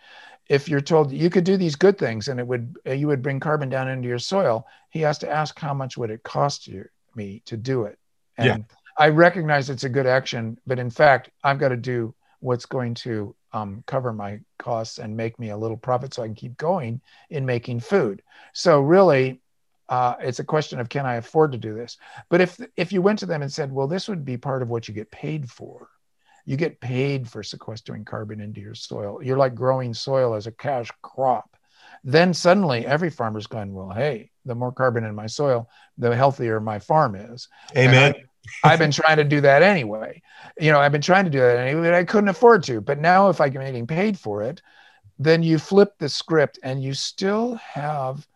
If 0.48 0.68
you're 0.68 0.80
told 0.80 1.12
you 1.12 1.30
could 1.30 1.44
do 1.44 1.56
these 1.56 1.76
good 1.76 1.98
things 1.98 2.28
and 2.28 2.40
it 2.40 2.46
would 2.46 2.76
you 2.84 3.06
would 3.06 3.22
bring 3.22 3.40
carbon 3.40 3.68
down 3.68 3.88
into 3.88 4.08
your 4.08 4.18
soil, 4.18 4.66
he 4.90 5.00
has 5.00 5.18
to 5.18 5.30
ask 5.30 5.58
how 5.58 5.72
much 5.72 5.96
would 5.96 6.10
it 6.10 6.22
cost 6.22 6.66
you 6.66 6.88
me 7.14 7.42
to 7.46 7.56
do 7.56 7.84
it. 7.84 7.98
And 8.36 8.46
yeah. 8.46 8.76
I 8.98 9.08
recognize 9.08 9.70
it's 9.70 9.84
a 9.84 9.88
good 9.88 10.06
action, 10.06 10.58
but 10.66 10.78
in 10.78 10.90
fact, 10.90 11.30
I've 11.44 11.58
got 11.58 11.68
to 11.68 11.76
do 11.76 12.14
what's 12.40 12.66
going 12.66 12.94
to 12.94 13.34
um, 13.52 13.84
cover 13.86 14.12
my 14.12 14.40
costs 14.58 14.98
and 14.98 15.16
make 15.16 15.38
me 15.38 15.50
a 15.50 15.56
little 15.56 15.76
profit 15.76 16.14
so 16.14 16.22
I 16.22 16.26
can 16.26 16.34
keep 16.34 16.56
going 16.56 17.00
in 17.30 17.46
making 17.46 17.80
food. 17.80 18.22
So 18.52 18.80
really, 18.80 19.40
uh, 19.92 20.16
it's 20.20 20.38
a 20.38 20.44
question 20.44 20.80
of 20.80 20.88
can 20.88 21.04
I 21.04 21.16
afford 21.16 21.52
to 21.52 21.58
do 21.58 21.74
this? 21.74 21.98
But 22.30 22.40
if 22.40 22.58
if 22.78 22.92
you 22.92 23.02
went 23.02 23.18
to 23.18 23.26
them 23.26 23.42
and 23.42 23.52
said, 23.52 23.70
well, 23.70 23.86
this 23.86 24.08
would 24.08 24.24
be 24.24 24.38
part 24.38 24.62
of 24.62 24.70
what 24.70 24.88
you 24.88 24.94
get 24.94 25.10
paid 25.10 25.50
for, 25.50 25.90
you 26.46 26.56
get 26.56 26.80
paid 26.80 27.28
for 27.28 27.42
sequestering 27.42 28.06
carbon 28.06 28.40
into 28.40 28.58
your 28.58 28.74
soil. 28.74 29.22
You're 29.22 29.36
like 29.36 29.54
growing 29.54 29.92
soil 29.92 30.32
as 30.32 30.46
a 30.46 30.50
cash 30.50 30.88
crop. 31.02 31.58
Then 32.04 32.32
suddenly 32.32 32.86
every 32.86 33.10
farmer's 33.10 33.46
going, 33.46 33.74
well, 33.74 33.90
hey, 33.90 34.30
the 34.46 34.54
more 34.54 34.72
carbon 34.72 35.04
in 35.04 35.14
my 35.14 35.26
soil, 35.26 35.68
the 35.98 36.16
healthier 36.16 36.58
my 36.58 36.78
farm 36.78 37.14
is. 37.14 37.48
Amen. 37.76 38.14
I, 38.64 38.70
have 38.70 38.78
been 38.78 38.92
trying 38.92 39.18
to 39.18 39.24
do 39.24 39.42
that 39.42 39.62
anyway. 39.62 40.22
You 40.58 40.72
know, 40.72 40.80
I've 40.80 40.90
been 40.90 41.02
trying 41.02 41.26
to 41.26 41.30
do 41.30 41.40
that 41.40 41.58
anyway, 41.58 41.82
but 41.82 41.94
I 41.94 42.04
couldn't 42.04 42.30
afford 42.30 42.62
to. 42.64 42.80
But 42.80 42.98
now 42.98 43.28
if 43.28 43.42
I'm 43.42 43.52
getting 43.52 43.86
paid 43.86 44.18
for 44.18 44.42
it, 44.42 44.62
then 45.18 45.42
you 45.42 45.58
flip 45.58 45.98
the 45.98 46.08
script 46.08 46.58
and 46.62 46.82
you 46.82 46.94
still 46.94 47.56
have 47.56 48.26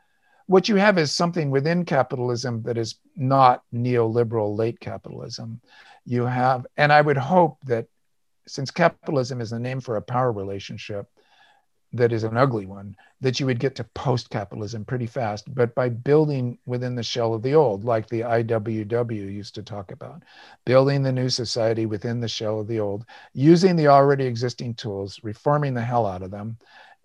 what 0.47 0.69
you 0.69 0.77
have 0.77 0.99
is 0.99 1.13
something 1.13 1.51
within 1.51 1.85
capitalism 1.85 2.63
that 2.63 2.79
is 2.79 2.97
not 3.17 3.63
neoliberal 3.75 4.57
late 4.57 4.81
capitalism. 4.81 5.61
You 6.05 6.25
have, 6.25 6.67
and 6.77 6.93
I 6.93 7.01
would 7.01 7.17
hope 7.17 7.59
that 7.65 7.87
since 8.47 8.71
capitalism 8.71 9.41
is 9.41 9.53
a 9.53 9.59
name 9.59 9.81
for 9.81 9.97
a 9.97 10.03
power 10.03 10.31
relationship 10.31 11.09
that 11.93 12.13
is 12.13 12.25
an 12.25 12.37
ugly 12.37 12.67
one, 12.67 12.97
that 13.21 13.41
you 13.41 13.47
would 13.47 13.59
get 13.59 13.75
to 13.77 13.85
post 13.85 14.29
capitalism 14.31 14.85
pretty 14.85 15.07
fast, 15.07 15.53
but 15.55 15.75
by 15.75 15.89
building 15.89 16.59
within 16.67 16.95
the 16.95 17.03
shell 17.03 17.33
of 17.33 17.43
the 17.43 17.55
old, 17.55 17.85
like 17.85 18.09
the 18.09 18.21
IWW 18.21 19.33
used 19.33 19.55
to 19.55 19.63
talk 19.63 19.91
about, 19.93 20.23
building 20.65 21.03
the 21.03 21.13
new 21.13 21.29
society 21.29 21.87
within 21.87 22.21
the 22.21 22.29
shell 22.29 22.61
of 22.61 22.67
the 22.67 22.81
old, 22.81 23.07
using 23.33 23.77
the 23.77 23.89
already 23.89 24.27
existing 24.27 24.75
tools, 24.75 25.21
reforming 25.23 25.75
the 25.75 25.83
hell 25.83 26.07
out 26.07 26.23
of 26.23 26.31
them, 26.31 26.59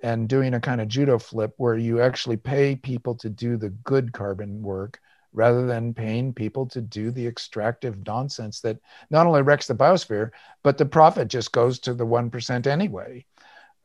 and 0.03 0.28
doing 0.28 0.53
a 0.53 0.60
kind 0.60 0.82
of 0.82 0.88
judo 0.88 1.18
flip 1.18 1.53
where 1.57 1.78
you 1.78 2.02
actually 2.02 2.38
pay 2.38 2.76
people 2.76 3.15
to 3.15 3.30
do 3.30 3.57
the 3.57 3.69
good 3.69 4.11
carbon 4.14 4.61
work 4.61 4.99
rather 5.34 5.65
than 5.65 5.94
paying 5.94 6.34
people 6.34 6.65
to 6.68 6.82
do 6.82 7.11
the 7.11 7.26
extractive 7.26 8.06
nonsense 8.06 8.60
that 8.61 8.78
not 9.10 9.28
only 9.28 9.41
wrecks 9.41 9.68
the 9.68 9.76
biosphere, 9.76 10.32
but 10.64 10.78
the 10.78 10.86
profit 10.86 11.28
just 11.28 11.52
goes 11.52 11.80
to 11.80 11.94
the 11.94 12.06
1% 12.06 12.68
anyway. 12.68 13.26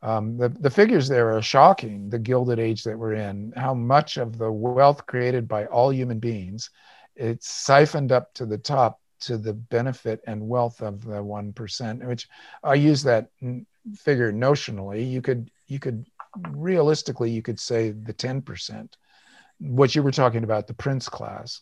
Um, 0.01 0.37
the, 0.37 0.49
the 0.49 0.69
figures 0.69 1.07
there 1.07 1.35
are 1.35 1.41
shocking, 1.41 2.09
the 2.09 2.19
gilded 2.19 2.59
age 2.59 2.83
that 2.83 2.97
we're 2.97 3.13
in, 3.13 3.53
how 3.55 3.73
much 3.73 4.17
of 4.17 4.37
the 4.37 4.51
wealth 4.51 5.05
created 5.05 5.47
by 5.47 5.65
all 5.65 5.91
human 5.91 6.19
beings, 6.19 6.69
it's 7.15 7.49
siphoned 7.49 8.11
up 8.11 8.33
to 8.35 8.45
the 8.45 8.57
top 8.57 8.99
to 9.21 9.37
the 9.37 9.53
benefit 9.53 10.21
and 10.27 10.47
wealth 10.47 10.81
of 10.81 11.03
the 11.03 11.15
1%, 11.15 12.07
which 12.07 12.27
I 12.63 12.75
use 12.75 13.03
that 13.03 13.29
figure 13.95 14.31
notionally. 14.31 15.09
You 15.09 15.21
could 15.21 15.49
you 15.67 15.79
could 15.79 16.05
realistically 16.51 17.31
you 17.31 17.41
could 17.41 17.59
say 17.59 17.91
the 17.91 18.13
10% 18.13 18.89
what 19.59 19.95
you 19.95 20.03
were 20.03 20.11
talking 20.11 20.43
about 20.43 20.67
the 20.67 20.73
prince 20.73 21.09
class 21.09 21.61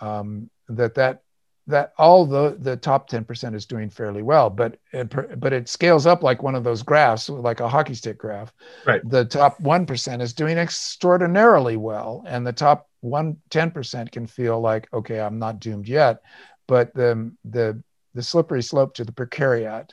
um, 0.00 0.50
that 0.68 0.94
that 0.94 1.22
that 1.68 1.92
all 1.96 2.26
the 2.26 2.56
the 2.58 2.76
top 2.76 3.08
10% 3.08 3.54
is 3.54 3.66
doing 3.66 3.88
fairly 3.88 4.22
well 4.22 4.50
but 4.50 4.78
it, 4.92 5.38
but 5.38 5.52
it 5.52 5.68
scales 5.68 6.06
up 6.06 6.22
like 6.22 6.42
one 6.42 6.56
of 6.56 6.64
those 6.64 6.82
graphs 6.82 7.28
like 7.28 7.60
a 7.60 7.68
hockey 7.68 7.94
stick 7.94 8.18
graph. 8.18 8.52
Right. 8.84 9.00
The 9.08 9.24
top 9.24 9.58
1% 9.62 10.20
is 10.20 10.32
doing 10.32 10.58
extraordinarily 10.58 11.76
well 11.76 12.24
and 12.26 12.44
the 12.44 12.52
top 12.52 12.88
1 13.00 13.36
10% 13.50 14.10
can 14.10 14.26
feel 14.26 14.60
like 14.60 14.88
okay 14.92 15.20
i'm 15.20 15.38
not 15.38 15.60
doomed 15.60 15.88
yet 15.88 16.22
but 16.66 16.94
the 16.94 17.32
the 17.44 17.82
the 18.14 18.22
slippery 18.22 18.62
slope 18.62 18.94
to 18.94 19.04
the 19.04 19.12
precariat 19.12 19.90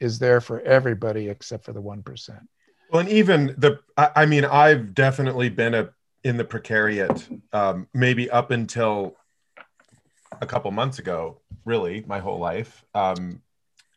is 0.00 0.18
there 0.18 0.40
for 0.40 0.60
everybody 0.60 1.28
except 1.28 1.64
for 1.64 1.72
the 1.72 1.82
1% 1.82 2.38
well, 2.90 3.00
and 3.00 3.08
even 3.08 3.54
the, 3.58 3.80
I, 3.96 4.26
mean, 4.26 4.44
I've 4.44 4.94
definitely 4.94 5.48
been 5.48 5.74
a 5.74 5.90
in 6.24 6.36
the 6.36 6.44
precariat, 6.44 7.40
um, 7.52 7.86
maybe 7.94 8.28
up 8.30 8.50
until 8.50 9.16
a 10.40 10.46
couple 10.46 10.70
months 10.72 10.98
ago, 10.98 11.40
really, 11.64 12.04
my 12.06 12.18
whole 12.18 12.40
life. 12.40 12.84
Um, 12.94 13.42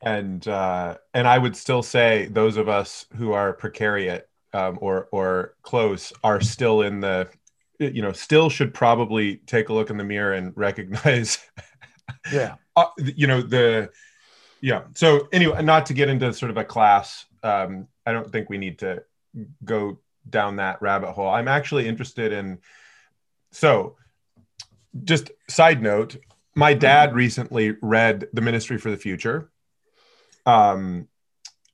and 0.02 0.48
uh, 0.48 0.98
and 1.14 1.28
I 1.28 1.38
would 1.38 1.56
still 1.56 1.84
say 1.84 2.28
those 2.32 2.58
of 2.58 2.70
us 2.70 3.06
who 3.18 3.34
are 3.34 3.56
precariat 3.56 4.24
um, 4.54 4.78
or 4.82 5.08
or 5.12 5.56
close 5.62 6.14
are 6.24 6.40
still 6.40 6.82
in 6.84 7.00
the, 7.00 7.28
you 7.80 8.02
know, 8.02 8.12
still 8.12 8.50
should 8.50 8.74
probably 8.74 9.38
take 9.48 9.70
a 9.70 9.74
look 9.74 9.90
in 9.90 9.98
the 9.98 10.04
mirror 10.04 10.34
and 10.34 10.56
recognize, 10.56 11.40
yeah, 12.32 12.56
uh, 12.76 12.86
you 12.98 13.28
know 13.28 13.42
the, 13.42 13.90
yeah. 14.62 14.84
So 14.96 15.28
anyway, 15.34 15.62
not 15.64 15.88
to 15.88 15.94
get 15.94 16.10
into 16.10 16.32
sort 16.34 16.52
of 16.52 16.58
a 16.58 16.64
class 16.64 17.26
um, 17.44 17.88
I 18.10 18.12
don't 18.12 18.32
think 18.32 18.50
we 18.50 18.58
need 18.58 18.80
to 18.80 19.04
go 19.64 20.00
down 20.28 20.56
that 20.56 20.82
rabbit 20.82 21.12
hole. 21.12 21.30
I'm 21.30 21.48
actually 21.48 21.88
interested 21.88 22.34
in. 22.34 22.58
So, 23.52 23.98
just 25.04 25.30
side 25.48 25.84
note, 25.84 26.18
my 26.56 26.74
dad 26.74 27.14
recently 27.14 27.76
read 27.84 28.28
The 28.34 28.42
Ministry 28.42 28.80
for 28.80 28.90
the 28.90 28.98
Future. 28.98 29.52
Um, 30.48 31.08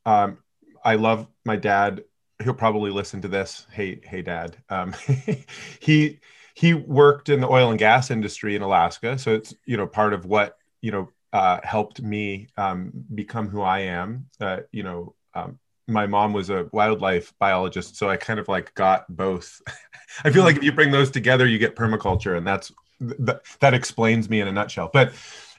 um, 0.05 0.39
I 0.83 0.95
love 0.95 1.27
my 1.45 1.55
dad. 1.55 2.03
He'll 2.43 2.53
probably 2.53 2.91
listen 2.91 3.21
to 3.21 3.29
this. 3.29 3.65
Hey, 3.71 4.01
hey, 4.03 4.21
dad. 4.21 4.57
Um, 4.69 4.93
he 5.79 6.19
he 6.53 6.73
worked 6.73 7.29
in 7.29 7.39
the 7.39 7.49
oil 7.49 7.69
and 7.69 7.79
gas 7.79 8.11
industry 8.11 8.57
in 8.57 8.61
Alaska, 8.61 9.17
so 9.17 9.33
it's 9.33 9.53
you 9.65 9.77
know 9.77 9.87
part 9.87 10.11
of 10.11 10.25
what 10.25 10.57
you 10.81 10.91
know 10.91 11.09
uh, 11.31 11.61
helped 11.63 12.01
me 12.01 12.47
um, 12.57 12.91
become 13.13 13.47
who 13.47 13.61
I 13.61 13.79
am. 13.79 14.27
Uh, 14.41 14.59
you 14.73 14.83
know, 14.83 15.15
um, 15.33 15.59
my 15.87 16.07
mom 16.07 16.33
was 16.33 16.49
a 16.49 16.67
wildlife 16.71 17.33
biologist, 17.39 17.95
so 17.95 18.09
I 18.09 18.17
kind 18.17 18.39
of 18.39 18.47
like 18.47 18.73
got 18.73 19.05
both. 19.15 19.61
I 20.23 20.31
feel 20.31 20.41
mm. 20.41 20.45
like 20.45 20.57
if 20.57 20.63
you 20.63 20.71
bring 20.71 20.91
those 20.91 21.11
together, 21.11 21.45
you 21.45 21.57
get 21.57 21.75
permaculture, 21.75 22.37
and 22.37 22.45
that's 22.45 22.71
that, 22.99 23.41
that 23.59 23.73
explains 23.73 24.29
me 24.29 24.41
in 24.41 24.47
a 24.47 24.51
nutshell. 24.51 24.89
But 24.91 25.13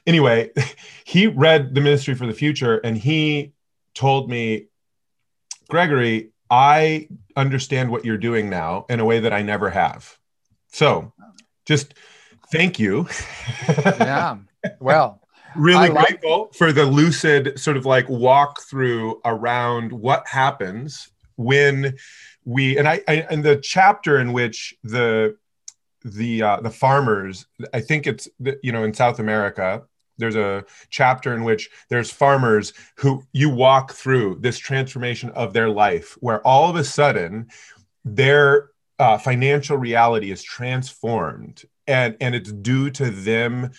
anyway, 0.05 0.51
he 1.05 1.27
read 1.27 1.75
the 1.75 1.81
Ministry 1.81 2.15
for 2.15 2.27
the 2.27 2.33
Future, 2.33 2.77
and 2.77 2.97
he 2.97 3.53
told 3.93 4.29
me, 4.29 4.67
Gregory, 5.69 6.29
I 6.49 7.09
understand 7.35 7.91
what 7.91 8.05
you're 8.05 8.17
doing 8.17 8.49
now 8.49 8.85
in 8.89 8.99
a 8.99 9.05
way 9.05 9.19
that 9.19 9.33
I 9.33 9.41
never 9.41 9.69
have. 9.69 10.17
So, 10.71 11.13
just 11.65 11.93
thank 12.51 12.79
you. 12.79 13.07
yeah. 13.67 14.37
Well, 14.79 15.21
really 15.55 15.89
like- 15.89 16.07
grateful 16.07 16.49
for 16.53 16.71
the 16.71 16.85
lucid 16.85 17.59
sort 17.59 17.77
of 17.77 17.85
like 17.85 18.07
walk 18.09 18.61
through 18.61 19.19
around 19.25 19.91
what 19.91 20.27
happens 20.27 21.09
when 21.35 21.95
we 22.45 22.77
and 22.77 22.87
I, 22.87 23.01
I 23.07 23.27
and 23.29 23.43
the 23.43 23.57
chapter 23.57 24.19
in 24.19 24.33
which 24.33 24.75
the 24.83 25.37
the 26.03 26.41
uh, 26.41 26.59
the 26.61 26.69
farmers 26.69 27.45
i 27.73 27.79
think 27.79 28.07
it's 28.07 28.27
you 28.61 28.71
know 28.71 28.83
in 28.83 28.93
south 28.93 29.19
america 29.19 29.83
there's 30.17 30.35
a 30.35 30.65
chapter 30.89 31.33
in 31.33 31.43
which 31.43 31.69
there's 31.89 32.11
farmers 32.11 32.73
who 32.95 33.23
you 33.33 33.49
walk 33.49 33.93
through 33.93 34.37
this 34.39 34.57
transformation 34.57 35.29
of 35.31 35.53
their 35.53 35.69
life 35.69 36.17
where 36.21 36.45
all 36.45 36.69
of 36.69 36.75
a 36.75 36.83
sudden 36.83 37.47
their 38.03 38.69
uh, 38.99 39.17
financial 39.17 39.77
reality 39.77 40.31
is 40.31 40.41
transformed 40.41 41.63
and 41.87 42.17
and 42.19 42.35
it's 42.35 42.51
due 42.51 42.89
to 42.89 43.09
them 43.09 43.71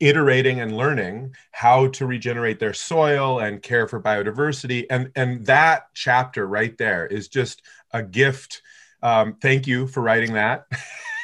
iterating 0.00 0.60
and 0.60 0.76
learning 0.76 1.34
how 1.52 1.88
to 1.88 2.06
regenerate 2.06 2.58
their 2.60 2.74
soil 2.74 3.40
and 3.40 3.62
care 3.62 3.88
for 3.88 4.00
biodiversity. 4.00 4.86
And 4.90 5.10
and 5.16 5.44
that 5.46 5.88
chapter 5.94 6.46
right 6.46 6.76
there 6.78 7.06
is 7.06 7.28
just 7.28 7.62
a 7.92 8.02
gift. 8.02 8.62
Um, 9.02 9.36
thank 9.40 9.66
you 9.66 9.86
for 9.86 10.02
writing 10.02 10.34
that. 10.34 10.66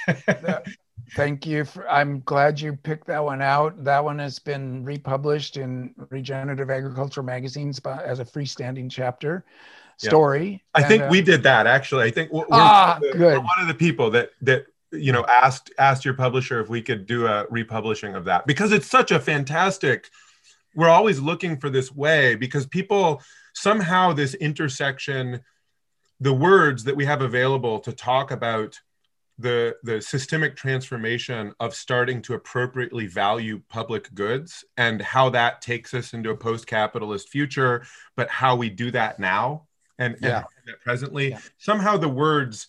Thank 1.14 1.46
you 1.46 1.64
for, 1.64 1.88
i'm 1.88 2.20
glad 2.20 2.60
you 2.60 2.74
picked 2.74 3.06
that 3.06 3.22
one 3.22 3.40
out. 3.40 3.84
That 3.84 4.02
one 4.02 4.18
has 4.18 4.38
been 4.38 4.84
republished 4.84 5.56
in 5.56 5.94
regenerative 6.10 6.70
agriculture 6.70 7.22
magazines 7.22 7.78
as 7.78 8.18
a 8.18 8.24
freestanding 8.24 8.90
chapter 8.90 9.44
story 9.96 10.60
i 10.74 10.80
and, 10.80 10.88
think 10.88 11.02
uh, 11.05 11.09
we 11.09 11.22
did 11.22 11.44
that 11.44 11.68
actually. 11.68 12.05
I 12.05 12.10
think 12.10 12.32
we're, 12.32 12.44
ah, 12.51 12.98
we're, 13.01 13.12
good. 13.12 13.20
we're 13.20 13.38
one 13.38 13.60
of 13.60 13.68
the 13.68 13.74
people 13.74 14.10
that 14.10 14.30
that 14.42 14.66
you 14.94 15.12
know 15.12 15.24
asked 15.26 15.72
asked 15.78 16.04
your 16.04 16.14
publisher 16.14 16.60
if 16.60 16.68
we 16.68 16.82
could 16.82 17.06
do 17.06 17.26
a 17.26 17.46
republishing 17.50 18.14
of 18.14 18.24
that 18.24 18.46
because 18.46 18.72
it's 18.72 18.86
such 18.86 19.10
a 19.10 19.20
fantastic 19.20 20.10
we're 20.74 20.88
always 20.88 21.20
looking 21.20 21.56
for 21.56 21.70
this 21.70 21.92
way 21.92 22.34
because 22.34 22.66
people 22.66 23.22
somehow 23.54 24.12
this 24.12 24.34
intersection 24.34 25.40
the 26.20 26.32
words 26.32 26.84
that 26.84 26.96
we 26.96 27.04
have 27.04 27.22
available 27.22 27.78
to 27.80 27.92
talk 27.92 28.30
about 28.30 28.80
the 29.38 29.76
the 29.82 30.00
systemic 30.00 30.54
transformation 30.54 31.52
of 31.58 31.74
starting 31.74 32.22
to 32.22 32.34
appropriately 32.34 33.06
value 33.06 33.60
public 33.68 34.12
goods 34.14 34.64
and 34.76 35.02
how 35.02 35.28
that 35.28 35.60
takes 35.60 35.92
us 35.92 36.14
into 36.14 36.30
a 36.30 36.36
post-capitalist 36.36 37.28
future 37.28 37.84
but 38.16 38.30
how 38.30 38.54
we 38.54 38.70
do 38.70 38.90
that 38.92 39.18
now 39.18 39.66
and, 39.98 40.16
yeah. 40.20 40.44
and 40.66 40.76
presently 40.82 41.30
yeah. 41.30 41.38
somehow 41.58 41.96
the 41.96 42.08
words 42.08 42.68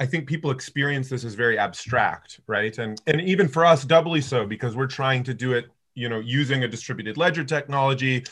I 0.00 0.06
think 0.06 0.26
people 0.28 0.50
experience 0.50 1.08
this 1.08 1.24
as 1.24 1.34
very 1.34 1.58
abstract, 1.58 2.40
right? 2.46 2.76
And 2.78 3.00
and 3.06 3.20
even 3.20 3.48
for 3.48 3.64
us, 3.64 3.84
doubly 3.84 4.20
so 4.20 4.46
because 4.46 4.74
we're 4.74 4.86
trying 4.86 5.22
to 5.24 5.34
do 5.34 5.52
it, 5.52 5.66
you 5.94 6.08
know, 6.08 6.18
using 6.18 6.64
a 6.64 6.68
distributed 6.68 7.16
ledger 7.16 7.44
technology. 7.44 8.24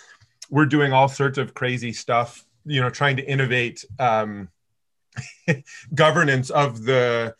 We're 0.50 0.66
doing 0.66 0.92
all 0.92 1.08
sorts 1.08 1.38
of 1.38 1.54
crazy 1.54 1.92
stuff, 1.92 2.44
you 2.66 2.80
know, 2.80 2.90
trying 2.90 3.16
to 3.16 3.22
innovate 3.24 3.84
um, 3.98 4.48
governance 5.94 6.50
of 6.50 6.84
the, 6.84 7.34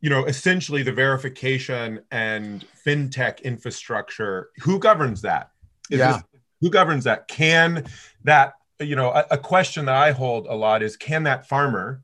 you 0.00 0.10
know, 0.10 0.26
essentially 0.26 0.82
the 0.82 0.92
verification 0.92 2.00
and 2.10 2.64
fintech 2.86 3.42
infrastructure. 3.42 4.50
Who 4.62 4.78
governs 4.78 5.22
that? 5.22 5.50
Is 5.90 5.98
yeah. 5.98 6.12
This, 6.12 6.22
who 6.60 6.70
governs 6.70 7.04
that? 7.04 7.28
Can 7.28 7.86
that, 8.24 8.54
you 8.78 8.94
know, 8.94 9.10
a, 9.10 9.24
a 9.32 9.38
question 9.38 9.86
that 9.86 9.96
I 9.96 10.12
hold 10.12 10.46
a 10.46 10.54
lot 10.54 10.82
is, 10.82 10.96
can 10.96 11.24
that 11.24 11.48
farmer 11.48 12.02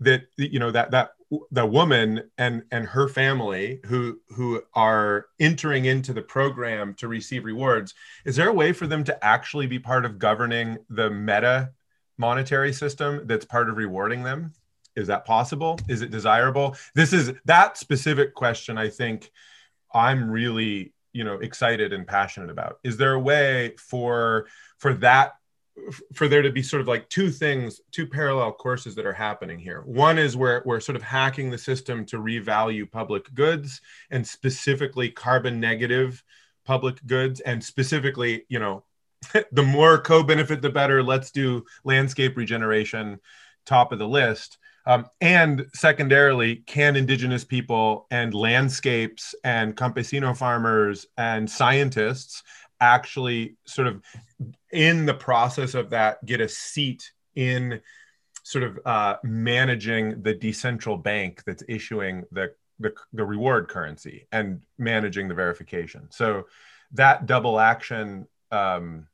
that 0.00 0.22
you 0.36 0.58
know 0.58 0.70
that 0.70 0.90
that 0.90 1.12
the 1.50 1.66
woman 1.66 2.30
and 2.38 2.62
and 2.70 2.86
her 2.86 3.08
family 3.08 3.80
who 3.86 4.20
who 4.28 4.62
are 4.74 5.26
entering 5.40 5.86
into 5.86 6.12
the 6.12 6.22
program 6.22 6.94
to 6.94 7.08
receive 7.08 7.44
rewards 7.44 7.94
is 8.24 8.36
there 8.36 8.48
a 8.48 8.52
way 8.52 8.72
for 8.72 8.86
them 8.86 9.02
to 9.02 9.24
actually 9.24 9.66
be 9.66 9.78
part 9.78 10.04
of 10.04 10.18
governing 10.18 10.78
the 10.90 11.10
meta 11.10 11.70
monetary 12.18 12.72
system 12.72 13.26
that's 13.26 13.44
part 13.44 13.68
of 13.68 13.76
rewarding 13.76 14.22
them? 14.22 14.52
Is 14.94 15.08
that 15.08 15.26
possible? 15.26 15.78
Is 15.88 16.00
it 16.00 16.10
desirable? 16.10 16.76
This 16.94 17.12
is 17.12 17.32
that 17.44 17.76
specific 17.76 18.34
question 18.34 18.78
i 18.78 18.88
think 18.88 19.30
i'm 19.92 20.30
really 20.30 20.92
you 21.16 21.24
know 21.24 21.36
excited 21.36 21.94
and 21.94 22.06
passionate 22.06 22.50
about. 22.50 22.78
Is 22.84 22.98
there 22.98 23.14
a 23.14 23.18
way 23.18 23.74
for 23.78 24.48
for 24.76 24.92
that 24.94 25.32
for 26.14 26.28
there 26.28 26.42
to 26.42 26.50
be 26.50 26.62
sort 26.62 26.80
of 26.80 26.88
like 26.88 27.08
two 27.08 27.30
things, 27.30 27.80
two 27.90 28.06
parallel 28.06 28.52
courses 28.52 28.94
that 28.94 29.06
are 29.06 29.12
happening 29.12 29.58
here. 29.58 29.82
One 29.82 30.18
is 30.18 30.36
where 30.36 30.62
we're 30.64 30.80
sort 30.80 30.96
of 30.96 31.02
hacking 31.02 31.50
the 31.50 31.58
system 31.58 32.04
to 32.06 32.18
revalue 32.18 32.90
public 32.90 33.32
goods 33.34 33.80
and 34.10 34.26
specifically 34.26 35.10
carbon 35.10 35.60
negative 35.60 36.22
public 36.64 37.04
goods 37.06 37.40
and 37.40 37.62
specifically, 37.62 38.44
you 38.48 38.58
know, 38.58 38.84
the 39.52 39.62
more 39.62 39.98
co-benefit 39.98 40.62
the 40.62 40.70
better. 40.70 41.02
Let's 41.02 41.30
do 41.30 41.64
landscape 41.84 42.36
regeneration, 42.36 43.20
top 43.64 43.92
of 43.92 43.98
the 43.98 44.08
list. 44.08 44.58
Um, 44.86 45.06
and 45.20 45.66
secondarily, 45.74 46.56
can 46.66 46.94
indigenous 46.94 47.44
people 47.44 48.06
and 48.12 48.32
landscapes 48.32 49.34
and 49.42 49.76
campesino 49.76 50.36
farmers 50.36 51.06
and 51.18 51.50
scientists 51.50 52.44
actually 52.80 53.56
sort 53.64 53.88
of 53.88 54.02
in 54.72 55.06
the 55.06 55.14
process 55.14 55.74
of 55.74 55.90
that 55.90 56.24
get 56.24 56.40
a 56.40 56.48
seat 56.48 57.10
in 57.34 57.80
sort 58.42 58.64
of 58.64 58.78
uh, 58.84 59.16
managing 59.24 60.22
the 60.22 60.34
decentral 60.34 61.02
bank 61.02 61.42
that's 61.46 61.64
issuing 61.68 62.24
the, 62.30 62.52
the, 62.78 62.92
the 63.12 63.24
reward 63.24 63.68
currency 63.68 64.26
and 64.30 64.62
managing 64.78 65.28
the 65.28 65.34
verification. 65.34 66.06
So 66.10 66.46
that 66.92 67.26
double 67.26 67.58
action 67.58 68.26
um, 68.52 69.08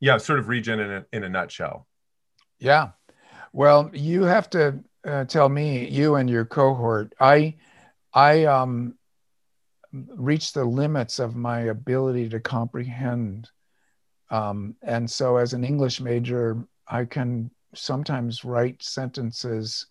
yeah 0.00 0.18
sort 0.18 0.38
of 0.38 0.48
regen 0.48 0.80
in 0.80 0.90
a, 0.90 1.06
in 1.12 1.24
a 1.24 1.28
nutshell. 1.28 1.86
Yeah. 2.58 2.90
Well 3.52 3.90
you 3.92 4.22
have 4.24 4.50
to 4.50 4.80
uh, 5.06 5.24
tell 5.24 5.48
me 5.48 5.88
you 5.88 6.14
and 6.14 6.30
your 6.30 6.46
cohort 6.46 7.14
i 7.20 7.54
i 8.14 8.44
um 8.44 8.94
reached 10.16 10.54
the 10.54 10.64
limits 10.64 11.18
of 11.18 11.36
my 11.36 11.60
ability 11.60 12.28
to 12.30 12.40
comprehend. 12.40 13.50
Um, 14.30 14.74
and 14.82 15.10
so, 15.10 15.36
as 15.36 15.52
an 15.52 15.64
English 15.64 16.00
major, 16.00 16.66
I 16.88 17.04
can 17.04 17.50
sometimes 17.74 18.44
write 18.44 18.82
sentences 18.82 19.86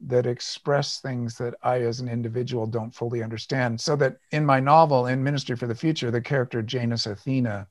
that 0.00 0.26
express 0.26 1.00
things 1.00 1.38
that 1.38 1.54
I, 1.62 1.80
as 1.80 2.00
an 2.00 2.08
individual, 2.08 2.66
don't 2.66 2.94
fully 2.94 3.22
understand. 3.22 3.80
So 3.80 3.96
that 3.96 4.18
in 4.30 4.44
my 4.44 4.60
novel, 4.60 5.06
in 5.06 5.24
Ministry 5.24 5.56
for 5.56 5.66
the 5.66 5.74
Future, 5.74 6.10
the 6.10 6.20
character 6.20 6.60
Janus 6.60 7.06
Athena 7.06 7.66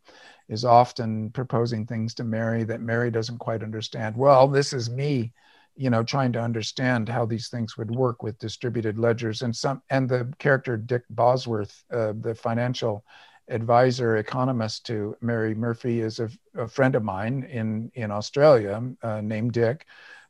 is 0.49 0.65
often 0.65 1.29
proposing 1.31 1.85
things 1.85 2.13
to 2.15 2.23
Mary 2.23 2.63
that 2.63 2.81
Mary 2.81 3.11
doesn't 3.11 3.37
quite 3.37 3.61
understand. 3.61 4.17
Well, 4.17 4.47
this 4.47 4.73
is 4.73 4.89
me 4.89 5.33
you 5.75 5.89
know 5.89 6.03
trying 6.03 6.31
to 6.33 6.41
understand 6.41 7.09
how 7.09 7.25
these 7.25 7.49
things 7.49 7.77
would 7.77 7.91
work 7.91 8.23
with 8.23 8.39
distributed 8.39 8.97
ledgers. 8.97 9.41
And 9.41 9.55
some 9.55 9.81
and 9.89 10.07
the 10.09 10.33
character 10.39 10.77
dick 10.77 11.03
bosworth 11.09 11.83
uh, 11.91 12.13
the 12.19 12.35
financial 12.35 13.03
advisor 13.47 14.17
economist 14.17 14.87
to 14.87 15.15
mary 15.21 15.53
murphy 15.53 16.01
is 16.01 16.19
a, 16.19 16.27
a 16.57 16.67
friend 16.67 16.95
of 16.95 17.03
mine 17.03 17.43
in 17.43 17.91
in 17.93 18.09
australia 18.09 18.81
uh, 19.03 19.21
named 19.21 19.51
dick 19.51 19.85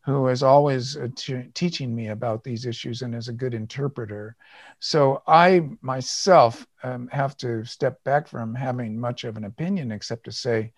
who 0.05 0.27
is 0.27 0.43
always 0.43 0.95
uh, 0.97 1.07
t- 1.15 1.49
teaching 1.55 1.95
me 1.95 2.09
about 2.09 2.43
these 2.43 2.67
issues 2.67 3.01
and 3.01 3.15
is 3.15 3.27
a 3.27 3.33
good 3.33 3.53
interpreter. 3.55 4.35
So 4.79 5.23
i 5.27 5.67
myself 5.81 6.65
um, 6.83 7.07
have 7.11 7.35
to 7.37 7.65
step 7.65 8.03
back 8.03 8.27
from 8.27 8.53
having 8.53 8.99
much 8.99 9.23
of 9.23 9.35
an 9.35 9.45
opinion 9.45 9.91
except 9.91 10.25
to 10.25 10.31
say 10.31 10.73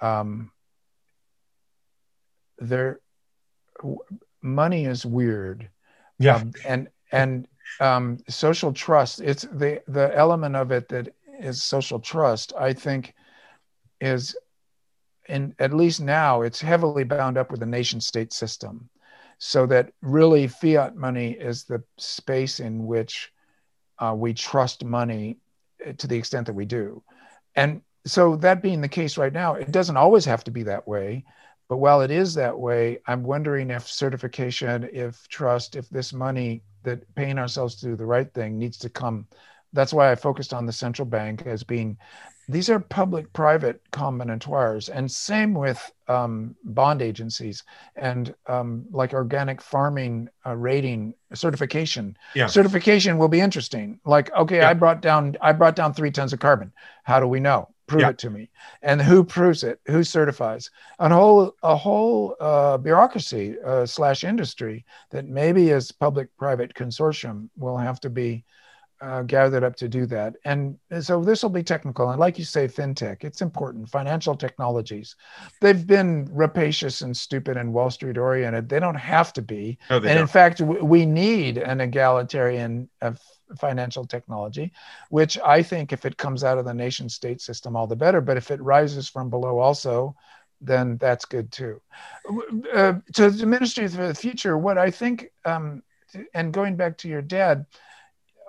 um, 0.00 0.52
there 2.58 3.00
money 4.42 4.86
is 4.86 5.04
weird. 5.04 5.68
Yeah. 6.18 6.36
Um, 6.36 6.52
and 6.66 6.88
and 7.12 7.48
um, 7.80 8.18
social 8.28 8.72
trust. 8.72 9.20
It's 9.20 9.42
the 9.42 9.82
the 9.88 10.14
element 10.16 10.56
of 10.56 10.70
it 10.70 10.88
that 10.88 11.14
is 11.38 11.62
social 11.62 12.00
trust. 12.00 12.52
I 12.58 12.72
think 12.72 13.14
is 14.00 14.36
in 15.28 15.54
at 15.58 15.72
least 15.72 16.00
now 16.00 16.42
it's 16.42 16.60
heavily 16.60 17.04
bound 17.04 17.36
up 17.36 17.50
with 17.50 17.60
the 17.60 17.66
nation 17.66 18.00
state 18.00 18.32
system 18.32 18.88
so 19.38 19.66
that 19.66 19.92
really 20.02 20.46
fiat 20.46 20.96
money 20.96 21.32
is 21.32 21.64
the 21.64 21.82
space 21.98 22.60
in 22.60 22.86
which 22.86 23.32
uh, 23.98 24.14
we 24.16 24.32
trust 24.32 24.84
money 24.84 25.36
eh, 25.84 25.92
to 25.92 26.06
the 26.06 26.16
extent 26.16 26.46
that 26.46 26.52
we 26.54 26.64
do 26.64 27.02
and 27.54 27.80
so 28.06 28.36
that 28.36 28.62
being 28.62 28.80
the 28.80 28.88
case 28.88 29.18
right 29.18 29.32
now 29.32 29.54
it 29.54 29.72
doesn't 29.72 29.96
always 29.96 30.24
have 30.24 30.44
to 30.44 30.50
be 30.50 30.62
that 30.62 30.86
way 30.86 31.24
but 31.68 31.78
while 31.78 32.00
it 32.00 32.10
is 32.10 32.34
that 32.34 32.58
way, 32.58 32.98
I'm 33.06 33.22
wondering 33.22 33.70
if 33.70 33.88
certification, 33.88 34.88
if 34.92 35.26
trust, 35.28 35.76
if 35.76 35.88
this 35.88 36.12
money 36.12 36.62
that 36.84 37.12
paying 37.14 37.38
ourselves 37.38 37.74
to 37.76 37.86
do 37.86 37.96
the 37.96 38.06
right 38.06 38.32
thing 38.32 38.58
needs 38.58 38.78
to 38.78 38.88
come. 38.88 39.26
That's 39.72 39.92
why 39.92 40.10
I 40.10 40.14
focused 40.14 40.54
on 40.54 40.64
the 40.64 40.72
central 40.72 41.06
bank 41.06 41.42
as 41.44 41.64
being 41.64 41.98
these 42.48 42.70
are 42.70 42.78
public 42.78 43.32
private 43.32 43.80
combinatoires 43.90 44.88
and 44.88 45.10
same 45.10 45.52
with 45.52 45.92
um, 46.08 46.54
bond 46.62 47.02
agencies 47.02 47.64
and 47.96 48.34
um, 48.46 48.86
like 48.90 49.12
organic 49.12 49.60
farming 49.60 50.28
uh, 50.46 50.54
rating 50.54 51.14
certification 51.34 52.16
yeah. 52.34 52.46
certification 52.46 53.18
will 53.18 53.28
be 53.28 53.40
interesting 53.40 53.98
like 54.04 54.32
okay 54.34 54.58
yeah. 54.58 54.70
i 54.70 54.74
brought 54.74 55.02
down 55.02 55.36
i 55.40 55.52
brought 55.52 55.74
down 55.74 55.92
three 55.92 56.10
tons 56.10 56.32
of 56.32 56.38
carbon 56.38 56.72
how 57.02 57.18
do 57.18 57.26
we 57.26 57.40
know 57.40 57.68
prove 57.86 58.02
yeah. 58.02 58.10
it 58.10 58.18
to 58.18 58.30
me 58.30 58.48
and 58.82 59.00
who 59.00 59.22
proves 59.22 59.62
it 59.62 59.80
who 59.86 60.02
certifies 60.02 60.70
a 60.98 61.08
whole 61.08 61.54
a 61.62 61.76
whole 61.76 62.36
uh, 62.40 62.76
bureaucracy 62.76 63.56
uh, 63.64 63.86
slash 63.86 64.24
industry 64.24 64.84
that 65.10 65.26
maybe 65.26 65.70
as 65.72 65.92
public 65.92 66.28
private 66.36 66.74
consortium 66.74 67.48
will 67.56 67.76
have 67.76 68.00
to 68.00 68.10
be 68.10 68.44
uh, 69.00 69.22
gathered 69.22 69.62
up 69.62 69.76
to 69.76 69.88
do 69.88 70.06
that. 70.06 70.36
And 70.44 70.78
so 71.00 71.22
this 71.22 71.42
will 71.42 71.50
be 71.50 71.62
technical. 71.62 72.10
And 72.10 72.20
like 72.20 72.38
you 72.38 72.44
say, 72.44 72.66
fintech, 72.66 73.24
it's 73.24 73.42
important. 73.42 73.88
Financial 73.88 74.34
technologies, 74.34 75.16
they've 75.60 75.86
been 75.86 76.28
rapacious 76.32 77.02
and 77.02 77.16
stupid 77.16 77.56
and 77.56 77.72
Wall 77.72 77.90
Street 77.90 78.16
oriented. 78.16 78.68
They 78.68 78.80
don't 78.80 78.94
have 78.94 79.32
to 79.34 79.42
be. 79.42 79.78
No, 79.90 79.96
and 79.96 80.04
don't. 80.04 80.16
in 80.16 80.26
fact, 80.26 80.60
we 80.60 81.04
need 81.04 81.58
an 81.58 81.80
egalitarian 81.80 82.88
uh, 83.02 83.12
financial 83.58 84.04
technology, 84.04 84.72
which 85.10 85.38
I 85.38 85.62
think 85.62 85.92
if 85.92 86.04
it 86.04 86.16
comes 86.16 86.44
out 86.44 86.58
of 86.58 86.64
the 86.64 86.74
nation 86.74 87.08
state 87.08 87.40
system, 87.40 87.76
all 87.76 87.86
the 87.86 87.96
better. 87.96 88.20
But 88.20 88.36
if 88.36 88.50
it 88.50 88.60
rises 88.60 89.08
from 89.08 89.30
below 89.30 89.58
also, 89.58 90.14
then 90.60 90.96
that's 90.98 91.24
good 91.24 91.52
too. 91.52 91.80
Uh, 92.74 92.94
to 93.14 93.30
the 93.30 93.46
Ministry 93.46 93.88
for 93.88 94.08
the 94.08 94.14
Future, 94.14 94.56
what 94.56 94.78
I 94.78 94.90
think, 94.90 95.30
um, 95.44 95.82
and 96.34 96.52
going 96.52 96.76
back 96.76 96.98
to 96.98 97.08
your 97.08 97.22
dad, 97.22 97.66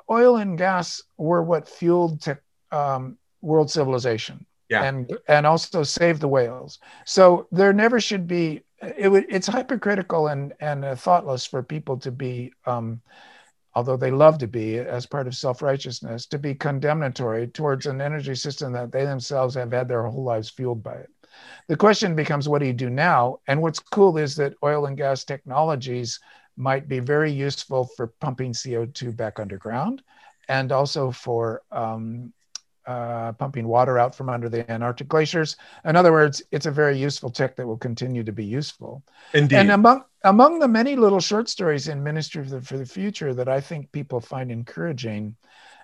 oil 0.10 0.38
and 0.38 0.57
gas 0.57 1.02
were 1.18 1.44
what 1.44 1.68
fueled 1.68 2.22
te- 2.22 2.34
um, 2.72 3.18
world 3.41 3.69
civilization. 3.69 4.45
Yeah. 4.69 4.84
And 4.84 5.18
and 5.30 5.45
also 5.45 5.84
saved 5.84 6.19
the 6.19 6.28
whales. 6.28 6.80
So 7.06 7.48
there 7.52 7.72
never 7.72 8.02
should 8.02 8.28
be. 8.28 8.64
It 8.98 9.10
would. 9.10 9.26
It's 9.30 9.48
hypocritical 9.48 10.28
and 10.28 10.53
and 10.60 10.84
uh, 10.84 10.95
thoughtless 10.95 11.45
for 11.45 11.64
people 11.64 11.98
to 11.99 12.11
be, 12.11 12.52
um, 12.65 13.02
although 13.78 13.95
they 13.95 14.10
love 14.10 14.40
to 14.40 14.48
be, 14.48 14.80
as 14.80 15.06
part 15.06 15.28
of 15.28 15.36
self 15.36 15.62
righteousness, 15.62 16.26
to 16.26 16.40
be 16.40 16.56
condemnatory 16.56 17.48
towards 17.48 17.86
an 17.86 18.02
energy 18.02 18.34
system 18.34 18.74
that 18.74 18.91
they 18.91 19.06
themselves 19.06 19.54
have 19.54 19.72
had 19.72 19.88
their 19.88 20.02
whole 20.02 20.24
lives 20.24 20.49
fueled 20.49 20.82
by 20.82 20.95
it. 20.95 21.12
The 21.68 21.78
question 21.78 22.16
becomes, 22.16 22.49
what 22.49 22.58
do 22.58 22.66
you 22.66 22.74
do 22.74 22.90
now? 22.90 23.38
And 23.48 23.62
what's 23.62 23.78
cool 23.78 24.18
is 24.18 24.36
that 24.38 24.56
oil 24.64 24.88
and 24.88 24.98
gas 24.98 25.24
technologies 25.24 26.20
might 26.56 26.88
be 26.88 26.98
very 26.98 27.32
useful 27.32 27.86
for 27.95 28.08
pumping 28.20 28.52
CO2 28.54 29.16
back 29.16 29.40
underground 29.40 30.02
and 30.49 30.72
also 30.72 31.12
for 31.12 31.62
um, 31.72 32.34
uh, 32.88 33.34
pumping 33.34 33.68
water 33.68 34.00
out 34.00 34.16
from 34.16 34.30
under 34.30 34.50
the 34.50 34.70
Antarctic 34.72 35.08
glaciers. 35.08 35.58
In 35.86 35.96
other 35.96 36.12
words, 36.12 36.42
it's 36.52 36.66
a 36.66 36.72
very 36.72 36.98
useful 36.98 37.30
tech 37.30 37.56
that 37.58 37.68
will 37.68 37.78
continue 37.78 38.24
to 38.24 38.32
be 38.32 38.46
useful. 38.46 39.04
Indeed. 39.34 39.58
And 39.58 39.72
among 39.72 40.06
among 40.24 40.60
the 40.60 40.68
many 40.68 40.96
little 40.96 41.20
short 41.20 41.50
stories 41.50 41.88
in 41.88 42.04
Ministry 42.04 42.44
for 42.44 42.50
the, 42.50 42.62
for 42.62 42.78
the 42.78 42.86
Future 42.86 43.34
that 43.34 43.50
I 43.50 43.62
think 43.62 43.92
people 43.92 44.20
find 44.20 44.52
encouraging, 44.52 45.36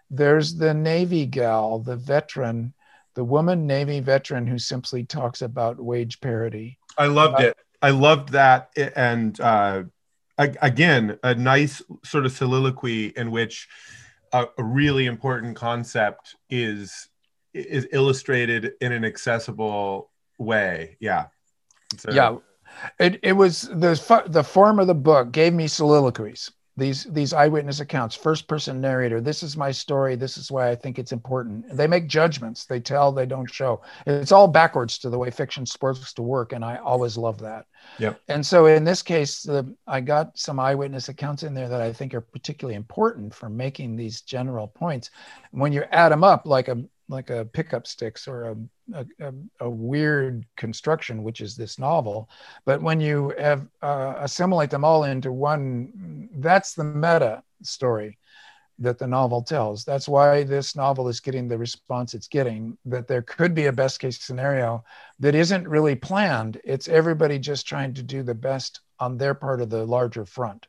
there's 0.09 0.55
the 0.55 0.73
Navy 0.73 1.25
gal, 1.25 1.79
the 1.79 1.97
veteran, 1.97 2.73
the 3.15 3.23
woman 3.23 3.67
Navy 3.67 3.99
veteran 3.99 4.47
who 4.47 4.57
simply 4.57 5.03
talks 5.03 5.41
about 5.41 5.83
wage 5.83 6.21
parity. 6.21 6.79
I 6.97 7.07
loved 7.07 7.41
uh, 7.41 7.47
it. 7.47 7.57
I 7.81 7.89
loved 7.89 8.29
that, 8.29 8.69
and 8.95 9.37
uh, 9.41 9.83
again, 10.37 11.19
a 11.21 11.35
nice 11.35 11.81
sort 12.05 12.25
of 12.25 12.31
soliloquy 12.31 13.07
in 13.07 13.29
which 13.29 13.67
a, 14.33 14.47
a 14.57 14.63
really 14.63 15.05
important 15.05 15.55
concept 15.55 16.35
is 16.49 17.09
is 17.53 17.87
illustrated 17.91 18.73
in 18.81 18.91
an 18.91 19.05
accessible 19.05 20.11
way. 20.39 20.97
Yeah. 20.99 21.27
So, 21.97 22.11
yeah. 22.11 22.37
It, 22.99 23.19
it 23.21 23.33
was 23.33 23.63
the 23.63 24.23
the 24.27 24.43
form 24.43 24.79
of 24.79 24.87
the 24.87 24.95
book 24.95 25.31
gave 25.31 25.53
me 25.53 25.67
soliloquies 25.67 26.51
these 26.75 27.03
these 27.05 27.33
eyewitness 27.33 27.79
accounts 27.79 28.15
first 28.15 28.47
person 28.47 28.81
narrator 28.81 29.21
this 29.21 29.43
is 29.43 29.55
my 29.55 29.71
story 29.71 30.15
this 30.15 30.37
is 30.37 30.51
why 30.51 30.69
i 30.71 30.75
think 30.75 30.97
it's 30.97 31.11
important. 31.11 31.65
They 31.75 31.87
make 31.87 32.07
judgments 32.07 32.65
they 32.65 32.79
tell 32.79 33.11
they 33.11 33.25
don't 33.25 33.51
show. 33.51 33.81
It's 34.07 34.31
all 34.31 34.47
backwards 34.47 34.97
to 34.99 35.09
the 35.09 35.17
way 35.17 35.29
fiction 35.29 35.65
supposed 35.65 36.15
to 36.15 36.21
work 36.21 36.53
and 36.53 36.65
i 36.65 36.77
always 36.77 37.17
love 37.17 37.39
that. 37.39 37.65
Yep. 37.99 38.21
And 38.27 38.45
so 38.45 38.65
in 38.65 38.83
this 38.83 39.01
case 39.01 39.43
the, 39.43 39.73
i 39.87 40.01
got 40.01 40.37
some 40.37 40.59
eyewitness 40.59 41.09
accounts 41.09 41.43
in 41.43 41.53
there 41.53 41.69
that 41.69 41.81
i 41.81 41.93
think 41.93 42.13
are 42.13 42.21
particularly 42.21 42.75
important 42.75 43.33
for 43.33 43.49
making 43.49 43.95
these 43.95 44.21
general 44.21 44.67
points. 44.67 45.11
When 45.51 45.73
you 45.73 45.83
add 45.91 46.11
them 46.11 46.23
up 46.23 46.45
like 46.45 46.69
a 46.69 46.83
like 47.09 47.29
a 47.29 47.45
pickup 47.45 47.85
sticks 47.85 48.27
or 48.27 48.55
a, 48.93 49.05
a, 49.19 49.33
a, 49.59 49.69
weird 49.69 50.45
construction, 50.55 51.23
which 51.23 51.41
is 51.41 51.55
this 51.55 51.77
novel. 51.77 52.29
But 52.65 52.81
when 52.81 52.99
you 52.99 53.33
have 53.37 53.67
uh, 53.81 54.15
assimilate 54.17 54.69
them 54.69 54.85
all 54.85 55.03
into 55.03 55.31
one, 55.31 56.29
that's 56.35 56.73
the 56.73 56.83
meta 56.83 57.43
story 57.61 58.17
that 58.79 58.97
the 58.97 59.07
novel 59.07 59.41
tells. 59.41 59.83
That's 59.83 60.07
why 60.07 60.43
this 60.43 60.75
novel 60.75 61.07
is 61.07 61.19
getting 61.19 61.47
the 61.47 61.57
response 61.57 62.13
it's 62.13 62.27
getting, 62.27 62.77
that 62.85 63.07
there 63.07 63.21
could 63.21 63.53
be 63.53 63.65
a 63.65 63.71
best 63.71 63.99
case 63.99 64.19
scenario 64.19 64.83
that 65.19 65.35
isn't 65.35 65.67
really 65.67 65.95
planned. 65.95 66.59
It's 66.63 66.87
everybody 66.87 67.37
just 67.37 67.67
trying 67.67 67.93
to 67.95 68.03
do 68.03 68.23
the 68.23 68.33
best 68.33 68.81
on 68.99 69.17
their 69.17 69.33
part 69.33 69.61
of 69.61 69.69
the 69.69 69.85
larger 69.85 70.25
front. 70.25 70.67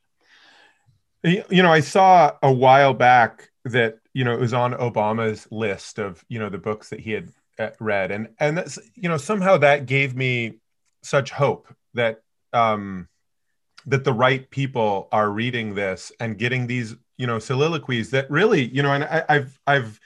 You 1.22 1.62
know, 1.62 1.72
I 1.72 1.80
saw 1.80 2.32
a 2.42 2.52
while 2.52 2.92
back 2.92 3.50
that 3.64 3.98
you 4.12 4.24
know 4.24 4.34
it 4.34 4.40
was 4.40 4.54
on 4.54 4.74
Obama's 4.74 5.48
list 5.50 5.98
of 5.98 6.24
you 6.28 6.38
know 6.38 6.48
the 6.48 6.58
books 6.58 6.90
that 6.90 7.00
he 7.00 7.12
had 7.12 7.32
uh, 7.58 7.70
read, 7.80 8.10
and 8.10 8.28
and 8.38 8.58
that's 8.58 8.78
you 8.94 9.08
know 9.08 9.16
somehow 9.16 9.56
that 9.58 9.86
gave 9.86 10.14
me 10.14 10.58
such 11.02 11.30
hope 11.30 11.68
that 11.94 12.22
um, 12.52 13.08
that 13.86 14.04
the 14.04 14.12
right 14.12 14.48
people 14.50 15.08
are 15.12 15.30
reading 15.30 15.74
this 15.74 16.12
and 16.20 16.38
getting 16.38 16.66
these 16.66 16.94
you 17.16 17.26
know 17.26 17.38
soliloquies 17.38 18.10
that 18.10 18.30
really 18.30 18.64
you 18.64 18.82
know 18.82 18.92
and 18.92 19.04
I, 19.04 19.24
I've 19.28 19.58
I've 19.66 20.00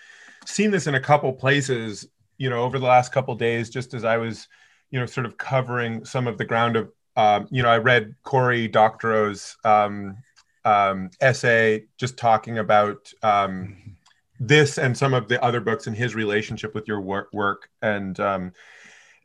seen 0.46 0.70
this 0.70 0.86
in 0.86 0.94
a 0.94 1.00
couple 1.00 1.32
places 1.32 2.06
you 2.36 2.50
know 2.50 2.62
over 2.62 2.78
the 2.78 2.86
last 2.86 3.12
couple 3.12 3.34
days 3.34 3.70
just 3.70 3.94
as 3.94 4.04
I 4.04 4.16
was 4.18 4.48
you 4.90 5.00
know 5.00 5.06
sort 5.06 5.26
of 5.26 5.36
covering 5.36 6.04
some 6.04 6.26
of 6.26 6.38
the 6.38 6.44
ground 6.44 6.76
of 6.76 6.92
um, 7.16 7.48
you 7.50 7.62
know 7.62 7.70
I 7.70 7.78
read 7.78 8.14
Cory 8.22 8.68
Doctorow's 8.68 9.56
um, 9.64 10.16
um, 10.64 11.10
essay 11.20 11.84
just 11.96 12.16
talking 12.16 12.58
about 12.58 13.12
um, 13.22 13.96
this 14.40 14.78
and 14.78 14.96
some 14.96 15.14
of 15.14 15.28
the 15.28 15.42
other 15.42 15.60
books 15.60 15.86
and 15.86 15.96
his 15.96 16.14
relationship 16.14 16.74
with 16.74 16.86
your 16.86 17.00
work, 17.00 17.28
work. 17.32 17.68
and 17.82 18.18
um, 18.20 18.52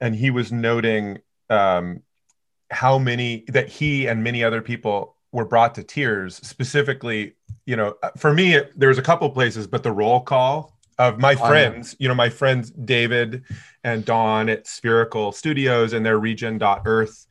and 0.02 0.16
he 0.16 0.32
was 0.32 0.52
noting 0.52 1.20
um, 1.50 2.02
how 2.72 2.98
many 2.98 3.46
that 3.48 3.70
he 3.70 4.08
and 4.08 4.24
many 4.24 4.44
other 4.44 4.62
people 4.62 5.16
were 5.32 5.46
brought 5.46 5.76
to 5.76 5.84
tears 5.84 6.36
specifically 6.36 7.34
you 7.66 7.76
know 7.76 7.96
for 8.18 8.34
me 8.34 8.54
it, 8.54 8.78
there 8.78 8.90
was 8.90 8.98
a 8.98 9.04
couple 9.04 9.30
places 9.30 9.68
but 9.68 9.84
the 9.84 9.92
roll 9.92 10.20
call 10.20 10.78
of 11.00 11.20
my 11.20 11.36
friends 11.36 11.96
you 12.00 12.08
know 12.08 12.14
my 12.14 12.30
friends 12.30 12.70
david 12.72 13.44
and 13.84 14.06
dawn 14.06 14.48
at 14.50 14.68
spherical 14.68 15.32
studios 15.32 15.94
and 15.94 16.06
their 16.06 16.20
regen.earth 16.20 17.26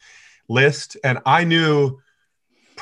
list. 0.49 0.97
And 1.05 1.19
i 1.27 1.45
knew 1.45 2.01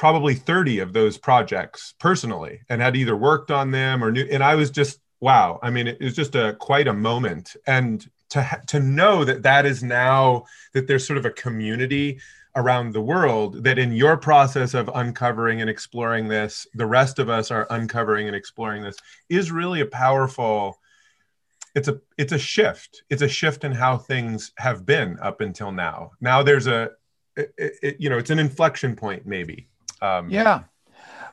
probably 0.01 0.35
30 0.35 0.79
of 0.79 0.93
those 0.95 1.19
projects 1.19 1.95
personally 1.99 2.61
and 2.71 2.81
had 2.81 2.97
either 2.97 3.15
worked 3.15 3.51
on 3.51 3.71
them 3.71 4.03
or 4.03 4.11
knew 4.11 4.27
and 4.31 4.43
i 4.43 4.55
was 4.55 4.71
just 4.71 4.99
wow. 5.21 5.59
I 5.63 5.71
mean 5.71 5.87
it 5.87 6.01
was 6.01 6.17
just 6.17 6.35
a 6.35 6.57
quite 6.59 6.89
a 6.89 6.93
moment. 6.93 7.57
And 7.67 8.09
to 8.31 8.61
to 8.69 8.81
know 8.81 9.25
that 9.25 9.43
that 9.43 9.67
is 9.67 9.83
now 9.83 10.45
that 10.73 10.87
there's 10.87 11.07
sort 11.07 11.19
of 11.19 11.27
a 11.27 11.31
community 11.31 12.21
around 12.57 12.93
the 12.93 13.01
world 13.01 13.63
that 13.63 13.79
in 13.79 13.93
your 13.93 14.17
process 14.17 14.75
of 14.75 14.91
uncovering 14.95 15.61
and 15.61 15.71
exploring 15.71 16.27
this 16.27 16.67
the 16.75 16.87
rest 16.87 17.21
of 17.21 17.29
us 17.29 17.51
are 17.53 17.67
uncovering 17.71 18.27
and 18.27 18.35
exploring 18.35 18.83
this 18.83 18.97
is 19.29 19.53
really 19.53 19.81
a 19.81 19.87
powerful 19.87 20.81
it's 21.75 21.87
a 21.87 22.01
it's 22.19 22.33
a 22.33 22.39
shift. 22.39 23.05
It's 23.11 23.23
a 23.23 23.29
shift 23.29 23.63
in 23.63 23.73
how 23.73 23.99
things 23.99 24.53
have 24.57 24.85
been 24.85 25.19
up 25.21 25.41
until 25.41 25.71
now. 25.71 26.11
Now 26.21 26.43
there's 26.43 26.67
a 26.67 26.91
it, 27.37 27.55
it, 27.57 27.97
you 28.01 28.11
know 28.11 28.19
it's 28.19 28.31
an 28.31 28.41
inflection 28.41 28.97
point 28.97 29.25
maybe 29.25 29.70
um, 30.03 30.31
yeah. 30.31 30.63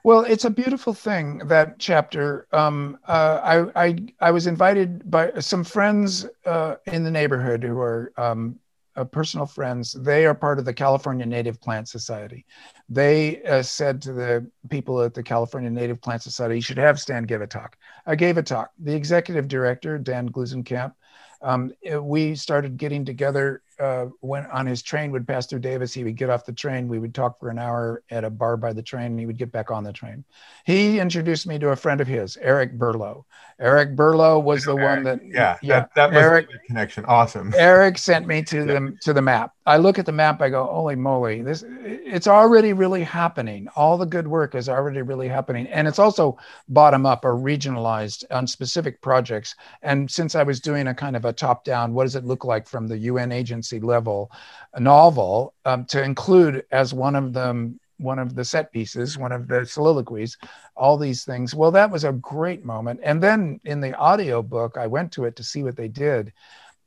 Well, 0.03 0.21
it's 0.21 0.45
a 0.45 0.49
beautiful 0.49 0.93
thing 0.93 1.39
that 1.39 1.79
chapter. 1.79 2.47
Um, 2.51 2.97
uh, 3.07 3.67
I, 3.75 3.87
I 3.87 3.95
I 4.21 4.31
was 4.31 4.47
invited 4.47 5.09
by 5.09 5.33
some 5.39 5.63
friends 5.63 6.25
uh, 6.45 6.75
in 6.85 7.03
the 7.03 7.11
neighborhood 7.11 7.63
who 7.63 7.77
are 7.79 8.13
um, 8.17 8.57
uh, 8.95 9.03
personal 9.03 9.45
friends. 9.45 9.93
They 9.93 10.25
are 10.25 10.33
part 10.33 10.59
of 10.59 10.65
the 10.65 10.73
California 10.73 11.25
Native 11.25 11.59
Plant 11.59 11.89
Society. 11.89 12.45
They 12.89 13.43
uh, 13.43 13.63
said 13.63 14.01
to 14.03 14.13
the 14.13 14.49
people 14.69 15.01
at 15.01 15.13
the 15.13 15.23
California 15.23 15.69
Native 15.69 16.01
Plant 16.01 16.21
Society, 16.23 16.55
"You 16.55 16.61
should 16.61 16.77
have 16.77 16.99
Stan 16.99 17.23
give 17.23 17.41
a 17.41 17.47
talk." 17.47 17.77
I 18.05 18.15
gave 18.15 18.37
a 18.37 18.43
talk. 18.43 18.71
The 18.79 18.95
executive 18.95 19.47
director, 19.47 19.97
Dan 19.97 20.29
Gluesenkamp, 20.29 20.93
um, 21.41 21.71
we 22.01 22.35
started 22.35 22.77
getting 22.77 23.05
together 23.05 23.61
uh, 23.79 24.07
when 24.21 24.45
on 24.47 24.65
his 24.65 24.81
train 24.81 25.11
would 25.11 25.27
pass 25.27 25.45
through 25.45 25.59
Davis, 25.59 25.93
he 25.93 26.03
would 26.03 26.15
get 26.15 26.29
off 26.29 26.45
the 26.45 26.53
train. 26.53 26.87
We 26.87 26.99
would 26.99 27.13
talk 27.13 27.39
for 27.39 27.49
an 27.49 27.59
hour 27.59 28.03
at 28.09 28.23
a 28.23 28.29
bar 28.29 28.57
by 28.57 28.73
the 28.73 28.81
train, 28.81 29.07
and 29.07 29.19
he 29.19 29.25
would 29.25 29.37
get 29.37 29.51
back 29.51 29.71
on 29.71 29.83
the 29.83 29.93
train. 29.93 30.23
He 30.65 30.99
introduced 30.99 31.47
me 31.47 31.59
to 31.59 31.69
a 31.69 31.75
friend 31.75 32.01
of 32.01 32.07
his, 32.07 32.37
Eric 32.37 32.77
Burlow. 32.77 33.25
Eric 33.59 33.95
Burlow 33.95 34.39
was 34.39 34.63
the 34.63 34.75
Eric, 34.75 34.83
one 34.83 35.03
that 35.03 35.19
yeah, 35.25 35.57
yeah, 35.63 35.87
that, 35.95 36.11
that 36.11 36.13
Eric 36.13 36.47
connection. 36.67 37.05
Awesome. 37.05 37.53
Eric 37.57 37.97
sent 37.97 38.27
me 38.27 38.43
to 38.43 38.57
yeah. 38.57 38.65
the 38.65 38.97
to 39.01 39.13
the 39.13 39.21
map. 39.21 39.53
I 39.65 39.77
look 39.77 39.99
at 39.99 40.05
the 40.05 40.11
map, 40.11 40.41
I 40.41 40.49
go, 40.49 40.65
holy 40.65 40.95
moly, 40.95 41.41
this 41.41 41.65
it's 41.67 42.27
already 42.27 42.71
really 42.73 43.03
happening. 43.03 43.67
All 43.75 43.97
the 43.97 44.05
good 44.05 44.27
work 44.27 44.55
is 44.55 44.69
already 44.69 45.01
really 45.01 45.27
happening, 45.27 45.67
and 45.67 45.87
it's 45.87 45.99
also 45.99 46.37
bottom 46.69 47.05
up 47.05 47.25
or 47.25 47.33
regionalized 47.35 48.23
on 48.31 48.47
specific 48.47 49.01
projects. 49.01 49.55
And 49.81 50.09
since 50.09 50.35
I 50.35 50.43
was 50.43 50.61
doing 50.61 50.87
a 50.87 50.93
kind 50.93 51.15
of 51.15 51.25
a 51.25 51.33
top 51.33 51.65
down, 51.65 51.93
what 51.93 52.03
does 52.03 52.15
it 52.15 52.25
look 52.25 52.45
like 52.45 52.67
from 52.67 52.87
the 52.87 52.97
UN 52.97 53.31
agency? 53.31 53.66
Level 53.73 54.31
novel 54.79 55.53
um, 55.65 55.85
to 55.85 56.03
include 56.03 56.65
as 56.71 56.93
one 56.93 57.15
of 57.15 57.33
them 57.33 57.79
one 57.97 58.19
of 58.19 58.35
the 58.35 58.45
set 58.45 58.71
pieces, 58.71 59.17
one 59.17 59.31
of 59.31 59.47
the 59.47 59.65
soliloquies, 59.65 60.37
all 60.75 60.97
these 60.97 61.25
things. 61.25 61.53
Well, 61.55 61.71
that 61.71 61.89
was 61.89 62.03
a 62.03 62.11
great 62.13 62.63
moment. 62.63 62.99
And 63.03 63.21
then 63.21 63.59
in 63.65 63.81
the 63.81 63.95
audio 63.95 64.41
book, 64.41 64.77
I 64.77 64.87
went 64.87 65.11
to 65.13 65.25
it 65.25 65.35
to 65.37 65.43
see 65.43 65.63
what 65.63 65.75
they 65.75 65.87
did. 65.87 66.31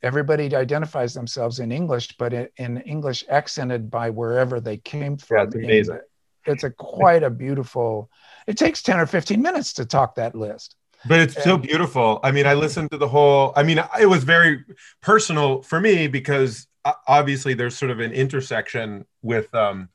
Everybody 0.03 0.55
identifies 0.55 1.13
themselves 1.13 1.59
in 1.59 1.73
English, 1.73 2.17
but 2.17 2.33
in 2.33 2.81
English 2.83 3.25
accented 3.29 3.91
by 3.91 4.11
wherever 4.11 4.61
they 4.61 4.79
came 4.79 5.17
from. 5.17 5.39
Yeah, 5.39 5.45
it's 5.45 5.55
amazing. 5.57 6.01
It's 6.47 6.65
a 6.65 6.71
quite 6.71 7.23
a 7.23 7.31
beautiful. 7.31 8.09
It 8.47 8.57
takes 8.57 8.83
ten 8.83 8.99
or 8.99 9.07
fifteen 9.07 9.43
minutes 9.43 9.75
to 9.75 9.85
talk 9.85 10.15
that 10.15 10.35
list 10.35 10.77
but 11.07 11.19
it's 11.19 11.35
and, 11.35 11.45
so 11.45 11.57
beautiful 11.57 12.21
i 12.23 12.31
mean 12.31 12.47
i 12.47 12.53
listened 12.53 12.91
to 12.91 12.99
the 12.99 13.09
whole 13.09 13.55
i 13.57 13.63
mean 13.63 13.83
it 13.99 14.07
was 14.07 14.23
very 14.25 14.63
personal 15.01 15.63
for 15.63 15.81
me 15.81 16.07
because 16.09 16.67
obviously 17.07 17.55
there's 17.55 17.77
sort 17.77 17.91
of 17.91 18.01
an 18.01 18.13
intersection 18.13 19.05
with 19.23 19.55
um 19.55 19.89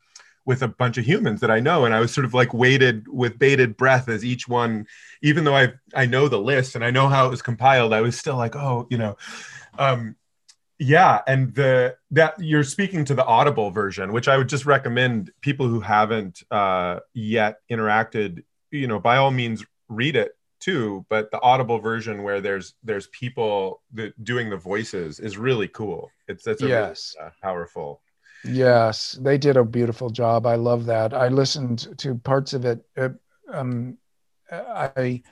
with 0.46 0.62
a 0.62 0.68
bunch 0.68 0.98
of 0.98 1.06
humans 1.06 1.42
that 1.42 1.50
I 1.50 1.60
know. 1.60 1.86
And 1.86 1.94
I 1.94 2.00
was 2.00 2.14
sort 2.14 2.26
of 2.26 2.34
like 2.34 2.54
waited 2.54 3.08
with 3.08 3.40
bated 3.40 3.76
breath 3.76 4.08
as 4.08 4.24
each 4.24 4.48
one, 4.48 4.86
even 5.22 5.44
though 5.44 5.56
I 5.56 5.74
I 5.94 6.06
know 6.06 6.28
the 6.28 6.40
list 6.40 6.76
and 6.76 6.86
I 6.86 6.92
know 6.92 7.08
how 7.08 7.26
it 7.26 7.30
was 7.30 7.42
compiled, 7.42 7.94
I 7.94 8.02
was 8.02 8.18
still 8.18 8.38
like, 8.38 8.56
oh, 8.56 8.88
you 8.90 8.98
know, 8.98 9.18
um, 9.80 10.16
yeah. 10.78 11.22
And 11.28 11.54
the 11.56 11.98
that 12.12 12.36
you're 12.40 12.64
speaking 12.64 13.06
to 13.06 13.16
the 13.16 13.26
Audible 13.26 13.72
version, 13.72 14.14
which 14.14 14.28
I 14.28 14.38
would 14.38 14.50
just 14.50 14.66
recommend 14.66 15.32
people 15.42 15.68
who 15.68 15.80
haven't 15.80 16.44
uh, 16.52 17.00
yet 17.14 17.60
interacted, 17.72 18.44
you 18.72 18.88
know, 18.88 19.00
by 19.00 19.18
all 19.18 19.32
means 19.32 19.66
read 19.88 20.16
it 20.16 20.35
too. 20.66 21.06
But 21.10 21.32
the 21.32 21.42
Audible 21.42 21.80
version 21.80 22.24
where 22.24 22.42
there's 22.42 22.74
there's 22.84 23.08
people 23.08 23.82
that 23.94 24.12
doing 24.24 24.50
the 24.50 24.58
voices 24.58 25.20
is 25.20 25.38
really 25.38 25.68
cool. 25.68 26.12
It's 26.28 26.44
that's 26.44 26.64
a 26.64 26.68
yes. 26.68 27.16
really 27.18 27.28
uh, 27.28 27.32
powerful 27.42 28.02
Yes, 28.46 29.18
they 29.22 29.38
did 29.38 29.58
a 29.58 29.64
beautiful 29.64 30.10
job. 30.10 30.46
I 30.46 30.56
love 30.56 30.86
that. 30.86 31.14
I 31.14 31.30
listened 31.30 31.98
to 31.98 32.16
parts 32.16 32.54
of 32.54 32.66
it. 32.66 32.86
Uh, 32.96 33.10
um, 33.52 33.98
I 34.52 35.24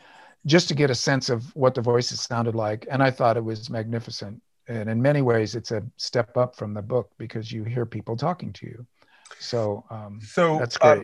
just 0.45 0.67
to 0.69 0.75
get 0.75 0.89
a 0.89 0.95
sense 0.95 1.29
of 1.29 1.55
what 1.55 1.75
the 1.75 1.81
voices 1.81 2.21
sounded 2.21 2.55
like, 2.55 2.87
and 2.89 3.03
I 3.03 3.11
thought 3.11 3.37
it 3.37 3.43
was 3.43 3.69
magnificent. 3.69 4.41
And 4.67 4.89
in 4.89 5.01
many 5.01 5.21
ways, 5.21 5.55
it's 5.55 5.71
a 5.71 5.83
step 5.97 6.37
up 6.37 6.55
from 6.55 6.73
the 6.73 6.81
book 6.81 7.11
because 7.17 7.51
you 7.51 7.63
hear 7.63 7.85
people 7.85 8.17
talking 8.17 8.51
to 8.53 8.65
you. 8.65 8.85
So, 9.39 9.83
um, 9.89 10.19
so 10.21 10.57
that's 10.57 10.77
great. 10.77 10.99
Uh, 10.99 11.03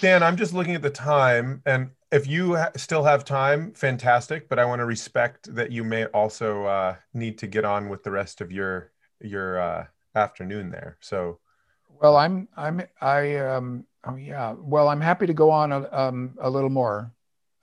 Dan, 0.00 0.22
I'm 0.22 0.36
just 0.36 0.52
looking 0.52 0.74
at 0.74 0.82
the 0.82 0.90
time, 0.90 1.62
and 1.64 1.90
if 2.16 2.26
you 2.26 2.56
ha- 2.56 2.72
still 2.76 3.04
have 3.04 3.24
time, 3.24 3.72
fantastic. 3.72 4.48
But 4.48 4.58
I 4.58 4.64
want 4.64 4.80
to 4.80 4.86
respect 4.86 5.54
that 5.54 5.70
you 5.70 5.84
may 5.84 6.06
also 6.06 6.64
uh, 6.64 6.96
need 7.12 7.36
to 7.38 7.46
get 7.46 7.64
on 7.64 7.88
with 7.88 8.02
the 8.02 8.10
rest 8.10 8.40
of 8.40 8.50
your 8.50 8.92
your 9.20 9.60
uh, 9.60 9.86
afternoon 10.14 10.70
there. 10.70 10.96
So 11.00 11.38
well, 12.00 12.16
I'm 12.16 12.48
I'm 12.56 12.82
I 13.00 13.36
um 13.36 13.84
oh 14.04 14.16
yeah. 14.16 14.54
Well, 14.58 14.88
I'm 14.88 15.00
happy 15.00 15.26
to 15.26 15.34
go 15.34 15.50
on 15.50 15.72
a, 15.72 15.88
um 15.92 16.34
a 16.40 16.48
little 16.48 16.70
more. 16.70 17.12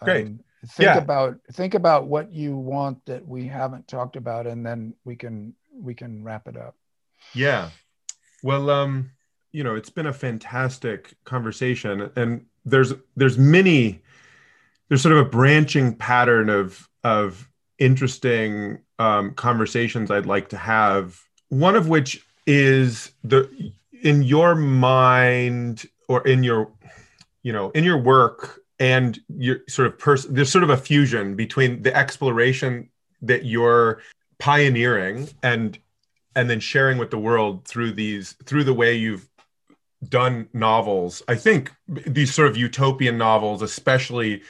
Great. 0.01 0.27
Um, 0.27 0.39
think 0.67 0.87
yeah. 0.87 0.97
about 0.97 1.39
think 1.51 1.73
about 1.73 2.07
what 2.07 2.31
you 2.31 2.55
want 2.55 3.03
that 3.05 3.27
we 3.27 3.47
haven't 3.47 3.87
talked 3.87 4.15
about, 4.15 4.45
and 4.45 4.65
then 4.65 4.93
we 5.03 5.15
can 5.15 5.55
we 5.75 5.95
can 5.95 6.23
wrap 6.23 6.47
it 6.47 6.57
up. 6.57 6.75
Yeah. 7.33 7.69
Well, 8.43 8.69
um, 8.69 9.11
you 9.51 9.63
know, 9.63 9.75
it's 9.75 9.89
been 9.89 10.07
a 10.07 10.13
fantastic 10.13 11.15
conversation, 11.23 12.11
and 12.15 12.45
there's 12.65 12.93
there's 13.15 13.37
many 13.37 14.02
there's 14.93 15.01
sort 15.01 15.13
of 15.13 15.25
a 15.25 15.27
branching 15.27 15.95
pattern 15.95 16.51
of 16.51 16.87
of 17.03 17.49
interesting 17.79 18.77
um, 18.99 19.33
conversations 19.33 20.11
I'd 20.11 20.27
like 20.27 20.49
to 20.49 20.57
have. 20.57 21.19
One 21.49 21.75
of 21.75 21.89
which 21.89 22.23
is 22.45 23.11
the 23.23 23.49
in 24.03 24.21
your 24.21 24.53
mind 24.53 25.87
or 26.07 26.21
in 26.27 26.43
your 26.43 26.71
you 27.41 27.51
know 27.51 27.71
in 27.71 27.83
your 27.83 27.97
work 27.97 28.61
and 28.77 29.19
your 29.35 29.61
sort 29.67 29.87
of 29.87 29.97
person 29.97 30.35
there's 30.35 30.51
sort 30.51 30.63
of 30.63 30.69
a 30.69 30.77
fusion 30.77 31.35
between 31.35 31.81
the 31.81 31.97
exploration 31.97 32.87
that 33.23 33.45
you're 33.45 33.99
pioneering 34.37 35.27
and 35.41 35.79
and 36.35 36.51
then 36.51 36.59
sharing 36.59 36.99
with 36.99 37.09
the 37.09 37.17
world 37.17 37.65
through 37.65 37.93
these 37.93 38.33
through 38.45 38.63
the 38.63 38.75
way 38.75 38.93
you've 38.93 39.27
done 40.07 40.47
novels 40.53 41.23
i 41.29 41.35
think 41.35 41.71
these 41.87 42.33
sort 42.33 42.47
of 42.47 42.57
utopian 42.57 43.17
novels 43.17 43.61
especially 43.61 44.43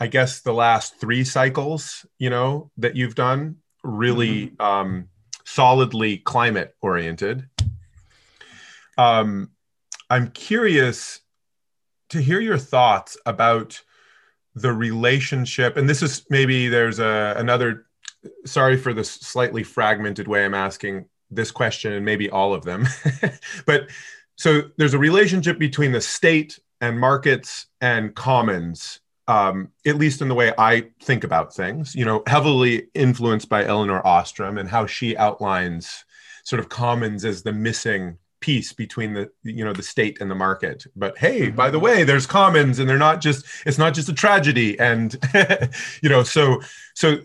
i 0.00 0.06
guess 0.06 0.40
the 0.40 0.54
last 0.54 1.00
three 1.00 1.24
cycles 1.24 2.06
you 2.18 2.30
know 2.30 2.70
that 2.76 2.96
you've 2.96 3.14
done 3.14 3.56
really 3.82 4.48
mm-hmm. 4.48 4.62
um 4.62 5.08
solidly 5.44 6.18
climate 6.18 6.74
oriented 6.80 7.48
um, 8.98 9.50
I'm 10.08 10.30
curious 10.30 11.20
to 12.10 12.20
hear 12.20 12.40
your 12.40 12.58
thoughts 12.58 13.16
about 13.26 13.82
the 14.54 14.72
relationship, 14.72 15.76
and 15.76 15.88
this 15.88 16.02
is 16.02 16.24
maybe 16.30 16.68
there's 16.68 16.98
a 16.98 17.34
another. 17.36 17.86
Sorry 18.44 18.76
for 18.76 18.92
the 18.92 19.04
slightly 19.04 19.62
fragmented 19.62 20.26
way 20.26 20.44
I'm 20.44 20.54
asking 20.54 21.06
this 21.30 21.50
question, 21.50 21.92
and 21.92 22.04
maybe 22.04 22.30
all 22.30 22.54
of 22.54 22.64
them, 22.64 22.86
but 23.66 23.88
so 24.36 24.62
there's 24.76 24.94
a 24.94 24.98
relationship 24.98 25.58
between 25.58 25.92
the 25.92 26.00
state 26.00 26.58
and 26.80 26.98
markets 26.98 27.66
and 27.80 28.14
commons 28.14 29.00
um, 29.28 29.70
at 29.84 29.96
least 29.96 30.22
in 30.22 30.28
the 30.28 30.34
way 30.34 30.52
I 30.56 30.90
think 31.00 31.24
about 31.24 31.54
things, 31.54 31.94
you 31.94 32.04
know, 32.04 32.22
heavily 32.26 32.88
influenced 32.94 33.48
by 33.48 33.64
Elinor 33.64 34.06
Ostrom 34.06 34.58
and 34.58 34.68
how 34.68 34.86
she 34.86 35.16
outlines 35.16 36.04
sort 36.44 36.60
of 36.60 36.68
commons 36.68 37.24
as 37.24 37.42
the 37.42 37.52
missing 37.52 38.18
piece 38.40 38.72
between 38.72 39.14
the 39.14 39.30
you 39.42 39.64
know 39.64 39.72
the 39.72 39.82
state 39.82 40.20
and 40.20 40.30
the 40.30 40.34
market 40.34 40.86
but 40.94 41.16
hey 41.16 41.46
mm-hmm. 41.46 41.56
by 41.56 41.70
the 41.70 41.78
way 41.78 42.04
there's 42.04 42.26
commons 42.26 42.78
and 42.78 42.88
they're 42.88 42.98
not 42.98 43.20
just 43.20 43.44
it's 43.64 43.78
not 43.78 43.94
just 43.94 44.10
a 44.10 44.12
tragedy 44.12 44.78
and 44.78 45.16
you 46.02 46.08
know 46.08 46.22
so 46.22 46.60
so 46.94 47.16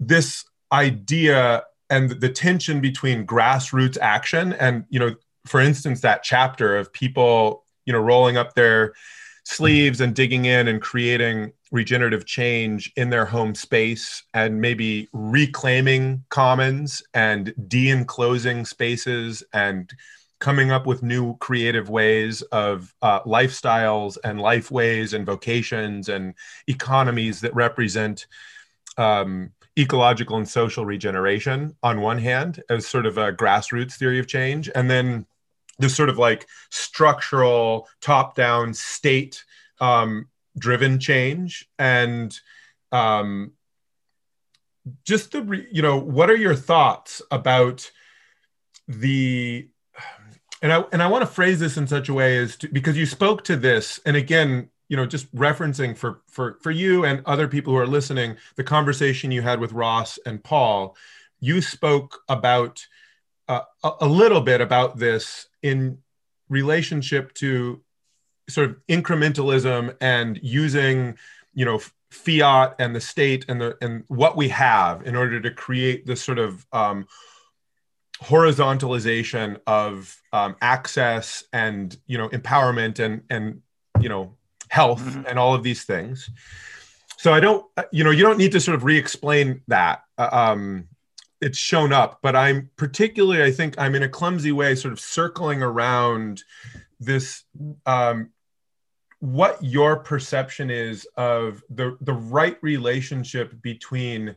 this 0.00 0.44
idea 0.72 1.62
and 1.88 2.10
the 2.10 2.28
tension 2.28 2.80
between 2.80 3.24
grassroots 3.24 3.96
action 4.02 4.52
and 4.54 4.84
you 4.90 4.98
know 4.98 5.14
for 5.46 5.60
instance 5.60 6.00
that 6.00 6.24
chapter 6.24 6.76
of 6.76 6.92
people 6.92 7.64
you 7.86 7.92
know 7.92 8.00
rolling 8.00 8.36
up 8.36 8.54
their 8.54 8.92
sleeves 9.44 10.00
and 10.00 10.14
digging 10.14 10.44
in 10.44 10.68
and 10.68 10.80
creating 10.80 11.52
regenerative 11.72 12.26
change 12.26 12.92
in 12.96 13.10
their 13.10 13.24
home 13.24 13.54
space 13.54 14.24
and 14.34 14.60
maybe 14.60 15.08
reclaiming 15.12 16.24
commons 16.28 17.02
and 17.14 17.54
de-enclosing 17.68 18.64
spaces 18.64 19.42
and 19.52 19.92
coming 20.40 20.70
up 20.70 20.86
with 20.86 21.02
new 21.02 21.36
creative 21.36 21.90
ways 21.90 22.42
of 22.42 22.94
uh, 23.02 23.20
lifestyles 23.22 24.16
and 24.24 24.40
life 24.40 24.70
ways 24.70 25.12
and 25.12 25.26
vocations 25.26 26.08
and 26.08 26.34
economies 26.66 27.40
that 27.40 27.54
represent 27.54 28.26
um, 28.96 29.50
ecological 29.78 30.36
and 30.36 30.48
social 30.48 30.84
regeneration 30.84 31.76
on 31.82 32.00
one 32.00 32.18
hand 32.18 32.62
as 32.68 32.86
sort 32.86 33.06
of 33.06 33.18
a 33.18 33.32
grassroots 33.32 33.94
theory 33.94 34.18
of 34.18 34.26
change. 34.26 34.68
And 34.74 34.90
then 34.90 35.26
this 35.80 35.96
sort 35.96 36.08
of 36.08 36.18
like 36.18 36.46
structural 36.70 37.88
top 38.00 38.34
down 38.34 38.74
state 38.74 39.44
um, 39.80 40.28
driven 40.58 40.98
change. 40.98 41.68
And 41.78 42.38
um, 42.92 43.52
just 45.04 45.32
the 45.32 45.42
re- 45.42 45.68
you 45.70 45.82
know 45.82 45.98
what 45.98 46.30
are 46.30 46.36
your 46.36 46.54
thoughts 46.54 47.22
about 47.30 47.90
the 48.88 49.68
and 50.62 50.72
I 50.72 50.84
and 50.92 51.02
I 51.02 51.06
want 51.06 51.22
to 51.22 51.26
phrase 51.26 51.58
this 51.58 51.76
in 51.76 51.86
such 51.86 52.08
a 52.08 52.14
way 52.14 52.38
as 52.38 52.56
to, 52.56 52.68
because 52.68 52.96
you 52.96 53.06
spoke 53.06 53.44
to 53.44 53.56
this, 53.56 54.00
and 54.04 54.16
again, 54.16 54.68
you 54.88 54.96
know, 54.96 55.06
just 55.06 55.34
referencing 55.34 55.96
for 55.96 56.20
for 56.28 56.58
for 56.62 56.70
you 56.70 57.04
and 57.04 57.22
other 57.24 57.48
people 57.48 57.72
who 57.72 57.78
are 57.78 57.86
listening, 57.86 58.36
the 58.56 58.64
conversation 58.64 59.30
you 59.30 59.42
had 59.42 59.60
with 59.60 59.72
Ross 59.72 60.18
and 60.26 60.42
Paul, 60.42 60.96
you 61.38 61.62
spoke 61.62 62.20
about 62.28 62.86
uh, 63.50 63.90
a, 64.00 64.06
little 64.06 64.40
bit 64.40 64.60
about 64.60 64.96
this 64.96 65.48
in 65.60 65.98
relationship 66.48 67.34
to 67.34 67.80
sort 68.48 68.70
of 68.70 68.76
incrementalism 68.88 69.96
and 70.00 70.38
using, 70.40 71.18
you 71.52 71.64
know, 71.64 71.80
fiat 72.10 72.76
and 72.78 72.94
the 72.94 73.00
state 73.00 73.44
and 73.48 73.60
the 73.60 73.76
and 73.80 74.04
what 74.06 74.36
we 74.36 74.48
have 74.48 75.06
in 75.06 75.16
order 75.16 75.40
to 75.40 75.50
create 75.50 76.06
this 76.06 76.22
sort 76.22 76.38
of 76.38 76.64
um, 76.72 77.06
horizontalization 78.22 79.60
of 79.66 80.16
um, 80.32 80.54
access 80.60 81.44
and 81.52 81.96
you 82.06 82.18
know 82.18 82.28
empowerment 82.28 82.98
and 82.98 83.22
and 83.30 83.62
you 84.00 84.08
know 84.08 84.34
health 84.68 85.02
mm-hmm. 85.02 85.22
and 85.26 85.38
all 85.38 85.54
of 85.54 85.62
these 85.62 85.84
things 85.84 86.30
so 87.16 87.32
i 87.32 87.40
don't 87.40 87.64
uh, 87.76 87.82
you 87.92 88.04
know 88.04 88.10
you 88.10 88.22
don't 88.22 88.38
need 88.38 88.52
to 88.52 88.60
sort 88.60 88.74
of 88.74 88.84
re-explain 88.84 89.62
that 89.68 90.04
uh, 90.18 90.28
um, 90.32 90.86
it's 91.40 91.58
shown 91.58 91.92
up 91.92 92.18
but 92.22 92.36
i'm 92.36 92.70
particularly 92.76 93.42
i 93.42 93.50
think 93.50 93.78
i'm 93.78 93.94
in 93.94 94.02
a 94.02 94.08
clumsy 94.08 94.52
way 94.52 94.74
sort 94.74 94.92
of 94.92 95.00
circling 95.00 95.62
around 95.62 96.42
this 97.00 97.44
um, 97.86 98.30
what 99.20 99.62
your 99.62 99.96
perception 99.96 100.70
is 100.70 101.06
of 101.16 101.62
the 101.70 101.96
the 102.00 102.12
right 102.12 102.58
relationship 102.62 103.60
between 103.62 104.36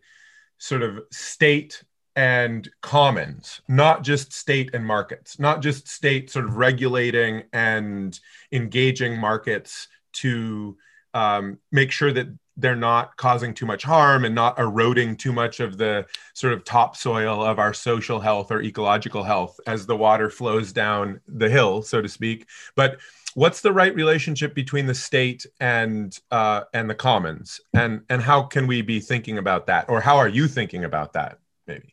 sort 0.57 0.81
of 0.81 1.01
state 1.11 1.83
and 2.15 2.69
commons, 2.81 3.61
not 3.67 4.03
just 4.03 4.33
state 4.33 4.71
and 4.73 4.85
markets, 4.85 5.39
not 5.39 5.61
just 5.61 5.87
state 5.87 6.29
sort 6.29 6.45
of 6.45 6.57
regulating 6.57 7.43
and 7.53 8.19
engaging 8.51 9.17
markets 9.19 9.87
to 10.13 10.77
um, 11.13 11.57
make 11.71 11.91
sure 11.91 12.11
that 12.11 12.27
they're 12.57 12.75
not 12.75 13.17
causing 13.17 13.53
too 13.53 13.65
much 13.65 13.83
harm 13.83 14.25
and 14.25 14.35
not 14.35 14.59
eroding 14.59 15.15
too 15.15 15.31
much 15.31 15.59
of 15.59 15.77
the 15.77 16.05
sort 16.33 16.53
of 16.53 16.63
topsoil 16.63 17.43
of 17.43 17.59
our 17.59 17.73
social 17.73 18.19
health 18.19 18.51
or 18.51 18.61
ecological 18.61 19.23
health 19.23 19.59
as 19.65 19.85
the 19.85 19.95
water 19.95 20.29
flows 20.29 20.71
down 20.71 21.19
the 21.27 21.49
hill, 21.49 21.81
so 21.81 22.01
to 22.01 22.07
speak. 22.07 22.47
But 22.75 22.99
what's 23.33 23.61
the 23.61 23.73
right 23.73 23.93
relationship 23.95 24.53
between 24.53 24.85
the 24.85 24.93
state 24.93 25.45
and 25.59 26.17
uh, 26.31 26.61
and 26.73 26.89
the 26.89 26.95
commons, 26.95 27.59
and 27.73 28.01
and 28.09 28.21
how 28.21 28.43
can 28.43 28.67
we 28.67 28.81
be 28.81 28.99
thinking 28.99 29.37
about 29.37 29.67
that, 29.67 29.89
or 29.89 29.99
how 30.01 30.17
are 30.17 30.27
you 30.29 30.47
thinking 30.47 30.83
about 30.83 31.13
that, 31.13 31.39
maybe? 31.67 31.89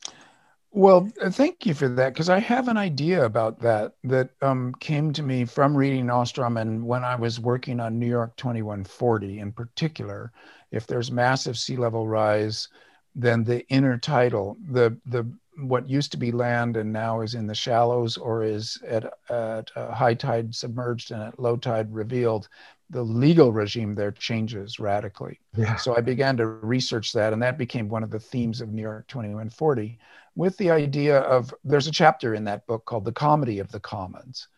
Well, 0.72 1.10
uh, 1.20 1.30
thank 1.30 1.66
you 1.66 1.74
for 1.74 1.88
that 1.88 2.12
because 2.12 2.28
I 2.28 2.38
have 2.38 2.68
an 2.68 2.76
idea 2.76 3.24
about 3.24 3.60
that 3.60 3.94
that 4.04 4.30
um, 4.40 4.72
came 4.78 5.12
to 5.14 5.22
me 5.22 5.44
from 5.44 5.76
reading 5.76 6.10
Ostrom 6.10 6.56
and 6.56 6.86
when 6.86 7.02
I 7.02 7.16
was 7.16 7.40
working 7.40 7.80
on 7.80 7.98
New 7.98 8.06
York 8.06 8.36
2140 8.36 9.40
in 9.40 9.52
particular. 9.52 10.32
If 10.70 10.86
there's 10.86 11.10
massive 11.10 11.58
sea 11.58 11.76
level 11.76 12.06
rise, 12.06 12.68
then 13.16 13.42
the 13.42 13.66
inner 13.68 13.98
intertidal, 13.98 14.56
the 14.70 14.96
the 15.06 15.26
what 15.56 15.88
used 15.90 16.12
to 16.12 16.16
be 16.16 16.30
land 16.30 16.76
and 16.76 16.92
now 16.92 17.20
is 17.20 17.34
in 17.34 17.46
the 17.46 17.54
shallows 17.54 18.16
or 18.16 18.44
is 18.44 18.78
at, 18.86 19.04
at 19.28 19.70
high 19.74 20.14
tide 20.14 20.54
submerged 20.54 21.10
and 21.10 21.20
at 21.20 21.38
low 21.38 21.56
tide 21.56 21.92
revealed, 21.92 22.48
the 22.88 23.02
legal 23.02 23.52
regime 23.52 23.94
there 23.94 24.12
changes 24.12 24.78
radically. 24.78 25.38
Yeah. 25.56 25.76
So 25.76 25.96
I 25.96 26.00
began 26.00 26.36
to 26.38 26.46
research 26.46 27.12
that, 27.12 27.32
and 27.32 27.42
that 27.42 27.58
became 27.58 27.88
one 27.88 28.02
of 28.02 28.10
the 28.10 28.20
themes 28.20 28.60
of 28.60 28.72
New 28.72 28.82
York 28.82 29.06
2140 29.08 29.98
with 30.34 30.56
the 30.56 30.70
idea 30.70 31.18
of 31.18 31.54
there's 31.64 31.86
a 31.86 31.92
chapter 31.92 32.34
in 32.34 32.44
that 32.44 32.66
book 32.66 32.84
called 32.84 33.04
The 33.04 33.12
Comedy 33.12 33.58
of 33.58 33.70
the 33.72 33.80
Commons. 33.80 34.48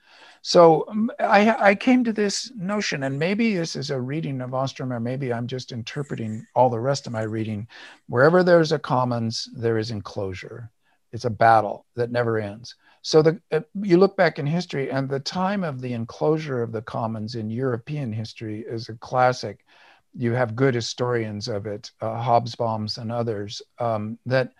So 0.43 0.85
um, 0.89 1.11
I, 1.21 1.71
I, 1.71 1.75
came 1.77 2.03
to 2.03 2.13
this 2.13 2.51
notion, 2.57 3.05
and 3.05 3.17
maybe 3.17 3.55
this 3.55 3.77
is 3.77 3.91
a 3.91 4.01
reading 4.01 4.41
of 4.41 4.55
Ostrom, 4.55 4.93
or 4.93 4.99
maybe 4.99 5.33
I'm 5.33 5.47
just 5.47 5.71
interpreting 5.71 6.45
all 6.57 6.69
the 6.69 6.81
rest 6.81 7.07
of 7.07 7.13
my 7.13 7.23
reading. 7.23 7.69
Wherever 8.09 8.43
there's 8.43 8.73
a 8.73 8.79
commons, 8.79 9.49
there 9.55 9.79
is 9.79 9.93
enclosure. 9.93 10.69
It's 11.13 11.27
a 11.27 11.31
battle 11.31 11.87
that 11.95 12.11
never 12.11 12.39
ends. 12.39 12.75
So 13.03 13.23
the, 13.23 13.41
uh, 13.53 13.61
you 13.81 13.99
look 13.99 14.17
back 14.17 14.41
in 14.41 14.47
history, 14.47 14.91
and 14.91 15.09
the 15.09 15.21
time 15.21 15.63
of 15.63 15.81
the 15.81 15.93
enclosure 15.93 16.63
of 16.63 16.73
the 16.73 16.83
commons 16.83 17.37
in 17.37 17.49
European 17.49 18.13
history 18.13 18.65
is 18.67 18.89
a 18.89 18.95
classic. 18.95 19.65
You 20.13 20.33
have 20.33 20.57
good 20.57 20.75
historians 20.75 21.47
of 21.47 21.67
it, 21.67 21.93
uh, 22.01 22.21
Hobsbawms 22.21 22.99
and 22.99 23.13
others, 23.13 23.63
um, 23.79 24.19
that 24.27 24.53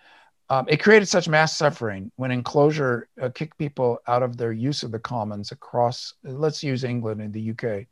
um, 0.49 0.65
it 0.67 0.83
created 0.83 1.07
such 1.07 1.27
mass 1.27 1.55
suffering 1.57 2.11
when 2.15 2.31
enclosure 2.31 3.07
uh, 3.21 3.29
kicked 3.29 3.57
people 3.57 3.99
out 4.07 4.23
of 4.23 4.37
their 4.37 4.51
use 4.51 4.83
of 4.83 4.91
the 4.91 4.99
commons 4.99 5.51
across, 5.51 6.13
let's 6.23 6.63
use 6.63 6.83
England 6.83 7.21
and 7.21 7.33
the 7.33 7.51
UK, 7.51 7.87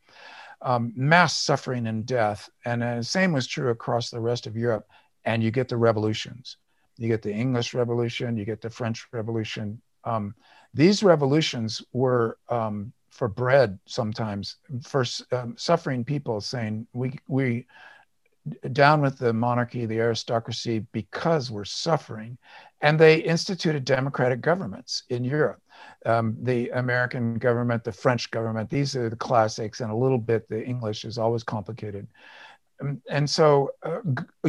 um, 0.61 0.93
mass 0.95 1.35
suffering 1.35 1.87
and 1.87 2.05
death. 2.05 2.49
And 2.65 2.81
the 2.81 2.87
uh, 2.87 3.01
same 3.01 3.31
was 3.31 3.47
true 3.47 3.69
across 3.69 4.09
the 4.09 4.19
rest 4.19 4.47
of 4.47 4.57
Europe. 4.57 4.87
And 5.23 5.41
you 5.41 5.51
get 5.51 5.69
the 5.69 5.77
revolutions. 5.77 6.57
You 6.97 7.07
get 7.07 7.21
the 7.21 7.33
English 7.33 7.73
Revolution, 7.73 8.37
you 8.37 8.45
get 8.45 8.61
the 8.61 8.69
French 8.69 9.07
Revolution. 9.11 9.81
Um, 10.03 10.35
these 10.73 11.03
revolutions 11.03 11.81
were 11.93 12.37
um, 12.49 12.93
for 13.09 13.27
bread 13.27 13.79
sometimes, 13.85 14.57
for 14.83 15.05
um, 15.31 15.55
suffering 15.57 16.03
people 16.03 16.41
saying, 16.41 16.87
we, 16.93 17.17
we, 17.27 17.65
down 18.71 19.01
with 19.01 19.17
the 19.17 19.33
monarchy, 19.33 19.85
the 19.85 19.99
aristocracy, 19.99 20.85
because 20.91 21.51
we're 21.51 21.65
suffering. 21.65 22.37
And 22.81 22.99
they 22.99 23.17
instituted 23.17 23.85
democratic 23.85 24.41
governments 24.41 25.03
in 25.09 25.23
Europe. 25.23 25.61
Um, 26.05 26.35
the 26.41 26.69
American 26.69 27.35
government, 27.35 27.83
the 27.83 27.91
French 27.91 28.31
government, 28.31 28.69
these 28.69 28.95
are 28.95 29.09
the 29.09 29.15
classics, 29.15 29.81
and 29.81 29.91
a 29.91 29.95
little 29.95 30.17
bit 30.17 30.49
the 30.49 30.63
English 30.63 31.05
is 31.05 31.17
always 31.17 31.43
complicated. 31.43 32.07
Um, 32.81 33.01
and 33.09 33.29
so, 33.29 33.71
uh, 33.83 33.99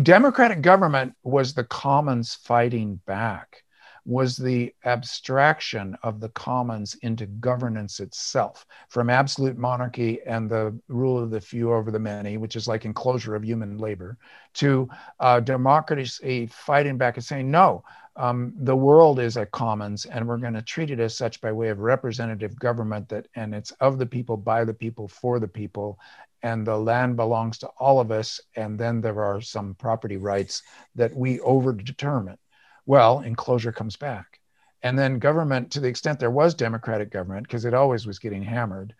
democratic 0.00 0.62
government 0.62 1.14
was 1.22 1.52
the 1.52 1.64
commons 1.64 2.34
fighting 2.34 3.00
back 3.06 3.62
was 4.04 4.36
the 4.36 4.74
abstraction 4.84 5.96
of 6.02 6.20
the 6.20 6.28
commons 6.30 6.94
into 7.02 7.26
governance 7.26 8.00
itself. 8.00 8.66
From 8.88 9.10
absolute 9.10 9.56
monarchy 9.56 10.20
and 10.26 10.50
the 10.50 10.76
rule 10.88 11.18
of 11.18 11.30
the 11.30 11.40
few 11.40 11.72
over 11.72 11.90
the 11.90 11.98
many, 11.98 12.36
which 12.36 12.56
is 12.56 12.66
like 12.66 12.84
enclosure 12.84 13.34
of 13.34 13.44
human 13.44 13.78
labor, 13.78 14.18
to 14.54 14.88
uh, 15.20 15.40
democracy 15.40 16.46
fighting 16.46 16.98
back 16.98 17.16
and 17.16 17.24
saying, 17.24 17.50
no, 17.50 17.84
um, 18.16 18.52
the 18.58 18.76
world 18.76 19.18
is 19.20 19.36
a 19.36 19.46
commons 19.46 20.04
and 20.04 20.26
we're 20.26 20.36
going 20.36 20.52
to 20.52 20.62
treat 20.62 20.90
it 20.90 21.00
as 21.00 21.16
such 21.16 21.40
by 21.40 21.50
way 21.50 21.68
of 21.68 21.78
representative 21.78 22.58
government 22.58 23.08
that 23.08 23.26
and 23.36 23.54
it's 23.54 23.70
of 23.72 23.98
the 23.98 24.06
people 24.06 24.36
by 24.36 24.64
the 24.64 24.74
people 24.74 25.08
for 25.08 25.40
the 25.40 25.48
people 25.48 25.98
and 26.42 26.66
the 26.66 26.76
land 26.76 27.16
belongs 27.16 27.56
to 27.58 27.68
all 27.78 28.00
of 28.00 28.10
us 28.10 28.40
and 28.56 28.78
then 28.78 29.00
there 29.00 29.22
are 29.22 29.40
some 29.40 29.74
property 29.76 30.18
rights 30.18 30.62
that 30.94 31.14
we 31.16 31.40
over 31.40 31.72
determine 31.72 32.36
well, 32.86 33.20
enclosure 33.20 33.72
comes 33.72 33.96
back. 33.96 34.40
And 34.82 34.98
then 34.98 35.18
government, 35.18 35.70
to 35.72 35.80
the 35.80 35.88
extent 35.88 36.18
there 36.18 36.30
was 36.30 36.54
democratic 36.54 37.10
government, 37.10 37.46
because 37.46 37.64
it 37.64 37.74
always 37.74 38.06
was 38.06 38.18
getting 38.18 38.42
hammered 38.42 38.94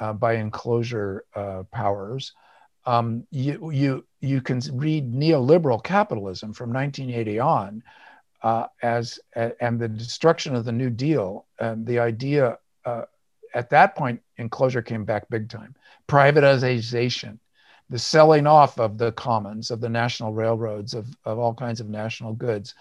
uh, 0.00 0.12
by 0.12 0.34
enclosure 0.34 1.24
uh, 1.34 1.62
powers, 1.72 2.32
um, 2.86 3.26
you, 3.30 3.70
you, 3.70 4.06
you 4.20 4.40
can 4.40 4.60
read 4.72 5.12
neoliberal 5.12 5.82
capitalism 5.82 6.52
from 6.52 6.72
1980 6.72 7.38
on 7.38 7.82
uh, 8.42 8.66
as, 8.82 9.20
and 9.34 9.78
the 9.78 9.88
destruction 9.88 10.56
of 10.56 10.64
the 10.64 10.72
New 10.72 10.90
Deal, 10.90 11.46
and 11.58 11.86
the 11.86 11.98
idea 11.98 12.58
uh, 12.84 13.02
at 13.54 13.70
that 13.70 13.96
point, 13.96 14.20
enclosure 14.36 14.82
came 14.82 15.04
back 15.04 15.28
big 15.28 15.48
time. 15.48 15.74
Privatization, 16.08 17.38
the 17.88 17.98
selling 17.98 18.46
off 18.46 18.78
of 18.78 18.98
the 18.98 19.12
commons, 19.12 19.70
of 19.70 19.80
the 19.80 19.88
national 19.88 20.32
railroads, 20.32 20.94
of, 20.94 21.08
of 21.24 21.38
all 21.38 21.54
kinds 21.54 21.80
of 21.80 21.88
national 21.88 22.32
goods, 22.34 22.74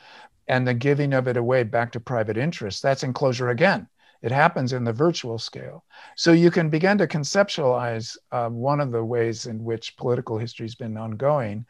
and 0.49 0.67
the 0.67 0.73
giving 0.73 1.13
of 1.13 1.27
it 1.27 1.37
away 1.37 1.63
back 1.63 1.91
to 1.93 1.99
private 1.99 2.35
interests. 2.35 2.81
That's 2.81 3.03
enclosure 3.03 3.49
again. 3.49 3.87
It 4.21 4.31
happens 4.31 4.73
in 4.73 4.83
the 4.83 4.91
virtual 4.91 5.37
scale. 5.37 5.85
So 6.15 6.33
you 6.33 6.51
can 6.51 6.69
begin 6.69 6.97
to 6.97 7.07
conceptualize 7.07 8.17
uh, 8.31 8.49
one 8.49 8.81
of 8.81 8.91
the 8.91 9.05
ways 9.05 9.45
in 9.45 9.63
which 9.63 9.95
political 9.95 10.37
history 10.37 10.65
has 10.65 10.75
been 10.75 10.97
ongoing 10.97 11.65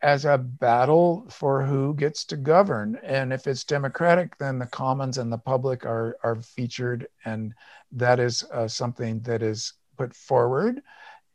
as 0.00 0.24
a 0.24 0.38
battle 0.38 1.26
for 1.28 1.64
who 1.66 1.92
gets 1.94 2.24
to 2.26 2.36
govern. 2.36 2.98
And 3.02 3.32
if 3.32 3.46
it's 3.46 3.64
democratic, 3.64 4.38
then 4.38 4.58
the 4.58 4.66
commons 4.66 5.18
and 5.18 5.30
the 5.30 5.38
public 5.38 5.84
are, 5.84 6.16
are 6.22 6.36
featured, 6.36 7.08
and 7.24 7.52
that 7.92 8.20
is 8.20 8.44
uh, 8.52 8.68
something 8.68 9.20
that 9.22 9.42
is 9.42 9.74
put 9.96 10.14
forward. 10.14 10.80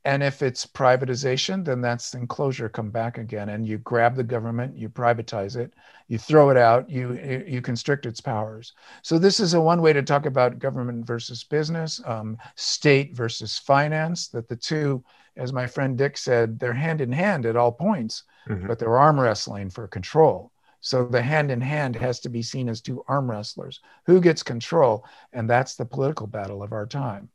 And 0.06 0.22
if 0.22 0.42
it's 0.42 0.66
privatization, 0.66 1.64
then 1.64 1.80
that's 1.80 2.14
enclosure 2.14 2.68
come 2.68 2.90
back 2.90 3.18
again. 3.18 3.50
And 3.50 3.66
you 3.66 3.78
grab 3.78 4.16
the 4.16 4.24
government, 4.24 4.78
you 4.78 4.90
privatize 4.90 5.56
it, 5.56 5.74
you 6.10 6.18
throw 6.18 6.50
it 6.50 6.58
out, 6.58 6.90
you 6.90 7.14
you 7.48 7.62
constrict 7.62 8.06
its 8.06 8.20
powers. 8.20 8.74
So 9.02 9.18
this 9.18 9.40
is 9.40 9.54
a 9.54 9.62
one 9.62 9.82
way 9.82 9.94
to 9.94 10.04
talk 10.04 10.26
about 10.26 10.60
government 10.60 11.08
versus 11.08 11.44
business, 11.44 12.02
um, 12.06 12.38
state 12.56 13.16
versus 13.16 13.58
finance. 13.58 14.28
That 14.28 14.50
the 14.50 14.58
two, 14.58 15.04
as 15.38 15.54
my 15.54 15.68
friend 15.68 15.98
Dick 15.98 16.18
said, 16.18 16.60
they're 16.60 16.74
hand 16.74 17.00
in 17.00 17.12
hand 17.12 17.46
at 17.46 17.56
all 17.56 17.72
points, 17.72 18.24
mm-hmm. 18.50 18.68
but 18.68 18.80
they're 18.80 18.98
arm 18.98 19.20
wrestling 19.20 19.70
for 19.70 19.88
control. 19.88 20.52
So 20.82 21.06
the 21.06 21.22
hand 21.22 21.50
in 21.50 21.62
hand 21.62 21.96
has 21.96 22.20
to 22.20 22.30
be 22.30 22.42
seen 22.42 22.68
as 22.68 22.82
two 22.82 23.06
arm 23.08 23.32
wrestlers. 23.32 23.80
Who 24.06 24.20
gets 24.20 24.44
control? 24.44 25.06
And 25.32 25.50
that's 25.50 25.76
the 25.76 25.86
political 25.86 26.28
battle 26.28 26.62
of 26.62 26.74
our 26.74 26.86
time. 26.86 27.30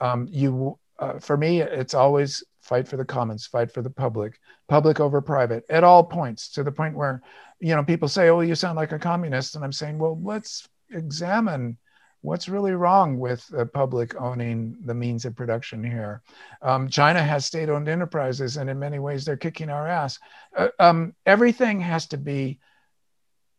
Um, 0.00 0.26
you 0.30 0.78
uh, 0.98 1.18
for 1.18 1.36
me, 1.36 1.60
it's 1.60 1.94
always 1.94 2.44
fight 2.62 2.88
for 2.88 2.96
the 2.96 3.04
commons, 3.04 3.46
fight 3.46 3.70
for 3.70 3.82
the 3.82 3.90
public, 3.90 4.38
public 4.68 5.00
over 5.00 5.20
private 5.20 5.64
at 5.68 5.84
all 5.84 6.04
points 6.04 6.48
to 6.50 6.62
the 6.62 6.72
point 6.72 6.96
where, 6.96 7.22
you 7.60 7.74
know, 7.74 7.84
people 7.84 8.08
say, 8.08 8.28
oh, 8.28 8.40
you 8.40 8.54
sound 8.54 8.76
like 8.76 8.92
a 8.92 8.98
communist. 8.98 9.54
And 9.54 9.64
I'm 9.64 9.72
saying, 9.72 9.98
well, 9.98 10.18
let's 10.22 10.68
examine 10.90 11.76
what's 12.22 12.48
really 12.48 12.72
wrong 12.72 13.18
with 13.18 13.46
the 13.48 13.66
public 13.66 14.18
owning 14.18 14.76
the 14.86 14.94
means 14.94 15.26
of 15.26 15.36
production 15.36 15.84
here. 15.84 16.22
Um, 16.62 16.88
China 16.88 17.22
has 17.22 17.44
state 17.44 17.68
owned 17.68 17.88
enterprises, 17.88 18.56
and 18.56 18.70
in 18.70 18.78
many 18.78 18.98
ways, 18.98 19.24
they're 19.24 19.36
kicking 19.36 19.68
our 19.68 19.86
ass. 19.86 20.18
Uh, 20.56 20.68
um, 20.78 21.14
everything 21.26 21.80
has 21.80 22.06
to 22.08 22.16
be 22.16 22.60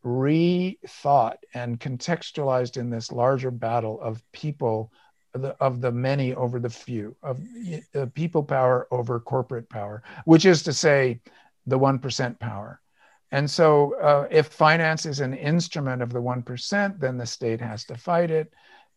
rethought 0.04 1.38
and 1.54 1.80
contextualized 1.80 2.78
in 2.78 2.90
this 2.90 3.12
larger 3.12 3.52
battle 3.52 4.02
of 4.02 4.24
people 4.32 4.92
the, 5.42 5.56
of 5.60 5.82
the 5.82 5.92
many 5.92 6.34
over 6.34 6.60
the 6.60 6.70
few, 6.70 7.16
of 7.24 7.40
uh, 7.94 8.06
people 8.14 8.44
power 8.44 8.88
over 8.92 9.20
corporate 9.20 9.70
power, 9.70 10.04
which 10.26 10.46
is 10.46 10.64
to 10.64 10.74
say, 10.74 11.20
the 11.68 11.78
1% 11.78 12.40
power. 12.40 12.80
And 13.32 13.50
so, 13.50 13.96
uh, 14.00 14.28
if 14.30 14.48
finance 14.48 15.06
is 15.06 15.20
an 15.20 15.34
instrument 15.34 16.02
of 16.02 16.14
the 16.14 16.22
1%, 16.22 17.00
then 17.00 17.18
the 17.18 17.26
state 17.26 17.60
has 17.60 17.84
to 17.86 17.98
fight 17.98 18.32
it. 18.32 18.54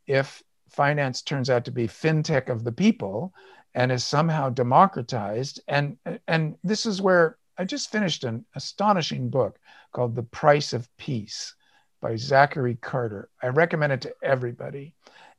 If 0.06 0.42
finance 0.68 1.22
turns 1.22 1.48
out 1.50 1.64
to 1.64 1.70
be 1.70 1.88
fintech 1.88 2.48
of 2.48 2.62
the 2.62 2.72
people 2.72 3.32
and 3.74 3.90
is 3.90 4.04
somehow 4.04 4.50
democratized, 4.50 5.60
and, 5.66 5.96
and 6.26 6.56
this 6.62 6.84
is 6.84 7.00
where 7.00 7.38
I 7.56 7.64
just 7.64 7.90
finished 7.90 8.22
an 8.24 8.44
astonishing 8.54 9.30
book 9.30 9.58
called 9.92 10.14
The 10.14 10.22
Price 10.22 10.72
of 10.72 10.88
Peace 10.98 11.54
by 12.00 12.16
Zachary 12.16 12.76
Carter. 12.76 13.30
I 13.42 13.48
recommend 13.48 13.92
it 13.92 14.02
to 14.02 14.14
everybody. 14.22 14.94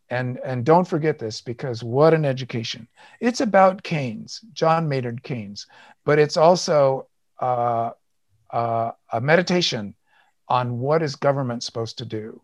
And, 0.10 0.40
and 0.44 0.65
don't 0.65 0.88
forget 0.88 1.19
this 1.19 1.41
because 1.41 1.84
what 1.84 2.14
an 2.14 2.26
education. 2.26 2.88
It's 3.19 3.41
about 3.41 3.84
Keynes, 3.84 4.41
John 4.53 4.90
Maynard 4.90 5.22
Keynes, 5.23 5.68
but 6.03 6.18
it's 6.18 6.38
also 6.38 7.07
uh, 7.40 7.91
uh, 8.49 8.91
a 9.14 9.22
meditation 9.22 9.94
on 10.48 10.80
what 10.80 11.03
is 11.03 11.15
government 11.15 11.64
supposed 11.64 11.99
to 11.99 12.06
do. 12.06 12.41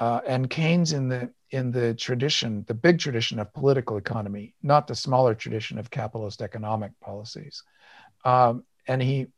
Uh, 0.00 0.20
and 0.26 0.50
Keynes 0.50 0.92
in 0.92 1.08
the 1.08 1.30
in 1.50 1.70
the 1.70 1.94
tradition, 1.94 2.64
the 2.66 2.74
big 2.74 2.98
tradition 2.98 3.38
of 3.38 3.52
political 3.52 3.96
economy, 3.96 4.54
not 4.62 4.88
the 4.88 4.94
smaller 4.94 5.36
tradition 5.36 5.78
of 5.78 5.88
capitalist 5.88 6.42
economic 6.42 6.90
policies. 7.00 7.62
Um, 8.24 8.64
and 8.88 9.00
he 9.00 9.28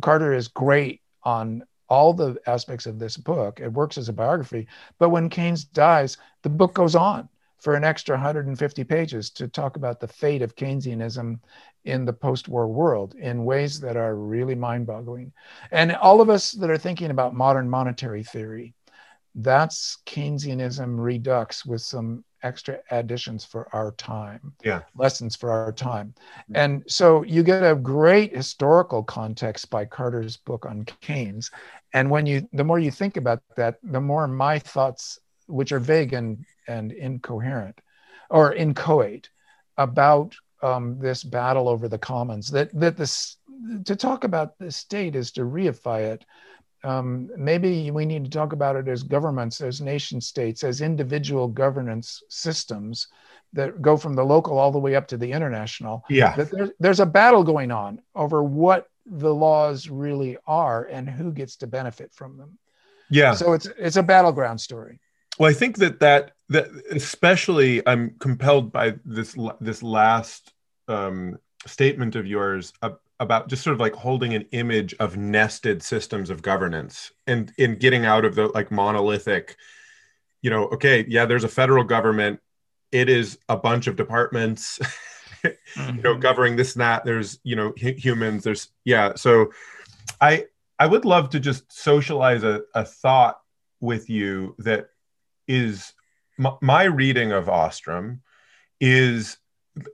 Carter 0.00 0.34
is 0.34 0.46
great 0.46 1.00
on 1.24 1.64
all 1.88 2.12
the 2.12 2.38
aspects 2.46 2.86
of 2.86 2.98
this 2.98 3.16
book. 3.16 3.60
It 3.60 3.72
works 3.72 3.98
as 3.98 4.08
a 4.08 4.12
biography, 4.12 4.66
but 4.98 5.10
when 5.10 5.28
Keynes 5.28 5.64
dies, 5.64 6.16
the 6.42 6.48
book 6.48 6.74
goes 6.74 6.94
on 6.94 7.28
for 7.58 7.74
an 7.74 7.84
extra 7.84 8.16
150 8.16 8.84
pages 8.84 9.30
to 9.30 9.48
talk 9.48 9.76
about 9.76 10.00
the 10.00 10.08
fate 10.08 10.42
of 10.42 10.54
Keynesianism 10.54 11.40
in 11.84 12.04
the 12.04 12.12
post-war 12.12 12.66
world 12.66 13.14
in 13.14 13.44
ways 13.44 13.80
that 13.80 13.96
are 13.96 14.16
really 14.16 14.54
mind-boggling. 14.54 15.32
And 15.70 15.92
all 15.96 16.20
of 16.20 16.30
us 16.30 16.52
that 16.52 16.70
are 16.70 16.78
thinking 16.78 17.10
about 17.10 17.34
modern 17.34 17.68
monetary 17.68 18.22
theory, 18.22 18.74
that's 19.34 19.98
Keynesianism 20.06 20.98
redux 20.98 21.64
with 21.64 21.80
some 21.80 22.24
extra 22.44 22.78
additions 22.90 23.44
for 23.44 23.68
our 23.74 23.92
time, 23.92 24.52
yeah, 24.62 24.82
lessons 24.94 25.34
for 25.34 25.50
our 25.50 25.72
time. 25.72 26.14
And 26.54 26.84
so 26.86 27.24
you 27.24 27.42
get 27.42 27.62
a 27.62 27.74
great 27.74 28.36
historical 28.36 29.02
context 29.02 29.70
by 29.70 29.86
Carter's 29.86 30.36
book 30.36 30.66
on 30.66 30.84
Keynes. 31.00 31.50
And 31.92 32.10
when 32.10 32.26
you, 32.26 32.48
the 32.52 32.64
more 32.64 32.78
you 32.78 32.90
think 32.90 33.16
about 33.16 33.42
that, 33.56 33.78
the 33.82 34.00
more 34.00 34.28
my 34.28 34.58
thoughts, 34.58 35.18
which 35.46 35.72
are 35.72 35.80
vague 35.80 36.12
and, 36.12 36.44
and 36.68 36.92
incoherent 36.92 37.80
or 38.30 38.54
inchoate 38.54 39.30
about 39.78 40.36
um, 40.62 40.98
this 41.00 41.24
battle 41.24 41.68
over 41.68 41.88
the 41.88 41.98
commons, 41.98 42.50
that, 42.50 42.70
that 42.78 42.96
this, 42.96 43.36
to 43.84 43.96
talk 43.96 44.24
about 44.24 44.58
the 44.58 44.70
state 44.70 45.16
is 45.16 45.32
to 45.32 45.42
reify 45.42 46.00
it 46.00 46.24
um, 46.84 47.30
maybe 47.36 47.90
we 47.90 48.04
need 48.04 48.24
to 48.24 48.30
talk 48.30 48.52
about 48.52 48.76
it 48.76 48.88
as 48.88 49.02
governments, 49.02 49.60
as 49.60 49.80
nation 49.80 50.20
states, 50.20 50.62
as 50.62 50.80
individual 50.80 51.48
governance 51.48 52.22
systems 52.28 53.08
that 53.54 53.80
go 53.80 53.96
from 53.96 54.14
the 54.14 54.24
local 54.24 54.58
all 54.58 54.70
the 54.70 54.78
way 54.78 54.94
up 54.94 55.08
to 55.08 55.16
the 55.16 55.30
international. 55.32 56.04
Yeah. 56.10 56.36
That 56.36 56.50
there's, 56.50 56.70
there's 56.78 57.00
a 57.00 57.06
battle 57.06 57.42
going 57.42 57.70
on 57.70 58.00
over 58.14 58.42
what 58.42 58.88
the 59.06 59.34
laws 59.34 59.88
really 59.88 60.36
are 60.46 60.84
and 60.84 61.08
who 61.08 61.32
gets 61.32 61.56
to 61.56 61.66
benefit 61.66 62.12
from 62.12 62.36
them. 62.36 62.58
Yeah. 63.10 63.34
So 63.34 63.52
it's 63.52 63.66
it's 63.78 63.96
a 63.96 64.02
battleground 64.02 64.60
story. 64.60 65.00
Well, 65.38 65.50
I 65.50 65.54
think 65.54 65.76
that 65.78 66.00
that 66.00 66.32
that 66.48 66.68
especially 66.90 67.86
I'm 67.86 68.16
compelled 68.18 68.72
by 68.72 68.94
this 69.04 69.36
this 69.60 69.82
last 69.82 70.52
um, 70.88 71.38
statement 71.66 72.16
of 72.16 72.26
yours 72.26 72.72
about 73.20 73.48
just 73.48 73.62
sort 73.62 73.74
of 73.74 73.80
like 73.80 73.94
holding 73.94 74.34
an 74.34 74.44
image 74.52 74.94
of 74.98 75.16
nested 75.16 75.82
systems 75.82 76.30
of 76.30 76.42
governance 76.42 77.12
and 77.26 77.52
in 77.58 77.76
getting 77.76 78.04
out 78.04 78.24
of 78.24 78.34
the 78.34 78.48
like 78.48 78.70
monolithic 78.70 79.56
you 80.42 80.50
know 80.50 80.64
okay 80.66 81.04
yeah 81.08 81.24
there's 81.24 81.44
a 81.44 81.48
federal 81.48 81.84
government 81.84 82.40
it 82.90 83.08
is 83.08 83.38
a 83.48 83.56
bunch 83.56 83.86
of 83.86 83.96
departments 83.96 84.78
mm-hmm. 85.42 85.96
you 85.96 86.02
know 86.02 86.12
mm-hmm. 86.12 86.20
governing 86.20 86.56
this 86.56 86.74
and 86.74 86.80
that 86.80 87.04
there's 87.04 87.38
you 87.44 87.54
know 87.54 87.72
h- 87.80 88.02
humans 88.02 88.42
there's 88.42 88.68
yeah 88.84 89.14
so 89.14 89.50
i 90.20 90.44
i 90.78 90.86
would 90.86 91.04
love 91.04 91.30
to 91.30 91.38
just 91.38 91.70
socialize 91.72 92.42
a, 92.42 92.62
a 92.74 92.84
thought 92.84 93.40
with 93.80 94.10
you 94.10 94.54
that 94.58 94.88
is 95.46 95.92
m- 96.38 96.58
my 96.60 96.84
reading 96.84 97.30
of 97.30 97.48
ostrom 97.48 98.20
is 98.80 99.38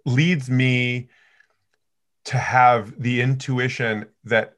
leads 0.07 0.49
me 0.49 1.09
to 2.31 2.39
have 2.39 2.95
the 3.03 3.21
intuition 3.21 4.07
that 4.23 4.55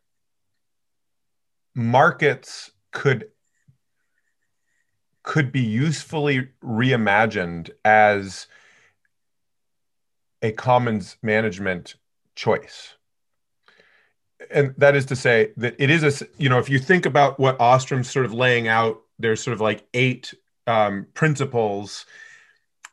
markets 1.75 2.71
could 2.91 3.31
could 5.23 5.51
be 5.51 5.63
usefully 5.63 6.51
reimagined 6.63 7.71
as 7.83 8.47
a 10.43 10.53
commons 10.53 11.17
management 11.23 11.95
choice. 12.37 12.93
And 14.51 14.75
that 14.77 14.95
is 14.95 15.07
to 15.07 15.17
say 15.17 15.53
that 15.57 15.75
it 15.79 15.89
is 15.89 16.03
a 16.05 16.27
you 16.37 16.51
know 16.51 16.59
if 16.59 16.69
you 16.69 16.79
think 16.79 17.07
about 17.07 17.41
what 17.41 17.57
ostrom's 17.59 18.11
sort 18.11 18.27
of 18.27 18.35
laying 18.35 18.69
out 18.69 19.01
there's 19.19 19.43
sort 19.43 19.55
of 19.55 19.63
like 19.63 19.89
eight 19.95 20.35
um, 20.67 21.07
principles 21.15 22.05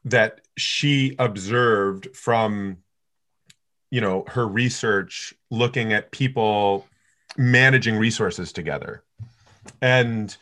that 0.05 0.39
she 0.55 1.17
observed 1.19 2.15
from 2.15 2.77
you 3.91 4.01
know 4.01 4.23
her 4.27 4.47
research 4.47 5.33
looking 5.49 5.93
at 5.93 6.11
people 6.11 6.87
managing 7.37 7.95
resources 7.95 8.51
together. 8.51 9.03
And 9.81 10.35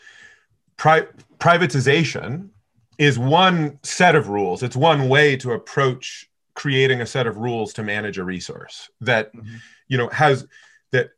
pri- 0.78 1.08
privatization 1.40 2.50
is 2.98 3.20
one 3.20 3.80
set 3.84 4.16
of 4.16 4.30
rules. 4.30 4.64
It's 4.64 4.76
one 4.76 5.10
way 5.10 5.36
to 5.38 5.52
approach 5.52 6.30
creating 6.56 7.02
a 7.02 7.06
set 7.06 7.28
of 7.28 7.38
rules 7.38 7.74
to 7.74 7.84
manage 7.84 8.18
a 8.18 8.24
resource 8.24 8.90
that 9.02 9.34
mm-hmm. 9.36 9.58
you 9.88 9.98
know 9.98 10.10
has 10.10 10.48
that 10.92 11.12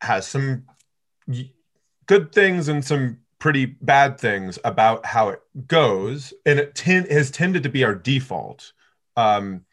has 0.00 0.26
some 0.26 0.64
good 2.06 2.32
things 2.32 2.68
and 2.68 2.84
some 2.84 3.18
pretty 3.38 3.66
bad 3.66 4.18
things 4.18 4.58
about 4.64 5.04
how 5.04 5.28
it 5.28 5.40
goes. 5.66 6.32
And 6.44 6.58
it 6.58 6.74
ten- 6.74 7.08
has 7.10 7.30
tended 7.30 7.62
to 7.64 7.68
be 7.68 7.84
our 7.84 7.94
default. 7.94 8.72
Um, 9.16 9.64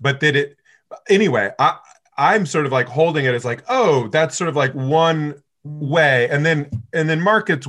but 0.00 0.20
that 0.20 0.34
it 0.34 0.58
anyway, 1.08 1.52
I 1.58 1.78
I'm 2.16 2.46
sort 2.46 2.66
of 2.66 2.72
like 2.72 2.88
holding 2.88 3.24
it 3.24 3.34
as 3.34 3.44
like, 3.44 3.64
oh, 3.68 4.08
that's 4.08 4.36
sort 4.36 4.48
of 4.48 4.56
like 4.56 4.72
one 4.72 5.42
way, 5.64 6.28
and 6.28 6.44
then 6.44 6.70
and 6.92 7.08
then 7.08 7.20
markets 7.20 7.66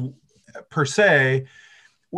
per 0.70 0.86
se. 0.86 1.46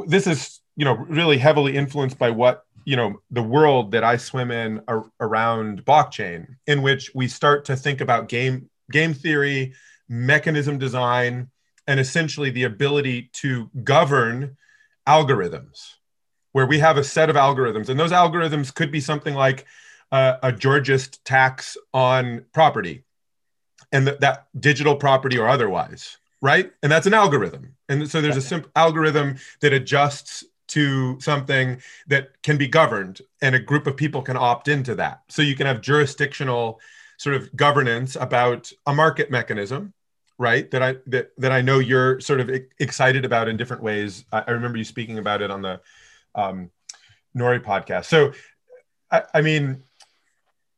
This 0.05 0.27
is 0.27 0.59
you 0.75 0.85
know 0.85 0.93
really 0.93 1.37
heavily 1.37 1.75
influenced 1.75 2.17
by 2.17 2.29
what 2.29 2.65
you 2.85 2.95
know 2.95 3.21
the 3.31 3.43
world 3.43 3.91
that 3.91 4.03
I 4.03 4.17
swim 4.17 4.51
in 4.51 4.81
ar- 4.87 5.09
around 5.19 5.85
blockchain, 5.85 6.55
in 6.67 6.81
which 6.81 7.11
we 7.15 7.27
start 7.27 7.65
to 7.65 7.75
think 7.75 8.01
about 8.01 8.29
game 8.29 8.69
game 8.91 9.13
theory, 9.13 9.73
mechanism 10.09 10.77
design, 10.77 11.49
and 11.87 11.99
essentially 11.99 12.49
the 12.49 12.63
ability 12.63 13.29
to 13.33 13.69
govern 13.83 14.57
algorithms, 15.07 15.95
where 16.51 16.65
we 16.65 16.79
have 16.79 16.97
a 16.97 17.03
set 17.03 17.29
of 17.29 17.35
algorithms, 17.35 17.89
and 17.89 17.99
those 17.99 18.11
algorithms 18.11 18.73
could 18.73 18.91
be 18.91 18.99
something 18.99 19.33
like 19.33 19.65
uh, 20.11 20.37
a 20.43 20.51
Georgist 20.51 21.23
tax 21.25 21.77
on 21.93 22.45
property 22.53 23.03
and 23.91 24.07
th- 24.07 24.19
that 24.19 24.47
digital 24.59 24.95
property 24.95 25.37
or 25.37 25.47
otherwise, 25.47 26.17
right? 26.41 26.71
And 26.83 26.91
that's 26.91 27.07
an 27.07 27.13
algorithm. 27.13 27.75
And 27.89 28.09
so 28.09 28.21
there's 28.21 28.37
a 28.37 28.41
simple 28.41 28.71
algorithm 28.75 29.37
that 29.61 29.73
adjusts 29.73 30.43
to 30.69 31.19
something 31.21 31.81
that 32.07 32.41
can 32.43 32.57
be 32.57 32.67
governed 32.67 33.21
and 33.41 33.55
a 33.55 33.59
group 33.59 33.87
of 33.87 33.95
people 33.95 34.21
can 34.21 34.35
opt 34.35 34.67
into 34.67 34.95
that. 34.95 35.21
So 35.29 35.41
you 35.41 35.55
can 35.55 35.65
have 35.65 35.81
jurisdictional 35.81 36.79
sort 37.17 37.35
of 37.35 37.55
governance 37.55 38.15
about 38.15 38.71
a 38.85 38.93
market 38.93 39.31
mechanism 39.31 39.93
right 40.37 40.69
that 40.71 40.83
i 40.83 40.95
that, 41.07 41.31
that 41.37 41.51
i 41.51 41.61
know 41.61 41.79
you're 41.79 42.19
sort 42.19 42.39
of 42.39 42.49
excited 42.79 43.25
about 43.25 43.47
in 43.47 43.57
different 43.57 43.81
ways 43.81 44.23
i, 44.31 44.43
I 44.47 44.51
remember 44.51 44.77
you 44.77 44.83
speaking 44.83 45.17
about 45.17 45.41
it 45.41 45.49
on 45.49 45.61
the 45.63 45.81
um, 46.35 46.69
nori 47.35 47.59
podcast 47.59 48.05
so 48.05 48.33
I, 49.09 49.23
I 49.33 49.41
mean 49.41 49.83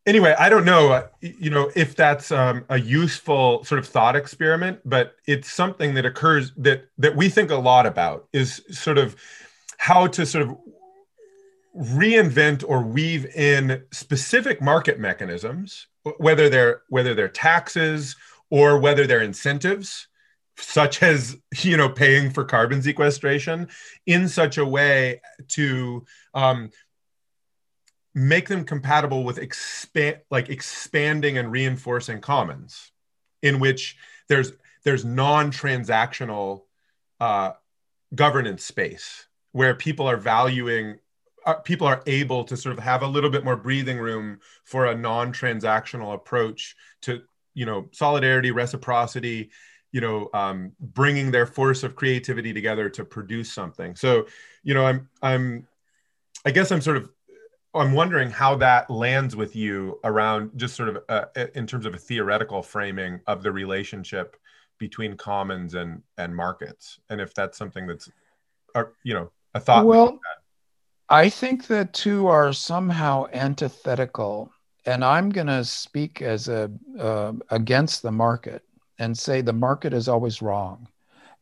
anyway, 0.10 0.36
I 0.38 0.49
don't 0.49 0.65
know, 0.65 0.91
uh, 0.91 1.07
you 1.22 1.52
know, 1.52 1.72
if 1.76 1.95
that's 1.95 2.31
um, 2.31 2.65
a 2.69 2.80
useful 2.80 3.64
sort 3.64 3.80
of 3.80 3.88
thought 3.88 4.15
experiment, 4.15 4.80
but 4.84 5.15
it's 5.27 5.52
something 5.52 5.94
that 5.94 6.06
occurs 6.06 6.52
that 6.57 6.90
that 6.98 7.15
we 7.15 7.30
think 7.30 7.52
a 7.52 7.56
lot 7.56 7.86
about 7.86 8.27
is 8.34 8.61
sort 8.72 8.98
of 8.98 9.15
how 9.77 10.07
to 10.07 10.26
sort 10.26 10.48
of 10.48 10.57
reinvent 11.77 12.64
or 12.68 12.81
weave 12.81 13.26
in 13.36 13.84
specific 13.91 14.61
market 14.61 14.99
mechanisms, 14.99 15.88
whether 16.18 16.49
they're 16.49 16.81
whether 16.90 17.14
they're 17.14 17.30
taxes 17.30 18.15
or 18.49 18.80
whether 18.80 19.06
they're 19.06 19.22
incentives 19.22 20.07
such 20.57 21.02
as 21.03 21.38
you 21.61 21.77
know 21.77 21.88
paying 21.88 22.31
for 22.31 22.44
carbon 22.44 22.81
sequestration 22.81 23.68
in 24.07 24.27
such 24.27 24.57
a 24.57 24.65
way 24.65 25.22
to 25.48 26.03
um, 26.34 26.72
make 28.19 28.49
them 28.49 28.65
compatible 28.65 29.23
with 29.23 29.37
expand 29.37 30.17
like 30.29 30.49
expanding 30.49 31.37
and 31.37 31.51
reinforcing 31.51 32.19
commons 32.19 32.91
in 33.41 33.59
which 33.59 33.97
there's 34.27 34.51
there's 34.83 35.05
non-transactional 35.05 36.63
uh, 37.21 37.51
governance 38.13 38.63
space 38.63 39.27
where 39.53 39.73
people 39.73 40.07
are 40.07 40.17
valuing 40.17 40.97
uh, 41.45 41.53
people 41.53 41.87
are 41.87 42.03
able 42.07 42.43
to 42.43 42.57
sort 42.57 42.77
of 42.77 42.83
have 42.83 43.03
a 43.03 43.07
little 43.07 43.29
bit 43.29 43.45
more 43.45 43.55
breathing 43.55 43.97
room 43.97 44.39
for 44.65 44.87
a 44.87 44.95
non-transactional 44.95 46.13
approach 46.13 46.75
to 47.01 47.21
you 47.53 47.65
know 47.65 47.87
solidarity 47.91 48.51
reciprocity 48.51 49.49
you 49.93 50.01
know 50.01 50.29
um, 50.33 50.73
bringing 50.81 51.31
their 51.31 51.45
force 51.45 51.83
of 51.83 51.95
creativity 51.95 52.53
together 52.53 52.89
to 52.89 53.05
produce 53.05 53.53
something. 53.53 53.95
So 53.95 54.27
you 54.61 54.73
know 54.73 54.85
i'm 54.85 55.07
i'm 55.21 55.67
i 56.45 56.51
guess 56.51 56.69
i'm 56.71 56.81
sort 56.81 56.97
of 56.97 57.09
i'm 57.75 57.93
wondering 57.93 58.29
how 58.29 58.55
that 58.55 58.89
lands 58.89 59.35
with 59.35 59.55
you 59.55 59.99
around 60.03 60.51
just 60.55 60.75
sort 60.75 60.89
of 60.89 60.97
uh, 61.09 61.25
in 61.55 61.67
terms 61.67 61.85
of 61.85 61.93
a 61.93 61.97
theoretical 61.97 62.61
framing 62.61 63.19
of 63.27 63.43
the 63.43 63.51
relationship 63.51 64.37
between 64.77 65.15
commons 65.15 65.75
and 65.75 66.01
and 66.17 66.35
markets 66.35 66.99
and 67.09 67.21
if 67.21 67.33
that's 67.33 67.57
something 67.57 67.85
that's 67.87 68.09
uh, 68.75 68.83
you 69.03 69.13
know 69.13 69.29
a 69.53 69.59
thought 69.59 69.85
well 69.85 70.19
i 71.09 71.29
think 71.29 71.67
the 71.67 71.85
two 71.91 72.27
are 72.27 72.53
somehow 72.53 73.25
antithetical 73.33 74.51
and 74.85 75.03
i'm 75.03 75.29
going 75.29 75.47
to 75.47 75.63
speak 75.63 76.21
as 76.21 76.47
a 76.47 76.71
uh, 76.99 77.33
against 77.49 78.01
the 78.01 78.11
market 78.11 78.63
and 78.99 79.17
say 79.17 79.41
the 79.41 79.53
market 79.53 79.93
is 79.93 80.07
always 80.07 80.41
wrong 80.41 80.87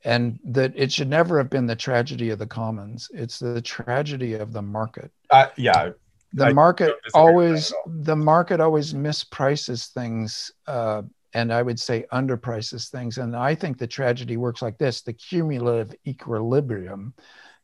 and 0.04 0.40
that 0.44 0.72
it 0.76 0.92
should 0.92 1.10
never 1.10 1.38
have 1.38 1.50
been 1.50 1.66
the 1.66 1.76
tragedy 1.76 2.30
of 2.30 2.38
the 2.38 2.46
commons. 2.46 3.10
It's 3.14 3.40
the 3.40 3.62
tragedy 3.62 4.36
of 4.36 4.54
the 4.54 4.62
market. 4.62 5.12
Uh, 5.32 5.48
yeah 5.58 5.90
the 6.34 6.54
market 6.54 6.96
always 7.14 7.74
the 7.86 8.16
market 8.16 8.60
always 8.60 8.94
misprices 8.94 9.88
things 9.94 10.52
uh, 10.68 11.02
and 11.34 11.54
i 11.54 11.62
would 11.62 11.80
say 11.80 12.06
underprices 12.12 12.90
things 12.90 13.18
and 13.18 13.36
i 13.36 13.56
think 13.56 13.78
the 13.78 13.88
tragedy 13.88 14.38
works 14.38 14.62
like 14.62 14.78
this 14.78 15.02
the 15.02 15.14
cumulative 15.14 15.96
equilibrium 16.06 17.14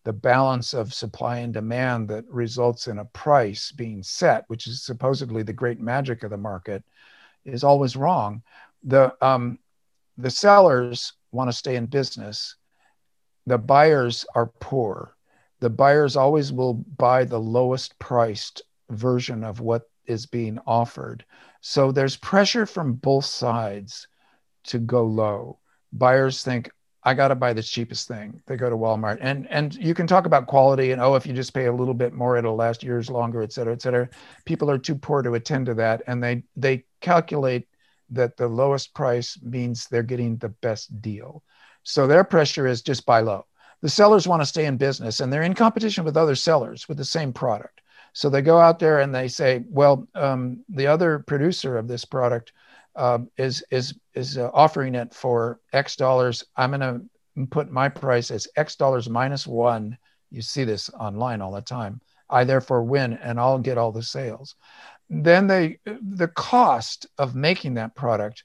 the 0.06 0.14
balance 0.14 0.74
of 0.74 0.94
supply 0.94 1.38
and 1.38 1.54
demand 1.54 2.10
that 2.10 2.26
results 2.30 2.88
in 2.88 3.00
a 3.00 3.06
price 3.06 3.72
being 3.72 4.04
set 4.04 4.44
which 4.48 4.68
is 4.68 4.84
supposedly 4.84 5.44
the 5.44 5.54
great 5.54 5.80
magic 5.80 6.24
of 6.24 6.30
the 6.30 6.38
market 6.38 6.84
is 7.46 7.64
always 7.64 7.96
wrong 7.96 8.42
the 8.84 9.14
um, 9.22 9.58
the 10.18 10.30
sellers 10.30 11.14
want 11.32 11.50
to 11.50 11.58
stay 11.58 11.76
in 11.76 11.86
business. 11.88 12.56
The 13.48 13.58
buyers 13.58 14.26
are 14.36 14.48
poor. 14.60 15.16
The 15.64 15.70
buyers 15.70 16.18
always 16.18 16.52
will 16.52 16.74
buy 16.74 17.24
the 17.24 17.40
lowest 17.40 17.98
priced 17.98 18.64
version 18.90 19.46
of 19.46 19.62
what 19.62 19.84
is 20.06 20.26
being 20.26 20.60
offered. 20.68 21.24
So 21.62 21.94
there's 21.94 22.18
pressure 22.18 22.66
from 22.66 22.96
both 22.96 23.24
sides 23.24 24.10
to 24.66 24.78
go 24.78 25.06
low. 25.06 25.60
Buyers 25.94 26.44
think, 26.44 26.70
I 27.06 27.14
got 27.14 27.30
to 27.30 27.36
buy 27.36 27.54
the 27.54 27.64
cheapest 27.64 28.10
thing. 28.10 28.42
They 28.46 28.58
go 28.58 28.70
to 28.70 28.76
Walmart. 28.76 29.20
And 29.22 29.48
and 29.50 29.74
you 29.76 29.94
can 29.94 30.06
talk 30.06 30.26
about 30.26 30.48
quality 30.48 30.92
and 30.92 31.02
oh, 31.02 31.16
if 31.16 31.26
you 31.26 31.32
just 31.32 31.54
pay 31.54 31.68
a 31.68 31.74
little 31.74 31.94
bit 31.94 32.12
more, 32.12 32.36
it'll 32.36 32.58
last 32.58 32.84
years 32.84 33.10
longer, 33.10 33.42
et 33.42 33.54
cetera, 33.54 33.72
et 33.72 33.82
cetera. 33.82 34.10
People 34.44 34.70
are 34.70 34.78
too 34.78 34.96
poor 34.96 35.22
to 35.22 35.36
attend 35.36 35.68
to 35.68 35.76
that. 35.76 36.02
And 36.08 36.22
they 36.22 36.44
they 36.58 36.84
calculate 37.00 37.70
that 38.10 38.36
the 38.36 38.50
lowest 38.50 38.94
price 38.94 39.40
means 39.42 39.88
they're 39.88 40.04
getting 40.04 40.36
the 40.36 40.50
best 40.50 41.02
deal. 41.02 41.42
So 41.84 42.06
their 42.06 42.26
pressure 42.26 42.68
is 42.68 42.82
just 42.82 43.06
buy 43.06 43.22
low. 43.22 43.46
The 43.84 43.90
sellers 43.90 44.28
want 44.28 44.42
to 44.42 44.48
stay 44.48 44.66
in 44.66 44.78
business 44.78 45.20
and 45.20 45.32
they're 45.32 45.44
in 45.44 45.54
competition 45.54 46.04
with 46.04 46.18
other 46.18 46.34
sellers 46.34 46.90
with 46.90 46.98
the 46.98 47.06
same 47.06 47.32
product. 47.32 47.82
So 48.14 48.30
they 48.30 48.42
go 48.42 48.60
out 48.60 48.80
there 48.80 49.00
and 49.02 49.14
they 49.14 49.28
say, 49.28 49.64
well, 49.70 50.08
um, 50.16 50.64
the 50.70 50.88
other 50.88 51.20
producer 51.20 51.78
of 51.78 51.88
this 51.88 52.06
product 52.06 52.54
uh, 52.96 53.20
is 53.38 53.64
is 53.70 53.94
is 54.16 54.38
uh, 54.38 54.50
offering 54.54 54.96
it 54.96 55.14
for 55.14 55.60
X 55.72 55.96
dollars. 55.96 56.44
I'm 56.56 56.72
going 56.72 56.82
to 56.82 57.48
put 57.48 57.72
my 57.72 57.90
price 57.90 58.32
as 58.32 58.48
X 58.56 58.76
dollars 58.76 59.08
minus 59.08 59.46
one. 59.46 59.98
You 60.32 60.42
see 60.42 60.64
this 60.64 60.90
online 60.92 61.42
all 61.42 61.52
the 61.52 61.62
time. 61.62 62.02
I 62.30 62.44
therefore 62.44 62.84
win 62.84 63.14
and 63.14 63.40
I'll 63.40 63.60
get 63.60 63.78
all 63.78 63.92
the 63.92 64.02
sales 64.02 64.56
then 65.10 65.48
they 65.48 65.80
the 65.86 66.28
cost 66.30 67.06
of 67.18 67.36
making 67.36 67.76
that 67.76 67.96
product 67.96 68.44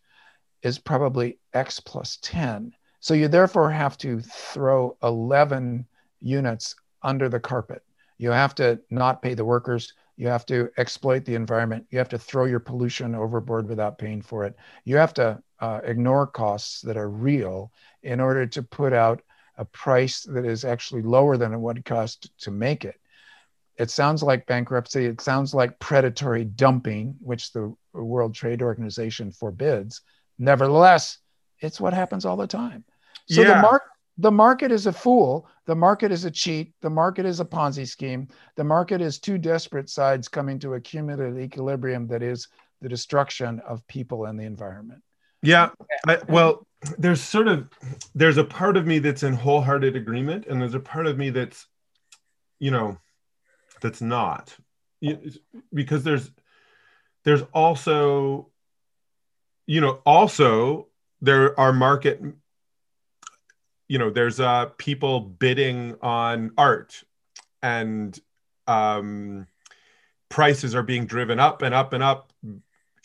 is 0.62 0.78
probably 0.78 1.38
x 1.54 1.80
plus 1.80 2.18
10 2.22 2.72
so 3.00 3.14
you 3.14 3.28
therefore 3.28 3.70
have 3.70 3.96
to 3.98 4.20
throw 4.20 4.96
11 5.02 5.86
units 6.20 6.74
under 7.02 7.28
the 7.28 7.40
carpet 7.40 7.82
you 8.18 8.30
have 8.30 8.54
to 8.54 8.78
not 8.90 9.22
pay 9.22 9.34
the 9.34 9.44
workers 9.44 9.92
you 10.16 10.26
have 10.26 10.44
to 10.44 10.68
exploit 10.78 11.24
the 11.24 11.34
environment 11.34 11.86
you 11.90 11.98
have 11.98 12.08
to 12.08 12.18
throw 12.18 12.44
your 12.44 12.60
pollution 12.60 13.14
overboard 13.14 13.68
without 13.68 13.98
paying 13.98 14.20
for 14.20 14.44
it 14.44 14.56
you 14.84 14.96
have 14.96 15.14
to 15.14 15.40
uh, 15.60 15.80
ignore 15.84 16.26
costs 16.26 16.80
that 16.82 16.96
are 16.96 17.10
real 17.10 17.72
in 18.02 18.20
order 18.20 18.46
to 18.46 18.62
put 18.62 18.92
out 18.92 19.22
a 19.56 19.64
price 19.64 20.22
that 20.22 20.44
is 20.44 20.64
actually 20.64 21.02
lower 21.02 21.36
than 21.36 21.52
it 21.52 21.58
would 21.58 21.84
cost 21.84 22.30
to 22.38 22.50
make 22.50 22.84
it 22.84 23.00
it 23.78 23.90
sounds 23.90 24.24
like 24.24 24.46
bankruptcy. 24.46 25.06
It 25.06 25.20
sounds 25.20 25.54
like 25.54 25.78
predatory 25.78 26.44
dumping, 26.44 27.14
which 27.20 27.52
the 27.52 27.74
World 27.92 28.34
Trade 28.34 28.60
Organization 28.60 29.30
forbids. 29.30 30.02
Nevertheless, 30.36 31.18
it's 31.60 31.80
what 31.80 31.94
happens 31.94 32.24
all 32.24 32.36
the 32.36 32.48
time. 32.48 32.84
So 33.28 33.42
yeah. 33.42 33.54
the 33.54 33.62
mark 33.62 33.82
the 34.20 34.32
market 34.32 34.72
is 34.72 34.86
a 34.86 34.92
fool. 34.92 35.48
The 35.66 35.76
market 35.76 36.10
is 36.10 36.24
a 36.24 36.30
cheat. 36.30 36.72
The 36.82 36.90
market 36.90 37.24
is 37.24 37.38
a 37.38 37.44
Ponzi 37.44 37.86
scheme. 37.86 38.28
The 38.56 38.64
market 38.64 39.00
is 39.00 39.20
two 39.20 39.38
desperate 39.38 39.88
sides 39.88 40.26
coming 40.26 40.58
to 40.60 40.74
a 40.74 40.80
cumulative 40.80 41.38
equilibrium 41.38 42.08
that 42.08 42.22
is 42.22 42.48
the 42.80 42.88
destruction 42.88 43.60
of 43.60 43.86
people 43.86 44.24
and 44.24 44.38
the 44.38 44.44
environment. 44.44 45.02
Yeah. 45.42 45.70
I, 46.08 46.18
well, 46.28 46.66
there's 46.98 47.20
sort 47.20 47.46
of 47.46 47.68
there's 48.14 48.38
a 48.38 48.44
part 48.44 48.76
of 48.76 48.86
me 48.86 48.98
that's 48.98 49.22
in 49.22 49.34
wholehearted 49.34 49.94
agreement, 49.94 50.46
and 50.46 50.60
there's 50.60 50.74
a 50.74 50.80
part 50.80 51.06
of 51.06 51.16
me 51.16 51.30
that's, 51.30 51.66
you 52.58 52.72
know, 52.72 52.98
that's 53.80 54.00
not 54.00 54.56
because 55.72 56.02
there's 56.02 56.30
there's 57.24 57.42
also 57.52 58.48
you 59.66 59.80
know 59.80 60.00
also 60.04 60.88
there 61.20 61.58
are 61.58 61.72
market 61.72 62.20
you 63.88 63.98
know 63.98 64.10
there's 64.10 64.38
uh 64.38 64.66
people 64.76 65.20
bidding 65.20 65.96
on 66.02 66.52
art 66.56 67.02
and 67.62 68.20
um 68.66 69.46
prices 70.28 70.74
are 70.74 70.82
being 70.82 71.06
driven 71.06 71.40
up 71.40 71.62
and 71.62 71.74
up 71.74 71.92
and 71.92 72.02
up 72.02 72.32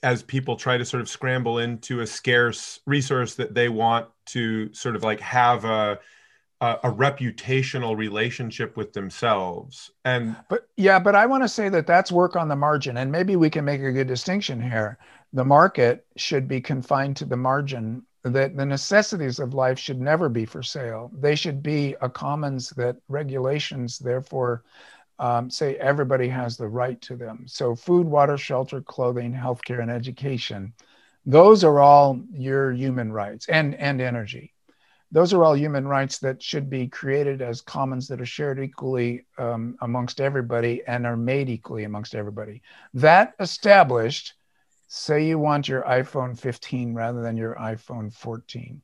as 0.03 0.21
people 0.21 0.57
try 0.57 0.77
to 0.77 0.83
sort 0.83 0.99
of 0.99 1.07
scramble 1.07 1.59
into 1.59 2.01
a 2.01 2.07
scarce 2.07 2.81
resource 2.85 3.35
that 3.35 3.55
they 3.55 3.69
want 3.69 4.07
to 4.25 4.71
sort 4.73 4.95
of 4.95 5.03
like 5.03 5.21
have 5.21 5.63
a 5.65 5.97
a, 6.61 6.79
a 6.83 6.91
reputational 6.91 7.97
relationship 7.97 8.77
with 8.77 8.93
themselves. 8.93 9.91
And 10.05 10.35
but 10.49 10.67
yeah 10.77 10.99
but 10.99 11.15
i 11.15 11.25
want 11.25 11.43
to 11.43 11.49
say 11.49 11.69
that 11.69 11.87
that's 11.87 12.11
work 12.11 12.35
on 12.35 12.47
the 12.47 12.55
margin 12.55 12.97
and 12.97 13.11
maybe 13.11 13.35
we 13.35 13.49
can 13.49 13.65
make 13.65 13.81
a 13.81 13.91
good 13.91 14.07
distinction 14.07 14.61
here. 14.61 14.97
The 15.33 15.45
market 15.45 16.05
should 16.15 16.47
be 16.47 16.61
confined 16.61 17.17
to 17.17 17.25
the 17.25 17.37
margin 17.37 18.03
that 18.23 18.55
the 18.55 18.65
necessities 18.65 19.39
of 19.39 19.53
life 19.53 19.77
should 19.77 19.99
never 19.99 20.29
be 20.29 20.45
for 20.45 20.63
sale. 20.63 21.11
They 21.13 21.35
should 21.35 21.61
be 21.61 21.95
a 22.01 22.09
commons 22.09 22.69
that 22.71 22.97
regulations 23.09 23.99
therefore 23.99 24.63
um, 25.19 25.49
say 25.49 25.75
everybody 25.75 26.27
has 26.29 26.57
the 26.57 26.67
right 26.67 26.99
to 27.01 27.15
them. 27.15 27.43
So 27.47 27.75
food 27.75 28.07
water 28.07 28.37
shelter 28.37 28.81
clothing 28.81 29.33
healthcare 29.33 29.81
and 29.81 29.91
education 29.91 30.73
those 31.25 31.63
are 31.63 31.79
all 31.79 32.19
your 32.33 32.71
human 32.73 33.11
rights 33.11 33.47
and 33.47 33.75
and 33.75 34.01
energy. 34.01 34.53
Those 35.11 35.31
are 35.31 35.43
all 35.43 35.55
human 35.55 35.87
rights 35.87 36.17
that 36.19 36.41
should 36.41 36.69
be 36.69 36.87
created 36.87 37.41
as 37.41 37.61
commons 37.61 38.07
that 38.07 38.19
are 38.19 38.25
shared 38.25 38.59
equally 38.59 39.25
um, 39.37 39.77
amongst 39.81 40.19
everybody 40.19 40.81
and 40.87 41.05
are 41.05 41.15
made 41.15 41.49
equally 41.49 41.83
amongst 41.83 42.15
everybody. 42.15 42.63
That 42.95 43.35
established, 43.39 44.33
say 44.95 45.25
you 45.25 45.39
want 45.39 45.67
your 45.67 45.83
iPhone 45.83 46.37
15 46.37 46.93
rather 46.93 47.21
than 47.21 47.37
your 47.37 47.55
iPhone 47.55 48.13
14, 48.13 48.81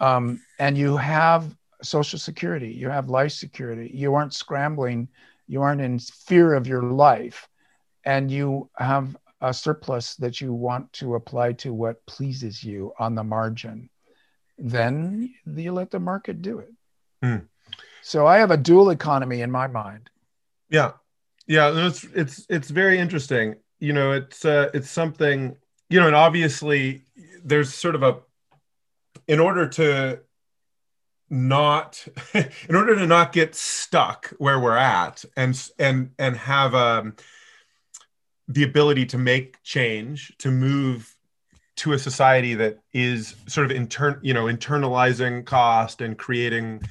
um, 0.00 0.40
and 0.58 0.76
you 0.76 0.96
have 0.96 1.56
Social 1.82 2.18
Security, 2.18 2.72
you 2.72 2.88
have 2.88 3.08
life 3.08 3.32
security, 3.32 3.90
you 3.94 4.14
aren't 4.14 4.34
scrambling, 4.34 5.08
you 5.46 5.62
aren't 5.62 5.80
in 5.80 5.98
fear 5.98 6.54
of 6.54 6.66
your 6.66 6.82
life, 6.82 7.48
and 8.04 8.30
you 8.30 8.68
have 8.76 9.16
a 9.40 9.52
surplus 9.52 10.14
that 10.16 10.40
you 10.40 10.52
want 10.52 10.92
to 10.94 11.14
apply 11.14 11.52
to 11.52 11.72
what 11.72 12.04
pleases 12.06 12.62
you 12.64 12.92
on 12.98 13.14
the 13.14 13.24
margin 13.24 13.90
then 14.58 15.34
you 15.46 15.72
let 15.72 15.90
the 15.90 16.00
market 16.00 16.42
do 16.42 16.58
it. 16.60 16.72
Mm. 17.22 17.46
So 18.02 18.26
I 18.26 18.38
have 18.38 18.50
a 18.50 18.56
dual 18.56 18.90
economy 18.90 19.40
in 19.40 19.50
my 19.50 19.66
mind. 19.66 20.10
Yeah, 20.68 20.92
yeah, 21.46 21.86
it's 21.86 22.04
it's 22.14 22.46
it's 22.48 22.70
very 22.70 22.98
interesting. 22.98 23.56
You 23.78 23.92
know, 23.92 24.12
it's 24.12 24.44
uh, 24.44 24.70
it's 24.74 24.90
something 24.90 25.56
you 25.90 26.00
know, 26.00 26.06
and 26.06 26.16
obviously 26.16 27.02
there's 27.44 27.72
sort 27.72 27.94
of 27.94 28.02
a 28.02 28.18
in 29.28 29.40
order 29.40 29.68
to 29.68 30.20
not 31.30 32.06
in 32.34 32.74
order 32.74 32.94
to 32.96 33.06
not 33.06 33.32
get 33.32 33.54
stuck 33.54 34.32
where 34.38 34.60
we're 34.60 34.76
at 34.76 35.24
and 35.36 35.70
and 35.78 36.10
and 36.18 36.36
have 36.36 36.74
um 36.74 37.14
the 38.48 38.62
ability 38.62 39.06
to 39.06 39.18
make 39.18 39.62
change 39.62 40.32
to 40.38 40.50
move 40.50 41.16
to 41.76 41.92
a 41.92 41.98
society 41.98 42.54
that 42.54 42.78
is 42.92 43.34
sort 43.46 43.64
of 43.64 43.72
intern 43.76 44.18
you 44.22 44.34
know 44.34 44.44
internalizing 44.44 45.44
cost 45.44 46.00
and 46.00 46.18
creating 46.18 46.82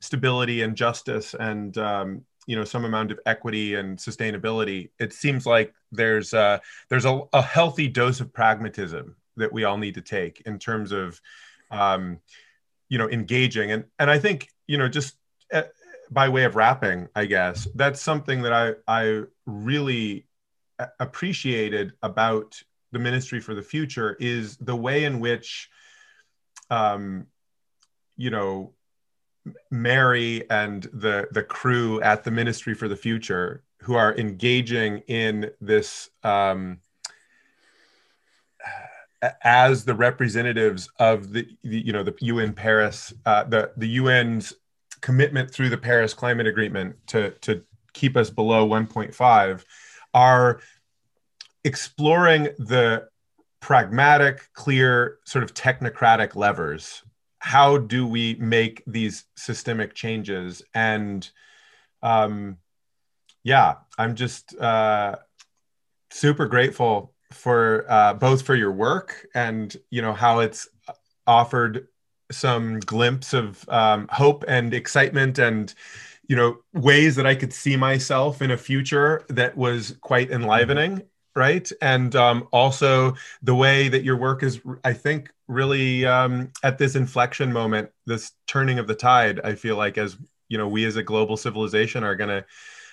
stability 0.00 0.62
and 0.62 0.76
justice 0.76 1.34
and 1.34 1.76
um, 1.78 2.22
you 2.50 2.56
know 2.56 2.64
some 2.64 2.84
amount 2.84 3.12
of 3.12 3.20
equity 3.26 3.76
and 3.76 3.96
sustainability 3.96 4.90
it 4.98 5.12
seems 5.12 5.46
like 5.46 5.72
there's 5.92 6.32
a, 6.32 6.60
there's 6.88 7.04
a, 7.04 7.20
a 7.32 7.40
healthy 7.40 7.86
dose 7.86 8.18
of 8.18 8.32
pragmatism 8.32 9.14
that 9.36 9.52
we 9.52 9.62
all 9.62 9.78
need 9.78 9.94
to 9.94 10.00
take 10.00 10.42
in 10.46 10.58
terms 10.58 10.90
of 10.90 11.20
um, 11.70 12.18
you 12.88 12.98
know 12.98 13.08
engaging. 13.08 13.70
And 13.70 13.84
and 14.00 14.10
i 14.10 14.18
think 14.18 14.48
you 14.66 14.78
know 14.78 14.88
just 14.88 15.14
uh, 15.54 15.62
by 16.10 16.28
way 16.28 16.42
of 16.42 16.56
wrapping 16.56 17.08
i 17.14 17.24
guess 17.24 17.68
that's 17.76 18.02
something 18.02 18.42
that 18.42 18.52
i 18.52 18.72
i 18.88 19.22
really 19.46 20.26
appreciated 20.98 21.92
about 22.02 22.60
the 22.90 22.98
ministry 22.98 23.38
for 23.38 23.54
the 23.54 23.62
future 23.62 24.16
is 24.18 24.56
the 24.56 24.74
way 24.74 25.04
in 25.04 25.20
which 25.20 25.70
um 26.68 27.26
you 28.16 28.30
know 28.30 28.74
mary 29.70 30.48
and 30.50 30.84
the 30.92 31.26
the 31.32 31.42
crew 31.42 32.00
at 32.02 32.24
the 32.24 32.30
ministry 32.30 32.74
for 32.74 32.88
the 32.88 32.96
future 32.96 33.62
who 33.78 33.94
are 33.94 34.14
engaging 34.16 34.98
in 35.08 35.50
this 35.60 36.10
um 36.24 36.78
as 39.42 39.84
the 39.84 39.94
representatives 39.94 40.88
of 40.98 41.32
the, 41.32 41.46
the, 41.62 41.84
you 41.84 41.92
know 41.92 42.02
the 42.02 42.14
UN 42.20 42.52
Paris 42.52 43.12
uh, 43.26 43.44
the 43.44 43.72
the 43.76 43.98
UN's 43.98 44.54
commitment 45.00 45.50
through 45.50 45.68
the 45.68 45.78
Paris 45.78 46.14
Climate 46.14 46.46
Agreement 46.46 46.96
to 47.08 47.30
to 47.42 47.62
keep 47.92 48.16
us 48.16 48.30
below 48.30 48.68
1.5 48.68 49.64
are 50.14 50.60
exploring 51.64 52.44
the 52.58 53.08
pragmatic, 53.60 54.48
clear, 54.54 55.18
sort 55.24 55.44
of 55.44 55.52
technocratic 55.54 56.34
levers. 56.34 57.02
How 57.40 57.78
do 57.78 58.06
we 58.06 58.34
make 58.36 58.82
these 58.86 59.24
systemic 59.34 59.94
changes? 59.94 60.62
And 60.74 61.28
um, 62.02 62.58
yeah, 63.42 63.76
I'm 63.98 64.14
just 64.14 64.56
uh, 64.56 65.16
super 66.10 66.46
grateful 66.46 67.14
for 67.32 67.86
uh, 67.88 68.14
both 68.14 68.42
for 68.42 68.54
your 68.54 68.72
work 68.72 69.26
and 69.34 69.76
you 69.90 70.02
know 70.02 70.12
how 70.12 70.40
it's 70.40 70.68
offered 71.26 71.86
some 72.30 72.80
glimpse 72.80 73.32
of 73.32 73.68
um, 73.68 74.08
hope 74.10 74.44
and 74.48 74.74
excitement 74.74 75.38
and 75.38 75.74
you 76.28 76.36
know 76.36 76.58
ways 76.72 77.16
that 77.16 77.26
I 77.26 77.34
could 77.34 77.52
see 77.52 77.76
myself 77.76 78.42
in 78.42 78.50
a 78.50 78.56
future 78.56 79.24
that 79.28 79.56
was 79.56 79.96
quite 80.00 80.30
enlivening 80.30 81.02
right 81.36 81.70
and 81.80 82.16
um, 82.16 82.48
also 82.52 83.14
the 83.42 83.54
way 83.54 83.88
that 83.88 84.02
your 84.02 84.16
work 84.16 84.42
is 84.42 84.60
i 84.84 84.92
think 84.92 85.30
really 85.48 86.04
um, 86.04 86.50
at 86.62 86.78
this 86.78 86.96
inflection 86.96 87.52
moment 87.52 87.88
this 88.06 88.32
turning 88.46 88.78
of 88.78 88.86
the 88.86 88.94
tide 88.94 89.40
i 89.44 89.54
feel 89.54 89.76
like 89.76 89.98
as 89.98 90.16
you 90.48 90.58
know 90.58 90.68
we 90.68 90.84
as 90.84 90.96
a 90.96 91.02
global 91.02 91.36
civilization 91.36 92.02
are 92.02 92.16
to 92.28 92.44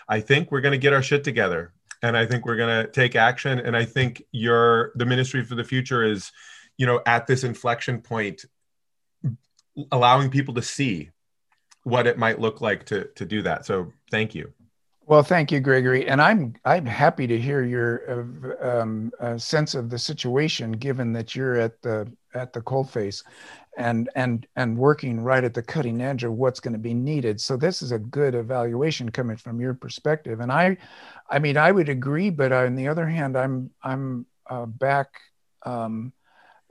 i 0.07 0.19
think 0.19 0.51
we're 0.51 0.61
to 0.71 0.77
get 0.77 0.93
our 0.93 1.01
shit 1.01 1.23
together 1.23 1.73
and 2.01 2.15
I 2.15 2.25
think 2.25 2.45
we're 2.45 2.57
to 2.85 2.91
take 2.91 3.15
action. 3.15 3.59
And 3.59 3.75
I 3.75 3.85
think 3.85 4.23
your 4.31 4.91
the 4.95 5.05
ministry 5.05 5.43
for 5.43 5.55
the 5.55 5.63
future 5.63 6.03
is, 6.03 6.31
you 6.77 6.85
know, 6.85 7.01
at 7.05 7.27
this 7.27 7.43
inflection 7.43 8.01
point, 8.01 8.45
allowing 9.91 10.29
people 10.29 10.53
to 10.55 10.61
see 10.61 11.11
what 11.83 12.07
it 12.07 12.17
might 12.17 12.39
look 12.39 12.61
like 12.61 12.85
to 12.85 13.05
to 13.15 13.25
do 13.25 13.41
that. 13.43 13.65
So 13.65 13.91
thank 14.11 14.35
you. 14.35 14.53
Well, 15.07 15.23
thank 15.23 15.53
you, 15.53 15.61
Gregory, 15.61 16.05
and 16.07 16.21
I'm 16.21 16.53
I'm 16.65 16.85
happy 16.85 17.27
to 17.27 17.39
hear 17.39 17.63
your 17.63 18.57
uh, 18.61 18.81
um, 18.81 19.11
uh, 19.21 19.37
sense 19.37 19.73
of 19.73 19.89
the 19.89 19.97
situation, 19.97 20.73
given 20.73 21.13
that 21.13 21.33
you're 21.33 21.55
at 21.57 21.81
the 21.81 22.11
at 22.35 22.51
the 22.51 22.59
coalface, 22.61 23.23
and 23.77 24.09
and 24.15 24.45
and 24.57 24.77
working 24.77 25.21
right 25.21 25.45
at 25.45 25.53
the 25.53 25.63
cutting 25.63 26.01
edge 26.01 26.25
of 26.25 26.33
what's 26.33 26.59
going 26.59 26.73
to 26.73 26.79
be 26.79 26.93
needed. 26.93 27.39
So 27.39 27.55
this 27.55 27.81
is 27.81 27.93
a 27.93 27.99
good 27.99 28.35
evaluation 28.35 29.09
coming 29.09 29.37
from 29.37 29.61
your 29.61 29.73
perspective, 29.73 30.41
and 30.41 30.51
I 30.51 30.75
I 31.29 31.39
mean, 31.39 31.55
I 31.57 31.71
would 31.71 31.87
agree, 31.89 32.29
but 32.29 32.51
on 32.51 32.75
the 32.75 32.89
other 32.89 33.07
hand, 33.07 33.37
I'm 33.37 33.71
I'm 33.81 34.25
uh, 34.49 34.65
back 34.65 35.07
um, 35.63 36.11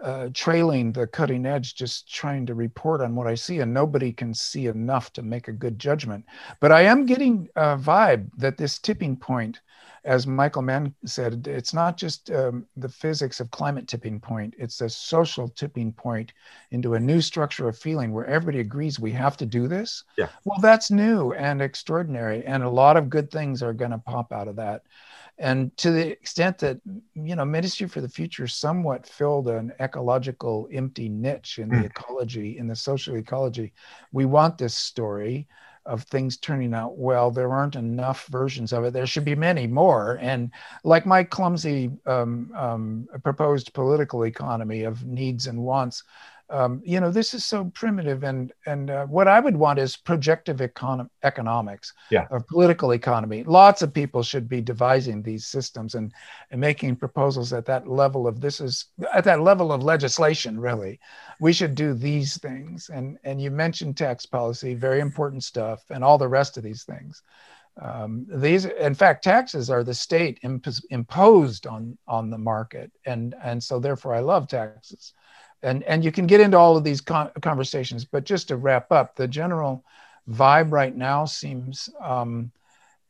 uh, 0.03 0.29
trailing 0.35 0.93
the 0.93 1.07
cutting 1.07 1.47
edge, 1.47 1.75
just 1.75 2.13
trying 2.13 2.47
to 2.47 2.55
report 2.55 3.01
on 3.01 3.15
what 3.15 3.27
I 3.27 3.35
see, 3.35 3.61
and 3.61 3.73
nobody 3.73 4.13
can 4.13 4.35
see 4.35 4.67
enough 4.67 5.13
to 5.15 5.23
make 5.23 5.49
a 5.49 5.53
good 5.53 5.79
judgment. 5.79 6.25
But 6.61 6.73
I 6.73 6.83
am 6.83 7.07
getting 7.07 7.49
a 7.57 7.77
vibe 7.77 8.31
that 8.37 8.57
this 8.57 8.79
tipping 8.79 9.17
point 9.17 9.61
as 10.07 10.25
Michael 10.25 10.63
Mann 10.63 10.95
said, 11.05 11.49
it's 11.49 11.75
not 11.75 11.97
just 11.97 12.31
um, 12.31 12.65
the 12.77 12.89
physics 12.89 13.41
of 13.41 13.51
climate 13.51 13.89
tipping 13.89 14.21
point, 14.21 14.55
it's 14.57 14.81
a 14.81 14.89
social 14.89 15.49
tipping 15.49 15.93
point 15.93 16.33
into 16.71 16.95
a 16.95 17.01
new 17.01 17.21
structure 17.21 17.69
of 17.69 17.77
feeling 17.77 18.13
where 18.13 18.25
everybody 18.25 18.61
agrees 18.61 19.01
we 19.01 19.11
have 19.11 19.37
to 19.37 19.45
do 19.45 19.67
this. 19.67 20.05
Yeah. 20.17 20.29
Well, 20.45 20.61
that's 20.61 20.93
new 20.93 21.33
and 21.33 21.61
extraordinary. 21.61 22.45
And 22.47 22.63
a 22.63 22.71
lot 22.71 22.97
of 22.97 23.11
good 23.11 23.33
things 23.33 23.65
are 23.65 23.73
going 23.73 23.91
to 23.91 23.99
pop 23.99 24.33
out 24.33 24.47
of 24.47 24.55
that. 24.57 24.83
And 25.39 25.77
to 25.77 25.91
the 25.91 26.09
extent 26.09 26.59
that, 26.59 26.81
you 27.15 27.37
know, 27.37 27.45
Ministry 27.45 27.87
for 27.89 28.01
the 28.01 28.09
Future 28.09 28.47
somewhat 28.47 29.07
filled 29.07 29.49
an 29.49 29.73
ecological 29.81 30.69
empty 30.73 31.09
niche 31.09 31.59
in 31.59 31.69
the 31.69 31.77
mm. 31.77 31.85
ecology, 31.85 32.59
in 32.59 32.67
the 32.67 32.77
social 32.77 33.17
ecology, 33.17 33.73
we 34.13 34.25
want 34.25 34.57
this 34.57 34.75
story 34.75 35.47
of 35.85 36.03
things 36.03 36.37
turning 36.37 36.75
out 36.75 36.99
well. 36.99 37.31
There 37.31 37.53
aren't 37.53 37.77
enough 37.77 38.27
versions 38.27 38.73
of 38.73 38.85
it. 38.85 38.93
There 38.93 39.07
should 39.07 39.25
be 39.25 39.35
many 39.35 39.67
more. 39.67 40.19
And 40.21 40.51
like 40.85 41.07
my 41.07 41.23
clumsy 41.23 41.91
um, 42.07 42.53
um, 42.57 43.09
proposed 43.23 43.73
political 43.73 44.25
economy 44.25 44.83
of 44.83 45.05
needs 45.05 45.47
and 45.47 45.63
wants, 45.63 46.03
um, 46.49 46.81
you 46.85 47.01
know, 47.01 47.11
this 47.11 47.35
is 47.35 47.45
so 47.45 47.65
primitive. 47.75 48.23
And 48.23 48.53
and 48.67 48.91
uh, 48.91 49.07
what 49.07 49.27
I 49.27 49.41
would 49.41 49.57
want 49.57 49.79
is 49.79 49.97
projective 49.97 50.59
econ- 50.59 51.09
economics 51.23 51.93
yeah. 52.11 52.27
of 52.31 52.47
political 52.47 52.93
economy. 52.93 53.43
Lots 53.43 53.83
of 53.83 53.93
people 53.93 54.23
should 54.23 54.49
be 54.49 54.61
devising 54.61 55.23
these 55.23 55.47
systems 55.47 55.95
and, 55.95 56.13
and 56.51 56.61
making 56.61 56.97
proposals 56.97 57.53
at 57.53 57.67
that 57.67 57.89
level 57.89 58.29
of 58.29 58.41
this 58.41 58.61
is 58.61 58.87
at 59.13 59.25
that 59.25 59.41
level 59.41 59.73
of 59.73 59.83
legislation. 59.83 60.61
Really, 60.61 61.01
we 61.41 61.53
should 61.53 61.75
do 61.75 61.95
these 61.95 62.39
things. 62.39 62.91
And 62.91 63.19
and 63.25 63.41
you 63.41 63.51
mentioned 63.51 63.97
tax 63.97 64.25
policy, 64.25 64.75
very 64.75 65.01
important 65.01 65.43
stuff, 65.43 65.85
and 65.91 66.05
all 66.05 66.19
the 66.19 66.29
rest 66.29 66.57
of 66.57 66.63
these 66.63 66.85
things. 66.85 67.23
Um, 67.79 68.25
these, 68.31 68.65
in 68.65 68.95
fact, 68.95 69.23
taxes 69.23 69.69
are 69.69 69.85
the 69.85 69.93
state 69.93 70.39
imp- 70.43 70.67
imposed 70.91 71.67
on 71.67 71.99
on 72.07 72.31
the 72.31 72.39
market, 72.39 72.93
and 73.05 73.35
and 73.43 73.63
so 73.63 73.81
therefore 73.81 74.15
I 74.15 74.21
love 74.21 74.47
taxes 74.47 75.13
and 75.63 75.83
and 75.85 76.05
you 76.05 76.13
can 76.13 76.27
get 76.27 76.41
into 76.41 76.57
all 76.57 76.77
of 76.77 76.85
these 76.85 77.01
con- 77.01 77.31
conversations 77.43 78.05
but 78.05 78.25
just 78.25 78.49
to 78.49 78.57
wrap 78.57 78.91
up 78.93 79.15
the 79.17 79.29
general 79.29 79.85
vibe 80.29 80.73
right 80.73 80.97
now 80.97 81.25
seems 81.25 81.89
um, 82.03 82.51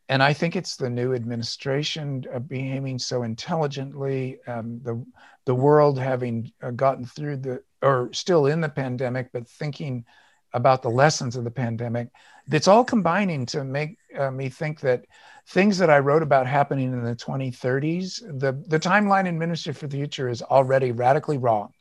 and 0.09 0.21
i 0.23 0.33
think 0.33 0.55
it's 0.55 0.75
the 0.75 0.89
new 0.89 1.13
administration 1.13 2.23
uh, 2.33 2.39
behaving 2.39 2.99
so 2.99 3.23
intelligently 3.23 4.39
um, 4.47 4.79
the 4.83 5.03
the 5.45 5.55
world 5.55 5.99
having 5.99 6.51
uh, 6.61 6.71
gotten 6.71 7.05
through 7.05 7.37
the 7.37 7.61
or 7.81 8.09
still 8.13 8.47
in 8.47 8.61
the 8.61 8.69
pandemic 8.69 9.29
but 9.31 9.47
thinking 9.47 10.05
about 10.53 10.81
the 10.81 10.89
lessons 10.89 11.35
of 11.35 11.43
the 11.43 11.51
pandemic 11.51 12.09
it's 12.51 12.67
all 12.67 12.83
combining 12.83 13.45
to 13.45 13.63
make 13.63 13.97
uh, 14.17 14.31
me 14.31 14.49
think 14.49 14.79
that 14.79 15.05
things 15.47 15.77
that 15.77 15.89
i 15.89 15.99
wrote 15.99 16.23
about 16.23 16.47
happening 16.47 16.93
in 16.93 17.03
the 17.03 17.15
2030s 17.15 18.21
the 18.39 18.53
the 18.67 18.79
timeline 18.79 19.27
in 19.27 19.37
ministry 19.37 19.73
for 19.73 19.87
the 19.87 19.97
future 19.97 20.29
is 20.29 20.41
already 20.41 20.91
radically 20.91 21.37
wrong 21.37 21.73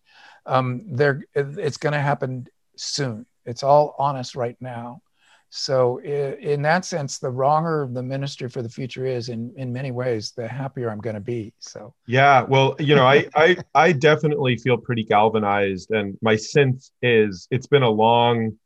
um, 0.47 0.82
they're 0.86 1.24
it's 1.35 1.77
going 1.77 1.93
to 1.93 2.01
happen 2.01 2.47
soon. 2.77 3.27
It's 3.44 3.62
all 3.62 3.94
on 3.98 4.16
us 4.16 4.35
right 4.35 4.56
now. 4.60 5.02
So 5.51 5.98
in 6.01 6.62
that 6.62 6.85
sense, 6.85 7.18
the 7.18 7.31
wronger 7.31 7.89
the 7.90 8.02
ministry 8.02 8.48
for 8.48 8.62
the 8.62 8.68
future 8.68 9.06
is 9.06 9.28
in, 9.28 9.52
in 9.56 9.73
many 9.73 9.90
ways, 9.90 10.32
the 10.32 10.47
happier 10.47 10.90
I'm 10.90 10.98
going 10.98 11.14
to 11.14 11.20
be. 11.20 11.52
So 11.60 11.94
yeah, 12.06 12.43
well, 12.43 12.74
you 12.78 12.94
know, 12.94 13.06
I, 13.06 13.27
I 13.35 13.56
I 13.74 13.93
definitely 13.93 14.56
feel 14.56 14.77
pretty 14.77 15.05
galvanized, 15.05 15.90
and 15.93 16.18
my 16.20 16.36
sense 16.36 16.90
is 17.01 17.47
it's 17.51 17.68
been 17.68 17.85
a 17.85 17.90
long 17.90 18.59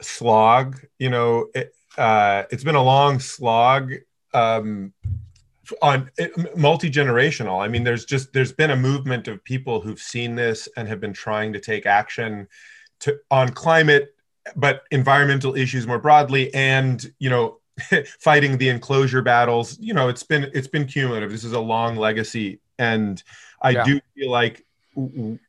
slog. 0.00 0.78
You 0.98 1.10
know, 1.10 1.48
it, 1.54 1.74
uh, 1.96 2.44
it's 2.50 2.64
been 2.64 2.76
a 2.76 2.82
long 2.82 3.18
slog 3.18 3.92
um, 4.32 4.92
on 5.82 6.10
eh, 6.18 6.28
multi-generational. 6.56 7.62
I 7.62 7.68
mean 7.68 7.84
there's 7.84 8.04
just 8.04 8.32
there's 8.32 8.52
been 8.52 8.70
a 8.70 8.76
movement 8.76 9.28
of 9.28 9.42
people 9.44 9.80
who've 9.80 10.00
seen 10.00 10.34
this 10.34 10.68
and 10.76 10.88
have 10.88 11.00
been 11.00 11.12
trying 11.12 11.52
to 11.52 11.60
take 11.60 11.86
action 11.86 12.48
to 13.00 13.18
on 13.30 13.50
climate 13.50 14.14
but 14.56 14.84
environmental 14.90 15.54
issues 15.54 15.86
more 15.86 15.98
broadly 15.98 16.52
and 16.54 17.12
you 17.18 17.28
know 17.28 17.58
fighting 18.18 18.58
the 18.58 18.68
enclosure 18.68 19.22
battles. 19.22 19.78
You 19.78 19.94
know 19.94 20.08
it's 20.08 20.22
been 20.22 20.50
it's 20.54 20.68
been 20.68 20.86
cumulative. 20.86 21.30
This 21.30 21.44
is 21.44 21.52
a 21.52 21.60
long 21.60 21.96
legacy. 21.96 22.60
And 22.78 23.22
i 23.60 23.70
yeah. 23.70 23.84
do 23.84 24.00
feel 24.14 24.30
like 24.30 24.64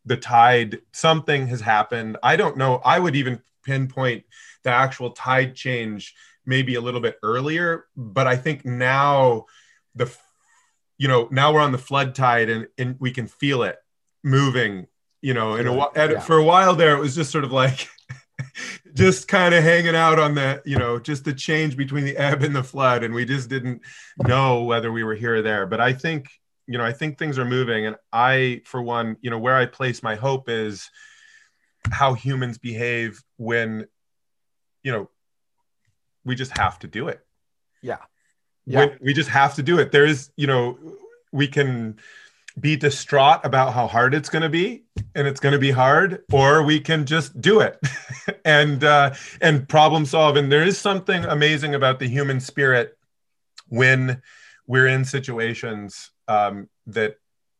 the 0.06 0.18
tide 0.18 0.80
something 0.92 1.48
has 1.48 1.62
happened. 1.62 2.18
I 2.24 2.36
don't 2.36 2.58
know. 2.58 2.82
I 2.84 3.00
would 3.00 3.16
even 3.16 3.42
pinpoint 3.64 4.24
the 4.64 4.72
actual 4.72 5.12
tide 5.12 5.56
change 5.56 6.16
maybe 6.46 6.76
a 6.76 6.82
little 6.82 7.02
bit 7.02 7.18
earlier 7.24 7.86
but 7.96 8.26
i 8.28 8.36
think 8.36 8.66
now 8.66 9.46
the 9.96 10.16
you 11.00 11.08
know 11.08 11.28
now 11.32 11.52
we're 11.52 11.62
on 11.62 11.72
the 11.72 11.78
flood 11.78 12.14
tide 12.14 12.50
and, 12.50 12.68
and 12.78 12.96
we 13.00 13.10
can 13.10 13.28
feel 13.28 13.64
it 13.64 13.78
moving 14.24 14.86
you 15.22 15.34
know 15.34 15.56
and, 15.56 15.68
a, 15.68 15.90
yeah. 15.96 16.20
for 16.20 16.38
a 16.38 16.44
while 16.44 16.76
there 16.76 16.96
it 16.96 17.00
was 17.00 17.16
just 17.16 17.32
sort 17.32 17.44
of 17.44 17.52
like 17.52 17.88
just 18.94 19.28
kind 19.28 19.56
of 19.56 19.64
hanging 19.64 19.96
out 19.96 20.20
on 20.20 20.36
the 20.36 20.62
you 20.66 20.78
know 20.78 21.00
just 21.00 21.26
the 21.26 21.34
change 21.34 21.76
between 21.76 22.06
the 22.06 22.18
ebb 22.18 22.44
and 22.44 22.56
the 22.56 22.64
flood 22.64 23.04
and 23.04 23.14
we 23.14 23.26
just 23.26 23.50
didn't 23.50 23.82
know 24.28 24.64
whether 24.64 24.92
we 24.92 25.04
were 25.04 25.16
here 25.16 25.36
or 25.36 25.42
there. 25.42 25.66
But 25.66 25.82
i 25.82 25.94
think 25.94 26.30
you 26.68 26.78
know 26.78 26.86
i 26.86 26.94
think 26.94 27.18
things 27.18 27.40
are 27.40 27.46
moving 27.46 27.86
and 27.86 27.96
i 28.14 28.62
for 28.66 28.82
one 28.82 29.18
you 29.22 29.30
know 29.30 29.40
where 29.40 29.56
i 29.56 29.66
place 29.66 30.04
my 30.04 30.16
hope 30.16 30.50
is 30.50 30.90
how 31.92 32.14
humans 32.14 32.58
behave 32.58 33.24
when 33.38 33.88
you 34.84 34.92
know 34.92 35.10
we 36.26 36.36
just 36.36 36.56
have 36.58 36.78
to 36.78 36.88
do 36.88 37.08
it. 37.08 37.22
Yeah 37.82 38.00
yeah. 38.70 38.96
We 39.02 39.14
just 39.14 39.30
have 39.30 39.56
to 39.56 39.64
do 39.64 39.80
it. 39.80 39.92
There 39.92 40.06
is 40.06 40.32
you 40.36 40.48
know 40.48 40.78
we 41.32 41.48
can 41.48 42.00
be 42.60 42.76
distraught 42.76 43.42
about 43.44 43.74
how 43.74 43.88
hard 43.88 44.14
it's 44.14 44.30
going 44.30 44.42
to 44.42 44.50
be 44.50 44.84
and 45.16 45.28
it's 45.28 45.40
going 45.40 45.54
to 45.54 45.60
be 45.60 45.72
hard 45.72 46.24
or 46.32 46.64
we 46.64 46.80
can 46.80 47.06
just 47.06 47.40
do 47.40 47.60
it. 47.60 47.80
And 48.46 48.84
uh, 48.84 49.14
and 49.42 49.68
problem 49.68 50.06
solve. 50.06 50.36
And 50.36 50.52
there 50.52 50.64
is 50.64 50.78
something 50.78 51.26
amazing 51.26 51.76
about 51.76 52.00
the 52.00 52.08
human 52.08 52.40
spirit 52.40 52.98
when 53.68 54.22
we're 54.66 54.88
in 54.88 55.04
situations 55.04 56.12
um, 56.28 56.70
that 56.88 57.18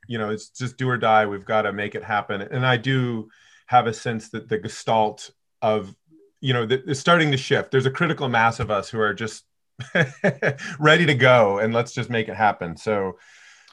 you 0.08 0.18
know 0.18 0.30
it's 0.30 0.50
just 0.50 0.78
do 0.78 0.90
or 0.90 0.98
die. 0.98 1.26
We've 1.26 1.46
got 1.46 1.64
to 1.64 1.74
make 1.74 1.96
it 1.96 2.04
happen. 2.04 2.42
And 2.42 2.66
i 2.66 2.78
do 2.78 3.30
have 3.66 3.88
a 3.88 3.94
sense 3.94 4.30
that 4.30 4.48
the 4.48 4.58
gestalt 4.58 5.32
of 5.62 5.96
you 6.40 6.54
know 6.54 6.68
it's 6.70 7.00
starting 7.00 7.32
to 7.32 7.38
shift. 7.38 7.72
There's 7.72 7.86
a 7.86 7.92
critical 7.92 8.30
mass 8.30 8.60
of 8.60 8.72
us 8.72 8.90
who 8.90 9.00
are 9.00 9.14
just 9.14 9.46
ready 10.80 11.06
to 11.06 11.16
go 11.16 11.60
and 11.60 11.74
let's 11.74 11.94
just 11.94 12.10
make 12.10 12.28
it 12.28 12.36
happen. 12.36 12.76
So 12.78 13.18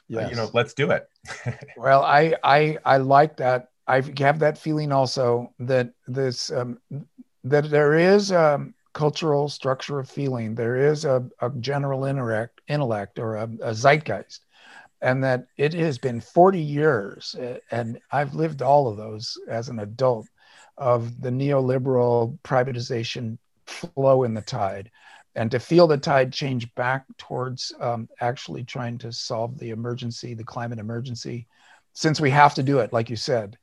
yes. 0.07 0.25
uh, 0.25 0.29
you 0.29 0.35
know 0.35 0.49
let's 0.53 0.73
do 0.73 0.91
it. 0.91 1.09
Well 1.77 2.03
i 2.03 2.33
i 2.43 2.77
i 2.85 2.97
like 2.97 3.37
that. 3.37 3.69
I 3.87 4.01
have 4.19 4.39
that 4.39 4.57
feeling 4.57 4.91
also 4.91 5.53
that 5.59 5.91
this 6.07 6.51
um, 6.51 6.79
that 7.43 7.69
there 7.69 7.93
is 7.93 8.31
a 8.31 8.67
cultural 8.93 9.47
structure 9.47 9.99
of 9.99 10.09
feeling. 10.09 10.55
There 10.55 10.75
is 10.75 11.05
a, 11.05 11.23
a 11.41 11.49
general 11.59 12.03
intellect 12.05 12.61
intellect 12.67 13.19
or 13.19 13.35
a, 13.35 13.49
a 13.61 13.73
zeitgeist 13.73 14.41
and 15.01 15.23
that 15.23 15.47
it 15.57 15.73
has 15.73 15.97
been 15.97 16.19
40 16.19 16.59
years 16.59 17.35
and 17.71 17.99
i've 18.11 18.33
lived 18.33 18.61
all 18.61 18.87
of 18.87 18.97
those 18.97 19.37
as 19.47 19.69
an 19.69 19.79
adult 19.79 20.27
of 20.77 21.21
the 21.21 21.29
neoliberal 21.29 22.37
privatization 22.43 23.37
flow 23.65 24.23
in 24.23 24.33
the 24.33 24.41
tide 24.41 24.89
and 25.37 25.49
to 25.51 25.59
feel 25.59 25.87
the 25.87 25.97
tide 25.97 26.33
change 26.33 26.73
back 26.75 27.05
towards 27.17 27.71
um, 27.79 28.09
actually 28.19 28.63
trying 28.63 28.97
to 28.97 29.11
solve 29.11 29.57
the 29.59 29.69
emergency 29.69 30.33
the 30.33 30.43
climate 30.43 30.79
emergency 30.79 31.47
since 31.93 32.19
we 32.19 32.29
have 32.29 32.53
to 32.53 32.63
do 32.63 32.79
it 32.79 32.91
like 32.91 33.09
you 33.09 33.15
said 33.15 33.57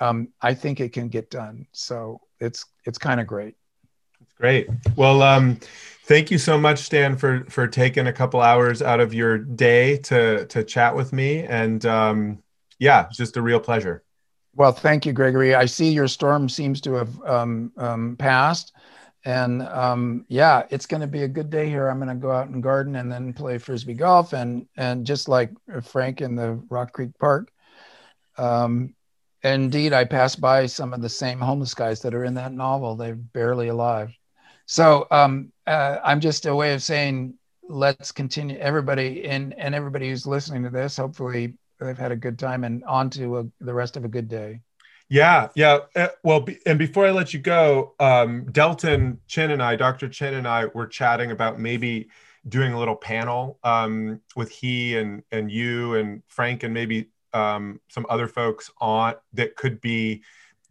um, 0.00 0.28
i 0.42 0.54
think 0.54 0.80
it 0.80 0.92
can 0.92 1.08
get 1.08 1.30
done. 1.30 1.66
So 1.72 2.20
it's 2.40 2.66
it's 2.84 2.98
kind 2.98 3.20
of 3.20 3.26
great. 3.26 3.54
It's 4.20 4.32
great. 4.32 4.68
Well 4.94 5.22
um, 5.22 5.58
thank 6.04 6.30
you 6.30 6.38
so 6.38 6.58
much 6.58 6.78
stan 6.78 7.16
for 7.16 7.44
for 7.48 7.66
taking 7.66 8.06
a 8.06 8.12
couple 8.12 8.40
hours 8.40 8.82
out 8.82 9.00
of 9.00 9.14
your 9.14 9.38
day 9.38 9.98
to 9.98 10.46
to 10.46 10.64
chat 10.64 10.94
with 10.94 11.12
me. 11.12 11.44
And 11.44 11.84
um, 11.86 12.42
yeah 12.78 13.06
it's 13.06 13.16
just 13.16 13.36
a 13.36 13.42
real 13.42 13.60
pleasure. 13.60 14.02
Well 14.54 14.72
thank 14.72 15.06
you 15.06 15.12
gregory. 15.12 15.54
I 15.54 15.66
see 15.66 15.90
your 15.90 16.08
storm 16.08 16.48
seems 16.48 16.80
to 16.82 16.94
have 16.94 17.22
um, 17.22 17.72
um, 17.76 18.16
passed 18.16 18.72
and 19.26 19.62
um, 19.62 20.24
yeah 20.28 20.62
it's 20.70 20.86
going 20.86 21.02
to 21.02 21.06
be 21.06 21.24
a 21.24 21.28
good 21.28 21.50
day 21.50 21.68
here 21.68 21.88
i'm 21.88 21.98
going 21.98 22.08
to 22.08 22.14
go 22.14 22.30
out 22.30 22.48
and 22.48 22.62
garden 22.62 22.96
and 22.96 23.12
then 23.12 23.34
play 23.34 23.58
frisbee 23.58 23.92
golf 23.94 24.32
and 24.32 24.66
and 24.76 25.04
just 25.04 25.28
like 25.28 25.50
frank 25.82 26.22
in 26.22 26.34
the 26.34 26.54
rock 26.70 26.92
creek 26.92 27.10
park 27.18 27.50
um, 28.38 28.94
indeed 29.42 29.92
i 29.92 30.04
passed 30.04 30.40
by 30.40 30.64
some 30.64 30.94
of 30.94 31.02
the 31.02 31.08
same 31.08 31.40
homeless 31.40 31.74
guys 31.74 32.00
that 32.00 32.14
are 32.14 32.24
in 32.24 32.34
that 32.34 32.52
novel 32.52 32.96
they're 32.96 33.14
barely 33.14 33.68
alive 33.68 34.16
so 34.66 35.06
um, 35.12 35.52
uh, 35.66 35.98
I'm 36.02 36.20
just 36.20 36.46
a 36.46 36.54
way 36.54 36.74
of 36.74 36.82
saying 36.82 37.34
let's 37.68 38.12
continue. 38.12 38.58
Everybody 38.58 39.24
and 39.24 39.54
and 39.58 39.74
everybody 39.74 40.08
who's 40.08 40.26
listening 40.26 40.64
to 40.64 40.70
this, 40.70 40.96
hopefully 40.96 41.54
they've 41.80 41.96
had 41.96 42.12
a 42.12 42.16
good 42.16 42.38
time 42.38 42.64
and 42.64 42.84
on 42.84 43.10
to 43.10 43.38
a, 43.38 43.44
the 43.60 43.74
rest 43.74 43.96
of 43.96 44.04
a 44.04 44.08
good 44.08 44.28
day. 44.28 44.60
Yeah, 45.08 45.48
yeah. 45.54 45.80
Uh, 45.94 46.08
well, 46.24 46.40
be, 46.40 46.58
and 46.66 46.78
before 46.78 47.06
I 47.06 47.10
let 47.10 47.32
you 47.32 47.38
go, 47.38 47.94
um, 48.00 48.44
Delton 48.50 49.20
Chen 49.28 49.52
and 49.52 49.62
I, 49.62 49.76
Dr. 49.76 50.08
Chen 50.08 50.34
and 50.34 50.48
I, 50.48 50.66
were 50.66 50.86
chatting 50.86 51.30
about 51.30 51.60
maybe 51.60 52.08
doing 52.48 52.72
a 52.72 52.78
little 52.78 52.96
panel 52.96 53.58
um, 53.62 54.20
with 54.34 54.50
he 54.50 54.96
and 54.96 55.22
and 55.30 55.50
you 55.50 55.94
and 55.94 56.22
Frank 56.26 56.64
and 56.64 56.74
maybe 56.74 57.08
um, 57.32 57.80
some 57.88 58.06
other 58.08 58.26
folks 58.26 58.70
on 58.80 59.14
that 59.34 59.54
could 59.56 59.80
be 59.80 60.22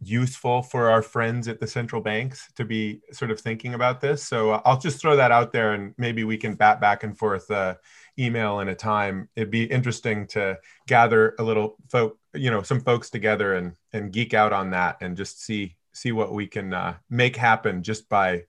useful 0.02 0.62
for 0.62 0.90
our 0.90 1.00
friends 1.00 1.48
at 1.48 1.58
the 1.58 1.66
central 1.66 2.02
banks 2.02 2.52
to 2.56 2.64
be 2.64 3.00
sort 3.12 3.30
of 3.30 3.40
thinking 3.40 3.72
about 3.72 4.02
this. 4.02 4.22
So 4.22 4.50
uh, 4.50 4.60
I'll 4.66 4.78
just 4.78 5.00
throw 5.00 5.16
that 5.16 5.32
out 5.32 5.52
there 5.52 5.72
and 5.72 5.94
maybe 5.96 6.24
we 6.24 6.36
can 6.36 6.54
bat 6.54 6.80
back 6.80 7.02
and 7.02 7.16
forth 7.16 7.50
uh, 7.50 7.76
email 8.18 8.60
in 8.60 8.68
a 8.68 8.74
time. 8.74 9.28
It'd 9.36 9.50
be 9.50 9.64
interesting 9.64 10.26
to 10.28 10.58
gather 10.86 11.34
a 11.38 11.42
little 11.42 11.76
folk, 11.88 12.18
you 12.34 12.50
know, 12.50 12.62
some 12.62 12.80
folks 12.80 13.10
together 13.10 13.54
and 13.54 13.74
and 13.92 14.12
geek 14.12 14.34
out 14.34 14.52
on 14.52 14.70
that 14.70 14.98
and 15.00 15.16
just 15.16 15.42
see 15.42 15.76
see 15.92 16.12
what 16.12 16.32
we 16.32 16.46
can 16.46 16.74
uh, 16.74 16.94
make 17.08 17.36
happen 17.36 17.82
just 17.82 18.08
by, 18.08 18.44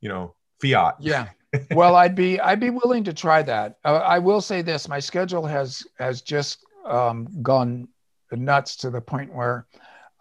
you 0.00 0.08
know, 0.08 0.34
fiat. 0.60 0.96
Yeah. 1.00 1.28
well, 1.72 1.96
I'd 1.96 2.14
be 2.14 2.38
I'd 2.40 2.60
be 2.60 2.70
willing 2.70 3.04
to 3.04 3.12
try 3.12 3.42
that. 3.42 3.78
Uh, 3.84 3.96
I 3.96 4.18
will 4.18 4.40
say 4.40 4.62
this: 4.62 4.88
my 4.88 5.00
schedule 5.00 5.46
has 5.46 5.84
has 5.98 6.22
just 6.22 6.64
um, 6.86 7.28
gone 7.42 7.88
nuts 8.30 8.76
to 8.76 8.90
the 8.90 9.00
point 9.00 9.34
where 9.34 9.66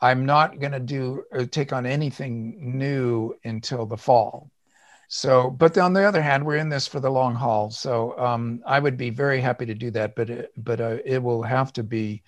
I'm 0.02 0.26
not 0.26 0.60
going 0.60 0.72
to 0.72 0.80
do 0.80 1.24
uh, 1.38 1.46
take 1.50 1.74
on 1.74 1.86
anything 1.86 2.78
new 2.78 3.36
until 3.44 3.86
the 3.86 3.98
fall. 3.98 4.50
So, 5.12 5.50
but 5.50 5.76
on 5.80 5.94
the 5.94 6.04
other 6.04 6.22
hand, 6.22 6.46
we're 6.46 6.58
in 6.58 6.70
this 6.70 6.88
for 6.88 7.00
the 7.00 7.10
long 7.10 7.34
haul. 7.34 7.72
So, 7.72 8.18
um, 8.20 8.62
I 8.64 8.80
would 8.80 8.96
be 8.96 9.10
very 9.10 9.42
happy 9.42 9.66
to 9.66 9.74
do 9.74 9.90
that, 9.92 10.16
but 10.16 10.30
it, 10.30 10.54
but 10.56 10.80
uh, 10.80 10.98
it 11.04 11.22
will 11.22 11.42
have 11.42 11.74
to 11.74 11.84
be 11.84 12.22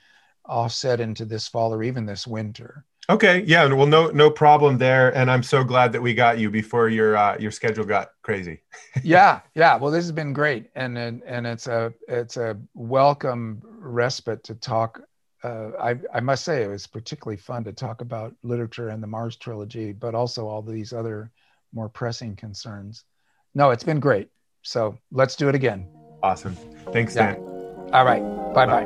offset 0.46 1.00
into 1.00 1.24
this 1.24 1.48
fall 1.48 1.76
or 1.76 1.84
even 1.84 2.08
this 2.08 2.26
winter. 2.26 2.84
Okay, 3.08 3.44
yeah, 3.46 3.72
well, 3.72 3.86
no, 3.86 4.08
no 4.08 4.32
problem 4.32 4.80
there, 4.80 5.16
and 5.16 5.30
I'm 5.30 5.44
so 5.44 5.64
glad 5.64 5.92
that 5.92 6.02
we 6.02 6.16
got 6.16 6.40
you 6.40 6.50
before 6.50 6.90
your 6.90 7.16
uh, 7.16 7.38
your 7.40 7.52
schedule 7.52 7.86
got 7.86 8.14
crazy. 8.24 8.62
yeah, 9.04 9.42
yeah. 9.54 9.78
Well, 9.78 9.92
this 9.92 10.04
has 10.06 10.12
been 10.12 10.34
great, 10.34 10.72
and 10.74 10.98
and 10.98 11.22
and 11.24 11.46
it's 11.46 11.68
a 11.68 11.94
it's 12.08 12.38
a 12.38 12.58
welcome 12.74 13.62
respite 13.64 14.44
to 14.46 14.56
talk 14.56 15.02
uh, 15.44 15.72
I, 15.80 15.96
I, 16.14 16.20
must 16.20 16.44
say 16.44 16.64
it 16.64 16.68
was 16.68 16.86
particularly 16.86 17.38
fun 17.38 17.64
to 17.64 17.74
talk 17.74 18.02
about 18.02 18.36
literature 18.44 18.90
and 18.90 19.02
the 19.02 19.08
Mars 19.08 19.36
trilogy, 19.36 19.92
but 19.92 20.14
also 20.14 20.48
all 20.48 20.62
these 20.62 20.94
other 20.94 21.32
more 21.74 21.90
pressing 21.90 22.36
concerns. 22.36 23.04
No, 23.54 23.72
it's 23.72 23.84
been 23.84 24.00
great. 24.00 24.30
So 24.64 24.98
let's 25.12 25.36
do 25.36 25.50
it 25.50 25.56
again. 25.56 25.88
Awesome. 26.24 26.56
Thanks, 26.92 27.16
Dan. 27.16 27.36
Yeah. 27.36 27.42
All 27.94 28.06
right. 28.06 28.22
Bye 28.54 28.68
bye. 28.68 28.86